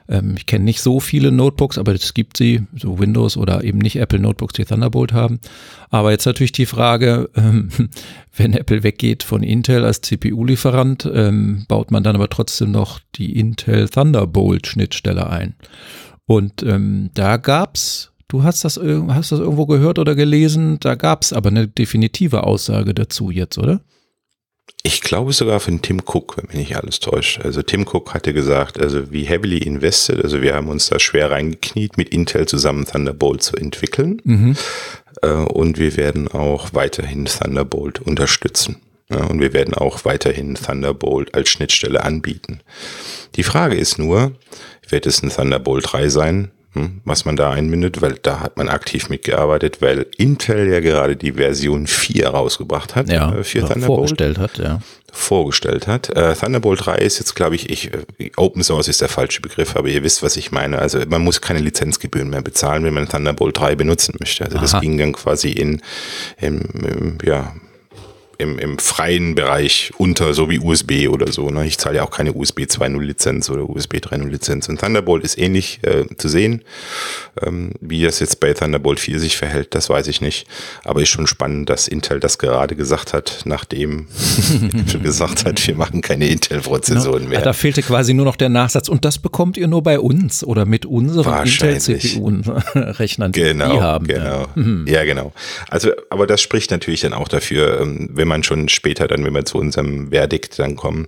Ähm, 0.08 0.34
ich 0.36 0.46
kenne 0.46 0.64
nicht 0.64 0.80
so 0.80 1.00
viele 1.00 1.32
Notebooks, 1.32 1.78
aber 1.78 1.92
es 1.92 2.14
gibt 2.14 2.36
sie, 2.36 2.62
so 2.76 2.98
Windows 2.98 3.36
oder 3.36 3.64
eben 3.64 3.78
nicht 3.78 3.96
Apple 3.96 4.18
Notebooks, 4.18 4.54
die 4.54 4.64
Thunderbolt 4.64 5.12
haben. 5.12 5.40
Aber 5.90 6.10
jetzt 6.10 6.26
natürlich 6.26 6.52
die 6.52 6.66
Frage, 6.66 7.30
ähm, 7.36 7.68
wenn 8.36 8.52
Apple 8.52 8.82
weggeht 8.82 9.22
von 9.22 9.42
Intel 9.42 9.84
als 9.84 10.00
CPU-Lieferant, 10.00 11.10
ähm, 11.12 11.64
baut 11.68 11.90
man 11.90 12.02
dann 12.02 12.16
aber 12.16 12.28
trotzdem 12.28 12.70
noch 12.70 13.00
die 13.14 13.38
Intel 13.38 13.88
Thunderbolt-Schnittstelle 13.88 15.28
ein. 15.28 15.54
Und 16.26 16.62
ähm, 16.62 17.10
da 17.14 17.36
gab's 17.36 18.12
Du 18.28 18.42
hast 18.42 18.64
das, 18.64 18.76
hast 18.76 19.30
das 19.30 19.38
irgendwo 19.38 19.66
gehört 19.66 20.00
oder 20.00 20.16
gelesen, 20.16 20.78
da 20.80 20.96
gab 20.96 21.22
es 21.22 21.32
aber 21.32 21.50
eine 21.50 21.68
definitive 21.68 22.42
Aussage 22.42 22.92
dazu 22.92 23.30
jetzt, 23.30 23.56
oder? 23.56 23.80
Ich 24.82 25.00
glaube 25.00 25.32
sogar 25.32 25.58
von 25.58 25.82
Tim 25.82 26.00
Cook, 26.06 26.36
wenn 26.36 26.46
mich 26.46 26.68
nicht 26.68 26.76
alles 26.76 27.00
täuscht. 27.00 27.40
Also 27.40 27.62
Tim 27.62 27.86
Cook 27.88 28.14
hatte 28.14 28.32
gesagt, 28.32 28.80
also 28.80 29.10
wie 29.10 29.24
heavily 29.24 29.58
invested, 29.58 30.22
also 30.22 30.42
wir 30.42 30.54
haben 30.54 30.68
uns 30.68 30.88
da 30.88 31.00
schwer 31.00 31.30
reingekniet, 31.30 31.96
mit 31.96 32.10
Intel 32.10 32.46
zusammen 32.46 32.86
Thunderbolt 32.86 33.42
zu 33.42 33.56
entwickeln. 33.56 34.22
Mhm. 34.24 34.56
Äh, 35.22 35.28
und 35.30 35.78
wir 35.78 35.96
werden 35.96 36.28
auch 36.28 36.72
weiterhin 36.72 37.24
Thunderbolt 37.24 38.00
unterstützen. 38.00 38.76
und 39.08 39.40
wir 39.40 39.52
werden 39.52 39.72
auch 39.74 40.04
weiterhin 40.04 40.56
Thunderbolt 40.56 41.34
als 41.34 41.48
Schnittstelle 41.48 42.02
anbieten. 42.02 42.60
Die 43.36 43.44
Frage 43.44 43.76
ist 43.76 43.98
nur, 43.98 44.32
wird 44.88 45.06
es 45.06 45.22
ein 45.22 45.30
Thunderbolt 45.30 45.92
3 45.92 46.08
sein? 46.08 46.50
Hm, 46.76 47.00
was 47.06 47.24
man 47.24 47.36
da 47.36 47.52
einbindet, 47.52 48.02
weil 48.02 48.18
da 48.20 48.40
hat 48.40 48.58
man 48.58 48.68
aktiv 48.68 49.08
mitgearbeitet, 49.08 49.80
weil 49.80 50.04
Intel 50.18 50.68
ja 50.68 50.80
gerade 50.80 51.16
die 51.16 51.32
Version 51.32 51.86
4 51.86 52.28
rausgebracht 52.28 52.94
hat 52.94 53.08
ja, 53.08 53.34
äh, 53.34 53.44
für 53.44 53.60
Thunderbolt. 53.60 53.86
Vorgestellt 53.86 54.38
hat, 54.38 54.58
ja. 54.58 54.80
Vorgestellt 55.10 55.86
hat. 55.86 56.10
Äh, 56.10 56.34
Thunderbolt 56.34 56.84
3 56.84 56.96
ist 56.96 57.18
jetzt, 57.18 57.34
glaube 57.34 57.54
ich, 57.54 57.70
ich, 57.70 57.94
äh, 58.18 58.30
Open 58.36 58.62
Source 58.62 58.88
ist 58.88 59.00
der 59.00 59.08
falsche 59.08 59.40
Begriff, 59.40 59.74
aber 59.74 59.88
ihr 59.88 60.02
wisst, 60.02 60.22
was 60.22 60.36
ich 60.36 60.52
meine. 60.52 60.78
Also 60.78 60.98
man 61.08 61.22
muss 61.22 61.40
keine 61.40 61.60
Lizenzgebühren 61.60 62.28
mehr 62.28 62.42
bezahlen, 62.42 62.84
wenn 62.84 62.92
man 62.92 63.08
Thunderbolt 63.08 63.58
3 63.58 63.74
benutzen 63.74 64.16
möchte. 64.20 64.44
Also 64.44 64.58
Aha. 64.58 64.62
das 64.62 64.80
ging 64.82 64.98
dann 64.98 65.14
quasi 65.14 65.52
in, 65.52 65.80
in, 66.38 66.60
in 66.60 67.18
ja, 67.24 67.54
im, 68.38 68.58
im 68.58 68.78
freien 68.78 69.34
Bereich 69.34 69.92
unter, 69.98 70.34
so 70.34 70.50
wie 70.50 70.58
USB 70.58 71.08
oder 71.08 71.32
so. 71.32 71.50
Ne? 71.50 71.66
Ich 71.66 71.78
zahle 71.78 71.96
ja 71.96 72.04
auch 72.04 72.10
keine 72.10 72.32
USB 72.32 72.60
2.0 72.60 73.00
Lizenz 73.00 73.50
oder 73.50 73.68
USB 73.68 73.94
3.0 73.94 74.28
Lizenz. 74.28 74.68
Und 74.68 74.80
Thunderbolt 74.80 75.24
ist 75.24 75.38
ähnlich 75.38 75.80
äh, 75.82 76.04
zu 76.16 76.28
sehen. 76.28 76.62
Ähm, 77.42 77.72
wie 77.80 78.02
das 78.02 78.20
jetzt 78.20 78.40
bei 78.40 78.52
Thunderbolt 78.52 79.00
4 79.00 79.20
sich 79.20 79.36
verhält, 79.36 79.74
das 79.74 79.88
weiß 79.88 80.06
ich 80.08 80.20
nicht. 80.20 80.46
Aber 80.84 81.02
ist 81.02 81.08
schon 81.08 81.26
spannend, 81.26 81.70
dass 81.70 81.88
Intel 81.88 82.20
das 82.20 82.38
gerade 82.38 82.76
gesagt 82.76 83.12
hat, 83.12 83.40
nachdem 83.44 84.06
Intel 84.72 85.00
gesagt 85.00 85.44
hat, 85.44 85.66
wir 85.66 85.74
machen 85.74 86.00
keine 86.02 86.28
Intel-Prozessoren 86.28 87.20
genau. 87.20 87.30
mehr. 87.30 87.42
Da 87.42 87.52
fehlte 87.52 87.82
quasi 87.82 88.14
nur 88.14 88.24
noch 88.24 88.36
der 88.36 88.48
Nachsatz. 88.48 88.88
Und 88.88 89.04
das 89.04 89.18
bekommt 89.18 89.56
ihr 89.56 89.68
nur 89.68 89.82
bei 89.82 89.98
uns 89.98 90.44
oder 90.44 90.66
mit 90.66 90.86
unseren 90.86 91.46
Intel-CPU-Rechnern, 91.46 93.32
die 93.32 93.40
genau, 93.40 93.72
wir 93.72 93.82
haben. 93.82 94.06
Genau. 94.06 94.40
Ja. 94.40 94.48
Mhm. 94.54 94.86
ja, 94.86 95.04
genau. 95.04 95.32
Also, 95.68 95.90
aber 96.10 96.26
das 96.26 96.40
spricht 96.40 96.70
natürlich 96.70 97.00
dann 97.00 97.12
auch 97.12 97.28
dafür, 97.28 97.80
ähm, 97.80 98.10
wenn 98.12 98.25
wenn 98.26 98.40
man 98.40 98.42
schon 98.42 98.68
später 98.68 99.06
dann, 99.06 99.24
wenn 99.24 99.34
wir 99.34 99.44
zu 99.44 99.56
unserem 99.58 100.10
Verdikt 100.10 100.58
dann 100.58 100.74
kommen, 100.74 101.06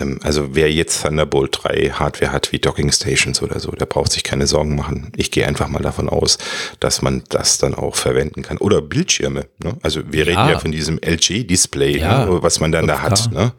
ähm, 0.00 0.18
also 0.22 0.54
wer 0.54 0.70
jetzt 0.70 1.02
Thunderbolt 1.02 1.60
3 1.62 1.92
Hardware 1.92 2.30
hat 2.30 2.52
wie 2.52 2.58
Docking 2.58 2.92
Stations 2.92 3.40
oder 3.40 3.58
so, 3.58 3.70
der 3.70 3.86
braucht 3.86 4.12
sich 4.12 4.22
keine 4.22 4.46
Sorgen 4.46 4.76
machen. 4.76 5.12
Ich 5.16 5.30
gehe 5.30 5.46
einfach 5.46 5.68
mal 5.68 5.82
davon 5.82 6.10
aus, 6.10 6.36
dass 6.78 7.00
man 7.00 7.22
das 7.30 7.56
dann 7.56 7.74
auch 7.74 7.96
verwenden 7.96 8.42
kann. 8.42 8.58
Oder 8.58 8.82
Bildschirme. 8.82 9.46
Ne? 9.62 9.76
Also 9.82 10.00
wir 10.10 10.26
reden 10.26 10.38
ja, 10.38 10.50
ja 10.52 10.58
von 10.58 10.72
diesem 10.72 10.98
LG-Display, 10.98 11.98
ja, 11.98 12.26
ne? 12.26 12.42
was 12.42 12.60
man 12.60 12.70
dann 12.70 12.84
5K. 12.84 12.88
da 12.88 13.02
hat. 13.02 13.32
Ne? 13.32 13.52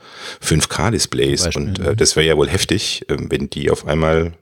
5K-Displays. 0.44 1.56
Und 1.56 1.80
äh, 1.80 1.96
das 1.96 2.16
wäre 2.16 2.28
ja 2.28 2.38
wohl 2.38 2.48
heftig, 2.48 3.06
äh, 3.10 3.18
wenn 3.18 3.50
die 3.50 3.72
auf 3.72 3.88
einmal 3.88 4.34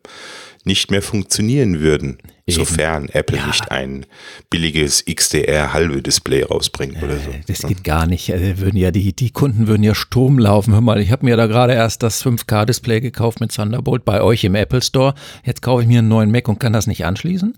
nicht 0.64 0.92
mehr 0.92 1.02
funktionieren 1.02 1.80
würden, 1.80 2.18
Eben. 2.46 2.56
sofern 2.58 3.10
Apple 3.10 3.38
ja. 3.38 3.48
nicht 3.48 3.72
ein 3.72 4.06
billiges 4.50 5.06
XDR 5.06 5.74
halbe 5.74 6.02
Display 6.02 6.44
rausbringt 6.44 7.02
äh, 7.02 7.06
oder 7.06 7.18
so. 7.18 7.34
Das 7.48 7.60
geht 7.62 7.84
gar 7.84 8.06
nicht. 8.06 8.32
Also 8.32 8.60
würden 8.60 8.78
ja 8.78 8.92
die, 8.92 9.14
die 9.14 9.32
Kunden 9.32 9.68
würden 9.68 9.84
ja 9.84 9.96
Sturm 9.96 10.40
laufen. 10.40 10.74
Hör 10.74 10.82
mal, 10.82 11.00
ich 11.02 11.12
habe 11.12 11.26
mir 11.26 11.38
da 11.38 11.48
gerade 11.48 11.74
erst 11.74 12.04
das 12.04 12.24
5K-Display 12.24 13.02
gekauft 13.02 13.40
mit 13.40 13.54
Thunderbolt 13.54 14.06
bei 14.06 14.22
euch 14.22 14.44
im 14.44 14.56
Apple 14.56 14.82
Store. 14.82 15.16
Jetzt 15.44 15.62
kaufe 15.62 15.82
ich 15.82 15.88
mir 15.88 16.00
einen 16.00 16.08
neuen 16.08 16.32
Mac 16.32 16.48
und 16.48 16.60
kann 16.60 16.74
das 16.74 16.88
nicht 16.88 17.06
anschließen? 17.06 17.56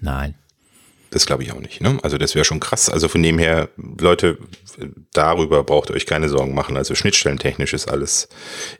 Nein. 0.00 0.34
Das 1.14 1.26
glaube 1.26 1.44
ich 1.44 1.52
auch 1.52 1.60
nicht. 1.60 1.80
Ne? 1.80 1.96
Also 2.02 2.18
das 2.18 2.34
wäre 2.34 2.44
schon 2.44 2.58
krass. 2.58 2.90
Also 2.90 3.06
von 3.06 3.22
dem 3.22 3.38
her, 3.38 3.68
Leute, 4.00 4.36
darüber 5.12 5.62
braucht 5.62 5.90
ihr 5.90 5.94
euch 5.94 6.06
keine 6.06 6.28
Sorgen 6.28 6.56
machen. 6.56 6.76
Also 6.76 6.96
schnittstellentechnisch 6.96 7.72
ist 7.72 7.88
alles 7.88 8.28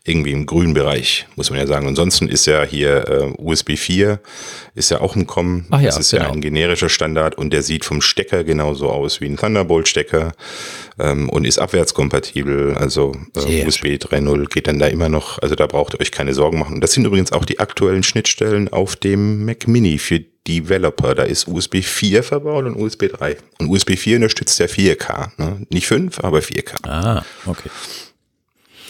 irgendwie 0.03 0.33
im 0.33 0.45
grünen 0.45 0.75
Bereich, 0.75 1.29
muss 1.37 1.51
man 1.51 1.61
ja 1.61 1.67
sagen. 1.69 1.87
Ansonsten 1.87 2.29
ist 2.29 2.47
ja 2.47 2.65
hier 2.65 3.09
äh, 3.09 3.41
USB 3.41 3.77
4 3.77 4.19
ist 4.75 4.91
ja 4.91 5.01
auch 5.01 5.15
im 5.15 5.29
Kommen. 5.29 5.67
Ach 5.71 5.79
ja, 5.79 5.87
das 5.87 6.01
ist 6.01 6.11
genau. 6.11 6.25
ja 6.25 6.31
ein 6.33 6.41
generischer 6.41 6.89
Standard 6.89 7.39
und 7.39 7.53
der 7.53 7.63
sieht 7.63 7.85
vom 7.85 8.01
Stecker 8.01 8.43
genauso 8.43 8.91
aus 8.91 9.21
wie 9.21 9.27
ein 9.27 9.37
Thunderbolt-Stecker 9.37 10.33
ähm, 10.99 11.29
und 11.29 11.45
ist 11.45 11.61
abwärtskompatibel. 11.61 12.75
Also 12.75 13.13
äh, 13.37 13.65
USB 13.65 13.85
3.0 13.87 14.49
geht 14.49 14.67
dann 14.67 14.81
da 14.81 14.89
immer 14.89 15.09
noch. 15.09 15.39
Also 15.41 15.55
da 15.55 15.69
braucht 15.69 15.95
ihr 15.95 16.01
euch 16.01 16.11
keine 16.11 16.35
Sorgen 16.35 16.59
machen. 16.59 16.81
Das 16.81 16.95
sind 16.95 17.05
übrigens 17.05 17.31
auch 17.31 17.45
die 17.45 17.61
aktuellen 17.61 18.03
Schnittstellen 18.03 18.73
auf 18.73 18.97
dem 18.97 19.45
Mac 19.45 19.69
Mini 19.69 19.99
für 19.99 20.25
Developer. 20.47 21.15
Da 21.15 21.23
ist 21.25 21.49
USB 21.49 21.83
4 21.83 22.23
verbaut 22.23 22.65
und 22.65 22.77
USB 22.77 23.09
3. 23.13 23.37
Und 23.59 23.69
USB 23.69 23.97
4 23.97 24.17
unterstützt 24.17 24.59
ja 24.59 24.67
4K. 24.67 25.31
Ne? 25.39 25.67
Nicht 25.71 25.87
5, 25.87 26.21
aber 26.21 26.39
4K. 26.39 26.87
Ah, 26.89 27.25
okay. 27.47 27.71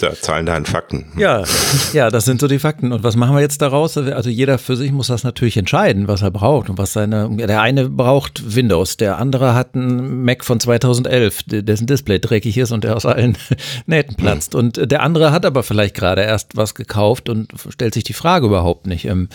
Da 0.00 0.12
Zahlen, 0.14 0.44
Daten, 0.44 0.66
Fakten. 0.66 1.06
Ja, 1.16 1.44
ja, 1.92 2.10
das 2.10 2.24
sind 2.24 2.40
so 2.40 2.48
die 2.48 2.58
Fakten. 2.58 2.92
Und 2.92 3.04
was 3.04 3.14
machen 3.14 3.36
wir 3.36 3.40
jetzt 3.40 3.62
daraus? 3.62 3.96
Also 3.96 4.28
jeder 4.28 4.58
für 4.58 4.76
sich 4.76 4.90
muss 4.90 5.06
das 5.06 5.22
natürlich 5.22 5.56
entscheiden, 5.56 6.08
was 6.08 6.22
er 6.22 6.32
braucht 6.32 6.68
und 6.68 6.78
was 6.78 6.92
seine. 6.92 7.30
Der 7.36 7.60
eine 7.60 7.88
braucht 7.88 8.56
Windows, 8.56 8.96
der 8.96 9.18
andere 9.18 9.54
hat 9.54 9.74
einen 9.74 10.24
Mac 10.24 10.44
von 10.44 10.58
2011, 10.58 11.44
dessen 11.46 11.86
Display 11.86 12.18
dreckig 12.18 12.58
ist 12.58 12.72
und 12.72 12.82
der 12.82 12.96
aus 12.96 13.06
allen 13.06 13.38
Nähten 13.86 14.16
platzt. 14.16 14.54
Mhm. 14.54 14.60
Und 14.60 14.90
der 14.90 15.02
andere 15.02 15.30
hat 15.30 15.46
aber 15.46 15.62
vielleicht 15.62 15.94
gerade 15.94 16.22
erst 16.22 16.56
was 16.56 16.74
gekauft 16.74 17.28
und 17.28 17.52
stellt 17.68 17.94
sich 17.94 18.04
die 18.04 18.14
Frage 18.14 18.46
überhaupt 18.46 18.88
nicht. 18.88 19.04
Ähm, 19.04 19.28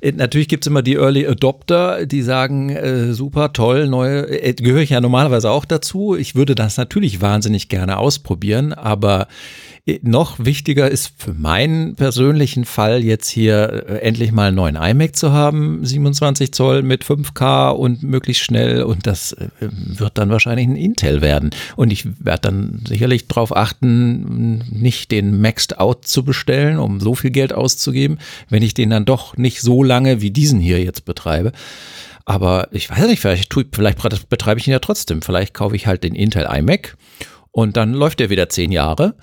äh, 0.00 0.12
natürlich 0.12 0.48
gibt 0.48 0.64
es 0.64 0.68
immer 0.68 0.82
die 0.82 0.94
Early 0.94 1.26
Adopter, 1.26 2.06
die 2.06 2.22
sagen, 2.22 2.70
äh, 2.70 3.12
super, 3.12 3.52
toll, 3.52 3.86
neue, 3.86 4.28
äh, 4.28 4.54
gehöre 4.54 4.80
ich 4.80 4.90
ja 4.90 5.00
normalerweise 5.00 5.50
auch 5.50 5.66
dazu. 5.66 6.16
Ich 6.16 6.34
würde 6.34 6.54
das 6.54 6.78
natürlich 6.78 7.20
wahnsinnig 7.20 7.68
gerne 7.68 7.98
ausprobieren, 7.98 8.72
aber 8.72 9.28
noch 10.02 10.38
wichtiger 10.38 10.90
ist 10.90 11.12
für 11.16 11.32
meinen 11.32 11.94
persönlichen 11.94 12.64
Fall 12.64 13.02
jetzt 13.02 13.28
hier 13.28 13.86
äh, 13.88 13.98
endlich 14.00 14.32
mal 14.32 14.48
einen 14.48 14.56
neuen 14.56 14.76
iMac 14.76 15.16
zu 15.16 15.32
haben, 15.32 15.84
27 15.84 16.52
Zoll 16.52 16.82
mit 16.82 17.04
5K 17.04 17.70
und 17.70 18.02
möglichst 18.02 18.44
schnell 18.44 18.82
und 18.82 19.06
das 19.06 19.32
äh, 19.32 19.48
wird 19.60 20.18
dann 20.18 20.30
wahrscheinlich 20.30 20.68
ein 20.68 20.76
Intel 20.76 21.22
werden. 21.22 21.50
Und 21.76 21.92
ich 21.92 22.06
werde 22.18 22.42
dann 22.42 22.82
sicherlich 22.86 23.26
darauf 23.26 23.56
achten, 23.56 24.64
nicht 24.70 25.10
den 25.10 25.40
Maxed 25.40 25.78
Out 25.78 26.06
zu 26.06 26.24
bestellen, 26.24 26.78
um 26.78 27.00
so 27.00 27.14
viel 27.14 27.30
Geld 27.30 27.52
auszugeben, 27.52 28.18
wenn 28.48 28.62
ich 28.62 28.74
den 28.74 28.90
dann 28.90 29.04
doch 29.04 29.36
nicht 29.36 29.60
so 29.60 29.82
lange 29.82 30.20
wie 30.20 30.30
diesen 30.30 30.60
hier 30.60 30.82
jetzt 30.82 31.04
betreibe. 31.04 31.52
Aber 32.26 32.68
ich 32.70 32.90
weiß 32.90 33.06
nicht, 33.08 33.20
vielleicht, 33.20 33.50
tue, 33.50 33.64
vielleicht 33.72 33.98
betreibe 34.28 34.60
ich 34.60 34.66
ihn 34.68 34.72
ja 34.72 34.78
trotzdem. 34.78 35.22
Vielleicht 35.22 35.54
kaufe 35.54 35.74
ich 35.74 35.86
halt 35.86 36.04
den 36.04 36.14
Intel 36.14 36.46
iMac 36.48 36.96
und 37.50 37.76
dann 37.76 37.92
läuft 37.92 38.20
er 38.20 38.30
wieder 38.30 38.48
zehn 38.48 38.70
Jahre 38.70 39.14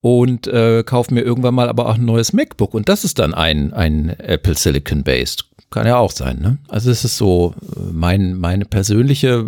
und 0.00 0.46
äh, 0.46 0.82
kaufe 0.84 1.12
mir 1.12 1.22
irgendwann 1.22 1.54
mal 1.54 1.68
aber 1.68 1.88
auch 1.88 1.96
ein 1.96 2.04
neues 2.04 2.32
MacBook 2.32 2.74
und 2.74 2.88
das 2.88 3.04
ist 3.04 3.18
dann 3.18 3.34
ein, 3.34 3.72
ein 3.72 4.08
Apple 4.08 4.54
Silicon 4.54 5.04
Based. 5.04 5.46
Kann 5.70 5.86
ja 5.86 5.98
auch 5.98 6.10
sein, 6.10 6.40
ne? 6.40 6.58
Also 6.66 6.90
es 6.90 7.04
ist 7.04 7.16
so 7.16 7.54
äh, 7.76 7.80
mein, 7.92 8.34
meine 8.34 8.64
persönliche 8.64 9.44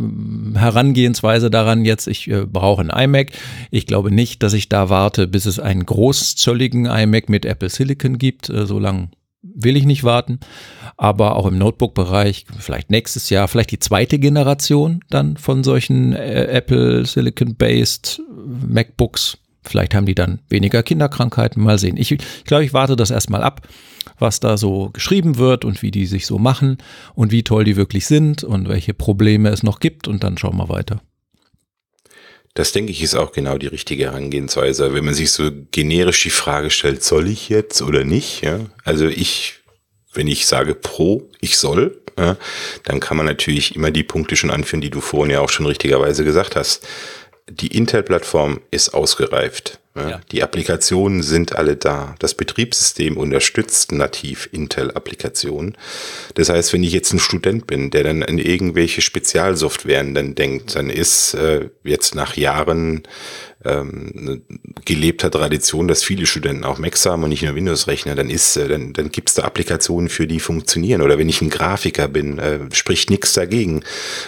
Herangehensweise 0.55 1.51
daran 1.51 1.85
jetzt, 1.85 2.07
ich 2.07 2.31
äh, 2.31 2.47
brauche 2.47 2.83
ein 2.83 2.91
iMac. 2.91 3.33
Ich 3.73 3.87
glaube 3.87 4.13
nicht, 4.13 4.41
dass 4.45 4.53
ich 4.53 4.69
da 4.69 4.89
warte, 4.89 5.27
bis 5.27 5.47
es 5.47 5.59
einen 5.59 5.85
großzölligen 5.85 6.87
iMac 6.87 7.29
mit 7.29 7.45
Apple 7.45 7.71
Silicon 7.71 8.19
gibt. 8.19 8.51
Äh, 8.51 8.67
so 8.67 8.79
lange 8.79 9.09
will 9.43 9.77
ich 9.77 9.85
nicht 9.85 10.05
warten. 10.05 10.39
Aber 10.97 11.35
auch 11.35 11.47
im 11.47 11.59
Notebook-Bereich, 11.59 12.47
vielleicht 12.57 12.91
nächstes 12.91 13.29
Jahr, 13.29 13.49
vielleicht 13.49 13.73
die 13.73 13.81
zweite 13.81 14.21
Generation 14.21 15.01
dann 15.11 15.37
von 15.37 15.65
solchen 15.65 16.13
äh, 16.13 16.45
Apple 16.45 17.05
Silicon-based 17.05 18.23
MacBooks 18.69 19.39
Vielleicht 19.63 19.95
haben 19.95 20.07
die 20.07 20.15
dann 20.15 20.41
weniger 20.49 20.83
Kinderkrankheiten. 20.83 21.63
Mal 21.63 21.79
sehen. 21.79 21.97
Ich, 21.97 22.13
ich 22.13 22.45
glaube, 22.45 22.65
ich 22.65 22.73
warte 22.73 22.97
das 22.97 23.11
erstmal 23.11 23.43
ab, 23.43 23.69
was 24.19 24.41
da 24.41 24.57
so 24.57 24.91
geschrieben 24.93 25.39
wird 25.39 25.65
und 25.65 25.83
wie 25.83 25.91
die 25.91 26.07
sich 26.07 26.27
so 26.27 26.39
machen 26.39 26.79
und 27.15 27.31
wie 27.31 27.45
toll 27.45 27.65
die 27.65 27.77
wirklich 27.77 28.07
sind 28.07 28.43
und 28.45 28.69
welche 28.69 28.95
Probleme 28.95 29.51
es 29.51 29.63
noch 29.63 29.81
gibt 29.81 30.09
und 30.09 30.25
dann 30.25 30.37
schauen 30.37 30.57
wir 30.57 30.69
weiter. 30.69 31.01
Das 32.55 32.73
denke 32.73 32.93
ich 32.93 33.03
ist 33.03 33.15
auch 33.15 33.33
genau 33.33 33.57
die 33.57 33.69
richtige 33.69 34.05
Herangehensweise. 34.05 34.93
Wenn 34.93 35.07
man 35.07 35.15
sich 35.15 35.31
so 35.31 35.51
generisch 35.71 36.23
die 36.23 36.31
Frage 36.31 36.71
stellt, 36.71 37.03
soll 37.03 37.29
ich 37.29 37.49
jetzt 37.49 37.81
oder 37.81 38.05
nicht? 38.05 38.43
Ja? 38.43 38.61
Also 38.85 39.07
ich, 39.07 39.61
wenn 40.13 40.29
ich 40.29 40.47
sage 40.47 40.75
pro, 40.75 41.31
ich 41.41 41.57
soll, 41.57 42.03
ja, 42.19 42.37
dann 42.85 43.01
kann 43.01 43.17
man 43.17 43.25
natürlich 43.25 43.75
immer 43.75 43.91
die 43.91 44.03
Punkte 44.03 44.37
schon 44.37 44.51
anführen, 44.51 44.83
die 44.83 44.91
du 44.91 45.01
vorhin 45.01 45.31
ja 45.31 45.41
auch 45.41 45.49
schon 45.49 45.65
richtigerweise 45.65 46.25
gesagt 46.25 46.57
hast. 46.57 46.87
Die 47.61 47.77
Intel-Plattform 47.77 48.61
ist 48.71 48.95
ausgereift. 48.95 49.79
Ja, 49.95 50.09
ja. 50.09 50.21
Die 50.31 50.43
Applikationen 50.43 51.23
sind 51.23 51.55
alle 51.55 51.77
da. 51.77 52.15
Das 52.19 52.35
Betriebssystem 52.35 53.19
unterstützt 53.19 53.93
nativ 53.93 54.49
Intel-Applikationen. 54.51 55.77
Das 56.35 56.49
heißt, 56.49 56.73
wenn 56.73 56.83
ich 56.83 56.95
jetzt 56.95 57.13
ein 57.13 57.19
Student 57.19 57.67
bin, 57.67 57.91
der 57.91 58.05
dann 58.05 58.23
an 58.23 58.39
irgendwelche 58.39 59.03
Spezialsoftwaren 59.03 60.15
dann 60.15 60.35
denkt, 60.35 60.75
dann 60.77 60.89
ist 60.89 61.35
äh, 61.35 61.69
jetzt 61.85 62.15
nach 62.15 62.37
Jahren 62.37 63.03
ähm, 63.65 64.43
gelebter 64.85 65.31
Tradition, 65.31 65.89
dass 65.89 66.03
viele 66.03 66.27
Studenten 66.27 66.65
auch 66.65 66.79
Macs 66.79 67.07
haben 67.07 67.23
und 67.23 67.31
nicht 67.31 67.43
nur 67.43 67.55
Windows-Rechner, 67.55 68.15
dann 68.15 68.31
ist, 68.31 68.57
äh, 68.57 68.69
dann, 68.69 68.93
dann 68.93 69.11
gibt 69.11 69.29
es 69.29 69.35
da 69.35 69.43
Applikationen, 69.43 70.09
für 70.09 70.27
die 70.27 70.41
funktionieren. 70.41 71.03
Oder 71.03 71.19
wenn 71.19 71.29
ich 71.29 71.41
ein 71.43 71.51
Grafiker 71.51 72.09
bin, 72.09 72.39
äh, 72.39 72.61
spricht 72.73 73.11
nichts 73.11 73.33
dagegen, 73.35 73.83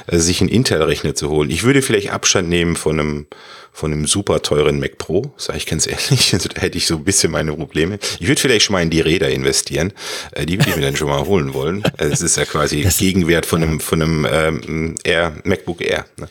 äh, 0.07 0.19
sich 0.19 0.41
einen 0.41 0.51
Intel-Rechner 0.51 1.15
zu 1.15 1.29
holen. 1.31 1.51
Ich 1.51 1.65
würde 1.65 1.83
vielleicht 1.83 2.13
Abstand 2.13 2.49
nehmen 2.49 2.77
von 2.77 3.01
einem 3.01 3.27
von 3.75 3.93
einem 3.93 4.07
super 4.07 4.41
teuren 4.41 4.79
Mac 4.79 4.99
Pro, 4.99 5.33
sage 5.37 5.59
ich 5.59 5.67
ganz 5.67 5.89
ehrlich. 5.89 6.33
Also 6.35 6.49
da 6.49 6.63
hätte 6.63 6.79
ich 6.79 6.87
so 6.87 6.97
ein 6.97 7.05
bisschen 7.05 7.33
meine 7.33 7.53
Probleme. 7.53 7.99
Ich 8.21 8.29
würde 8.29 8.41
vielleicht 8.41 8.65
schon 8.65 8.75
mal 8.75 8.83
in 8.83 8.91
die 8.91 9.01
Räder 9.01 9.31
investieren. 9.31 9.93
Äh, 10.33 10.47
die 10.47 10.59
würde 10.59 10.71
ich 10.71 10.77
mir 10.77 10.83
dann 10.83 10.95
schon 10.97 11.09
mal 11.09 11.27
holen 11.27 11.53
wollen. 11.53 11.83
Also 11.97 12.13
es 12.13 12.23
ist 12.23 12.37
ja 12.37 12.45
quasi 12.45 12.83
das, 12.83 12.99
Gegenwert 12.99 13.47
von 13.47 13.63
einem, 13.63 13.81
von 13.81 14.03
einem 14.03 14.27
ähm, 14.31 14.95
Air, 15.05 15.33
MacBook 15.45 15.81
Air. 15.81 16.05
Ne? 16.19 16.29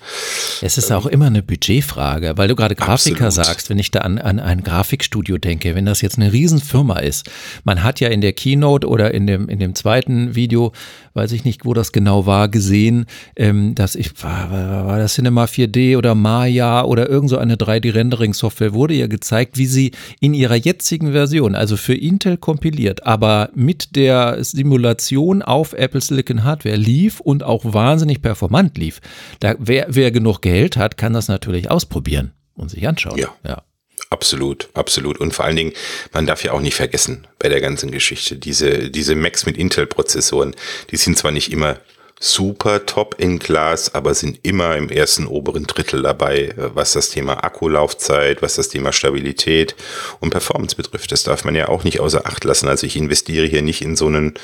Es 0.62 0.78
ist 0.78 0.90
ähm, 0.90 0.98
auch 0.98 1.06
immer 1.06 1.28
eine 1.28 1.42
Budgetfrage, 1.42 2.34
weil 2.38 2.48
du 2.48 2.56
gerade 2.56 2.76
Grafiker 2.76 3.28
absolut. 3.28 3.48
sagst, 3.48 3.70
wenn 3.70 3.80
ich 3.80 3.92
da 3.92 4.00
an, 4.02 4.20
an 4.20 4.40
ein 4.40 4.64
Grafikstudio 4.64 5.38
denke, 5.38 5.74
wenn 5.74 5.86
das 5.86 6.02
jetzt 6.02 6.18
eine 6.18 6.32
Riesenfirma 6.32 7.00
ist. 7.00 7.30
Man 7.64 7.82
hat 7.84 8.00
ja 8.00 8.10
in 8.10 8.22
der 8.22 8.34
Keynote 8.34 8.88
oder 8.88 9.14
in 9.14 9.26
dem, 9.26 9.50
in 9.50 9.60
dem 9.60 9.74
zweiten 9.74 10.36
Video 10.36 10.74
weiß 11.14 11.32
ich 11.32 11.46
nicht, 11.46 11.66
wo 11.66 11.74
das 11.74 11.92
genau 11.92 12.26
war, 12.26 12.50
gesehen, 12.50 13.06
ähm, 13.36 13.76
dass 13.76 13.96
ich, 13.96 14.12
war, 14.24 14.52
war 14.52 14.98
das 14.98 15.14
Cinema 15.14 15.46
4D 15.46 15.98
oder 15.98 16.16
Maya 16.16 16.84
oder 16.84 17.10
irgend 17.10 17.30
so 17.34 17.40
eine 17.40 17.56
3D-Rendering-Software 17.56 18.76
wurde 18.76 18.94
ja 18.94 19.08
gezeigt, 19.08 19.58
wie 19.58 19.66
sie 19.66 19.92
in 20.20 20.36
ihrer 20.36 20.54
jetzigen 20.54 21.14
Version, 21.14 21.56
also 21.56 21.78
für 21.78 21.96
Intel 21.96 22.38
kompiliert, 22.38 23.08
aber 23.08 23.50
mit 23.56 23.96
der 23.96 24.44
Simulation 24.44 25.42
auf 25.42 25.74
Apple 25.74 26.00
Silicon 26.00 26.44
Hardware 26.44 26.76
lief 26.76 27.20
und 27.22 27.42
auch 27.42 27.62
wahnsinnig 27.66 28.22
performant 28.22 28.78
lief. 28.78 29.02
Da, 29.40 29.56
wer, 29.58 29.88
wer 29.90 30.12
genug 30.12 30.44
Geld 30.44 30.78
hat, 30.78 30.96
kann 30.96 31.14
das 31.14 31.28
natürlich 31.28 31.72
ausprobieren 31.72 32.34
und 32.54 32.70
sich 32.70 32.88
anschauen. 32.88 33.18
Ja. 33.18 33.30
ja. 33.44 33.64
Absolut, 34.12 34.70
absolut. 34.76 35.20
Und 35.20 35.34
vor 35.34 35.46
allen 35.46 35.56
Dingen, 35.56 35.74
man 36.12 36.28
darf 36.28 36.44
ja 36.44 36.52
auch 36.52 36.62
nicht 36.62 36.76
vergessen 36.76 37.26
bei 37.40 37.50
der 37.50 37.62
ganzen 37.62 37.90
Geschichte, 37.90 38.36
diese, 38.36 38.92
diese 38.92 39.16
Macs 39.16 39.48
mit 39.48 39.58
Intel-Prozessoren, 39.58 40.54
die 40.92 40.98
sind 40.98 41.18
zwar 41.18 41.32
nicht 41.32 41.52
immer 41.52 41.78
super 42.24 42.86
top 42.86 43.16
in 43.18 43.38
Class, 43.38 43.94
aber 43.94 44.14
sind 44.14 44.40
immer 44.44 44.78
im 44.78 44.88
ersten 44.88 45.28
oberen 45.28 45.68
Drittel 45.68 46.02
dabei, 46.02 46.54
was 46.56 46.94
das 46.94 47.10
Thema 47.10 47.44
Akkulaufzeit, 47.44 48.42
was 48.42 48.56
das 48.56 48.70
Thema 48.70 48.94
Stabilität 48.94 49.76
und 50.22 50.30
Performance 50.30 50.78
betrifft. 50.78 51.12
Das 51.12 51.24
darf 51.24 51.44
man 51.44 51.54
ja 51.54 51.68
auch 51.68 51.84
nicht 51.84 52.00
außer 52.00 52.26
Acht 52.26 52.46
lassen. 52.46 52.70
Also 52.70 52.88
ich 52.88 52.96
investiere 52.96 53.46
hier 53.46 53.62
nicht 53.62 53.82
in 53.82 53.98
so 53.98 54.08
einen, 54.08 54.36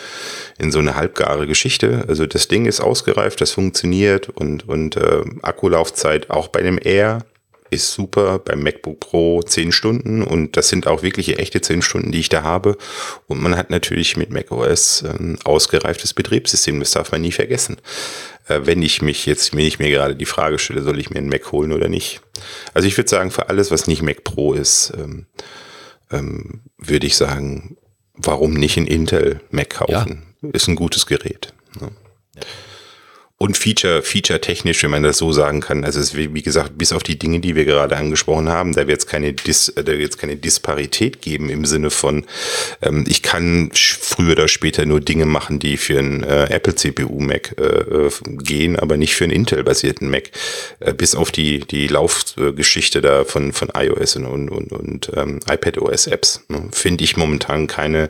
in 0.58 0.74
so 0.74 0.80
eine 0.80 0.96
halbgare 0.96 1.48
Geschichte. 1.48 2.04
Also 2.10 2.26
das 2.26 2.50
Ding 2.50 2.66
ist 2.66 2.82
ausgereift, 2.82 3.40
das 3.40 3.52
funktioniert 3.52 4.28
und, 4.28 4.68
und 4.68 4.98
äh, 4.98 5.24
Akkulaufzeit 5.42 6.30
auch 6.30 6.50
bei 6.50 6.62
dem 6.62 6.80
Air 6.84 7.24
ist 7.70 7.94
super. 7.94 8.40
Beim 8.40 8.62
MacBook 8.62 9.00
Pro 9.00 9.42
10 9.42 9.72
Stunden 9.72 10.24
und 10.24 10.58
das 10.58 10.70
sind 10.70 10.88
auch 10.88 11.04
wirklich 11.04 11.40
echte 11.40 11.62
10 11.62 11.82
Stunden, 11.82 12.12
die 12.12 12.20
ich 12.20 12.30
da 12.30 12.44
habe. 12.44 12.78
Und 13.28 13.42
man 13.42 13.56
hat 13.56 13.70
natürlich 13.70 14.18
mit 14.18 14.32
macOS 14.32 15.04
ein 15.04 15.38
ausgereiftes 15.44 16.14
Betriebssystem, 16.14 16.80
das 16.80 16.92
darf 16.92 17.12
man 17.12 17.22
nie 17.22 17.32
vergessen. 17.32 17.78
Äh, 18.48 18.62
wenn 18.64 18.82
ich 18.82 19.02
mich 19.02 19.26
jetzt, 19.26 19.54
wenn 19.54 19.66
ich 19.66 19.80
mir 19.80 19.90
gerade 19.90 20.16
die 20.16 20.26
Frage 20.26 20.60
stelle, 20.60 20.82
soll 20.82 21.00
ich 21.00 21.10
mir 21.10 21.18
einen 21.18 21.30
Mac 21.30 21.52
holen 21.52 21.72
oder 21.72 21.90
nicht? 21.90 22.22
Also 22.74 22.88
ich 22.88 22.98
würde 22.98 23.10
sagen, 23.10 23.32
für 23.32 23.50
alles, 23.50 23.72
was 23.72 23.88
nicht 23.88 24.02
Mac 24.02 24.24
Pro 24.24 24.54
ist, 24.54 24.94
ähm, 24.98 25.26
ähm, 26.12 26.62
würde 26.78 27.08
ich 27.08 27.16
sagen, 27.16 27.78
warum 28.14 28.54
nicht 28.54 28.78
ein 28.78 28.88
Intel 28.88 29.42
Mac 29.52 29.72
kaufen? 29.72 30.24
Ja. 30.42 30.50
Ist 30.52 30.68
ein 30.68 30.76
gutes 30.76 31.06
Gerät. 31.06 31.54
Ne? 31.80 31.92
Ja 32.36 32.42
und 33.42 33.58
Feature, 33.58 34.02
Feature 34.04 34.42
technisch, 34.42 34.84
wenn 34.84 34.92
man 34.92 35.02
das 35.02 35.18
so 35.18 35.32
sagen 35.32 35.62
kann. 35.62 35.86
Also 35.86 36.02
es 36.02 36.14
wie 36.14 36.42
gesagt, 36.42 36.78
bis 36.78 36.92
auf 36.92 37.04
die 37.04 37.18
Dinge, 37.18 37.40
die 37.40 37.56
wir 37.56 37.64
gerade 37.64 37.96
angesprochen 37.96 38.50
haben, 38.50 38.74
da 38.74 38.86
wird 38.86 39.00
es 39.00 39.08
keine, 39.08 39.32
Dis, 39.32 39.72
da 39.74 39.88
wird 39.88 40.12
es 40.12 40.18
keine 40.18 40.36
Disparität 40.36 41.22
geben 41.22 41.50
im 41.50 41.64
Sinne 41.64 41.90
von, 41.90 42.26
ähm, 42.82 43.06
ich 43.08 43.24
kann 43.24 43.72
früher 43.74 44.34
oder 44.34 44.50
später 44.50 44.86
nur 44.86 45.00
Dinge 45.00 45.26
machen, 45.26 45.60
die 45.60 45.78
für 45.78 46.00
einen 46.00 46.24
äh, 46.24 46.48
Apple 46.50 46.76
CPU 46.76 47.22
Mac 47.22 47.56
äh, 47.58 47.64
äh, 47.64 48.12
gehen, 48.26 48.78
aber 48.78 48.98
nicht 48.98 49.16
für 49.16 49.24
einen 49.24 49.32
Intel 49.32 49.64
basierten 49.64 50.10
Mac. 50.10 50.32
Äh, 50.82 50.94
bis 50.94 51.16
auf 51.16 51.32
die, 51.32 51.60
die 51.60 51.88
Laufgeschichte 51.88 53.00
da 53.00 53.24
von, 53.24 53.54
von 53.54 53.70
iOS 53.74 54.18
und, 54.18 54.26
und, 54.26 54.50
und, 54.50 54.74
und 54.74 55.12
ähm, 55.16 55.40
iPadOS 55.50 56.08
Apps, 56.08 56.44
ne, 56.50 56.68
finde 56.74 57.06
ich 57.06 57.16
momentan 57.16 57.68
keine, 57.68 58.10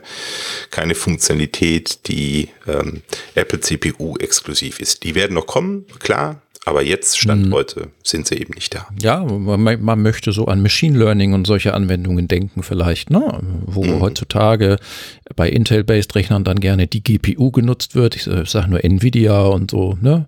keine 0.72 0.96
Funktionalität, 0.96 2.08
die 2.08 2.48
ähm, 2.78 3.02
Apple 3.34 3.60
CPU 3.60 4.16
exklusiv 4.18 4.80
ist. 4.80 5.02
Die 5.04 5.14
werden 5.14 5.34
noch 5.34 5.46
kommen, 5.46 5.86
klar, 5.98 6.40
aber 6.66 6.82
jetzt, 6.82 7.18
Stand 7.18 7.46
mhm. 7.46 7.54
heute, 7.54 7.88
sind 8.02 8.26
sie 8.26 8.36
eben 8.36 8.52
nicht 8.54 8.74
da. 8.74 8.86
Ja, 9.00 9.24
man, 9.24 9.82
man, 9.82 10.02
möchte 10.02 10.30
so 10.32 10.44
an 10.44 10.60
Machine 10.62 10.98
Learning 10.98 11.32
und 11.32 11.46
solche 11.46 11.72
Anwendungen 11.72 12.28
denken 12.28 12.62
vielleicht, 12.62 13.08
ne? 13.08 13.40
wo 13.64 13.82
mhm. 13.82 14.00
heutzutage 14.00 14.78
bei 15.34 15.48
Intel-Based-Rechnern 15.48 16.44
dann 16.44 16.60
gerne 16.60 16.86
die 16.86 17.02
GPU 17.02 17.50
genutzt 17.50 17.94
wird. 17.94 18.14
Ich, 18.14 18.26
ich 18.26 18.50
sage 18.50 18.68
nur 18.68 18.84
Nvidia 18.84 19.40
und 19.40 19.70
so. 19.70 19.96
Ne? 20.02 20.26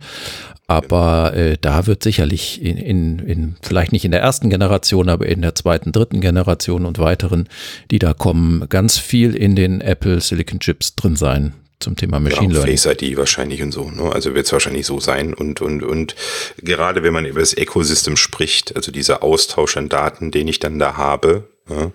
Aber 0.66 1.34
äh, 1.36 1.58
da 1.60 1.86
wird 1.86 2.02
sicherlich 2.02 2.62
in, 2.62 2.78
in, 2.78 3.18
in, 3.18 3.56
vielleicht 3.60 3.92
nicht 3.92 4.06
in 4.06 4.10
der 4.10 4.22
ersten 4.22 4.48
Generation, 4.48 5.10
aber 5.10 5.26
in 5.26 5.42
der 5.42 5.54
zweiten, 5.54 5.92
dritten 5.92 6.22
Generation 6.22 6.86
und 6.86 6.98
weiteren, 6.98 7.46
die 7.90 7.98
da 7.98 8.14
kommen, 8.14 8.66
ganz 8.70 8.96
viel 8.96 9.36
in 9.36 9.54
den 9.54 9.82
Apple 9.82 10.18
Silicon 10.22 10.60
Chips 10.60 10.96
drin 10.96 11.14
sein 11.14 11.52
zum 11.82 11.96
Thema 11.96 12.20
Machine 12.20 12.54
ja, 12.54 12.60
Learning. 12.60 12.78
Face 12.78 13.02
ID 13.02 13.16
wahrscheinlich 13.16 13.62
und 13.62 13.72
so. 13.72 13.90
Ne? 13.90 14.10
Also 14.12 14.34
wird 14.34 14.46
es 14.46 14.52
wahrscheinlich 14.52 14.86
so 14.86 15.00
sein. 15.00 15.34
Und, 15.34 15.60
und, 15.60 15.82
und 15.82 16.14
gerade 16.58 17.02
wenn 17.02 17.12
man 17.12 17.26
über 17.26 17.40
das 17.40 17.54
Ecosystem 17.54 18.16
spricht, 18.16 18.74
also 18.76 18.92
dieser 18.92 19.22
Austausch 19.22 19.76
an 19.76 19.88
Daten, 19.88 20.30
den 20.30 20.48
ich 20.48 20.58
dann 20.58 20.78
da 20.78 20.96
habe, 20.96 21.48
ja? 21.68 21.90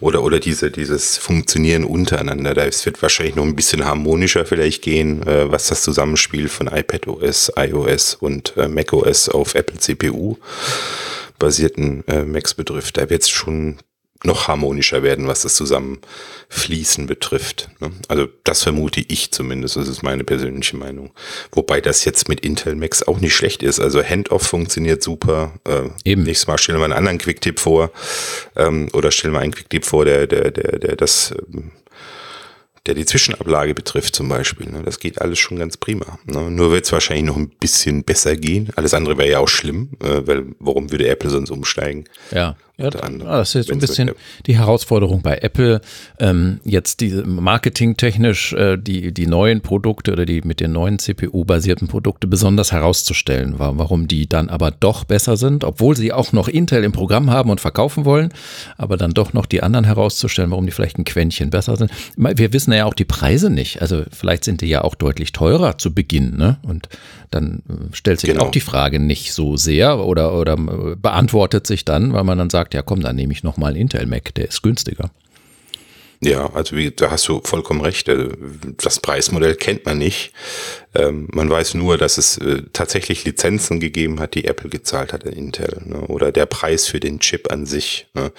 oder, 0.00 0.22
oder 0.22 0.40
diese, 0.40 0.70
dieses 0.70 1.18
Funktionieren 1.18 1.84
untereinander, 1.84 2.54
da 2.54 2.64
wird 2.64 3.02
wahrscheinlich 3.02 3.36
noch 3.36 3.44
ein 3.44 3.56
bisschen 3.56 3.84
harmonischer 3.84 4.46
vielleicht 4.46 4.82
gehen, 4.82 5.26
äh, 5.26 5.50
was 5.50 5.66
das 5.66 5.82
Zusammenspiel 5.82 6.48
von 6.48 6.68
iPadOS, 6.68 7.52
iOS 7.56 8.14
und 8.14 8.56
äh, 8.56 8.68
macOS 8.68 9.28
auf 9.28 9.54
Apple 9.54 9.78
CPU 9.78 10.36
basierten 11.38 12.06
äh, 12.06 12.24
Macs 12.24 12.54
betrifft. 12.54 12.96
Da 12.96 13.10
wird 13.10 13.22
es 13.22 13.28
schon 13.28 13.78
noch 14.24 14.48
harmonischer 14.48 15.02
werden, 15.02 15.26
was 15.26 15.42
das 15.42 15.54
Zusammenfließen 15.54 17.06
betrifft. 17.06 17.68
Ne? 17.80 17.90
Also 18.08 18.28
das 18.44 18.62
vermute 18.62 19.04
ich 19.06 19.32
zumindest, 19.32 19.76
das 19.76 19.88
ist 19.88 20.02
meine 20.02 20.24
persönliche 20.24 20.76
Meinung. 20.76 21.10
Wobei 21.52 21.80
das 21.80 22.04
jetzt 22.04 22.28
mit 22.28 22.40
Intel 22.40 22.74
Max 22.74 23.02
auch 23.02 23.20
nicht 23.20 23.34
schlecht 23.34 23.62
ist. 23.62 23.80
Also 23.80 24.02
Handoff 24.02 24.42
funktioniert 24.42 25.02
super. 25.02 25.52
Äh, 25.64 25.88
Eben. 26.04 26.22
Nächstes 26.22 26.46
Mal 26.46 26.58
stellen 26.58 26.78
wir 26.78 26.84
einen 26.84 26.92
anderen 26.92 27.18
Quicktip 27.18 27.58
vor 27.58 27.90
ähm, 28.56 28.88
oder 28.92 29.10
stellen 29.10 29.34
wir 29.34 29.40
einen 29.40 29.52
Quicktip 29.52 29.84
vor, 29.84 30.04
der, 30.04 30.26
der, 30.26 30.50
der, 30.50 30.78
der 30.78 30.96
das 30.96 31.34
ähm, 31.52 31.72
der 32.86 32.94
die 32.94 33.06
Zwischenablage 33.06 33.74
betrifft 33.74 34.16
zum 34.16 34.28
Beispiel. 34.28 34.68
Ne? 34.68 34.82
Das 34.82 34.98
geht 34.98 35.20
alles 35.20 35.38
schon 35.38 35.58
ganz 35.58 35.76
prima. 35.76 36.18
Ne? 36.24 36.50
Nur 36.50 36.72
wird 36.72 36.84
es 36.84 36.92
wahrscheinlich 36.92 37.26
noch 37.26 37.36
ein 37.36 37.48
bisschen 37.48 38.02
besser 38.02 38.36
gehen. 38.36 38.70
Alles 38.74 38.92
andere 38.92 39.18
wäre 39.18 39.30
ja 39.30 39.38
auch 39.38 39.48
schlimm, 39.48 39.90
äh, 40.02 40.26
weil 40.26 40.46
warum 40.58 40.90
würde 40.90 41.06
Apple 41.08 41.30
sonst 41.30 41.50
umsteigen? 41.50 42.06
Ja. 42.32 42.56
Ja, 42.78 42.88
das 42.88 43.54
ist 43.54 43.70
ein 43.70 43.78
bisschen 43.78 44.12
die 44.46 44.56
Herausforderung 44.56 45.20
bei 45.20 45.36
Apple, 45.38 45.82
ähm, 46.18 46.58
jetzt 46.64 47.00
diese 47.00 47.22
marketingtechnisch 47.22 48.54
äh, 48.54 48.78
die, 48.78 49.12
die 49.12 49.26
neuen 49.26 49.60
Produkte 49.60 50.12
oder 50.12 50.24
die 50.24 50.40
mit 50.40 50.58
den 50.58 50.72
neuen 50.72 50.98
CPU-basierten 50.98 51.86
Produkte 51.86 52.26
besonders 52.26 52.72
herauszustellen, 52.72 53.56
warum 53.58 54.08
die 54.08 54.26
dann 54.26 54.48
aber 54.48 54.70
doch 54.70 55.04
besser 55.04 55.36
sind, 55.36 55.64
obwohl 55.64 55.98
sie 55.98 56.14
auch 56.14 56.32
noch 56.32 56.48
Intel 56.48 56.82
im 56.82 56.92
Programm 56.92 57.30
haben 57.30 57.50
und 57.50 57.60
verkaufen 57.60 58.06
wollen, 58.06 58.32
aber 58.78 58.96
dann 58.96 59.12
doch 59.12 59.34
noch 59.34 59.44
die 59.44 59.62
anderen 59.62 59.84
herauszustellen, 59.84 60.50
warum 60.50 60.64
die 60.64 60.72
vielleicht 60.72 60.98
ein 60.98 61.04
Quäntchen 61.04 61.50
besser 61.50 61.76
sind. 61.76 61.90
Wir 62.16 62.54
wissen 62.54 62.72
ja 62.72 62.86
auch 62.86 62.94
die 62.94 63.04
Preise 63.04 63.50
nicht, 63.50 63.82
also 63.82 64.04
vielleicht 64.10 64.44
sind 64.44 64.62
die 64.62 64.68
ja 64.68 64.82
auch 64.82 64.94
deutlich 64.94 65.32
teurer 65.32 65.76
zu 65.76 65.92
Beginn, 65.92 66.38
ne? 66.38 66.58
Und 66.62 66.88
dann 67.34 67.62
äh, 67.68 67.94
stellt 67.94 68.20
sich 68.20 68.30
genau. 68.30 68.46
auch 68.46 68.50
die 68.50 68.60
Frage 68.60 68.98
nicht 68.98 69.32
so 69.32 69.56
sehr 69.56 69.98
oder, 69.98 70.34
oder 70.34 70.54
äh, 70.54 70.96
beantwortet 70.96 71.66
sich 71.66 71.84
dann, 71.84 72.12
weil 72.12 72.24
man 72.24 72.38
dann 72.38 72.50
sagt, 72.50 72.74
ja 72.74 72.82
komm, 72.82 73.00
dann 73.00 73.16
nehme 73.16 73.32
ich 73.32 73.42
nochmal 73.42 73.70
einen 73.72 73.82
Intel 73.82 74.06
Mac, 74.06 74.34
der 74.34 74.48
ist 74.48 74.62
günstiger. 74.62 75.10
Ja, 76.24 76.52
also 76.54 76.76
wie, 76.76 76.92
da 76.92 77.10
hast 77.10 77.26
du 77.26 77.40
vollkommen 77.42 77.80
recht. 77.80 78.08
Äh, 78.08 78.28
das 78.76 79.00
Preismodell 79.00 79.56
kennt 79.56 79.84
man 79.86 79.98
nicht. 79.98 80.32
Ähm, 80.94 81.26
man 81.32 81.50
weiß 81.50 81.74
nur, 81.74 81.98
dass 81.98 82.16
es 82.16 82.38
äh, 82.38 82.62
tatsächlich 82.72 83.24
Lizenzen 83.24 83.80
gegeben 83.80 84.20
hat, 84.20 84.36
die 84.36 84.44
Apple 84.44 84.70
gezahlt 84.70 85.12
hat 85.12 85.24
in 85.24 85.32
Intel. 85.32 85.82
Ne? 85.84 85.98
Oder 86.06 86.30
der 86.30 86.46
Preis 86.46 86.86
für 86.86 87.00
den 87.00 87.18
Chip 87.18 87.50
an 87.50 87.66
sich. 87.66 88.06
Ne? 88.14 88.30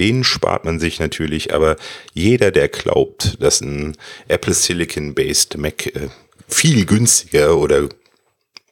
Den 0.00 0.24
spart 0.24 0.64
man 0.64 0.80
sich 0.80 0.98
natürlich, 0.98 1.54
aber 1.54 1.76
jeder, 2.14 2.50
der 2.50 2.66
glaubt, 2.66 3.40
dass 3.40 3.60
ein 3.60 3.96
Apple 4.26 4.54
Silicon-based 4.54 5.56
Mac 5.56 5.86
äh, 5.86 6.08
viel 6.48 6.84
günstiger 6.84 7.56
oder 7.56 7.88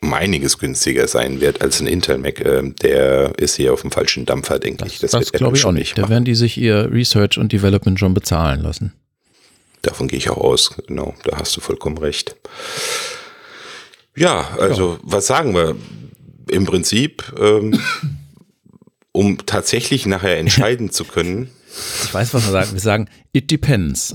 um 0.01 0.15
einiges 0.15 0.59
günstiger 0.59 1.09
sein 1.09 1.41
wird 1.41 1.61
als 1.61 1.81
ein 1.81 1.87
Intel 1.87 2.19
Mac, 2.19 2.41
äh, 2.41 2.63
der 2.83 3.39
ist 3.39 3.57
hier 3.57 3.73
auf 3.73 3.83
dem 3.83 3.91
falschen 3.91 4.27
Dampfer, 4.27 4.59
denke 4.59 4.87
ich. 4.87 4.99
Das, 4.99 5.11
das 5.11 5.33
glaube 5.33 5.57
ich 5.57 5.65
auch 5.65 5.73
nicht. 5.73 5.99
Da 5.99 6.09
werden 6.09 6.25
die 6.25 6.35
sich 6.35 6.57
ihr 6.57 6.91
Research 6.93 7.39
und 7.39 7.53
Development 7.53 7.99
schon 7.99 8.15
bezahlen 8.15 8.63
lassen. 8.63 8.93
Davon 9.83 10.09
gehe 10.09 10.19
ich 10.19 10.31
auch 10.31 10.39
aus. 10.39 10.75
Genau, 10.87 11.15
da 11.25 11.39
hast 11.39 11.57
du 11.57 11.61
vollkommen 11.61 11.99
recht. 11.99 12.37
Ja, 14.17 14.49
also 14.59 14.95
ja. 14.95 14.99
was 15.03 15.27
sagen 15.27 15.55
wir? 15.55 15.77
Im 16.51 16.65
Prinzip, 16.65 17.25
ähm, 17.39 17.79
um 19.13 19.39
tatsächlich 19.47 20.07
nachher 20.07 20.39
entscheiden 20.39 20.91
zu 20.91 21.05
können, 21.05 21.51
ich 22.05 22.15
weiß, 22.15 22.35
was 22.35 22.45
wir 22.47 22.53
sagen. 22.53 22.73
Wir 22.73 22.81
sagen, 22.81 23.09
it 23.33 23.51
depends. 23.51 24.13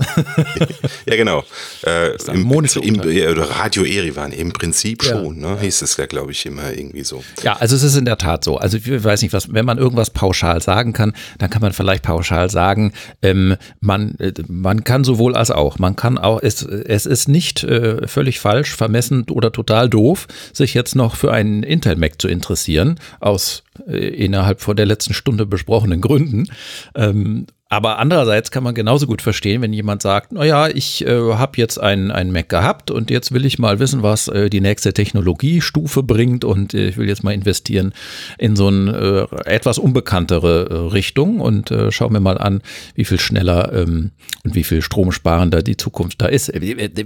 ja, 1.06 1.16
genau. 1.16 1.44
Äh, 1.86 2.16
im, 2.32 2.50
im, 2.50 3.00
oder 3.00 3.50
Radio 3.50 3.84
Erivan, 3.84 4.32
im 4.32 4.52
Prinzip 4.52 5.02
schon, 5.02 5.40
ja. 5.40 5.54
ne? 5.54 5.60
hieß 5.60 5.82
es 5.82 5.96
ja, 5.96 6.06
glaube 6.06 6.32
ich, 6.32 6.44
immer 6.46 6.72
irgendwie 6.72 7.04
so. 7.04 7.22
Ja, 7.42 7.54
also 7.56 7.76
es 7.76 7.82
ist 7.82 7.96
in 7.96 8.04
der 8.04 8.18
Tat 8.18 8.44
so. 8.44 8.56
Also 8.56 8.76
ich 8.76 9.04
weiß 9.04 9.22
nicht, 9.22 9.32
was, 9.32 9.52
wenn 9.52 9.64
man 9.64 9.78
irgendwas 9.78 10.10
pauschal 10.10 10.60
sagen 10.60 10.92
kann, 10.92 11.12
dann 11.38 11.50
kann 11.50 11.62
man 11.62 11.72
vielleicht 11.72 12.02
pauschal 12.02 12.50
sagen, 12.50 12.92
ähm, 13.22 13.56
man, 13.80 14.16
äh, 14.18 14.32
man 14.48 14.84
kann 14.84 15.04
sowohl 15.04 15.36
als 15.36 15.50
auch. 15.50 15.78
Man 15.78 15.96
kann 15.96 16.18
auch, 16.18 16.40
es, 16.42 16.62
es 16.62 17.06
ist 17.06 17.28
nicht 17.28 17.62
äh, 17.64 18.06
völlig 18.08 18.40
falsch, 18.40 18.74
vermessen 18.74 19.26
oder 19.30 19.52
total 19.52 19.88
doof, 19.88 20.26
sich 20.52 20.74
jetzt 20.74 20.96
noch 20.96 21.16
für 21.16 21.32
einen 21.32 21.62
Intel 21.62 21.96
Mac 21.96 22.20
zu 22.20 22.28
interessieren, 22.28 22.98
aus 23.20 23.62
äh, 23.86 24.08
innerhalb 24.08 24.60
vor 24.60 24.74
der 24.74 24.86
letzten 24.86 25.14
Stunde 25.14 25.46
besprochenen 25.46 26.00
Gründen. 26.00 26.48
Ähm, 26.94 27.46
aber 27.74 27.98
andererseits 27.98 28.52
kann 28.52 28.62
man 28.62 28.72
genauso 28.72 29.08
gut 29.08 29.20
verstehen, 29.20 29.60
wenn 29.60 29.72
jemand 29.72 30.00
sagt, 30.00 30.30
naja, 30.30 30.68
ich 30.68 31.04
äh, 31.04 31.34
habe 31.34 31.54
jetzt 31.56 31.80
einen, 31.80 32.30
Mac 32.30 32.48
gehabt 32.48 32.92
und 32.92 33.10
jetzt 33.10 33.32
will 33.32 33.44
ich 33.44 33.58
mal 33.58 33.80
wissen, 33.80 34.04
was 34.04 34.28
äh, 34.28 34.48
die 34.48 34.60
nächste 34.60 34.92
Technologiestufe 34.92 36.04
bringt 36.04 36.44
und 36.44 36.72
äh, 36.72 36.90
ich 36.90 36.96
will 36.96 37.08
jetzt 37.08 37.24
mal 37.24 37.34
investieren 37.34 37.92
in 38.38 38.54
so 38.54 38.68
eine 38.68 39.28
äh, 39.28 39.50
etwas 39.50 39.78
unbekanntere 39.78 40.68
äh, 40.70 40.74
Richtung 40.92 41.40
und 41.40 41.72
äh, 41.72 41.90
schau 41.90 42.08
mir 42.10 42.20
mal 42.20 42.38
an, 42.38 42.62
wie 42.94 43.04
viel 43.04 43.18
schneller 43.18 43.72
ähm, 43.72 44.12
und 44.44 44.54
wie 44.54 44.62
viel 44.62 44.80
stromsparender 44.80 45.62
die 45.62 45.76
Zukunft 45.76 46.22
da 46.22 46.26
ist. 46.26 46.52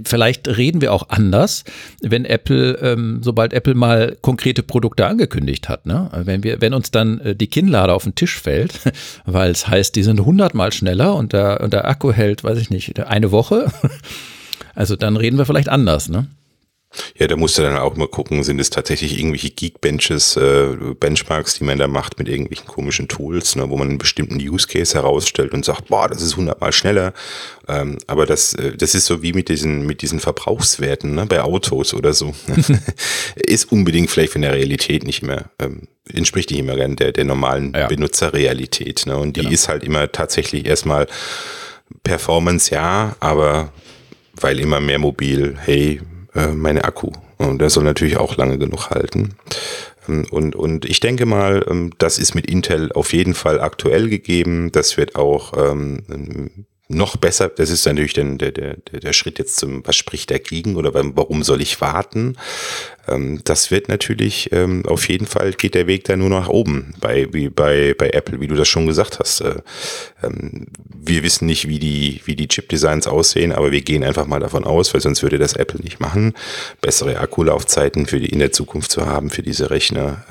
Vielleicht 0.05 0.47
reden 0.47 0.81
wir 0.81 0.93
auch 0.93 1.09
anders, 1.09 1.63
wenn 1.99 2.25
Apple, 2.25 2.73
ähm, 2.73 3.21
sobald 3.23 3.53
Apple 3.53 3.73
mal 3.73 4.17
konkrete 4.21 4.61
Produkte 4.61 5.07
angekündigt 5.07 5.67
hat. 5.67 5.87
Ne? 5.87 6.11
Wenn, 6.13 6.43
wir, 6.43 6.61
wenn 6.61 6.75
uns 6.75 6.91
dann 6.91 7.19
die 7.39 7.47
Kinnlade 7.47 7.91
auf 7.91 8.03
den 8.03 8.13
Tisch 8.13 8.39
fällt, 8.39 8.79
weil 9.25 9.49
es 9.49 9.67
heißt, 9.67 9.95
die 9.95 10.03
sind 10.03 10.19
100 10.19 10.58
mal 10.59 10.71
schneller 10.71 11.15
und 11.15 11.33
der, 11.33 11.61
und 11.61 11.73
der 11.73 11.87
Akku 11.87 12.11
hält, 12.11 12.43
weiß 12.43 12.59
ich 12.59 12.69
nicht, 12.69 12.99
eine 12.99 13.31
Woche. 13.31 13.71
Also 14.75 14.95
dann 14.95 15.17
reden 15.17 15.37
wir 15.37 15.45
vielleicht 15.45 15.67
anders, 15.67 16.07
ne? 16.07 16.27
Ja, 17.17 17.27
da 17.27 17.35
musst 17.35 17.57
du 17.57 17.61
dann 17.61 17.77
auch 17.77 17.95
mal 17.95 18.07
gucken, 18.07 18.43
sind 18.43 18.59
es 18.59 18.71
tatsächlich 18.71 19.17
irgendwelche 19.17 19.51
Geekbenches, 19.51 20.35
äh, 20.37 20.75
Benchmarks, 20.99 21.53
die 21.55 21.63
man 21.63 21.77
da 21.77 21.87
macht 21.87 22.17
mit 22.17 22.27
irgendwelchen 22.27 22.65
komischen 22.67 23.07
Tools, 23.07 23.55
ne, 23.55 23.69
wo 23.69 23.77
man 23.77 23.89
einen 23.89 23.97
bestimmten 23.99 24.37
Use 24.37 24.67
Case 24.67 24.95
herausstellt 24.95 25.53
und 25.53 25.63
sagt, 25.63 25.89
boah, 25.89 26.07
das 26.07 26.21
ist 26.23 26.35
hundertmal 26.35 26.71
schneller. 26.71 27.13
Ähm, 27.67 27.99
aber 28.07 28.25
das, 28.25 28.53
äh, 28.55 28.75
das 28.75 28.95
ist 28.95 29.05
so 29.05 29.21
wie 29.21 29.33
mit 29.33 29.49
diesen, 29.49 29.85
mit 29.85 30.01
diesen 30.01 30.19
Verbrauchswerten 30.19 31.13
ne, 31.13 31.27
bei 31.27 31.41
Autos 31.41 31.93
oder 31.93 32.13
so. 32.13 32.33
ist 33.35 33.71
unbedingt 33.71 34.09
vielleicht 34.09 34.33
von 34.33 34.41
der 34.41 34.53
Realität 34.53 35.03
nicht 35.03 35.21
mehr, 35.21 35.51
ähm, 35.59 35.87
entspricht 36.11 36.49
nicht 36.49 36.59
immer 36.59 36.75
gern 36.75 36.95
der, 36.95 37.11
der 37.11 37.25
normalen 37.25 37.73
ja. 37.75 37.87
Benutzerrealität. 37.87 39.05
Ne? 39.05 39.15
Und 39.15 39.37
die 39.37 39.41
genau. 39.41 39.53
ist 39.53 39.69
halt 39.69 39.83
immer 39.83 40.11
tatsächlich 40.11 40.65
erstmal 40.65 41.05
Performance, 42.03 42.73
ja, 42.73 43.15
aber 43.19 43.71
weil 44.33 44.59
immer 44.59 44.79
mehr 44.79 44.99
mobil, 44.99 45.57
hey, 45.59 46.01
äh, 46.39 46.47
meine 46.53 46.83
Akku. 46.85 47.11
Und 47.37 47.59
der 47.59 47.69
soll 47.69 47.83
natürlich 47.83 48.17
auch 48.17 48.37
lange 48.37 48.57
genug 48.57 48.89
halten. 48.89 49.35
Ähm, 50.07 50.25
und, 50.31 50.55
und 50.55 50.85
ich 50.85 50.99
denke 50.99 51.25
mal, 51.25 51.65
ähm, 51.69 51.91
das 51.97 52.17
ist 52.19 52.35
mit 52.35 52.47
Intel 52.47 52.91
auf 52.93 53.13
jeden 53.13 53.33
Fall 53.33 53.59
aktuell 53.59 54.09
gegeben. 54.09 54.71
Das 54.71 54.97
wird 54.97 55.15
auch 55.15 55.53
ähm, 55.71 56.65
noch 56.89 57.17
besser, 57.17 57.49
das 57.49 57.69
ist 57.69 57.85
natürlich 57.85 58.13
der, 58.13 58.25
der, 58.25 58.51
der, 58.51 58.75
der 58.77 59.13
Schritt 59.13 59.37
jetzt 59.37 59.57
zum, 59.57 59.85
was 59.85 59.95
spricht 59.95 60.31
dagegen 60.31 60.75
oder 60.75 60.91
warum 60.93 61.43
soll 61.43 61.61
ich 61.61 61.79
warten? 61.81 62.35
Ähm, 63.09 63.41
das 63.43 63.71
wird 63.71 63.89
natürlich 63.89 64.51
ähm, 64.51 64.85
auf 64.85 65.07
jeden 65.09 65.25
Fall 65.25 65.53
geht 65.53 65.75
der 65.75 65.87
Weg 65.87 66.03
da 66.05 66.15
nur 66.15 66.29
nach 66.29 66.47
oben 66.47 66.93
bei, 66.99 67.27
wie 67.31 67.49
bei, 67.49 67.93
bei 67.97 68.09
Apple, 68.09 68.39
wie 68.39 68.47
du 68.47 68.55
das 68.55 68.67
schon 68.67 68.87
gesagt 68.87 69.19
hast. 69.19 69.41
Äh, 69.41 69.55
ähm, 70.23 70.67
wir 70.85 71.23
wissen 71.23 71.45
nicht, 71.45 71.67
wie 71.67 71.79
die, 71.79 72.21
wie 72.25 72.35
die 72.35 72.47
Chip-Designs 72.47 73.07
aussehen, 73.07 73.51
aber 73.51 73.71
wir 73.71 73.81
gehen 73.81 74.03
einfach 74.03 74.25
mal 74.25 74.39
davon 74.39 74.63
aus, 74.63 74.93
weil 74.93 75.01
sonst 75.01 75.23
würde 75.23 75.37
das 75.37 75.53
Apple 75.53 75.81
nicht 75.81 75.99
machen, 75.99 76.33
bessere 76.81 77.17
Akkulaufzeiten 77.19 78.05
für 78.05 78.19
die 78.19 78.27
in 78.27 78.39
der 78.39 78.51
Zukunft 78.51 78.91
zu 78.91 79.05
haben 79.05 79.29
für 79.29 79.41
diese 79.41 79.69
Rechner, 79.69 80.25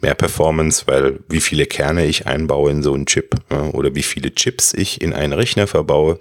mehr 0.00 0.14
Performance, 0.14 0.84
weil 0.86 1.20
wie 1.28 1.40
viele 1.40 1.66
Kerne 1.66 2.06
ich 2.06 2.26
einbaue 2.26 2.70
in 2.70 2.82
so 2.82 2.94
einen 2.94 3.06
Chip 3.06 3.34
äh, 3.50 3.54
oder 3.54 3.94
wie 3.94 4.02
viele 4.02 4.34
Chips 4.34 4.74
ich 4.74 5.00
in 5.00 5.12
einen 5.12 5.32
Rechner 5.32 5.66
verbaue 5.66 6.18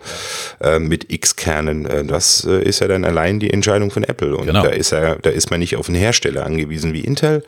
äh, 0.62 0.80
mit 0.80 1.12
X 1.12 1.36
Kernen, 1.36 1.86
äh, 1.86 2.04
das 2.06 2.44
ist 2.44 2.80
ja 2.80 2.88
dann 2.88 3.06
allein 3.06 3.40
die 3.40 3.52
Entscheidung 3.52 3.92
von 3.92 4.04
Apple 4.04 4.36
und 4.36 4.48
genau. 4.48 4.64
da 4.64 4.70
ist 4.70 4.92
er, 4.92 5.16
da 5.16 5.30
ist 5.30 5.50
man 5.52 5.60
nicht 5.60 5.76
auf 5.76 5.87
auf 5.88 5.90
einen 5.90 6.02
Hersteller 6.02 6.46
angewiesen 6.46 6.94
wie 6.94 7.02
Intel. 7.02 7.44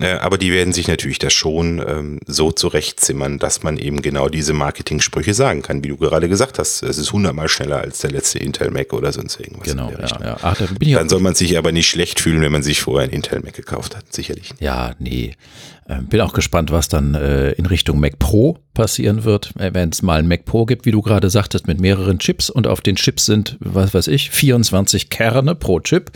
Äh, 0.00 0.12
aber 0.12 0.38
die 0.38 0.52
werden 0.52 0.72
sich 0.72 0.88
natürlich 0.88 1.18
das 1.18 1.32
schon 1.32 1.82
ähm, 1.86 2.20
so 2.26 2.52
zurechtzimmern, 2.52 3.38
dass 3.38 3.62
man 3.62 3.78
eben 3.78 4.00
genau 4.00 4.28
diese 4.28 4.52
Marketing-Sprüche 4.52 5.34
sagen 5.34 5.62
kann, 5.62 5.82
wie 5.82 5.88
du 5.88 5.96
gerade 5.96 6.28
gesagt 6.28 6.58
hast. 6.58 6.82
Es 6.82 6.98
ist 6.98 7.12
hundertmal 7.12 7.48
schneller 7.48 7.80
als 7.80 7.98
der 7.98 8.12
letzte 8.12 8.38
Intel 8.38 8.70
Mac 8.70 8.92
oder 8.92 9.12
sonst 9.12 9.40
irgendwas. 9.40 9.68
Genau, 9.68 9.90
ja, 9.90 10.06
ja. 10.06 10.36
Ach, 10.42 10.56
dann, 10.56 10.76
dann 10.78 11.08
soll 11.08 11.20
man 11.20 11.34
sich 11.34 11.58
aber 11.58 11.72
nicht 11.72 11.88
schlecht 11.88 12.20
fühlen, 12.20 12.40
wenn 12.40 12.52
man 12.52 12.62
sich 12.62 12.80
vorher 12.80 13.08
ein 13.08 13.14
Intel 13.14 13.40
Mac 13.40 13.54
gekauft 13.54 13.96
hat. 13.96 14.12
Sicherlich. 14.12 14.50
Nicht. 14.50 14.62
Ja, 14.62 14.94
nee. 14.98 15.34
Ähm, 15.86 16.06
bin 16.06 16.20
auch 16.22 16.32
gespannt, 16.32 16.70
was 16.72 16.88
dann 16.88 17.14
äh, 17.14 17.52
in 17.52 17.66
Richtung 17.66 18.00
Mac 18.00 18.18
Pro 18.18 18.58
passieren 18.72 19.24
wird, 19.24 19.52
äh, 19.58 19.70
wenn 19.74 19.90
es 19.90 20.00
mal 20.00 20.18
ein 20.18 20.28
Mac 20.28 20.46
Pro 20.46 20.64
gibt, 20.64 20.86
wie 20.86 20.90
du 20.90 21.02
gerade 21.02 21.28
sagtest, 21.28 21.66
mit 21.66 21.80
mehreren 21.80 22.18
Chips 22.18 22.48
und 22.48 22.66
auf 22.66 22.80
den 22.80 22.96
Chips 22.96 23.26
sind, 23.26 23.56
was 23.60 23.92
weiß 23.92 24.08
ich, 24.08 24.30
24 24.30 25.10
Kerne 25.10 25.54
pro 25.54 25.80
Chip 25.80 26.12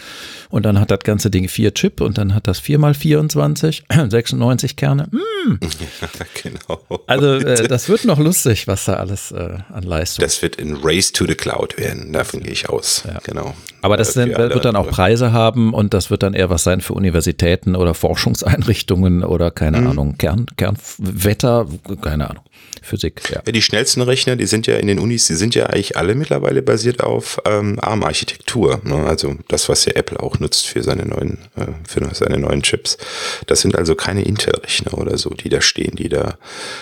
und 0.49 0.64
dann 0.64 0.81
hat 0.81 0.91
das 0.91 1.01
ganze 1.01 1.31
Ding 1.31 1.49
vier 1.49 1.75
Chip 1.75 2.01
und 2.01 2.16
dann 2.16 2.35
hat 2.35 2.47
das 2.47 2.59
vier 2.59 2.79
mal 2.79 2.95
24, 2.95 3.85
96 4.09 4.77
Kerne. 4.77 5.09
Mm. 5.11 5.55
genau. 6.43 6.81
Also 7.07 7.35
äh, 7.35 7.69
das 7.69 7.89
wird 7.91 8.07
noch 8.07 8.19
lustig, 8.19 8.66
was 8.66 8.87
da 8.87 8.95
alles 8.95 9.33
äh, 9.33 9.59
an 9.73 9.83
Leistung. 9.83 10.23
Das 10.23 10.41
wird 10.41 10.57
in 10.57 10.77
Race 10.83 11.12
to 11.12 11.27
the 11.27 11.35
Cloud 11.35 11.77
werden, 11.77 12.12
davon 12.12 12.43
gehe 12.43 12.53
ich 12.53 12.69
aus. 12.69 13.05
Ja. 13.07 13.19
Genau. 13.23 13.55
Aber 13.83 13.97
das 13.97 14.11
äh, 14.11 14.12
sind, 14.12 14.39
wird 14.39 14.64
dann 14.64 14.77
auch 14.77 14.89
Preise 14.89 15.33
haben 15.33 15.75
und 15.75 15.95
das 15.95 16.11
wird 16.11 16.23
dann 16.23 16.35
eher 16.35 16.51
was 16.51 16.64
sein 16.64 16.81
für 16.81 16.95
Universitäten 16.95 17.77
oder 17.77 17.95
Forschungseinrichtungen 17.95 19.23
oder 19.23 19.51
keine 19.59 19.80
mhm. 19.80 19.86
Ahnung, 19.88 20.18
Kern, 20.18 20.46
Kernwetter, 20.56 21.66
keine 22.00 22.30
Ahnung. 22.30 22.44
Physik, 22.80 23.28
ja. 23.28 23.42
ja. 23.44 23.52
Die 23.52 23.61
schnellsten 23.61 24.00
Rechner, 24.02 24.36
die 24.36 24.46
sind 24.46 24.68
ja 24.68 24.76
in 24.76 24.86
den 24.86 25.00
Unis, 25.00 25.26
die 25.26 25.34
sind 25.34 25.56
ja 25.56 25.66
eigentlich 25.66 25.96
alle 25.96 26.14
mittlerweile 26.14 26.62
basiert 26.62 27.02
auf 27.02 27.40
ähm, 27.44 27.76
ARM-Architektur. 27.80 28.80
Ne? 28.84 29.04
Also 29.04 29.34
das, 29.48 29.68
was 29.68 29.84
ja 29.84 29.94
Apple 29.94 30.20
auch 30.20 30.38
nutzt 30.38 30.68
für 30.68 30.84
seine 30.84 31.04
neuen, 31.06 31.38
äh, 31.56 31.66
für 31.88 32.09
seine 32.14 32.38
neuen 32.38 32.62
Chips. 32.62 32.98
Das 33.46 33.61
sind 33.61 33.74
also 33.74 33.96
keine 33.96 34.22
Intel-Rechner 34.22 34.96
oder 34.96 35.18
so, 35.18 35.30
die 35.30 35.48
da 35.48 35.61
stehen, 35.61 35.96
die 35.96 36.09
da 36.09 36.38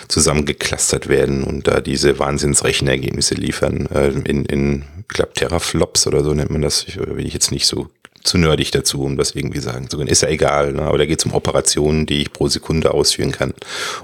zusammengeklustert 0.07 1.09
werden 1.09 1.43
und 1.43 1.67
da 1.67 1.81
diese 1.81 2.19
Wahnsinnsrechenergebnisse 2.19 3.33
liefern. 3.33 3.87
Äh, 3.87 4.09
in, 4.09 4.45
in 4.45 4.83
ich 5.09 5.15
glaube, 5.15 5.33
Teraflops 5.33 6.05
oder 6.05 6.23
so 6.23 6.33
nennt 6.33 6.51
man 6.51 6.61
das. 6.61 6.85
Ich, 6.87 6.97
bin 6.97 7.25
ich 7.25 7.33
jetzt 7.33 7.51
nicht 7.51 7.65
so 7.65 7.89
zu 8.27 8.37
nerdig 8.37 8.71
dazu, 8.71 9.01
um 9.01 9.17
das 9.17 9.31
irgendwie 9.31 9.59
sagen 9.59 9.89
zu 9.89 9.97
können. 9.97 10.09
Ist 10.09 10.21
ja 10.21 10.29
egal, 10.29 10.73
ne? 10.73 10.83
aber 10.83 10.97
da 10.97 11.05
geht 11.05 11.19
es 11.19 11.25
um 11.25 11.33
Operationen, 11.33 12.05
die 12.05 12.21
ich 12.21 12.33
pro 12.33 12.47
Sekunde 12.47 12.93
ausführen 12.93 13.31
kann. 13.31 13.53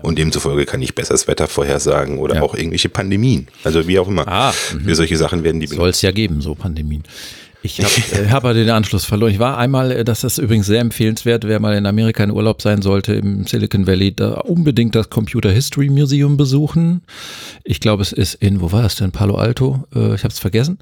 Und 0.01 0.17
demzufolge 0.17 0.65
kann 0.65 0.81
ich 0.81 0.95
besser 0.95 1.13
das 1.13 1.27
Wetter 1.27 1.47
vorhersagen 1.47 2.17
oder 2.17 2.35
ja. 2.35 2.41
auch 2.41 2.55
irgendwelche 2.55 2.89
Pandemien. 2.89 3.47
Also 3.63 3.87
wie 3.87 3.99
auch 3.99 4.07
immer. 4.07 4.27
Ah, 4.27 4.51
Für 4.51 4.77
mhm. 4.77 4.95
solche 4.95 5.17
Sachen 5.17 5.43
werden 5.43 5.59
die. 5.59 5.67
Soll 5.67 5.89
es 5.89 6.01
ja 6.01 6.11
geben, 6.11 6.41
so 6.41 6.55
Pandemien. 6.55 7.03
Ich 7.63 7.79
habe 7.79 7.89
äh, 8.11 8.29
hab 8.29 8.43
den 8.43 8.69
Anschluss 8.69 9.05
verloren. 9.05 9.31
Ich 9.31 9.39
war 9.39 9.57
einmal, 9.57 9.91
äh, 9.91 10.03
das 10.03 10.23
ist 10.23 10.37
übrigens 10.37 10.67
sehr 10.67 10.81
empfehlenswert, 10.81 11.45
wer 11.45 11.59
mal 11.59 11.75
in 11.75 11.85
Amerika 11.85 12.23
in 12.23 12.31
Urlaub 12.31 12.61
sein 12.61 12.81
sollte, 12.81 13.13
im 13.13 13.47
Silicon 13.47 13.87
Valley, 13.87 14.13
da 14.13 14.33
unbedingt 14.41 14.95
das 14.95 15.09
Computer 15.09 15.49
History 15.49 15.89
Museum 15.89 16.37
besuchen. 16.37 17.01
Ich 17.63 17.79
glaube, 17.79 18.03
es 18.03 18.11
ist 18.11 18.35
in, 18.35 18.61
wo 18.61 18.71
war 18.71 18.83
das 18.83 18.95
denn? 18.95 19.11
Palo 19.11 19.35
Alto? 19.35 19.85
Äh, 19.95 20.15
ich 20.15 20.23
habe 20.23 20.33
es 20.33 20.39
vergessen. 20.39 20.77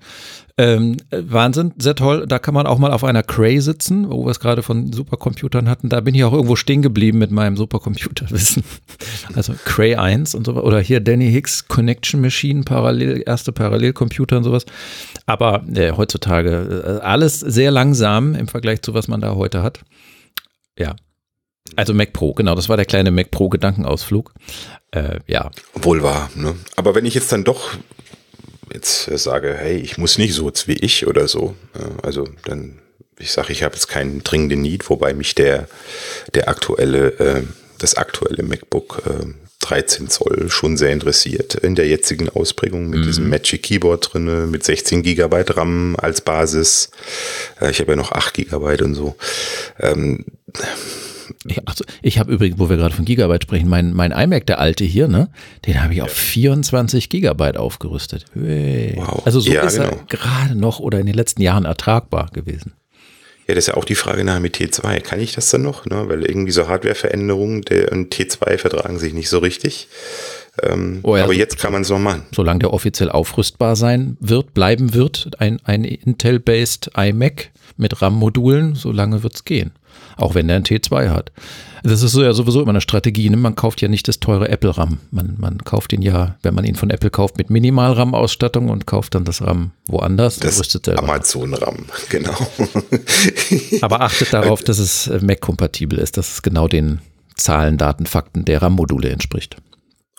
Ähm, 0.62 0.98
Wahnsinn, 1.10 1.74
sehr 1.80 1.96
toll. 1.96 2.28
Da 2.28 2.38
kann 2.38 2.54
man 2.54 2.68
auch 2.68 2.78
mal 2.78 2.92
auf 2.92 3.04
einer 3.04 3.24
Cray 3.24 3.60
sitzen, 3.62 4.12
wo 4.12 4.26
wir 4.26 4.30
es 4.30 4.40
gerade 4.40 4.62
von 4.62 4.94
Supercomputern 4.94 5.68
hatten. 5.68 5.90
Da 5.90 6.02
bin 6.02 6.14
ich 6.14 6.24
auch 6.24 6.34
irgendwo 6.34 6.56
stehen 6.56 6.84
geblieben 6.84 7.18
mit 7.18 7.32
meinem 7.32 7.58
Supercomputerwissen. 7.58 8.64
Also 9.34 9.54
Cray 9.66 9.96
1 9.96 10.36
und 10.36 10.46
so 10.46 10.54
oder 10.54 10.80
hier 10.82 11.00
Danny 11.00 11.32
Hicks 11.32 11.68
Connection 11.68 12.20
Machine, 12.22 12.64
parallel, 12.64 13.24
erste 13.26 13.52
Parallelcomputer 13.52 14.38
und 14.38 14.44
sowas. 14.44 14.66
Aber 15.26 15.64
äh, 15.74 15.94
heutzutage 15.94 17.00
äh, 17.00 17.04
alles 17.04 17.40
sehr 17.40 17.72
langsam 17.72 18.36
im 18.36 18.48
Vergleich 18.48 18.82
zu 18.82 18.94
was 18.94 19.08
man 19.08 19.22
da 19.22 19.36
heute 19.36 19.64
hat. 19.64 19.80
Ja. 20.78 20.96
Also 21.76 21.94
Mac 21.94 22.14
Pro, 22.14 22.34
genau, 22.34 22.56
das 22.56 22.68
war 22.68 22.76
der 22.76 22.86
kleine 22.86 23.10
Mac 23.10 23.32
Pro 23.32 23.48
Gedankenausflug. 23.50 24.34
Äh, 24.92 25.20
ja. 25.28 25.50
Wohl 25.76 26.04
wahr, 26.04 26.30
ne? 26.36 26.56
Aber 26.76 26.94
wenn 26.94 27.06
ich 27.06 27.14
jetzt 27.14 27.32
dann 27.32 27.46
doch 27.46 27.72
jetzt 28.74 29.06
sage, 29.06 29.56
hey, 29.58 29.78
ich 29.78 29.98
muss 29.98 30.18
nicht 30.18 30.34
so 30.34 30.52
wie 30.66 30.74
ich 30.74 31.08
oder 31.08 31.28
so, 31.28 31.56
also 32.02 32.28
dann, 32.46 32.80
ich 33.20 33.32
sage, 33.32 33.52
ich 33.54 33.64
habe 33.64 33.76
jetzt 33.76 33.88
keinen 33.88 34.24
dringenden 34.24 34.62
Need, 34.62 34.90
wobei 34.90 35.14
mich 35.14 35.36
der, 35.36 35.68
der 36.34 36.50
aktuelle, 36.50 37.08
äh, 37.20 37.44
das 37.78 37.96
aktuelle 37.96 38.44
MacBook 38.44 39.04
äh, 39.06 39.26
13 39.62 40.10
Zoll 40.10 40.50
schon 40.50 40.76
sehr 40.76 40.92
interessiert 40.92 41.56
in 41.56 41.76
der 41.76 41.88
jetzigen 41.88 42.30
Ausprägung 42.30 42.90
mit 42.90 43.00
mhm. 43.00 43.04
diesem 43.04 43.30
Magic 43.30 43.64
Keyboard 43.64 44.14
drin, 44.14 44.50
mit 44.50 44.64
16 44.64 45.04
Gigabyte 45.04 45.56
RAM 45.56 45.96
als 45.98 46.22
Basis. 46.22 46.90
Äh, 47.62 47.72
ich 47.72 47.80
habe 47.80 47.92
ja 47.92 47.96
noch 47.96 48.12
8 48.12 48.34
Gigabyte 48.34 48.82
und 48.82 48.96
so. 48.96 49.16
Ähm, 49.80 50.26
ich, 51.46 51.68
also, 51.68 51.84
ich 52.02 52.20
habe 52.20 52.32
übrigens, 52.32 52.60
wo 52.60 52.70
wir 52.70 52.78
gerade 52.78 52.96
von 52.96 53.06
Gigabyte 53.06 53.44
sprechen, 53.44 53.70
mein, 53.70 53.94
mein 53.94 54.12
iMac, 54.12 54.46
der 54.46 54.60
alte 54.60 54.84
hier, 54.84 55.08
ne, 55.08 55.30
den 55.66 55.82
habe 55.84 55.94
ich 55.94 56.02
auf 56.02 56.12
24 56.12 57.10
Gigabyte 57.10 57.58
aufgerüstet. 57.58 58.26
Hey. 58.34 58.94
Wow. 58.98 59.24
Also 59.26 59.40
so 59.40 59.52
ja, 59.52 59.64
ist 59.64 59.78
genau. 59.78 59.90
er 59.90 60.06
gerade 60.08 60.56
noch 60.56 60.80
oder 60.80 61.00
in 61.00 61.06
den 61.06 61.16
letzten 61.16 61.42
Jahren 61.42 61.66
ertragbar 61.66 62.30
gewesen. 62.34 62.74
Ja, 63.48 63.56
das 63.56 63.66
ist 63.66 63.68
ja 63.70 63.74
auch 63.76 63.86
die 63.86 63.96
Frage 63.96 64.24
nach 64.24 64.40
mit 64.40 64.56
T2. 64.56 65.02
Kann 65.02 65.20
ich 65.20 65.34
das 65.34 65.50
dann 65.50 65.64
noch? 65.64 65.86
Ne? 65.86 66.08
Weil 66.08 66.24
irgendwie 66.24 66.52
so 66.52 66.68
Hardwareveränderungen 66.68 67.66
und 67.92 68.14
T2 68.16 68.58
vertragen 68.58 69.00
sich 69.00 69.14
nicht 69.14 69.30
so 69.30 69.40
richtig. 69.40 69.88
Ähm, 70.62 71.00
oh 71.04 71.16
ja, 71.18 71.24
aber 71.24 71.34
jetzt 71.34 71.58
kann 71.58 71.72
man 71.72 71.82
es 71.82 71.90
noch 71.90 72.00
machen. 72.00 72.24
Solange 72.34 72.60
der 72.60 72.74
offiziell 72.74 73.10
aufrüstbar 73.10 73.76
sein 73.76 74.18
wird, 74.20 74.54
bleiben 74.54 74.94
wird, 74.94 75.32
ein, 75.40 75.60
ein 75.64 75.84
Intel-based 75.84 76.92
iMac 76.96 77.52
mit 77.78 78.02
RAM-Modulen, 78.02 78.76
solange 78.76 79.24
wird 79.24 79.36
es 79.36 79.46
gehen. 79.46 79.72
Auch 80.18 80.36
wenn 80.36 80.48
der 80.48 80.58
ein 80.58 80.64
T2 80.64 81.10
hat. 81.10 81.32
Das 81.84 82.04
ist 82.04 82.12
so 82.12 82.22
ja 82.22 82.34
sowieso 82.34 82.62
immer 82.62 82.70
eine 82.72 82.82
Strategie. 82.82 83.30
Ne? 83.30 83.38
Man 83.38 83.56
kauft 83.56 83.82
ja 83.82 83.88
nicht 83.88 84.08
das 84.08 84.20
teure 84.20 84.50
Apple-RAM. 84.50 85.00
Man, 85.10 85.36
man 85.40 85.58
kauft 85.60 85.94
ihn 85.94 86.02
ja, 86.02 86.36
wenn 86.44 86.54
man 86.54 86.64
ihn 86.64 86.76
von 86.76 86.92
Apple 86.92 87.10
kauft, 87.10 87.38
mit 87.38 87.50
Minimal-RAM-Ausstattung 87.50 88.70
und 88.70 88.86
kauft 88.86 89.16
dann 89.16 89.26
das 89.26 89.42
RAM 89.42 89.72
woanders. 89.88 90.38
Das 90.40 90.60
Amazon-RAM, 90.88 91.86
genau. 92.10 92.36
Aber 93.82 94.02
achtet 94.02 94.32
darauf, 94.34 94.64
dass 94.64 94.78
es 94.78 95.08
äh, 95.08 95.20
Mac-kompatibel 95.22 95.98
ist, 95.98 96.18
dass 96.18 96.34
es 96.34 96.42
genau 96.42 96.68
den 96.68 97.00
Zahlen, 97.36 97.78
Daten, 97.78 98.06
Fakten 98.06 98.46
der 98.46 98.62
RAM-Module 98.62 99.10
entspricht. 99.10 99.58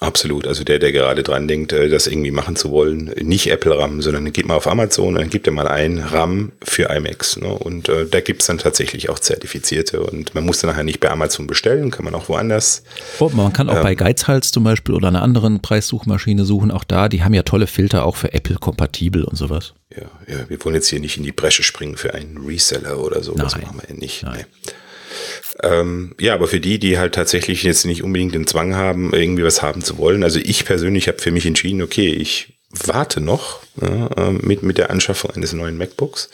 Absolut. 0.03 0.49
Also 0.49 0.65
der, 0.65 0.81
der 0.81 0.91
gerade 0.91 1.23
dran 1.23 1.47
denkt, 1.47 1.73
äh, 1.73 1.89
das 1.89 2.09
irgendwie 2.09 2.33
machen 2.33 2.57
zu 2.57 2.73
wollen, 2.73 3.13
nicht 3.23 3.47
Apple 3.47 3.79
RAM, 3.79 4.03
sondern 4.03 4.33
geht 4.33 4.47
mal 4.47 4.57
auf 4.57 4.67
Amazon 4.67 5.09
und 5.09 5.15
dann 5.15 5.31
gibt 5.31 5.47
er 5.47 5.53
mal 5.53 5.69
ein 5.69 5.99
RAM 5.99 6.51
für 6.61 6.91
iMacs. 6.91 7.37
Ne? 7.37 7.47
Und 7.47 7.89
äh, 7.89 8.07
da 8.07 8.21
gibt's 8.21 8.47
dann 8.47 8.59
tatsächlich 8.59 9.11
auch 9.11 9.21
Zertifizierte 9.21 10.03
und 10.03 10.35
man 10.35 10.45
muss 10.45 10.59
dann 10.59 10.71
nachher 10.71 10.83
nicht 10.83 10.99
bei 10.99 11.09
Amazon 11.09 11.47
bestellen, 11.47 11.93
kann 11.93 12.05
man 12.05 12.17
auch 12.17 12.29
woanders. 12.29 12.83
Oh, 13.21 13.31
man 13.33 13.53
kann 13.53 13.69
auch 13.71 13.77
ähm, 13.77 13.83
bei 13.83 13.95
Geizhals 13.95 14.51
zum 14.51 14.65
Beispiel 14.65 14.97
oder 14.97 15.07
einer 15.07 15.23
anderen 15.23 15.63
Preissuchmaschine 15.63 16.45
suchen, 16.45 16.73
auch 16.73 16.85
da, 16.85 17.09
die 17.09 17.23
haben 17.23 17.35
ja 17.35 17.45
tolle 17.45 17.69
Filter 17.69 18.05
auch 18.05 18.17
für 18.17 18.33
Apple 18.33 18.57
kompatibel 18.57 19.23
und 19.23 19.37
sowas. 19.37 19.75
Ja, 19.97 20.11
ja, 20.27 20.49
wir 20.49 20.65
wollen 20.65 20.75
jetzt 20.75 20.89
hier 20.89 20.99
nicht 20.99 21.17
in 21.17 21.23
die 21.23 21.33
Bresche 21.33 21.63
springen 21.63 21.97
für 21.97 22.13
einen 22.13 22.39
Reseller 22.39 22.99
oder 22.99 23.23
so. 23.23 23.33
Nein. 23.33 23.45
Das 23.45 23.61
machen 23.61 23.81
wir 23.81 23.89
ja 23.89 23.95
nicht. 23.95 24.25
Nein. 24.25 24.47
Nee. 24.67 24.73
Ähm, 25.63 26.15
ja, 26.19 26.35
aber 26.35 26.49
für 26.49 26.61
die, 26.61 26.79
die 26.79 26.99
halt 26.99 27.15
tatsächlich 27.15 27.63
jetzt 27.63 27.85
nicht 27.85 28.03
unbedingt 28.03 28.35
den 28.35 28.47
Zwang 28.47 28.75
haben, 28.75 29.13
irgendwie 29.13 29.45
was 29.45 29.63
haben 29.63 29.83
zu 29.83 29.99
wollen. 29.99 30.23
Also 30.23 30.39
ich 30.39 30.65
persönlich 30.65 31.09
habe 31.09 31.19
für 31.19 31.31
mich 31.31 31.47
entschieden, 31.47 31.83
okay, 31.83 32.09
ich 32.09 32.55
warte 32.71 33.21
noch 33.21 33.61
ähm, 33.81 34.41
mit, 34.43 34.63
mit 34.63 34.79
der 34.79 34.91
Anschaffung 34.91 35.31
eines 35.31 35.53
neuen 35.53 35.77
MacBooks. 35.77 36.31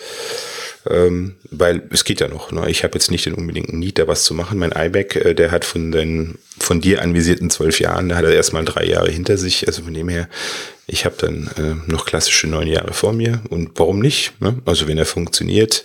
Ähm, 0.88 1.36
weil 1.50 1.82
es 1.90 2.04
geht 2.04 2.20
ja 2.20 2.28
noch. 2.28 2.52
Ne? 2.52 2.70
Ich 2.70 2.84
habe 2.84 2.94
jetzt 2.94 3.10
nicht 3.10 3.26
den 3.26 3.34
unbedingten 3.34 3.78
Need, 3.78 3.98
da 3.98 4.06
was 4.06 4.22
zu 4.22 4.32
machen. 4.32 4.58
Mein 4.58 4.72
iMac, 4.72 5.16
äh, 5.16 5.34
der 5.34 5.50
hat 5.50 5.64
von 5.64 5.92
den 5.92 6.38
von 6.58 6.80
dir 6.80 7.02
anvisierten 7.02 7.50
zwölf 7.50 7.80
Jahren, 7.80 8.08
da 8.08 8.16
hat 8.16 8.24
er 8.24 8.32
erstmal 8.32 8.64
drei 8.64 8.84
Jahre 8.84 9.10
hinter 9.10 9.36
sich. 9.36 9.66
Also 9.66 9.82
von 9.82 9.94
dem 9.94 10.08
her 10.08 10.28
ich 10.90 11.04
habe 11.04 11.16
dann 11.18 11.50
äh, 11.58 11.90
noch 11.90 12.06
klassische 12.06 12.46
neun 12.46 12.66
Jahre 12.66 12.94
vor 12.94 13.12
mir 13.12 13.42
und 13.50 13.78
warum 13.78 14.00
nicht? 14.00 14.32
Ne? 14.40 14.60
Also 14.64 14.88
wenn 14.88 14.96
er 14.96 15.04
funktioniert, 15.04 15.84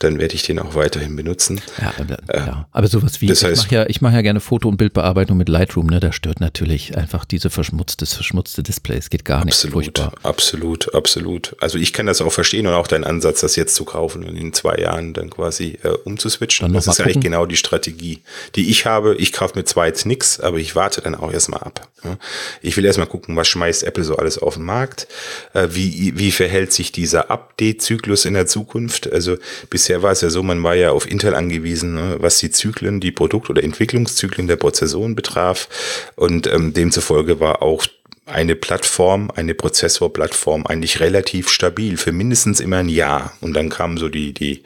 dann 0.00 0.18
werde 0.18 0.34
ich 0.34 0.42
den 0.42 0.58
auch 0.58 0.74
weiterhin 0.74 1.14
benutzen. 1.14 1.60
Ja, 1.80 1.94
aber, 1.96 2.18
äh, 2.28 2.38
ja. 2.38 2.68
aber 2.72 2.88
sowas 2.88 3.20
wie, 3.20 3.28
das 3.28 3.44
heißt, 3.44 3.52
ich 3.52 3.66
mache 3.66 3.74
ja, 3.74 3.86
ich 3.86 4.00
mach 4.00 4.12
ja 4.12 4.20
gerne 4.20 4.40
Foto- 4.40 4.68
und 4.68 4.78
Bildbearbeitung 4.78 5.36
mit 5.36 5.48
Lightroom, 5.48 5.86
ne? 5.86 6.00
da 6.00 6.12
stört 6.12 6.40
natürlich 6.40 6.96
einfach 6.96 7.24
diese 7.24 7.50
verschmutzte, 7.50 8.04
verschmutzte 8.04 8.64
Display. 8.64 8.96
Es 8.96 9.10
geht 9.10 9.24
gar 9.24 9.44
nicht. 9.44 9.54
Absolut, 9.54 9.84
furchtbar. 9.84 10.12
absolut, 10.24 10.94
absolut. 10.94 11.56
Also 11.60 11.78
ich 11.78 11.92
kann 11.92 12.06
das 12.06 12.20
auch 12.20 12.32
verstehen 12.32 12.66
und 12.66 12.74
auch 12.74 12.88
dein 12.88 13.04
Ansatz, 13.04 13.42
das 13.42 13.54
jetzt 13.54 13.76
zu 13.76 13.84
kaufen 13.84 14.24
und 14.24 14.36
in 14.36 14.52
zwei 14.52 14.76
Jahren 14.76 15.14
dann 15.14 15.30
quasi 15.30 15.78
äh, 15.84 15.88
umzuswitchen. 15.88 16.66
Dann 16.66 16.74
das 16.74 16.88
ist 16.88 17.00
eigentlich 17.00 17.20
genau 17.20 17.46
die 17.46 17.56
Strategie, 17.56 18.22
die 18.56 18.70
ich 18.70 18.86
habe. 18.86 19.14
Ich 19.14 19.32
kaufe 19.32 19.56
mit 19.56 19.68
zwei 19.68 19.86
jetzt 19.86 20.04
nichts, 20.04 20.40
aber 20.40 20.58
ich 20.58 20.74
warte 20.74 21.00
dann 21.00 21.14
auch 21.14 21.32
erstmal 21.32 21.60
ab. 21.60 21.88
Ne? 22.04 22.18
Ich 22.60 22.76
will 22.76 22.84
erstmal 22.84 23.06
gucken, 23.06 23.36
was 23.36 23.46
schmeißt 23.48 23.84
Apple 23.84 24.04
so 24.04 24.16
alles 24.16 24.31
alles 24.32 24.38
auf 24.38 24.54
den 24.54 24.64
Markt? 24.64 25.06
Äh, 25.54 25.68
wie, 25.70 26.12
wie 26.16 26.32
verhält 26.32 26.72
sich 26.72 26.92
dieser 26.92 27.30
Update-Zyklus 27.30 28.24
in 28.24 28.34
der 28.34 28.46
Zukunft? 28.46 29.12
Also 29.12 29.36
bisher 29.70 30.02
war 30.02 30.12
es 30.12 30.20
ja 30.20 30.30
so, 30.30 30.42
man 30.42 30.62
war 30.62 30.74
ja 30.74 30.90
auf 30.90 31.10
Intel 31.10 31.34
angewiesen, 31.34 31.94
ne, 31.94 32.16
was 32.18 32.38
die 32.38 32.50
Zyklen, 32.50 33.00
die 33.00 33.12
Produkt- 33.12 33.50
oder 33.50 33.62
Entwicklungszyklen 33.62 34.46
der 34.46 34.56
Prozessoren 34.56 35.14
betraf. 35.14 35.68
Und 36.16 36.46
ähm, 36.46 36.72
demzufolge 36.72 37.40
war 37.40 37.62
auch 37.62 37.84
eine 38.24 38.54
Plattform, 38.54 39.30
eine 39.34 39.52
Prozessorplattform 39.52 40.64
eigentlich 40.66 41.00
relativ 41.00 41.50
stabil 41.50 41.96
für 41.96 42.12
mindestens 42.12 42.60
immer 42.60 42.78
ein 42.78 42.88
Jahr. 42.88 43.32
Und 43.40 43.54
dann 43.54 43.68
kamen 43.68 43.98
so 43.98 44.08
die, 44.08 44.32
die, 44.32 44.62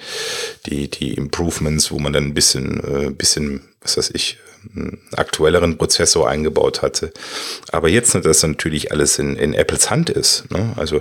die, 0.66 0.88
die 0.88 1.14
Improvements, 1.14 1.90
wo 1.90 1.98
man 1.98 2.12
dann 2.12 2.24
ein 2.24 2.34
bisschen, 2.34 2.80
äh, 2.84 3.10
bisschen, 3.10 3.62
was 3.80 3.96
weiß 3.96 4.10
ich, 4.14 4.38
aktuelleren 5.14 5.78
Prozessor 5.78 6.28
eingebaut 6.28 6.82
hatte. 6.82 7.12
Aber 7.72 7.88
jetzt, 7.88 8.14
dass 8.14 8.22
das 8.22 8.42
natürlich 8.42 8.92
alles 8.92 9.18
in, 9.18 9.36
in 9.36 9.54
Apples 9.54 9.90
Hand 9.90 10.10
ist, 10.10 10.50
ne? 10.50 10.72
also 10.76 11.00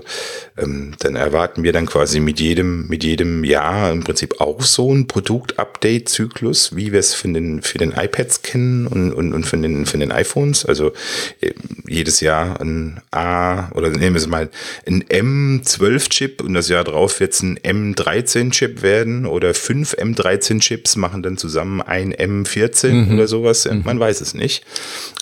ähm, 0.58 0.94
dann 1.00 1.16
erwarten 1.16 1.64
wir 1.64 1.74
dann 1.74 1.86
quasi 1.86 2.20
mit 2.20 2.40
jedem, 2.40 2.88
mit 2.88 3.04
jedem 3.04 3.44
Jahr 3.44 3.92
im 3.92 4.04
Prinzip 4.04 4.40
auch 4.40 4.62
so 4.62 4.94
ein 4.94 5.08
Produkt-Update-Zyklus, 5.08 6.76
wie 6.76 6.92
wir 6.92 7.00
es 7.00 7.14
für 7.14 7.28
den, 7.28 7.62
für 7.62 7.78
den 7.78 7.92
iPads 7.92 8.42
kennen 8.42 8.88
und, 8.88 9.14
und, 9.14 9.34
und 9.34 9.46
für, 9.46 9.58
den, 9.58 9.86
für 9.86 9.98
den 9.98 10.12
iPhones. 10.12 10.66
Also 10.66 10.94
äh, 11.42 11.52
jedes 11.88 12.20
Jahr 12.20 12.60
ein 12.62 13.02
A 13.12 13.70
oder 13.72 13.90
nehmen 13.90 14.16
wir 14.16 14.22
es 14.22 14.28
mal 14.28 14.50
ein 14.86 15.04
M12-Chip 15.04 16.42
und 16.42 16.54
das 16.54 16.70
Jahr 16.70 16.84
drauf 16.84 17.20
wird 17.20 17.34
es 17.34 17.42
ein 17.42 17.60
M13-Chip 17.60 18.82
werden 18.82 19.26
oder 19.26 19.54
fünf 19.54 19.94
M13-Chips 19.94 20.96
machen 20.96 21.24
dann 21.24 21.38
zusammen 21.38 21.82
ein 21.82 22.14
M14 22.14 22.92
mhm. 22.92 23.14
oder 23.14 23.28
sowas 23.28 23.55
sowas, 23.64 23.76
mhm. 23.76 23.84
man 23.84 24.00
weiß 24.00 24.22
es 24.22 24.34
nicht. 24.34 24.64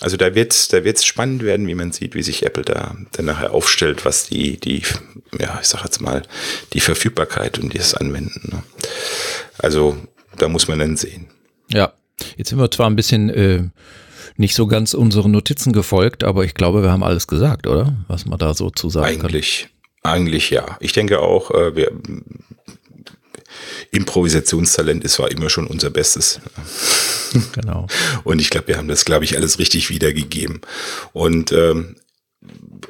Also 0.00 0.16
da 0.16 0.34
wird 0.34 0.72
da 0.72 0.84
wird 0.84 0.98
es 0.98 1.04
spannend 1.04 1.42
werden, 1.42 1.66
wie 1.66 1.74
man 1.74 1.92
sieht, 1.92 2.14
wie 2.14 2.22
sich 2.22 2.44
Apple 2.44 2.64
da 2.64 2.96
dann 3.12 3.26
nachher 3.26 3.52
aufstellt, 3.52 4.04
was 4.04 4.28
die, 4.28 4.58
die, 4.58 4.82
ja, 5.38 5.58
ich 5.60 5.68
sag 5.68 5.84
jetzt 5.84 6.00
mal, 6.00 6.22
die 6.72 6.80
Verfügbarkeit 6.80 7.58
und 7.58 7.72
dieses 7.72 7.94
Anwenden. 7.94 8.50
Ne? 8.52 8.62
Also 9.58 9.96
da 10.36 10.48
muss 10.48 10.68
man 10.68 10.78
dann 10.78 10.96
sehen. 10.96 11.26
Ja, 11.68 11.92
jetzt 12.36 12.50
sind 12.50 12.58
wir 12.58 12.70
zwar 12.70 12.88
ein 12.88 12.96
bisschen 12.96 13.30
äh, 13.30 13.62
nicht 14.36 14.54
so 14.54 14.66
ganz 14.66 14.94
unseren 14.94 15.30
Notizen 15.30 15.72
gefolgt, 15.72 16.24
aber 16.24 16.44
ich 16.44 16.54
glaube, 16.54 16.82
wir 16.82 16.90
haben 16.90 17.04
alles 17.04 17.26
gesagt, 17.26 17.66
oder? 17.66 17.96
Was 18.08 18.26
man 18.26 18.38
da 18.38 18.54
so 18.54 18.70
zu 18.70 18.88
sagen 18.88 19.06
Eigentlich, 19.06 19.68
kann. 20.02 20.12
eigentlich 20.12 20.50
ja. 20.50 20.76
Ich 20.80 20.92
denke 20.92 21.20
auch, 21.20 21.50
äh, 21.50 21.76
wir, 21.76 21.92
Improvisationstalent 23.94 25.04
ist 25.04 25.18
war 25.18 25.30
immer 25.30 25.48
schon 25.48 25.66
unser 25.66 25.90
Bestes. 25.90 26.40
Genau. 27.52 27.88
Und 28.22 28.40
ich 28.40 28.50
glaube, 28.50 28.68
wir 28.68 28.76
haben 28.76 28.86
das, 28.86 29.04
glaube 29.04 29.24
ich, 29.24 29.36
alles 29.36 29.58
richtig 29.58 29.90
wiedergegeben. 29.90 30.60
Und 31.12 31.50
ähm, 31.50 31.96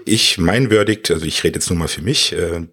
ich, 0.05 0.36
mein 0.36 0.68
Verdict, 0.68 1.11
also 1.11 1.24
ich 1.24 1.42
rede 1.44 1.59
jetzt 1.59 1.70
nur 1.70 1.78
mal 1.78 1.88
für 1.88 2.02
mich, 2.02 2.32
äh, 2.32 2.66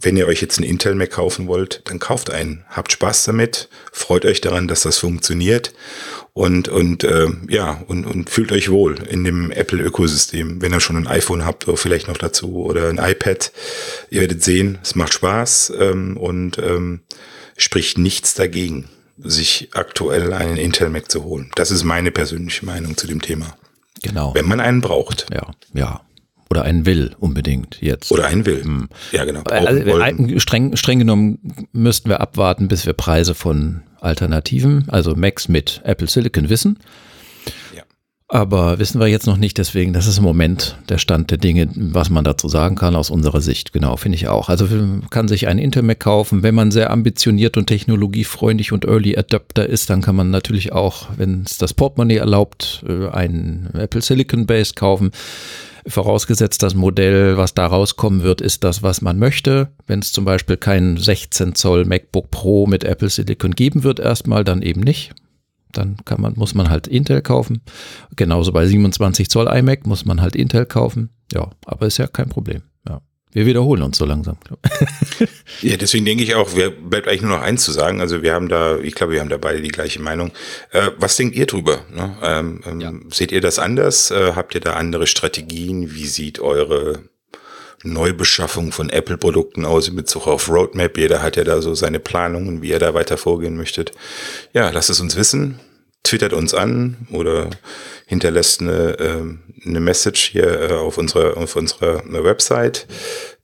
wenn 0.00 0.16
ihr 0.16 0.26
euch 0.26 0.40
jetzt 0.40 0.58
einen 0.58 0.68
Intel 0.68 0.94
Mac 0.94 1.10
kaufen 1.10 1.46
wollt, 1.48 1.82
dann 1.84 1.98
kauft 1.98 2.30
einen. 2.30 2.64
Habt 2.68 2.92
Spaß 2.92 3.24
damit, 3.24 3.68
freut 3.92 4.24
euch 4.24 4.40
daran, 4.40 4.68
dass 4.68 4.82
das 4.82 4.98
funktioniert 4.98 5.72
und, 6.32 6.68
und 6.68 7.02
äh, 7.04 7.26
ja, 7.48 7.82
und, 7.88 8.04
und 8.06 8.30
fühlt 8.30 8.52
euch 8.52 8.70
wohl 8.70 9.02
in 9.08 9.24
dem 9.24 9.50
Apple-Ökosystem. 9.50 10.62
Wenn 10.62 10.72
ihr 10.72 10.80
schon 10.80 10.96
ein 10.96 11.08
iPhone 11.08 11.44
habt 11.44 11.66
oder 11.66 11.76
vielleicht 11.76 12.06
noch 12.06 12.16
dazu 12.16 12.64
oder 12.64 12.88
ein 12.88 12.98
iPad, 12.98 13.50
ihr 14.10 14.20
werdet 14.20 14.44
sehen, 14.44 14.78
es 14.82 14.94
macht 14.94 15.14
Spaß 15.14 15.72
ähm, 15.78 16.16
und 16.16 16.58
ähm, 16.58 17.00
spricht 17.56 17.98
nichts 17.98 18.34
dagegen, 18.34 18.88
sich 19.18 19.70
aktuell 19.72 20.32
einen 20.32 20.58
Intel 20.58 20.90
Mac 20.90 21.10
zu 21.10 21.24
holen. 21.24 21.50
Das 21.56 21.72
ist 21.72 21.82
meine 21.82 22.12
persönliche 22.12 22.64
Meinung 22.64 22.96
zu 22.96 23.08
dem 23.08 23.20
Thema. 23.20 23.56
Genau. 24.02 24.32
Wenn 24.32 24.46
man 24.46 24.60
einen 24.60 24.80
braucht. 24.80 25.26
Ja, 25.32 25.50
ja. 25.74 26.02
Oder 26.50 26.62
einen 26.62 26.86
will 26.86 27.14
unbedingt 27.18 27.80
jetzt. 27.80 28.10
Oder 28.10 28.26
einen 28.26 28.46
will. 28.46 28.62
Hm. 28.64 28.88
Ja, 29.12 29.24
genau. 29.24 29.42
Also, 29.42 30.38
streng, 30.38 30.76
streng 30.76 30.98
genommen 30.98 31.68
müssten 31.72 32.08
wir 32.08 32.20
abwarten, 32.20 32.68
bis 32.68 32.86
wir 32.86 32.94
Preise 32.94 33.34
von 33.34 33.82
Alternativen, 34.00 34.84
also 34.88 35.14
Macs 35.14 35.48
mit 35.48 35.82
Apple 35.84 36.06
Silicon 36.08 36.48
wissen. 36.48 36.78
Aber 38.30 38.78
wissen 38.78 39.00
wir 39.00 39.06
jetzt 39.06 39.26
noch 39.26 39.38
nicht, 39.38 39.56
deswegen, 39.56 39.94
das 39.94 40.06
ist 40.06 40.18
im 40.18 40.24
Moment 40.24 40.76
der 40.90 40.98
Stand 40.98 41.30
der 41.30 41.38
Dinge, 41.38 41.70
was 41.74 42.10
man 42.10 42.24
dazu 42.24 42.46
sagen 42.46 42.76
kann 42.76 42.94
aus 42.94 43.08
unserer 43.08 43.40
Sicht. 43.40 43.72
Genau, 43.72 43.96
finde 43.96 44.16
ich 44.16 44.28
auch. 44.28 44.50
Also 44.50 44.66
man 44.66 45.08
kann 45.08 45.28
sich 45.28 45.48
ein 45.48 45.56
Intel 45.56 45.82
Mac 45.82 46.00
kaufen, 46.00 46.42
wenn 46.42 46.54
man 46.54 46.70
sehr 46.70 46.90
ambitioniert 46.90 47.56
und 47.56 47.68
technologiefreundlich 47.68 48.70
und 48.70 48.84
Early 48.84 49.16
Adapter 49.16 49.66
ist, 49.66 49.88
dann 49.88 50.02
kann 50.02 50.14
man 50.14 50.30
natürlich 50.30 50.72
auch, 50.72 51.08
wenn 51.16 51.44
es 51.46 51.56
das 51.56 51.72
Portemonnaie 51.72 52.18
erlaubt, 52.18 52.84
äh, 52.86 53.08
ein 53.08 53.70
Apple 53.72 54.02
Silicon 54.02 54.44
Base 54.44 54.74
kaufen. 54.74 55.10
Vorausgesetzt, 55.88 56.62
das 56.62 56.74
Modell, 56.74 57.36
was 57.36 57.54
da 57.54 57.66
rauskommen 57.66 58.22
wird, 58.22 58.40
ist 58.40 58.64
das, 58.64 58.82
was 58.82 59.00
man 59.00 59.18
möchte. 59.18 59.68
Wenn 59.86 60.00
es 60.00 60.12
zum 60.12 60.24
Beispiel 60.24 60.56
kein 60.56 60.96
16 60.96 61.54
Zoll 61.54 61.84
MacBook 61.84 62.30
Pro 62.30 62.66
mit 62.66 62.84
Apple 62.84 63.08
Silicon 63.08 63.52
geben 63.52 63.84
wird, 63.84 63.98
erstmal, 63.98 64.44
dann 64.44 64.62
eben 64.62 64.80
nicht 64.80 65.14
dann 65.72 65.96
kann 66.04 66.20
man, 66.20 66.34
muss 66.36 66.54
man 66.54 66.70
halt 66.70 66.86
Intel 66.86 67.22
kaufen. 67.22 67.60
Genauso 68.16 68.52
bei 68.52 68.66
27 68.66 69.28
Zoll 69.28 69.46
iMac 69.46 69.86
muss 69.86 70.04
man 70.04 70.20
halt 70.20 70.36
Intel 70.36 70.66
kaufen. 70.66 71.10
Ja, 71.32 71.50
aber 71.66 71.86
ist 71.86 71.98
ja 71.98 72.06
kein 72.06 72.28
Problem. 72.28 72.62
Wir 73.32 73.46
wiederholen 73.46 73.82
uns 73.82 73.98
so 73.98 74.04
langsam. 74.04 74.36
ja, 75.60 75.76
deswegen 75.76 76.04
denke 76.04 76.24
ich 76.24 76.34
auch, 76.34 76.56
wir 76.56 76.70
bleibt 76.70 77.08
eigentlich 77.08 77.22
nur 77.22 77.36
noch 77.36 77.42
eins 77.42 77.62
zu 77.64 77.72
sagen. 77.72 78.00
Also 78.00 78.22
wir 78.22 78.32
haben 78.32 78.48
da, 78.48 78.78
ich 78.78 78.94
glaube, 78.94 79.12
wir 79.12 79.20
haben 79.20 79.28
da 79.28 79.36
beide 79.36 79.60
die 79.60 79.68
gleiche 79.68 80.00
Meinung. 80.00 80.32
Äh, 80.70 80.90
was 80.96 81.16
denkt 81.16 81.36
ihr 81.36 81.46
drüber? 81.46 81.80
Ne? 81.94 82.16
Ähm, 82.22 82.60
ähm, 82.66 82.80
ja. 82.80 82.92
Seht 83.10 83.32
ihr 83.32 83.40
das 83.40 83.58
anders? 83.58 84.10
Äh, 84.10 84.32
habt 84.34 84.54
ihr 84.54 84.60
da 84.60 84.74
andere 84.74 85.06
Strategien? 85.06 85.94
Wie 85.94 86.06
sieht 86.06 86.40
eure 86.40 87.02
Neubeschaffung 87.84 88.72
von 88.72 88.90
Apple-Produkten 88.90 89.64
aus 89.64 89.88
in 89.88 89.96
Bezug 89.96 90.26
auf 90.26 90.48
Roadmap. 90.48 90.98
Jeder 90.98 91.22
hat 91.22 91.36
ja 91.36 91.44
da 91.44 91.62
so 91.62 91.74
seine 91.74 92.00
Planungen, 92.00 92.60
wie 92.60 92.72
er 92.72 92.80
da 92.80 92.92
weiter 92.94 93.16
vorgehen 93.16 93.56
möchtet. 93.56 93.92
Ja, 94.52 94.70
lasst 94.70 94.90
es 94.90 95.00
uns 95.00 95.16
wissen. 95.16 95.60
Twittert 96.08 96.32
uns 96.32 96.54
an 96.54 96.96
oder 97.10 97.50
hinterlässt 98.06 98.62
eine, 98.62 98.98
äh, 98.98 99.66
eine 99.66 99.80
Message 99.80 100.30
hier 100.30 100.70
äh, 100.70 100.72
auf 100.72 100.96
unserer, 100.96 101.36
auf 101.36 101.54
unserer 101.54 102.02
Website. 102.24 102.86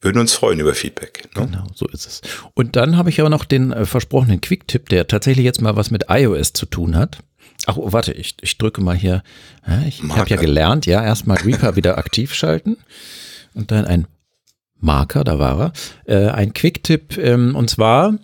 Würden 0.00 0.18
uns 0.18 0.32
freuen 0.32 0.60
über 0.60 0.74
Feedback. 0.74 1.28
Ne? 1.36 1.46
Genau, 1.46 1.66
so 1.74 1.86
ist 1.88 2.06
es. 2.06 2.22
Und 2.54 2.74
dann 2.76 2.96
habe 2.96 3.10
ich 3.10 3.20
aber 3.20 3.28
noch 3.28 3.44
den 3.44 3.70
äh, 3.70 3.84
versprochenen 3.84 4.40
Quick-Tipp, 4.40 4.88
der 4.88 5.06
tatsächlich 5.06 5.44
jetzt 5.44 5.60
mal 5.60 5.76
was 5.76 5.90
mit 5.90 6.06
iOS 6.08 6.54
zu 6.54 6.64
tun 6.64 6.96
hat. 6.96 7.18
Ach, 7.66 7.76
oh, 7.76 7.92
warte, 7.92 8.12
ich, 8.12 8.36
ich 8.40 8.56
drücke 8.56 8.80
mal 8.80 8.96
hier. 8.96 9.22
Ich 9.86 10.02
habe 10.02 10.30
ja 10.30 10.36
gelernt, 10.36 10.86
ja, 10.86 11.04
erstmal 11.04 11.36
Reaper 11.36 11.76
wieder 11.76 11.98
aktiv 11.98 12.32
schalten 12.32 12.78
und 13.52 13.70
dann 13.72 13.84
ein 13.84 14.06
Marker, 14.80 15.22
da 15.22 15.38
war 15.38 15.72
er. 16.06 16.28
Äh, 16.28 16.30
ein 16.30 16.54
Quick-Tipp, 16.54 17.18
ähm, 17.18 17.56
und 17.56 17.68
zwar 17.68 18.14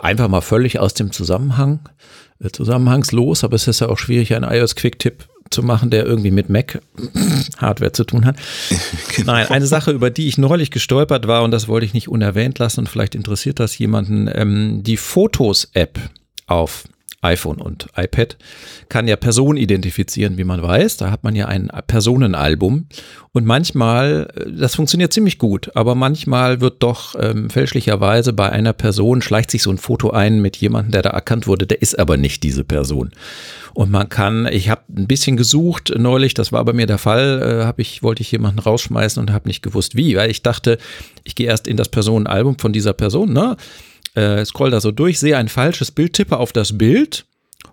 einfach 0.00 0.28
mal 0.28 0.40
völlig 0.40 0.78
aus 0.78 0.94
dem 0.94 1.12
Zusammenhang, 1.12 1.80
äh, 1.86 2.21
zusammenhangslos, 2.50 3.44
aber 3.44 3.56
es 3.56 3.68
ist 3.68 3.80
ja 3.80 3.88
auch 3.88 3.98
schwierig, 3.98 4.34
einen 4.34 4.50
iOS 4.50 4.74
Quick-Tipp 4.74 5.28
zu 5.50 5.62
machen, 5.62 5.90
der 5.90 6.06
irgendwie 6.06 6.30
mit 6.30 6.48
Mac 6.48 6.80
Hardware 7.58 7.92
zu 7.92 8.04
tun 8.04 8.24
hat. 8.24 8.36
genau. 9.16 9.32
Nein, 9.32 9.46
eine 9.48 9.66
Sache, 9.66 9.90
über 9.92 10.10
die 10.10 10.28
ich 10.28 10.38
neulich 10.38 10.70
gestolpert 10.70 11.26
war, 11.26 11.42
und 11.42 11.50
das 11.50 11.68
wollte 11.68 11.86
ich 11.86 11.94
nicht 11.94 12.08
unerwähnt 12.08 12.58
lassen, 12.58 12.80
und 12.80 12.88
vielleicht 12.88 13.14
interessiert 13.14 13.60
das 13.60 13.76
jemanden, 13.78 14.28
ähm, 14.32 14.82
die 14.82 14.96
Fotos-App 14.96 15.98
auf 16.46 16.84
iPhone 17.22 17.60
und 17.60 17.86
iPad, 17.96 18.36
kann 18.88 19.08
ja 19.08 19.16
Personen 19.16 19.56
identifizieren, 19.56 20.36
wie 20.38 20.44
man 20.44 20.60
weiß. 20.60 20.96
Da 20.96 21.10
hat 21.10 21.22
man 21.22 21.36
ja 21.36 21.46
ein 21.46 21.70
Personenalbum. 21.86 22.86
Und 23.32 23.46
manchmal, 23.46 24.28
äh, 24.34 24.50
das 24.52 24.74
funktioniert 24.74 25.12
ziemlich 25.12 25.38
gut, 25.38 25.70
aber 25.74 25.94
manchmal 25.94 26.60
wird 26.60 26.82
doch 26.82 27.14
ähm, 27.18 27.48
fälschlicherweise 27.48 28.32
bei 28.32 28.50
einer 28.50 28.72
Person 28.72 29.22
schleicht 29.22 29.50
sich 29.50 29.62
so 29.62 29.70
ein 29.70 29.78
Foto 29.78 30.10
ein 30.10 30.42
mit 30.42 30.56
jemandem, 30.56 30.92
der 30.92 31.02
da 31.02 31.10
erkannt 31.10 31.46
wurde, 31.46 31.66
der 31.66 31.80
ist 31.80 31.98
aber 31.98 32.16
nicht 32.16 32.42
diese 32.42 32.64
Person. 32.64 33.10
Und 33.74 33.90
man 33.90 34.08
kann, 34.08 34.46
ich 34.50 34.68
habe 34.68 34.82
ein 34.94 35.06
bisschen 35.06 35.36
gesucht 35.36 35.94
neulich, 35.96 36.34
das 36.34 36.52
war 36.52 36.64
bei 36.64 36.72
mir 36.74 36.86
der 36.86 36.98
Fall, 36.98 37.40
äh, 37.62 37.64
habe 37.64 37.80
ich 37.80 38.02
wollte 38.02 38.20
ich 38.20 38.32
jemanden 38.32 38.58
rausschmeißen 38.58 39.20
und 39.20 39.32
habe 39.32 39.48
nicht 39.48 39.62
gewusst 39.62 39.96
wie, 39.96 40.16
weil 40.16 40.30
ich 40.30 40.42
dachte, 40.42 40.76
ich 41.24 41.34
gehe 41.34 41.46
erst 41.46 41.66
in 41.66 41.76
das 41.76 41.88
Personenalbum 41.88 42.58
von 42.58 42.72
dieser 42.72 42.92
Person, 42.92 43.32
ne? 43.32 43.56
Äh, 44.14 44.44
scroll 44.44 44.70
da 44.70 44.80
so 44.80 44.90
durch, 44.90 45.18
sehe 45.18 45.36
ein 45.36 45.48
falsches 45.48 45.90
Bild, 45.90 46.12
tippe 46.14 46.38
auf 46.38 46.52
das 46.52 46.76
Bild 46.78 47.24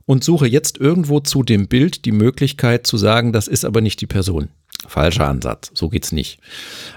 und 0.06 0.24
suche 0.24 0.48
jetzt 0.48 0.78
irgendwo 0.78 1.20
zu 1.20 1.44
dem 1.44 1.68
Bild 1.68 2.06
die 2.06 2.12
Möglichkeit 2.12 2.88
zu 2.88 2.98
sagen, 2.98 3.34
das 3.34 3.48
ist 3.48 3.66
aber 3.66 3.82
nicht 3.82 4.02
die 4.02 4.08
Person. 4.08 4.50
Falscher 4.88 5.28
Ansatz, 5.28 5.72
so 5.74 5.90
geht's 5.90 6.12
nicht. 6.12 6.40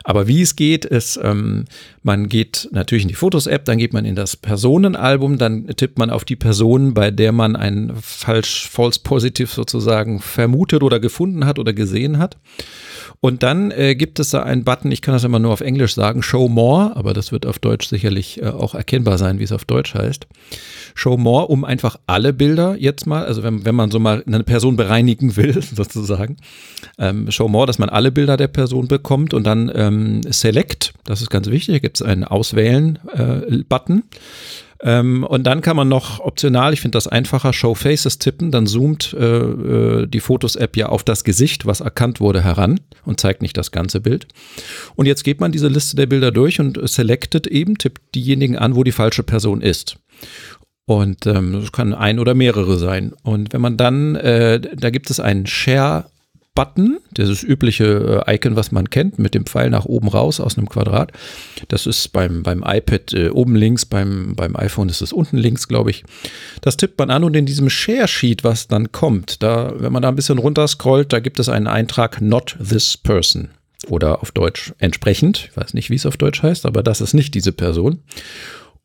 Aber 0.04 0.28
wie 0.28 0.40
es 0.40 0.54
geht, 0.54 0.84
ist, 0.84 1.18
ähm, 1.22 1.64
man 2.02 2.28
geht 2.28 2.68
natürlich 2.72 3.04
in 3.04 3.08
die 3.08 3.14
Fotos-App, 3.14 3.64
dann 3.64 3.78
geht 3.78 3.92
man 3.92 4.04
in 4.04 4.16
das 4.16 4.36
Personenalbum, 4.36 5.38
dann 5.38 5.66
tippt 5.68 5.98
man 5.98 6.10
auf 6.10 6.24
die 6.24 6.36
Person, 6.36 6.94
bei 6.94 7.10
der 7.10 7.32
man 7.32 7.54
ein 7.54 7.92
falsch, 8.00 8.68
false 8.68 9.00
positive 9.02 9.48
sozusagen 9.48 10.20
vermutet 10.20 10.82
oder 10.82 10.98
gefunden 10.98 11.46
hat 11.46 11.58
oder 11.58 11.72
gesehen 11.72 12.18
hat. 12.18 12.38
Und 13.20 13.44
dann 13.44 13.70
äh, 13.70 13.94
gibt 13.94 14.18
es 14.18 14.30
da 14.30 14.42
einen 14.42 14.64
Button, 14.64 14.90
ich 14.90 15.00
kann 15.00 15.14
das 15.14 15.22
immer 15.22 15.38
nur 15.38 15.52
auf 15.52 15.60
Englisch 15.60 15.94
sagen, 15.94 16.24
Show 16.24 16.48
More, 16.48 16.96
aber 16.96 17.14
das 17.14 17.30
wird 17.30 17.46
auf 17.46 17.60
Deutsch 17.60 17.86
sicherlich 17.86 18.42
äh, 18.42 18.46
auch 18.46 18.74
erkennbar 18.74 19.16
sein, 19.16 19.38
wie 19.38 19.44
es 19.44 19.52
auf 19.52 19.64
Deutsch 19.64 19.94
heißt. 19.94 20.26
Show 20.96 21.16
More, 21.16 21.46
um 21.46 21.64
einfach 21.64 22.00
alle 22.08 22.32
Bilder 22.32 22.74
jetzt 22.76 23.06
mal, 23.06 23.24
also 23.24 23.44
wenn, 23.44 23.64
wenn 23.64 23.76
man 23.76 23.92
so 23.92 24.00
mal 24.00 24.24
eine 24.26 24.42
Person 24.42 24.74
bereinigen 24.74 25.36
will, 25.36 25.62
sozusagen, 25.62 26.36
ähm, 26.98 27.30
Show 27.30 27.46
More, 27.46 27.68
dass 27.68 27.78
man 27.78 27.90
alle 27.90 28.10
Bilder 28.10 28.36
der 28.36 28.48
Person 28.48 28.88
bekommt 28.88 29.34
und 29.34 29.44
dann 29.44 29.70
ähm, 29.72 30.22
Select, 30.28 30.92
das 31.04 31.22
ist 31.22 31.30
ganz 31.30 31.48
wichtig, 31.48 31.84
gibt 31.92 32.00
es 32.00 32.06
einen 32.06 32.24
Auswählen-Button. 32.24 33.98
Äh, 33.98 34.98
ähm, 34.98 35.24
und 35.24 35.44
dann 35.44 35.60
kann 35.60 35.76
man 35.76 35.88
noch 35.88 36.20
optional, 36.20 36.72
ich 36.72 36.80
finde 36.80 36.96
das 36.96 37.06
einfacher, 37.06 37.52
Show 37.52 37.74
Faces 37.74 38.18
tippen, 38.18 38.50
dann 38.50 38.66
zoomt 38.66 39.12
äh, 39.12 39.26
äh, 39.26 40.06
die 40.06 40.20
Fotos-App 40.20 40.74
ja 40.78 40.88
auf 40.88 41.04
das 41.04 41.22
Gesicht, 41.22 41.66
was 41.66 41.80
erkannt 41.80 42.18
wurde, 42.18 42.42
heran 42.42 42.80
und 43.04 43.20
zeigt 43.20 43.42
nicht 43.42 43.58
das 43.58 43.72
ganze 43.72 44.00
Bild. 44.00 44.26
Und 44.96 45.04
jetzt 45.04 45.22
geht 45.22 45.38
man 45.38 45.52
diese 45.52 45.68
Liste 45.68 45.94
der 45.96 46.06
Bilder 46.06 46.32
durch 46.32 46.58
und 46.60 46.80
selected 46.88 47.46
eben, 47.46 47.76
tippt 47.76 48.14
diejenigen 48.14 48.56
an, 48.56 48.74
wo 48.74 48.82
die 48.82 48.92
falsche 48.92 49.22
Person 49.22 49.60
ist. 49.60 49.98
Und 50.86 51.26
ähm, 51.26 51.52
das 51.52 51.72
kann 51.72 51.94
ein 51.94 52.18
oder 52.18 52.34
mehrere 52.34 52.78
sein. 52.78 53.12
Und 53.22 53.52
wenn 53.52 53.60
man 53.60 53.76
dann, 53.76 54.16
äh, 54.16 54.60
da 54.60 54.90
gibt 54.90 55.10
es 55.10 55.20
einen 55.20 55.46
Share 55.46 56.06
Button, 56.54 56.98
dieses 57.16 57.42
übliche 57.42 58.24
äh, 58.26 58.34
Icon, 58.34 58.56
was 58.56 58.72
man 58.72 58.90
kennt, 58.90 59.18
mit 59.18 59.34
dem 59.34 59.46
Pfeil 59.46 59.70
nach 59.70 59.86
oben 59.86 60.08
raus 60.08 60.38
aus 60.38 60.58
einem 60.58 60.68
Quadrat. 60.68 61.10
Das 61.68 61.86
ist 61.86 62.12
beim, 62.12 62.42
beim 62.42 62.62
iPad 62.66 63.14
äh, 63.14 63.28
oben 63.30 63.56
links, 63.56 63.86
beim, 63.86 64.34
beim 64.36 64.54
iPhone 64.56 64.90
ist 64.90 65.00
es 65.00 65.14
unten 65.14 65.38
links, 65.38 65.66
glaube 65.66 65.90
ich. 65.90 66.04
Das 66.60 66.76
tippt 66.76 66.98
man 66.98 67.10
an 67.10 67.24
und 67.24 67.34
in 67.34 67.46
diesem 67.46 67.70
Share 67.70 68.06
Sheet, 68.06 68.44
was 68.44 68.68
dann 68.68 68.92
kommt, 68.92 69.42
da, 69.42 69.72
wenn 69.76 69.92
man 69.92 70.02
da 70.02 70.08
ein 70.08 70.16
bisschen 70.16 70.38
runter 70.38 70.68
scrollt, 70.68 71.12
da 71.12 71.20
gibt 71.20 71.38
es 71.38 71.48
einen 71.48 71.66
Eintrag 71.66 72.20
Not 72.20 72.56
this 72.62 72.98
person. 72.98 73.48
Oder 73.88 74.22
auf 74.22 74.30
Deutsch 74.30 74.74
entsprechend. 74.78 75.48
Ich 75.50 75.56
weiß 75.56 75.74
nicht, 75.74 75.90
wie 75.90 75.96
es 75.96 76.06
auf 76.06 76.16
Deutsch 76.16 76.42
heißt, 76.42 76.66
aber 76.66 76.84
das 76.84 77.00
ist 77.00 77.14
nicht 77.14 77.34
diese 77.34 77.52
Person 77.52 77.98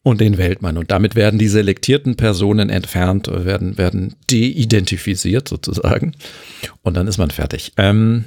und 0.08 0.22
den 0.22 0.38
wählt 0.38 0.62
man. 0.62 0.78
Und 0.78 0.90
damit 0.90 1.16
werden 1.16 1.38
die 1.38 1.50
selektierten 1.50 2.16
Personen 2.16 2.70
entfernt, 2.70 3.28
werden, 3.30 3.78
werden 3.78 4.16
de-identifiziert 4.32 5.50
sozusagen. 5.50 6.14
Und 6.82 6.96
dann 6.96 7.08
ist 7.08 7.18
man 7.18 7.30
fertig. 7.30 7.74
Ähm, 7.76 8.24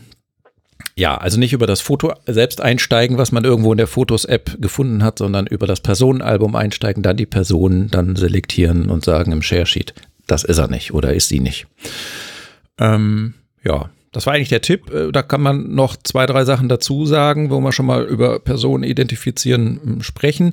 ja, 0.94 1.16
also 1.16 1.38
nicht 1.38 1.54
über 1.54 1.66
das 1.66 1.80
Foto 1.80 2.12
selbst 2.26 2.60
einsteigen, 2.60 3.16
was 3.16 3.32
man 3.32 3.44
irgendwo 3.44 3.72
in 3.72 3.78
der 3.78 3.86
Fotos-App 3.86 4.60
gefunden 4.60 5.02
hat, 5.02 5.18
sondern 5.18 5.46
über 5.46 5.66
das 5.66 5.80
Personenalbum 5.80 6.54
einsteigen, 6.54 7.02
dann 7.02 7.16
die 7.16 7.24
Personen 7.24 7.88
dann 7.90 8.14
selektieren 8.14 8.90
und 8.90 9.02
sagen 9.02 9.32
im 9.32 9.40
Share-Sheet, 9.40 9.94
das 10.26 10.44
ist 10.44 10.58
er 10.58 10.68
nicht 10.68 10.92
oder 10.92 11.14
ist 11.14 11.28
sie 11.28 11.40
nicht. 11.40 11.66
Ähm, 12.78 13.32
ja, 13.64 13.88
das 14.12 14.26
war 14.26 14.34
eigentlich 14.34 14.50
der 14.50 14.60
Tipp. 14.60 14.92
Äh, 14.92 15.12
da 15.12 15.22
kann 15.22 15.40
man 15.40 15.74
noch 15.74 15.96
zwei, 15.96 16.26
drei 16.26 16.44
Sachen 16.44 16.68
dazu 16.68 17.06
sagen, 17.06 17.48
wo 17.48 17.58
wir 17.60 17.72
schon 17.72 17.86
mal 17.86 18.04
über 18.04 18.38
Personen 18.38 18.84
identifizieren 18.84 19.80
hm, 19.82 20.02
sprechen. 20.02 20.52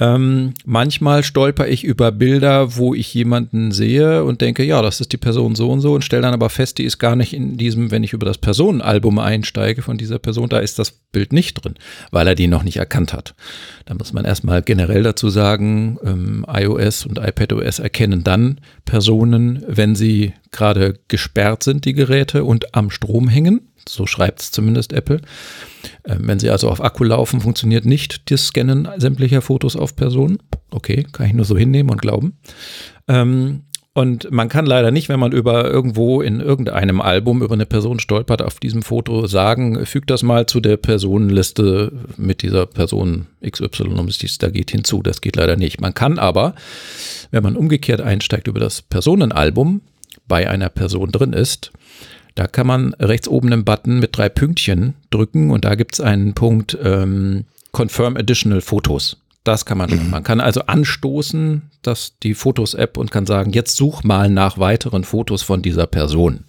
Ähm, 0.00 0.54
manchmal 0.64 1.24
stolper 1.24 1.66
ich 1.66 1.82
über 1.82 2.12
Bilder, 2.12 2.76
wo 2.76 2.94
ich 2.94 3.12
jemanden 3.14 3.72
sehe 3.72 4.22
und 4.24 4.40
denke, 4.40 4.62
ja, 4.62 4.80
das 4.80 5.00
ist 5.00 5.12
die 5.12 5.16
Person 5.16 5.56
so 5.56 5.70
und 5.70 5.80
so 5.80 5.94
und 5.94 6.04
stelle 6.04 6.22
dann 6.22 6.34
aber 6.34 6.50
fest, 6.50 6.78
die 6.78 6.84
ist 6.84 6.98
gar 6.98 7.16
nicht 7.16 7.32
in 7.32 7.56
diesem, 7.56 7.90
wenn 7.90 8.04
ich 8.04 8.12
über 8.12 8.26
das 8.26 8.38
Personenalbum 8.38 9.18
einsteige 9.18 9.82
von 9.82 9.98
dieser 9.98 10.20
Person, 10.20 10.48
da 10.48 10.60
ist 10.60 10.78
das 10.78 10.92
Bild 10.92 11.32
nicht 11.32 11.54
drin, 11.54 11.74
weil 12.12 12.28
er 12.28 12.36
die 12.36 12.46
noch 12.46 12.62
nicht 12.62 12.76
erkannt 12.76 13.12
hat. 13.12 13.34
Da 13.86 13.94
muss 13.94 14.12
man 14.12 14.24
erstmal 14.24 14.62
generell 14.62 15.02
dazu 15.02 15.30
sagen, 15.30 15.98
ähm, 16.04 16.46
iOS 16.48 17.04
und 17.04 17.18
iPadOS 17.18 17.80
erkennen 17.80 18.22
dann 18.22 18.60
Personen, 18.84 19.64
wenn 19.66 19.96
sie 19.96 20.32
gerade 20.52 20.94
gesperrt 21.08 21.64
sind, 21.64 21.84
die 21.84 21.94
Geräte 21.94 22.44
und 22.44 22.74
am 22.74 22.90
Strom 22.90 23.28
hängen. 23.28 23.67
So 23.88 24.06
schreibt 24.06 24.40
es 24.40 24.50
zumindest 24.50 24.92
Apple. 24.92 25.20
Ähm, 26.04 26.20
wenn 26.20 26.38
sie 26.38 26.50
also 26.50 26.68
auf 26.68 26.82
Akku 26.82 27.04
laufen, 27.04 27.40
funktioniert 27.40 27.84
nicht 27.84 28.30
das 28.30 28.46
Scannen 28.46 28.88
sämtlicher 28.98 29.42
Fotos 29.42 29.76
auf 29.76 29.96
Personen. 29.96 30.38
Okay, 30.70 31.06
kann 31.12 31.26
ich 31.26 31.34
nur 31.34 31.44
so 31.44 31.56
hinnehmen 31.56 31.90
und 31.90 32.00
glauben. 32.00 32.38
Ähm, 33.08 33.62
Und 33.94 34.30
man 34.30 34.48
kann 34.48 34.64
leider 34.64 34.92
nicht, 34.92 35.08
wenn 35.08 35.18
man 35.18 35.32
über 35.32 35.68
irgendwo 35.68 36.22
in 36.22 36.38
irgendeinem 36.38 37.00
Album 37.00 37.42
über 37.42 37.54
eine 37.54 37.66
Person 37.66 37.98
stolpert, 37.98 38.42
auf 38.42 38.60
diesem 38.60 38.82
Foto 38.82 39.26
sagen, 39.26 39.84
füg 39.86 40.06
das 40.06 40.22
mal 40.22 40.46
zu 40.46 40.60
der 40.60 40.76
Personenliste 40.76 41.90
mit 42.16 42.42
dieser 42.42 42.66
Person 42.66 43.26
XY, 43.44 43.94
um 43.98 44.06
es 44.06 44.38
da 44.38 44.50
geht, 44.50 44.70
hinzu. 44.70 45.02
Das 45.02 45.20
geht 45.20 45.34
leider 45.34 45.56
nicht. 45.56 45.80
Man 45.80 45.94
kann 45.94 46.20
aber, 46.20 46.54
wenn 47.32 47.42
man 47.42 47.56
umgekehrt 47.56 48.00
einsteigt 48.00 48.46
über 48.46 48.60
das 48.60 48.82
Personenalbum, 48.82 49.80
bei 50.28 50.48
einer 50.48 50.68
Person 50.68 51.10
drin 51.10 51.32
ist, 51.32 51.72
da 52.38 52.46
kann 52.46 52.68
man 52.68 52.94
rechts 52.94 53.26
oben 53.26 53.52
einen 53.52 53.64
Button 53.64 53.98
mit 53.98 54.16
drei 54.16 54.28
Pünktchen 54.28 54.94
drücken 55.10 55.50
und 55.50 55.64
da 55.64 55.74
gibt 55.74 55.94
es 55.94 56.00
einen 56.00 56.34
Punkt 56.34 56.78
ähm, 56.80 57.46
Confirm 57.72 58.16
Additional 58.16 58.60
Photos. 58.60 59.16
Das 59.42 59.64
kann 59.64 59.76
man. 59.76 59.90
Mhm. 59.90 60.10
Man 60.10 60.22
kann 60.22 60.40
also 60.40 60.60
anstoßen, 60.60 61.62
dass 61.82 62.18
die 62.22 62.34
Fotos-App 62.34 62.96
und 62.96 63.10
kann 63.10 63.26
sagen, 63.26 63.52
jetzt 63.52 63.76
such 63.76 64.04
mal 64.04 64.30
nach 64.30 64.56
weiteren 64.56 65.02
Fotos 65.02 65.42
von 65.42 65.62
dieser 65.62 65.88
Person. 65.88 66.44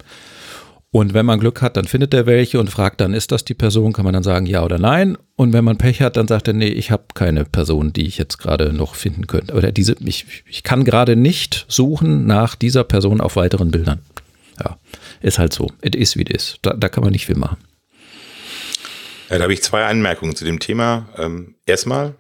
Und 0.92 1.16
wenn 1.16 1.26
man 1.26 1.40
Glück 1.40 1.64
hat, 1.64 1.76
dann 1.76 1.86
findet 1.86 2.14
er 2.14 2.28
welche 2.28 2.60
und 2.60 2.70
fragt 2.70 3.02
dann, 3.02 3.16
ist 3.16 3.32
das 3.32 3.44
die 3.44 3.56
Person? 3.56 3.92
Kann 3.92 4.06
man 4.06 4.14
dann 4.14 4.24
sagen, 4.24 4.46
ja 4.46 4.64
oder 4.64 4.78
nein? 4.78 5.18
Und 5.36 5.54
wenn 5.54 5.64
man 5.64 5.78
Pech 5.78 6.02
hat, 6.04 6.18
dann 6.18 6.28
sagt 6.28 6.48
er, 6.48 6.54
nee, 6.54 6.68
ich 6.68 6.92
habe 6.92 7.06
keine 7.16 7.46
Person, 7.46 7.94
die 7.94 8.06
ich 8.06 8.20
jetzt 8.20 8.38
gerade 8.38 8.74
noch 8.74 8.94
finden 8.94 9.26
könnte. 9.26 9.56
Oder 9.56 9.72
diese, 9.72 9.96
ich, 10.06 10.44
ich 10.48 10.62
kann 10.62 10.84
gerade 10.84 11.16
nicht 11.16 11.66
suchen 11.68 12.28
nach 12.28 12.54
dieser 12.56 12.84
Person 12.84 13.22
auf 13.22 13.36
weiteren 13.36 13.72
Bildern. 13.72 14.02
Ja. 14.60 14.78
Ist 15.22 15.40
halt 15.40 15.54
so. 15.54 15.68
Es 15.82 15.96
ist, 15.96 16.18
wie 16.18 16.26
es 16.28 16.34
ist. 16.34 16.60
Da, 16.62 16.74
da 16.74 16.90
kann 16.90 17.04
man 17.04 17.12
nicht 17.12 17.26
viel 17.26 17.36
machen. 17.36 17.58
Ja, 19.30 19.38
da 19.38 19.44
habe 19.44 19.54
ich 19.54 19.62
zwei 19.62 19.86
Anmerkungen 19.86 20.36
zu 20.36 20.46
dem 20.46 20.60
Thema. 20.60 21.10
Ähm, 21.18 21.56
erstmal, 21.66 22.16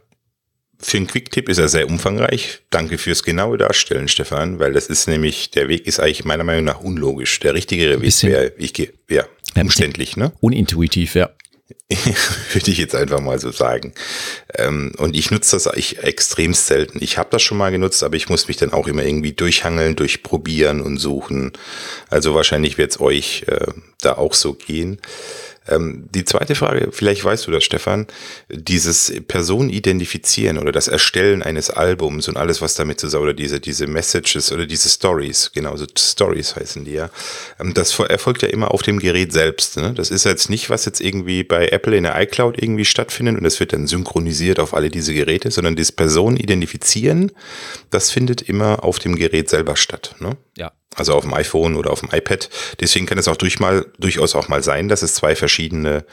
für 0.79 0.97
einen 0.97 1.07
Quick-Tipp 1.07 1.49
ist 1.49 1.57
er 1.57 1.67
sehr 1.67 1.87
umfangreich. 1.87 2.59
Danke 2.69 2.97
fürs 2.97 3.23
genaue 3.23 3.57
Darstellen, 3.57 4.07
Stefan, 4.07 4.59
weil 4.59 4.73
das 4.73 4.87
ist 4.87 5.07
nämlich, 5.07 5.51
der 5.51 5.67
Weg 5.67 5.87
ist 5.87 5.99
eigentlich 5.99 6.23
meiner 6.23 6.43
Meinung 6.43 6.63
nach 6.63 6.81
unlogisch. 6.81 7.39
Der 7.39 7.53
richtige 7.53 8.01
Weg 8.01 8.23
wäre, 8.23 8.53
ich 8.57 8.73
gehe, 8.73 8.93
ja, 9.09 9.25
umständlich, 9.55 10.15
ne? 10.15 10.31
Unintuitiv, 10.39 11.15
ja. 11.15 11.29
Würde 12.53 12.71
ich 12.71 12.77
jetzt 12.77 12.95
einfach 12.95 13.19
mal 13.19 13.39
so 13.39 13.51
sagen. 13.51 13.93
Ähm, 14.55 14.91
und 14.97 15.15
ich 15.15 15.31
nutze 15.31 15.55
das 15.55 15.67
eigentlich 15.67 16.03
extrem 16.03 16.53
selten. 16.53 16.99
Ich 17.01 17.17
habe 17.17 17.29
das 17.31 17.41
schon 17.41 17.57
mal 17.57 17.71
genutzt, 17.71 18.03
aber 18.03 18.15
ich 18.15 18.29
muss 18.29 18.47
mich 18.47 18.57
dann 18.57 18.73
auch 18.73 18.87
immer 18.87 19.03
irgendwie 19.03 19.33
durchhangeln, 19.33 19.95
durchprobieren 19.95 20.81
und 20.81 20.97
suchen. 20.97 21.51
Also 22.09 22.33
wahrscheinlich 22.33 22.77
wird 22.77 22.91
es 22.91 22.99
euch 22.99 23.45
äh, 23.47 23.67
da 24.01 24.13
auch 24.13 24.33
so 24.33 24.53
gehen. 24.53 24.99
Ähm, 25.69 26.07
die 26.13 26.25
zweite 26.25 26.55
Frage, 26.55 26.89
vielleicht 26.91 27.23
weißt 27.23 27.47
du 27.47 27.51
das, 27.51 27.63
Stefan, 27.63 28.07
dieses 28.49 29.13
Person 29.27 29.69
identifizieren 29.69 30.57
oder 30.57 30.71
das 30.71 30.87
Erstellen 30.87 31.43
eines 31.43 31.69
Albums 31.69 32.27
und 32.27 32.37
alles, 32.37 32.61
was 32.61 32.75
damit 32.75 32.99
zusammen, 32.99 33.23
oder 33.23 33.33
diese, 33.33 33.59
diese 33.59 33.87
Messages 33.87 34.51
oder 34.51 34.65
diese 34.65 34.89
Stories, 34.89 35.51
genau, 35.53 35.75
so 35.77 35.85
Stories 35.97 36.55
heißen 36.55 36.85
die 36.85 36.93
ja, 36.93 37.09
ähm, 37.59 37.73
das 37.73 37.97
erfolgt 37.99 38.41
ja 38.41 38.49
immer 38.49 38.71
auf 38.71 38.81
dem 38.81 38.99
Gerät 38.99 39.33
selbst. 39.33 39.77
Ne? 39.77 39.93
Das 39.93 40.11
ist 40.11 40.25
jetzt 40.25 40.49
nicht, 40.49 40.69
was 40.69 40.85
jetzt 40.85 41.01
irgendwie 41.01 41.43
bei 41.43 41.67
Apple 41.67 41.95
in 41.95 42.03
der 42.03 42.19
iCloud 42.21 42.61
irgendwie 42.61 42.85
stattfindet 42.85 43.37
und 43.37 43.43
das 43.43 43.59
wird 43.59 43.73
dann 43.73 43.87
synchronisiert 43.87 44.59
auf 44.59 44.73
alle 44.73 44.89
diese 44.89 45.13
Geräte, 45.13 45.51
sondern 45.51 45.75
das 45.75 45.91
Person 45.91 46.37
identifizieren, 46.37 47.31
das 47.89 48.11
findet 48.11 48.41
immer 48.41 48.83
auf 48.83 48.99
dem 48.99 49.15
Gerät 49.15 49.49
selber 49.49 49.75
statt. 49.75 50.15
Ne? 50.19 50.37
Ja. 50.57 50.71
Also 50.95 51.13
auf 51.13 51.23
dem 51.23 51.33
iPhone 51.33 51.75
oder 51.75 51.91
auf 51.91 52.01
dem 52.01 52.09
iPad. 52.11 52.49
Deswegen 52.79 53.05
kann 53.05 53.17
es 53.17 53.27
auch 53.27 53.37
durch 53.37 53.59
mal, 53.59 53.85
durchaus 53.99 54.35
auch 54.35 54.47
mal 54.47 54.63
sein, 54.63 54.87
dass 54.87 55.01
es 55.01 55.13
zwei 55.13 55.35
verschiedene 55.35 56.03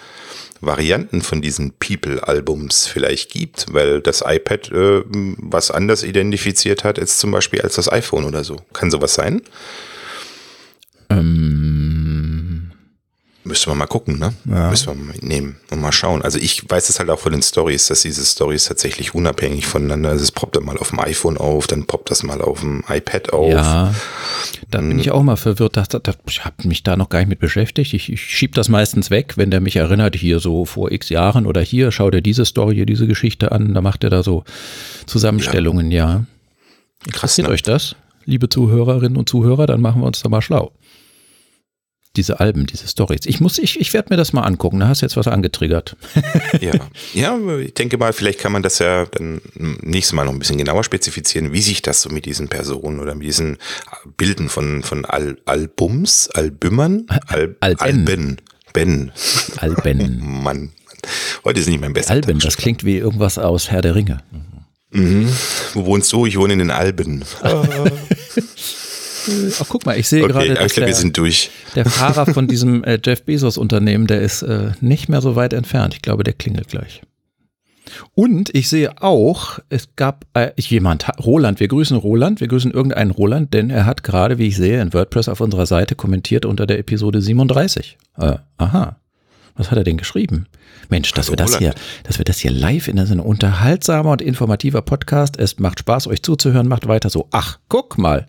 Varianten 0.60 1.22
von 1.22 1.42
diesen 1.42 1.72
People-Albums 1.72 2.86
vielleicht 2.86 3.30
gibt, 3.30 3.66
weil 3.72 4.00
das 4.00 4.22
iPad 4.26 4.70
äh, 4.72 5.02
was 5.06 5.70
anders 5.70 6.02
identifiziert 6.02 6.84
hat, 6.84 6.98
als 6.98 7.18
zum 7.18 7.30
Beispiel 7.30 7.60
als 7.62 7.76
das 7.76 7.90
iPhone 7.90 8.24
oder 8.24 8.44
so. 8.44 8.56
Kann 8.72 8.90
sowas 8.90 9.14
sein? 9.14 9.42
Ähm, 11.10 12.05
Müsste 13.46 13.68
man 13.68 13.78
mal 13.78 13.86
gucken, 13.86 14.18
ne? 14.18 14.34
Ja. 14.44 14.70
Müsste 14.70 14.88
man 14.88 14.98
mal 14.98 15.12
mitnehmen 15.12 15.56
und 15.70 15.80
mal 15.80 15.92
schauen. 15.92 16.22
Also 16.22 16.36
ich 16.40 16.68
weiß 16.68 16.88
es 16.88 16.98
halt 16.98 17.10
auch 17.10 17.20
von 17.20 17.30
den 17.30 17.42
Stories, 17.42 17.86
dass 17.86 18.02
diese 18.02 18.24
Stories 18.24 18.64
tatsächlich 18.64 19.14
unabhängig 19.14 19.68
voneinander, 19.68 20.08
also 20.08 20.24
es 20.24 20.32
poppt 20.32 20.56
dann 20.56 20.64
mal 20.64 20.76
auf 20.78 20.90
dem 20.90 20.98
iPhone 20.98 21.38
auf, 21.38 21.68
dann 21.68 21.86
poppt 21.86 22.10
das 22.10 22.24
mal 22.24 22.40
auf 22.40 22.60
dem 22.60 22.82
iPad 22.88 23.32
auf. 23.32 23.48
Ja, 23.48 23.94
da 24.68 24.80
bin 24.80 24.98
ich 24.98 25.12
auch 25.12 25.22
mal 25.22 25.36
verwirrt. 25.36 25.76
Das, 25.76 25.86
das, 25.88 26.16
ich 26.28 26.44
habe 26.44 26.66
mich 26.66 26.82
da 26.82 26.96
noch 26.96 27.08
gar 27.08 27.20
nicht 27.20 27.28
mit 27.28 27.38
beschäftigt. 27.38 27.94
Ich, 27.94 28.12
ich 28.12 28.20
schieb 28.20 28.56
das 28.56 28.68
meistens 28.68 29.10
weg, 29.10 29.34
wenn 29.36 29.52
der 29.52 29.60
mich 29.60 29.76
erinnert, 29.76 30.16
hier 30.16 30.40
so 30.40 30.64
vor 30.64 30.90
x 30.90 31.08
Jahren 31.08 31.46
oder 31.46 31.60
hier, 31.60 31.92
schau 31.92 32.10
dir 32.10 32.22
diese 32.22 32.44
Story, 32.44 32.84
diese 32.84 33.06
Geschichte 33.06 33.52
an, 33.52 33.74
da 33.74 33.80
macht 33.80 34.02
er 34.02 34.10
da 34.10 34.24
so 34.24 34.42
Zusammenstellungen, 35.06 35.92
ja. 35.92 36.08
ja. 36.08 36.24
Interessiert 37.06 37.46
ne? 37.46 37.54
euch 37.54 37.62
das, 37.62 37.94
liebe 38.24 38.48
Zuhörerinnen 38.48 39.16
und 39.16 39.28
Zuhörer? 39.28 39.66
Dann 39.66 39.80
machen 39.80 40.02
wir 40.02 40.06
uns 40.06 40.20
da 40.20 40.28
mal 40.28 40.42
schlau 40.42 40.72
diese 42.16 42.40
Alben, 42.40 42.66
diese 42.66 42.88
Stories. 42.88 43.26
Ich 43.26 43.40
muss, 43.40 43.58
ich, 43.58 43.80
ich 43.80 43.92
werde 43.92 44.08
mir 44.10 44.16
das 44.16 44.32
mal 44.32 44.42
angucken. 44.42 44.80
Da 44.80 44.88
hast 44.88 45.02
du 45.02 45.06
jetzt 45.06 45.16
was 45.16 45.28
angetriggert. 45.28 45.96
ja. 46.60 46.72
ja, 47.14 47.38
ich 47.58 47.74
denke 47.74 47.98
mal, 47.98 48.12
vielleicht 48.12 48.40
kann 48.40 48.52
man 48.52 48.62
das 48.62 48.78
ja 48.78 49.06
dann 49.06 49.40
nächstes 49.82 50.14
Mal 50.14 50.24
noch 50.24 50.32
ein 50.32 50.38
bisschen 50.38 50.58
genauer 50.58 50.84
spezifizieren, 50.84 51.52
wie 51.52 51.62
sich 51.62 51.82
das 51.82 52.02
so 52.02 52.10
mit 52.10 52.26
diesen 52.26 52.48
Personen 52.48 53.00
oder 53.00 53.14
mit 53.14 53.26
diesen 53.26 53.58
Bilden 54.16 54.48
von, 54.48 54.82
von 54.82 55.04
Al 55.04 55.38
Albums, 55.44 56.30
Albümmern, 56.30 57.06
Al 57.26 57.56
Alben. 57.60 57.80
Alben. 57.80 58.36
Ben. 58.72 59.12
Alben. 59.56 60.18
Mann. 60.42 60.72
Heute 61.44 61.60
ist 61.60 61.68
nicht 61.68 61.80
mein 61.80 61.92
bester 61.92 62.12
Alben, 62.12 62.38
das 62.38 62.56
klingt 62.56 62.84
wie 62.84 62.96
irgendwas 62.96 63.38
aus 63.38 63.70
Herr 63.70 63.82
der 63.82 63.94
Ringe. 63.94 64.22
Mhm. 64.90 65.28
Wo 65.74 65.86
wohnst 65.86 66.12
du? 66.12 66.26
Ich 66.26 66.38
wohne 66.38 66.54
in 66.54 66.58
den 66.58 66.70
Alben. 66.70 67.24
Ach, 69.60 69.66
guck 69.68 69.86
mal, 69.86 69.98
ich 69.98 70.08
sehe 70.08 70.24
okay, 70.24 70.32
gerade, 70.32 70.54
dass 70.54 70.74
glaub, 70.74 70.86
der, 70.86 71.32
der, 71.74 71.84
Fahrer 71.86 72.26
von 72.34 72.46
diesem 72.46 72.84
äh, 72.84 72.98
Jeff 73.02 73.24
Bezos 73.24 73.58
Unternehmen, 73.58 74.06
der 74.06 74.20
ist 74.20 74.42
äh, 74.42 74.72
nicht 74.80 75.08
mehr 75.08 75.20
so 75.20 75.36
weit 75.36 75.52
entfernt. 75.52 75.94
Ich 75.94 76.02
glaube, 76.02 76.24
der 76.24 76.34
klingelt 76.34 76.68
gleich. 76.68 77.02
Und 78.14 78.54
ich 78.54 78.68
sehe 78.68 79.00
auch, 79.02 79.58
es 79.68 79.88
gab 79.96 80.26
äh, 80.34 80.50
jemand, 80.56 81.06
Roland, 81.24 81.60
wir 81.60 81.68
grüßen 81.68 81.96
Roland, 81.96 82.40
wir 82.40 82.48
grüßen 82.48 82.70
irgendeinen 82.70 83.10
Roland, 83.10 83.54
denn 83.54 83.70
er 83.70 83.86
hat 83.86 84.02
gerade, 84.02 84.38
wie 84.38 84.48
ich 84.48 84.56
sehe, 84.56 84.80
in 84.80 84.92
WordPress 84.92 85.28
auf 85.28 85.40
unserer 85.40 85.66
Seite 85.66 85.94
kommentiert 85.94 86.44
unter 86.44 86.66
der 86.66 86.78
Episode 86.78 87.20
37. 87.20 87.96
Äh, 88.18 88.36
aha. 88.58 88.96
Was 89.54 89.70
hat 89.70 89.78
er 89.78 89.84
denn 89.84 89.96
geschrieben? 89.96 90.46
Mensch, 90.90 91.10
dass 91.12 91.28
also 91.28 91.32
wir 91.32 91.36
das 91.36 91.54
Roland. 91.54 91.62
hier, 91.62 91.74
dass 92.04 92.18
wir 92.18 92.24
das 92.24 92.38
hier 92.38 92.50
live 92.50 92.88
in 92.88 92.98
ein 92.98 93.20
unterhaltsamer 93.20 94.10
und 94.10 94.22
informativer 94.22 94.82
Podcast. 94.82 95.38
Es 95.38 95.58
macht 95.58 95.80
Spaß, 95.80 96.08
euch 96.08 96.22
zuzuhören, 96.22 96.68
macht 96.68 96.88
weiter 96.88 97.08
so. 97.08 97.28
Ach, 97.30 97.58
guck 97.68 97.98
mal. 97.98 98.26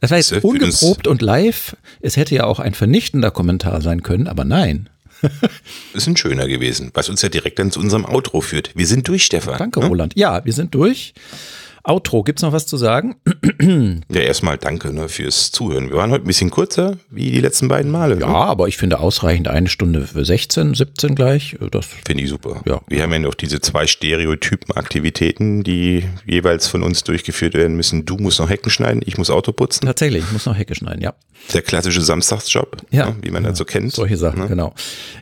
Das 0.00 0.10
war 0.10 0.18
jetzt 0.18 0.32
ungeprobt 0.32 1.06
und 1.06 1.22
live. 1.22 1.76
Es 2.00 2.16
hätte 2.16 2.34
ja 2.34 2.44
auch 2.44 2.58
ein 2.58 2.74
vernichtender 2.74 3.30
Kommentar 3.30 3.82
sein 3.82 4.02
können, 4.02 4.26
aber 4.26 4.44
nein. 4.44 4.88
ist 5.92 6.06
ein 6.06 6.16
schöner 6.16 6.48
gewesen, 6.48 6.90
was 6.94 7.08
uns 7.10 7.20
ja 7.20 7.28
direkt 7.28 7.58
dann 7.58 7.70
zu 7.70 7.80
unserem 7.80 8.06
Outro 8.06 8.40
führt. 8.40 8.70
Wir 8.74 8.86
sind 8.86 9.06
durch, 9.08 9.24
Stefan. 9.24 9.58
Danke, 9.58 9.80
Roland. 9.80 10.14
Ja, 10.16 10.44
wir 10.44 10.52
sind 10.54 10.74
durch. 10.74 11.12
Outro, 11.82 12.22
gibt 12.22 12.38
es 12.38 12.42
noch 12.42 12.52
was 12.52 12.66
zu 12.66 12.76
sagen? 12.76 13.16
ja, 14.10 14.20
erstmal 14.20 14.58
danke 14.58 14.92
ne, 14.92 15.08
fürs 15.08 15.50
Zuhören. 15.50 15.88
Wir 15.88 15.96
waren 15.96 16.10
heute 16.10 16.24
ein 16.24 16.26
bisschen 16.26 16.50
kurzer, 16.50 16.98
wie 17.10 17.30
die 17.30 17.40
letzten 17.40 17.68
beiden 17.68 17.90
Male. 17.90 18.18
Ja, 18.20 18.28
ne? 18.28 18.34
aber 18.34 18.68
ich 18.68 18.76
finde 18.76 19.00
ausreichend 19.00 19.48
eine 19.48 19.68
Stunde 19.68 20.06
für 20.06 20.24
16, 20.24 20.74
17 20.74 21.14
gleich. 21.14 21.56
Das 21.70 21.86
finde 21.86 22.22
ich 22.22 22.28
super. 22.28 22.62
Ja. 22.66 22.80
Wir 22.88 23.02
haben 23.02 23.12
ja 23.12 23.18
noch 23.18 23.34
diese 23.34 23.60
zwei 23.60 23.86
Stereotypen-Aktivitäten, 23.86 25.62
die 25.62 26.04
jeweils 26.26 26.66
von 26.66 26.82
uns 26.82 27.04
durchgeführt 27.04 27.54
werden 27.54 27.76
müssen. 27.76 28.04
Du 28.04 28.16
musst 28.16 28.40
noch 28.40 28.50
Hecken 28.50 28.70
schneiden, 28.70 29.02
ich 29.04 29.16
muss 29.16 29.30
Auto 29.30 29.52
putzen. 29.52 29.86
Tatsächlich, 29.86 30.24
ich 30.24 30.32
muss 30.32 30.46
noch 30.46 30.56
Hecke 30.56 30.74
schneiden, 30.74 31.02
ja. 31.02 31.14
Der 31.52 31.62
klassische 31.62 32.00
Samstagsjob, 32.00 32.76
ja. 32.90 33.06
Ne, 33.06 33.16
wie 33.22 33.30
man 33.30 33.42
ja, 33.42 33.50
das 33.50 33.58
so 33.58 33.64
kennt. 33.64 33.92
Solche 33.92 34.16
Sachen, 34.16 34.40
ne? 34.40 34.48
genau. 34.48 34.74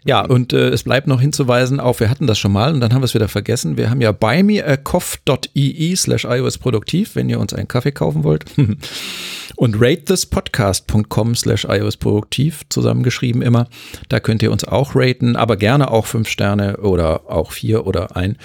Ja, 0.04 0.24
und 0.24 0.52
äh, 0.52 0.68
es 0.68 0.82
bleibt 0.82 1.06
noch 1.06 1.20
hinzuweisen 1.20 1.80
auf, 1.80 2.00
wir 2.00 2.10
hatten 2.10 2.26
das 2.26 2.38
schon 2.38 2.52
mal 2.52 2.74
und 2.74 2.80
dann 2.80 2.92
haben 2.92 3.00
wir 3.00 3.06
es 3.06 3.14
wieder 3.14 3.28
vergessen. 3.28 3.76
Wir 3.76 3.90
haben 3.90 4.00
ja 4.00 4.12
buymeacoff.ee 4.12 5.96
slash 5.96 6.24
iOS 6.24 6.58
produktiv, 6.58 7.14
wenn 7.14 7.28
ihr 7.28 7.40
uns 7.40 7.54
einen 7.54 7.68
Kaffee 7.68 7.92
kaufen 7.92 8.24
wollt. 8.24 8.44
und 9.56 9.76
ratethispodcast.com 9.80 11.34
slash 11.34 11.64
iOS-produktiv 11.64 12.62
zusammengeschrieben 12.68 13.42
immer. 13.42 13.68
Da 14.08 14.20
könnt 14.20 14.42
ihr 14.42 14.52
uns 14.52 14.64
auch 14.64 14.92
raten, 14.94 15.36
aber 15.36 15.56
gerne 15.56 15.90
auch 15.90 16.06
fünf 16.06 16.28
Sterne 16.28 16.78
oder 16.78 17.30
auch 17.30 17.52
vier 17.52 17.86
oder 17.86 18.16
ein 18.16 18.36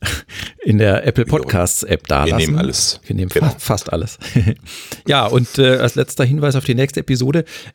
in 0.62 0.78
der 0.78 1.06
Apple 1.06 1.24
Podcasts 1.24 1.82
App 1.82 2.06
da 2.06 2.26
Wir 2.26 2.36
nehmen 2.36 2.58
alles. 2.58 3.00
Wir 3.04 3.16
nehmen 3.16 3.30
genau. 3.30 3.46
fast, 3.46 3.62
fast 3.62 3.92
alles. 3.92 4.18
ja, 5.08 5.26
und 5.26 5.58
äh, 5.58 5.76
als 5.76 5.94
letzter 5.94 6.24
Hinweis 6.24 6.54
auf 6.54 6.64
die 6.64 6.74
nächste 6.74 7.00
Episode. 7.00 7.19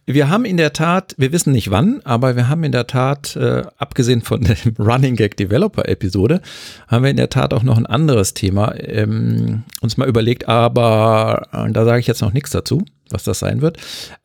Wir 0.05 0.29
haben 0.29 0.45
in 0.45 0.57
der 0.57 0.73
Tat, 0.73 1.15
wir 1.17 1.31
wissen 1.31 1.51
nicht 1.51 1.71
wann, 1.71 2.01
aber 2.03 2.35
wir 2.35 2.49
haben 2.49 2.63
in 2.63 2.71
der 2.71 2.87
Tat, 2.87 3.35
äh, 3.35 3.63
abgesehen 3.77 4.21
von 4.21 4.41
dem 4.41 4.75
Running 4.79 5.15
Gag 5.15 5.37
Developer 5.37 5.87
Episode, 5.87 6.41
haben 6.87 7.03
wir 7.03 7.11
in 7.11 7.17
der 7.17 7.29
Tat 7.29 7.53
auch 7.53 7.63
noch 7.63 7.77
ein 7.77 7.85
anderes 7.85 8.33
Thema 8.33 8.73
ähm, 8.77 9.63
uns 9.81 9.97
mal 9.97 10.07
überlegt, 10.07 10.47
aber 10.47 11.47
äh, 11.51 11.71
da 11.71 11.85
sage 11.85 11.99
ich 11.99 12.07
jetzt 12.07 12.21
noch 12.21 12.33
nichts 12.33 12.51
dazu 12.51 12.83
was 13.09 13.23
das 13.23 13.39
sein 13.39 13.61
wird. 13.61 13.77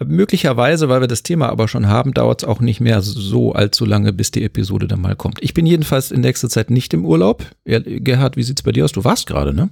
Möglicherweise, 0.04 0.88
weil 0.88 1.00
wir 1.00 1.06
das 1.06 1.22
Thema 1.22 1.48
aber 1.50 1.68
schon 1.68 1.86
haben, 1.86 2.14
dauert 2.14 2.42
es 2.42 2.48
auch 2.48 2.60
nicht 2.60 2.80
mehr 2.80 3.02
so 3.02 3.52
allzu 3.52 3.84
lange, 3.84 4.12
bis 4.12 4.30
die 4.30 4.42
Episode 4.42 4.88
dann 4.88 5.00
mal 5.00 5.16
kommt. 5.16 5.38
Ich 5.42 5.54
bin 5.54 5.66
jedenfalls 5.66 6.10
in 6.10 6.22
nächster 6.22 6.48
Zeit 6.48 6.70
nicht 6.70 6.94
im 6.94 7.04
Urlaub. 7.04 7.44
Gerhard, 7.64 8.36
wie 8.36 8.42
sieht 8.42 8.60
es 8.60 8.62
bei 8.62 8.72
dir 8.72 8.84
aus? 8.84 8.92
Du 8.92 9.04
warst 9.04 9.26
gerade, 9.26 9.52
ne? 9.52 9.68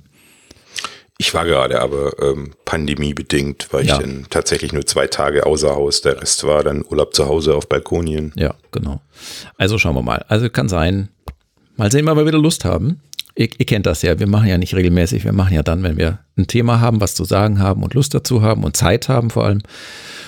Ich 1.21 1.35
war 1.35 1.45
gerade, 1.45 1.81
aber 1.81 2.13
ähm, 2.23 2.53
pandemiebedingt 2.65 3.73
war 3.73 3.81
ich 3.81 3.89
Ja. 3.89 3.99
dann 3.99 4.27
tatsächlich 4.31 4.73
nur 4.73 4.87
zwei 4.87 5.09
Tage 5.09 5.47
außer 5.47 5.75
Haus. 5.75 6.01
Der 6.01 6.21
Rest 6.23 6.45
war 6.45 6.63
dann 6.63 6.85
Urlaub 6.89 7.13
zu 7.13 7.27
Hause 7.27 7.57
auf 7.57 7.69
Balkonien. 7.69 8.33
Ja, 8.37 8.55
genau. 8.71 9.01
Also 9.57 9.79
schauen 9.79 9.97
wir 9.97 10.03
mal. 10.03 10.25
Also 10.29 10.49
kann 10.49 10.69
sein. 10.69 11.09
Mal 11.77 11.91
sehen, 11.91 12.07
wann 12.07 12.17
wir 12.17 12.25
wieder 12.27 12.39
Lust 12.39 12.65
haben. 12.65 13.01
Ihr, 13.35 13.49
ihr 13.59 13.67
kennt 13.67 13.87
das 13.87 14.03
ja. 14.03 14.19
Wir 14.21 14.29
machen 14.29 14.47
ja 14.47 14.59
nicht 14.59 14.75
regelmäßig. 14.77 15.25
Wir 15.25 15.33
machen 15.33 15.55
ja 15.55 15.65
dann, 15.65 15.83
wenn 15.83 15.97
wir 15.97 16.21
ein 16.37 16.47
Thema 16.47 16.81
haben, 16.81 17.01
was 17.01 17.17
zu 17.17 17.25
sagen 17.25 17.59
haben 17.59 17.83
und 17.83 17.95
Lust 17.95 18.15
dazu 18.15 18.43
haben 18.43 18.63
und 18.63 18.77
Zeit 18.77 19.09
haben 19.09 19.31
vor 19.31 19.45
allem. 19.45 19.63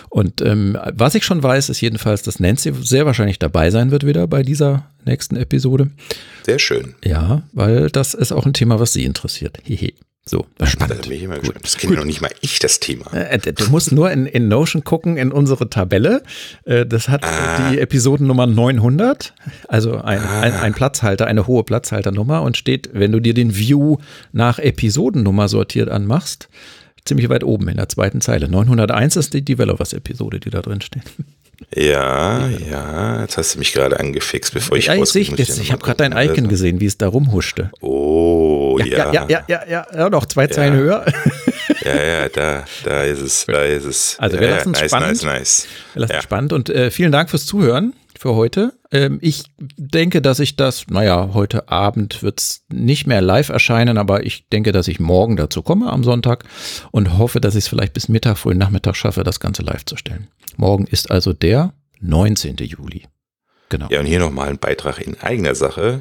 Und 0.08 0.40
ähm, 0.42 0.76
was 0.92 1.14
ich 1.14 1.24
schon 1.24 1.40
weiß, 1.40 1.68
ist 1.68 1.80
jedenfalls, 1.80 2.22
dass 2.22 2.40
Nancy 2.40 2.72
sehr 2.82 3.06
wahrscheinlich 3.06 3.38
dabei 3.38 3.70
sein 3.70 3.92
wird 3.92 4.04
wieder 4.04 4.26
bei 4.26 4.42
dieser 4.42 4.90
nächsten 5.04 5.36
Episode. 5.36 5.88
Sehr 6.44 6.58
schön. 6.58 6.96
Ja, 7.04 7.42
weil 7.52 7.90
das 7.90 8.14
ist 8.14 8.32
auch 8.32 8.44
ein 8.44 8.54
Thema, 8.54 8.80
was 8.80 8.92
sie 8.92 9.04
interessiert. 9.04 9.58
Hehe. 9.62 9.92
So, 10.30 10.46
Da 10.58 10.66
spannend. 10.66 11.02
bin 11.02 11.10
ich 11.12 11.22
immer 11.24 11.38
gespannt. 11.40 11.64
Das 11.64 11.76
kenne 11.76 11.96
noch 11.96 12.04
nicht 12.04 12.20
mal 12.20 12.30
ich, 12.40 12.60
das 12.60 12.78
Thema. 12.78 13.12
Äh, 13.12 13.36
Du 13.52 13.68
musst 13.68 13.90
nur 13.90 14.12
in, 14.12 14.26
in 14.26 14.46
Notion 14.46 14.84
gucken, 14.84 15.16
in 15.16 15.32
unsere 15.32 15.68
Tabelle. 15.68 16.22
Äh, 16.64 16.86
Das 16.86 17.08
hat 17.08 17.24
Ah. 17.24 17.70
die 17.72 17.80
Episodennummer 17.80 18.46
900, 18.46 19.34
also 19.66 19.96
ein, 19.96 20.20
ein, 20.20 20.52
ein 20.54 20.72
Platzhalter, 20.72 21.26
eine 21.26 21.48
hohe 21.48 21.64
Platzhalternummer 21.64 22.42
und 22.42 22.56
steht, 22.56 22.90
wenn 22.92 23.10
du 23.10 23.18
dir 23.18 23.34
den 23.34 23.56
View 23.56 23.96
nach 24.30 24.60
Episodennummer 24.60 25.48
sortiert 25.48 25.88
anmachst, 25.88 26.48
ziemlich 27.04 27.28
weit 27.28 27.42
oben 27.42 27.66
in 27.68 27.78
der 27.78 27.88
zweiten 27.88 28.20
Zeile. 28.20 28.48
901 28.48 29.16
ist 29.16 29.34
die 29.34 29.44
Developers-Episode, 29.44 30.38
die 30.38 30.50
da 30.50 30.62
drin 30.62 30.80
steht. 30.80 31.02
Ja, 31.74 32.48
ja, 32.48 33.20
jetzt 33.20 33.36
hast 33.36 33.54
du 33.54 33.58
mich 33.58 33.72
gerade 33.72 34.00
angefixt, 34.00 34.52
bevor 34.54 34.76
ich 34.76 34.86
Ja, 34.86 34.94
ich, 34.94 35.04
sehe- 35.06 35.30
muss 35.30 35.38
ich, 35.38 35.72
habe 35.72 35.82
gerade 35.82 36.08
dein. 36.08 36.30
Icon 36.30 36.48
gesehen, 36.48 36.80
wie 36.80 36.86
es 36.86 36.98
da 36.98 37.08
rumhuschte. 37.08 37.70
Oh, 37.80 38.78
ja. 38.80 39.12
Ja, 39.12 39.12
ja, 39.12 39.26
ja, 39.28 39.44
ja, 39.46 39.62
ja, 39.68 39.86
ja 39.94 40.10
noch 40.10 40.26
zwei 40.26 40.46
Zeilen 40.46 40.74
höher. 40.74 41.04
Ja, 41.82 41.96
ja, 41.96 42.28
da, 42.28 42.64
da 42.84 43.04
ist 43.04 43.22
es, 43.22 43.46
da 43.46 43.62
ist 43.64 43.84
es. 43.86 44.16
Also 44.18 44.38
wir 44.38 44.50
lassen's 44.50 44.78
nice, 44.80 44.90
spannend. 44.90 45.08
nice, 45.08 45.24
nice. 45.24 45.66
Wir 45.94 46.00
lassen 46.02 46.12
es 46.16 46.22
spannend 46.22 46.52
und 46.52 46.68
äh, 46.68 46.90
vielen 46.90 47.10
Dank 47.10 47.30
fürs 47.30 47.46
Zuhören 47.46 47.94
für 48.18 48.34
heute. 48.34 48.74
Ähm, 48.92 49.18
ich 49.22 49.44
denke, 49.56 50.20
dass 50.20 50.40
ich 50.40 50.56
das, 50.56 50.88
naja, 50.90 51.30
heute 51.32 51.68
Abend 51.70 52.22
wird 52.22 52.40
es 52.40 52.64
nicht 52.70 53.06
mehr 53.06 53.22
live 53.22 53.48
erscheinen, 53.48 53.96
aber 53.96 54.26
ich 54.26 54.46
denke, 54.50 54.72
dass 54.72 54.88
ich 54.88 55.00
morgen 55.00 55.36
dazu 55.36 55.62
komme 55.62 55.90
am 55.90 56.04
Sonntag 56.04 56.44
und 56.90 57.16
hoffe, 57.16 57.40
dass 57.40 57.54
ich 57.54 57.64
es 57.64 57.68
vielleicht 57.68 57.94
bis 57.94 58.08
Mittag, 58.08 58.36
frühen 58.36 58.58
Nachmittag 58.58 58.94
schaffe, 58.96 59.24
das 59.24 59.40
Ganze 59.40 59.62
live 59.62 59.86
zu 59.86 59.96
stellen. 59.96 60.28
Morgen 60.60 60.86
ist 60.86 61.10
also 61.10 61.32
der 61.32 61.72
19. 62.00 62.56
Juli. 62.56 63.06
Genau. 63.70 63.86
Ja, 63.88 64.00
und 64.00 64.04
hier 64.04 64.18
nochmal 64.18 64.50
ein 64.50 64.58
Beitrag 64.58 65.00
in 65.00 65.18
eigener 65.18 65.54
Sache. 65.54 66.00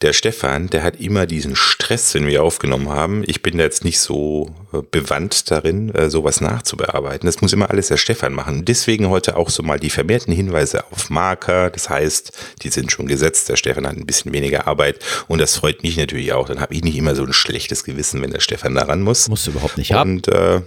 Der 0.00 0.12
Stefan, 0.12 0.68
der 0.68 0.84
hat 0.84 1.00
immer 1.00 1.26
diesen 1.26 1.56
Stress, 1.56 2.12
den 2.12 2.28
wir 2.28 2.44
aufgenommen 2.44 2.88
haben. 2.88 3.24
Ich 3.26 3.42
bin 3.42 3.58
da 3.58 3.64
jetzt 3.64 3.84
nicht 3.84 3.98
so 3.98 4.54
äh, 4.72 4.82
bewandt 4.88 5.50
darin, 5.50 5.92
äh, 5.92 6.08
sowas 6.08 6.40
nachzubearbeiten. 6.40 7.26
Das 7.26 7.40
muss 7.40 7.52
immer 7.52 7.68
alles 7.70 7.88
der 7.88 7.96
Stefan 7.96 8.32
machen. 8.32 8.64
Deswegen 8.64 9.08
heute 9.08 9.36
auch 9.36 9.50
so 9.50 9.64
mal 9.64 9.80
die 9.80 9.90
vermehrten 9.90 10.32
Hinweise 10.32 10.84
auf 10.92 11.10
Marker. 11.10 11.70
Das 11.70 11.90
heißt, 11.90 12.30
die 12.62 12.68
sind 12.68 12.92
schon 12.92 13.08
gesetzt. 13.08 13.48
Der 13.48 13.56
Stefan 13.56 13.88
hat 13.88 13.96
ein 13.96 14.06
bisschen 14.06 14.32
weniger 14.32 14.68
Arbeit. 14.68 15.00
Und 15.26 15.40
das 15.40 15.56
freut 15.56 15.82
mich 15.82 15.96
natürlich 15.96 16.32
auch. 16.32 16.46
Dann 16.46 16.60
habe 16.60 16.74
ich 16.74 16.84
nicht 16.84 16.96
immer 16.96 17.16
so 17.16 17.24
ein 17.24 17.32
schlechtes 17.32 17.82
Gewissen, 17.82 18.22
wenn 18.22 18.30
der 18.30 18.38
Stefan 18.38 18.76
daran 18.76 19.02
muss. 19.02 19.28
Musst 19.28 19.48
du 19.48 19.50
überhaupt 19.50 19.78
nicht 19.78 19.92
haben. 19.92 20.18
Und 20.18 20.28
äh, 20.28 20.60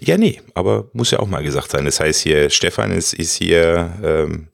ja, 0.00 0.16
nee, 0.16 0.40
aber 0.54 0.88
muss 0.92 1.10
ja 1.10 1.20
auch 1.20 1.26
mal 1.26 1.42
gesagt 1.42 1.70
sein. 1.70 1.84
Das 1.84 2.00
heißt 2.00 2.20
hier, 2.22 2.50
Stefan 2.50 2.92
ist, 2.92 3.12
ist 3.12 3.36
hier 3.36 3.92
ähm, 4.02 4.48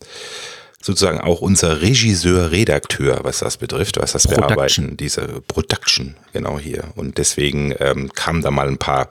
sozusagen 0.87 1.21
auch 1.21 1.41
unser 1.41 1.83
Regisseur, 1.83 2.53
Redakteur, 2.53 3.19
was 3.25 3.41
das 3.41 3.57
betrifft, 3.57 3.99
was 4.01 4.13
das 4.13 4.29
Production. 4.29 4.47
Bearbeiten, 4.47 4.97
diese 4.97 5.43
Production, 5.49 6.15
genau 6.33 6.61
hier. 6.61 6.85
Und 6.95 7.19
deswegen 7.19 7.75
ähm, 7.81 8.13
kamen 8.15 8.41
da 8.41 8.53
mal 8.53 8.69
ein 8.69 8.79
paar 8.79 9.09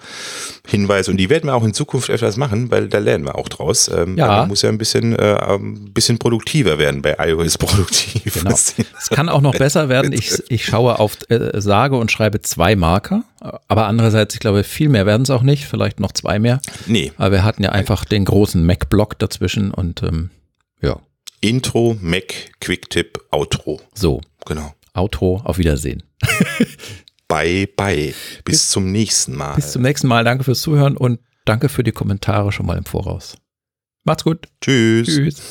Hinweise 0.66 1.12
und 1.12 1.18
die 1.18 1.30
werden 1.30 1.48
wir 1.50 1.54
auch 1.54 1.66
in 1.66 1.74
Zukunft 1.74 2.10
öfters 2.10 2.38
machen, 2.38 2.72
weil 2.72 2.88
da 2.88 3.00
lernen 3.00 3.26
wir 3.26 3.36
auch 3.36 3.50
draus. 3.50 3.90
Ähm, 3.90 4.18
Ja. 4.18 4.28
Man 4.28 4.48
muss 4.48 4.62
ja 4.62 4.70
ein 4.70 4.78
bisschen, 4.78 5.20
äh, 5.20 5.38
ein 5.50 5.92
bisschen 5.94 6.18
produktiver 6.18 6.78
werden 6.80 7.02
bei 7.02 7.18
iOS 7.20 7.58
produktiv. 7.58 8.36
Genau. 8.36 8.52
Es 8.52 9.10
kann 9.10 9.28
auch 9.28 9.42
noch 9.42 9.54
besser 9.56 9.90
werden. 9.90 10.14
Ich, 10.16 10.32
ich 10.48 10.64
schaue 10.66 10.98
auf, 11.00 11.18
äh, 11.30 11.60
sage 11.60 11.98
und 11.98 12.10
schreibe 12.10 12.42
zwei 12.42 12.78
Marker, 12.78 13.24
aber 13.68 13.88
andererseits, 13.88 14.34
ich 14.34 14.40
glaube, 14.40 14.64
viel 14.64 14.88
mehr 14.88 15.06
werden 15.06 15.24
es 15.24 15.30
auch 15.30 15.42
nicht, 15.42 15.66
vielleicht 15.66 16.00
noch 16.00 16.14
zwei 16.14 16.40
mehr. 16.40 16.62
nee, 16.86 17.12
Aber 17.18 17.32
wir 17.32 17.44
hatten 17.44 17.64
ja 17.64 17.72
einfach 17.72 18.06
den 18.06 18.24
großen 18.24 18.66
Mac-Block 18.66 19.20
dazwischen 19.20 19.72
und 19.72 20.04
ähm, 20.04 20.30
ja, 20.82 20.98
Intro, 21.48 21.96
Mac, 22.02 22.52
Quicktip, 22.60 23.20
Outro. 23.32 23.80
so, 23.94 24.20
Genau. 24.48 24.74
Outro, 24.96 25.42
auf 25.44 25.58
Wiedersehen. 25.60 26.02
Bye, 27.28 27.68
bye. 27.68 28.14
Bis, 28.44 28.70
zum 28.70 28.92
nächsten 28.92 29.36
Mal. 29.36 29.56
Bis 29.56 29.72
zum 29.72 29.82
nächsten 29.82 30.08
Mal. 30.08 30.24
Danke 30.24 30.44
fürs 30.44 30.62
Zuhören 30.62 30.98
und 30.98 31.20
danke 31.46 31.70
für 31.70 31.84
die 31.84 31.92
Kommentare 31.92 32.52
schon 32.52 32.66
mal 32.66 32.78
im 32.78 32.86
Voraus. 32.86 33.38
Macht's 34.04 34.24
gut. 34.24 34.48
Tschüss. 34.62 35.08
Tschüss. 35.08 35.42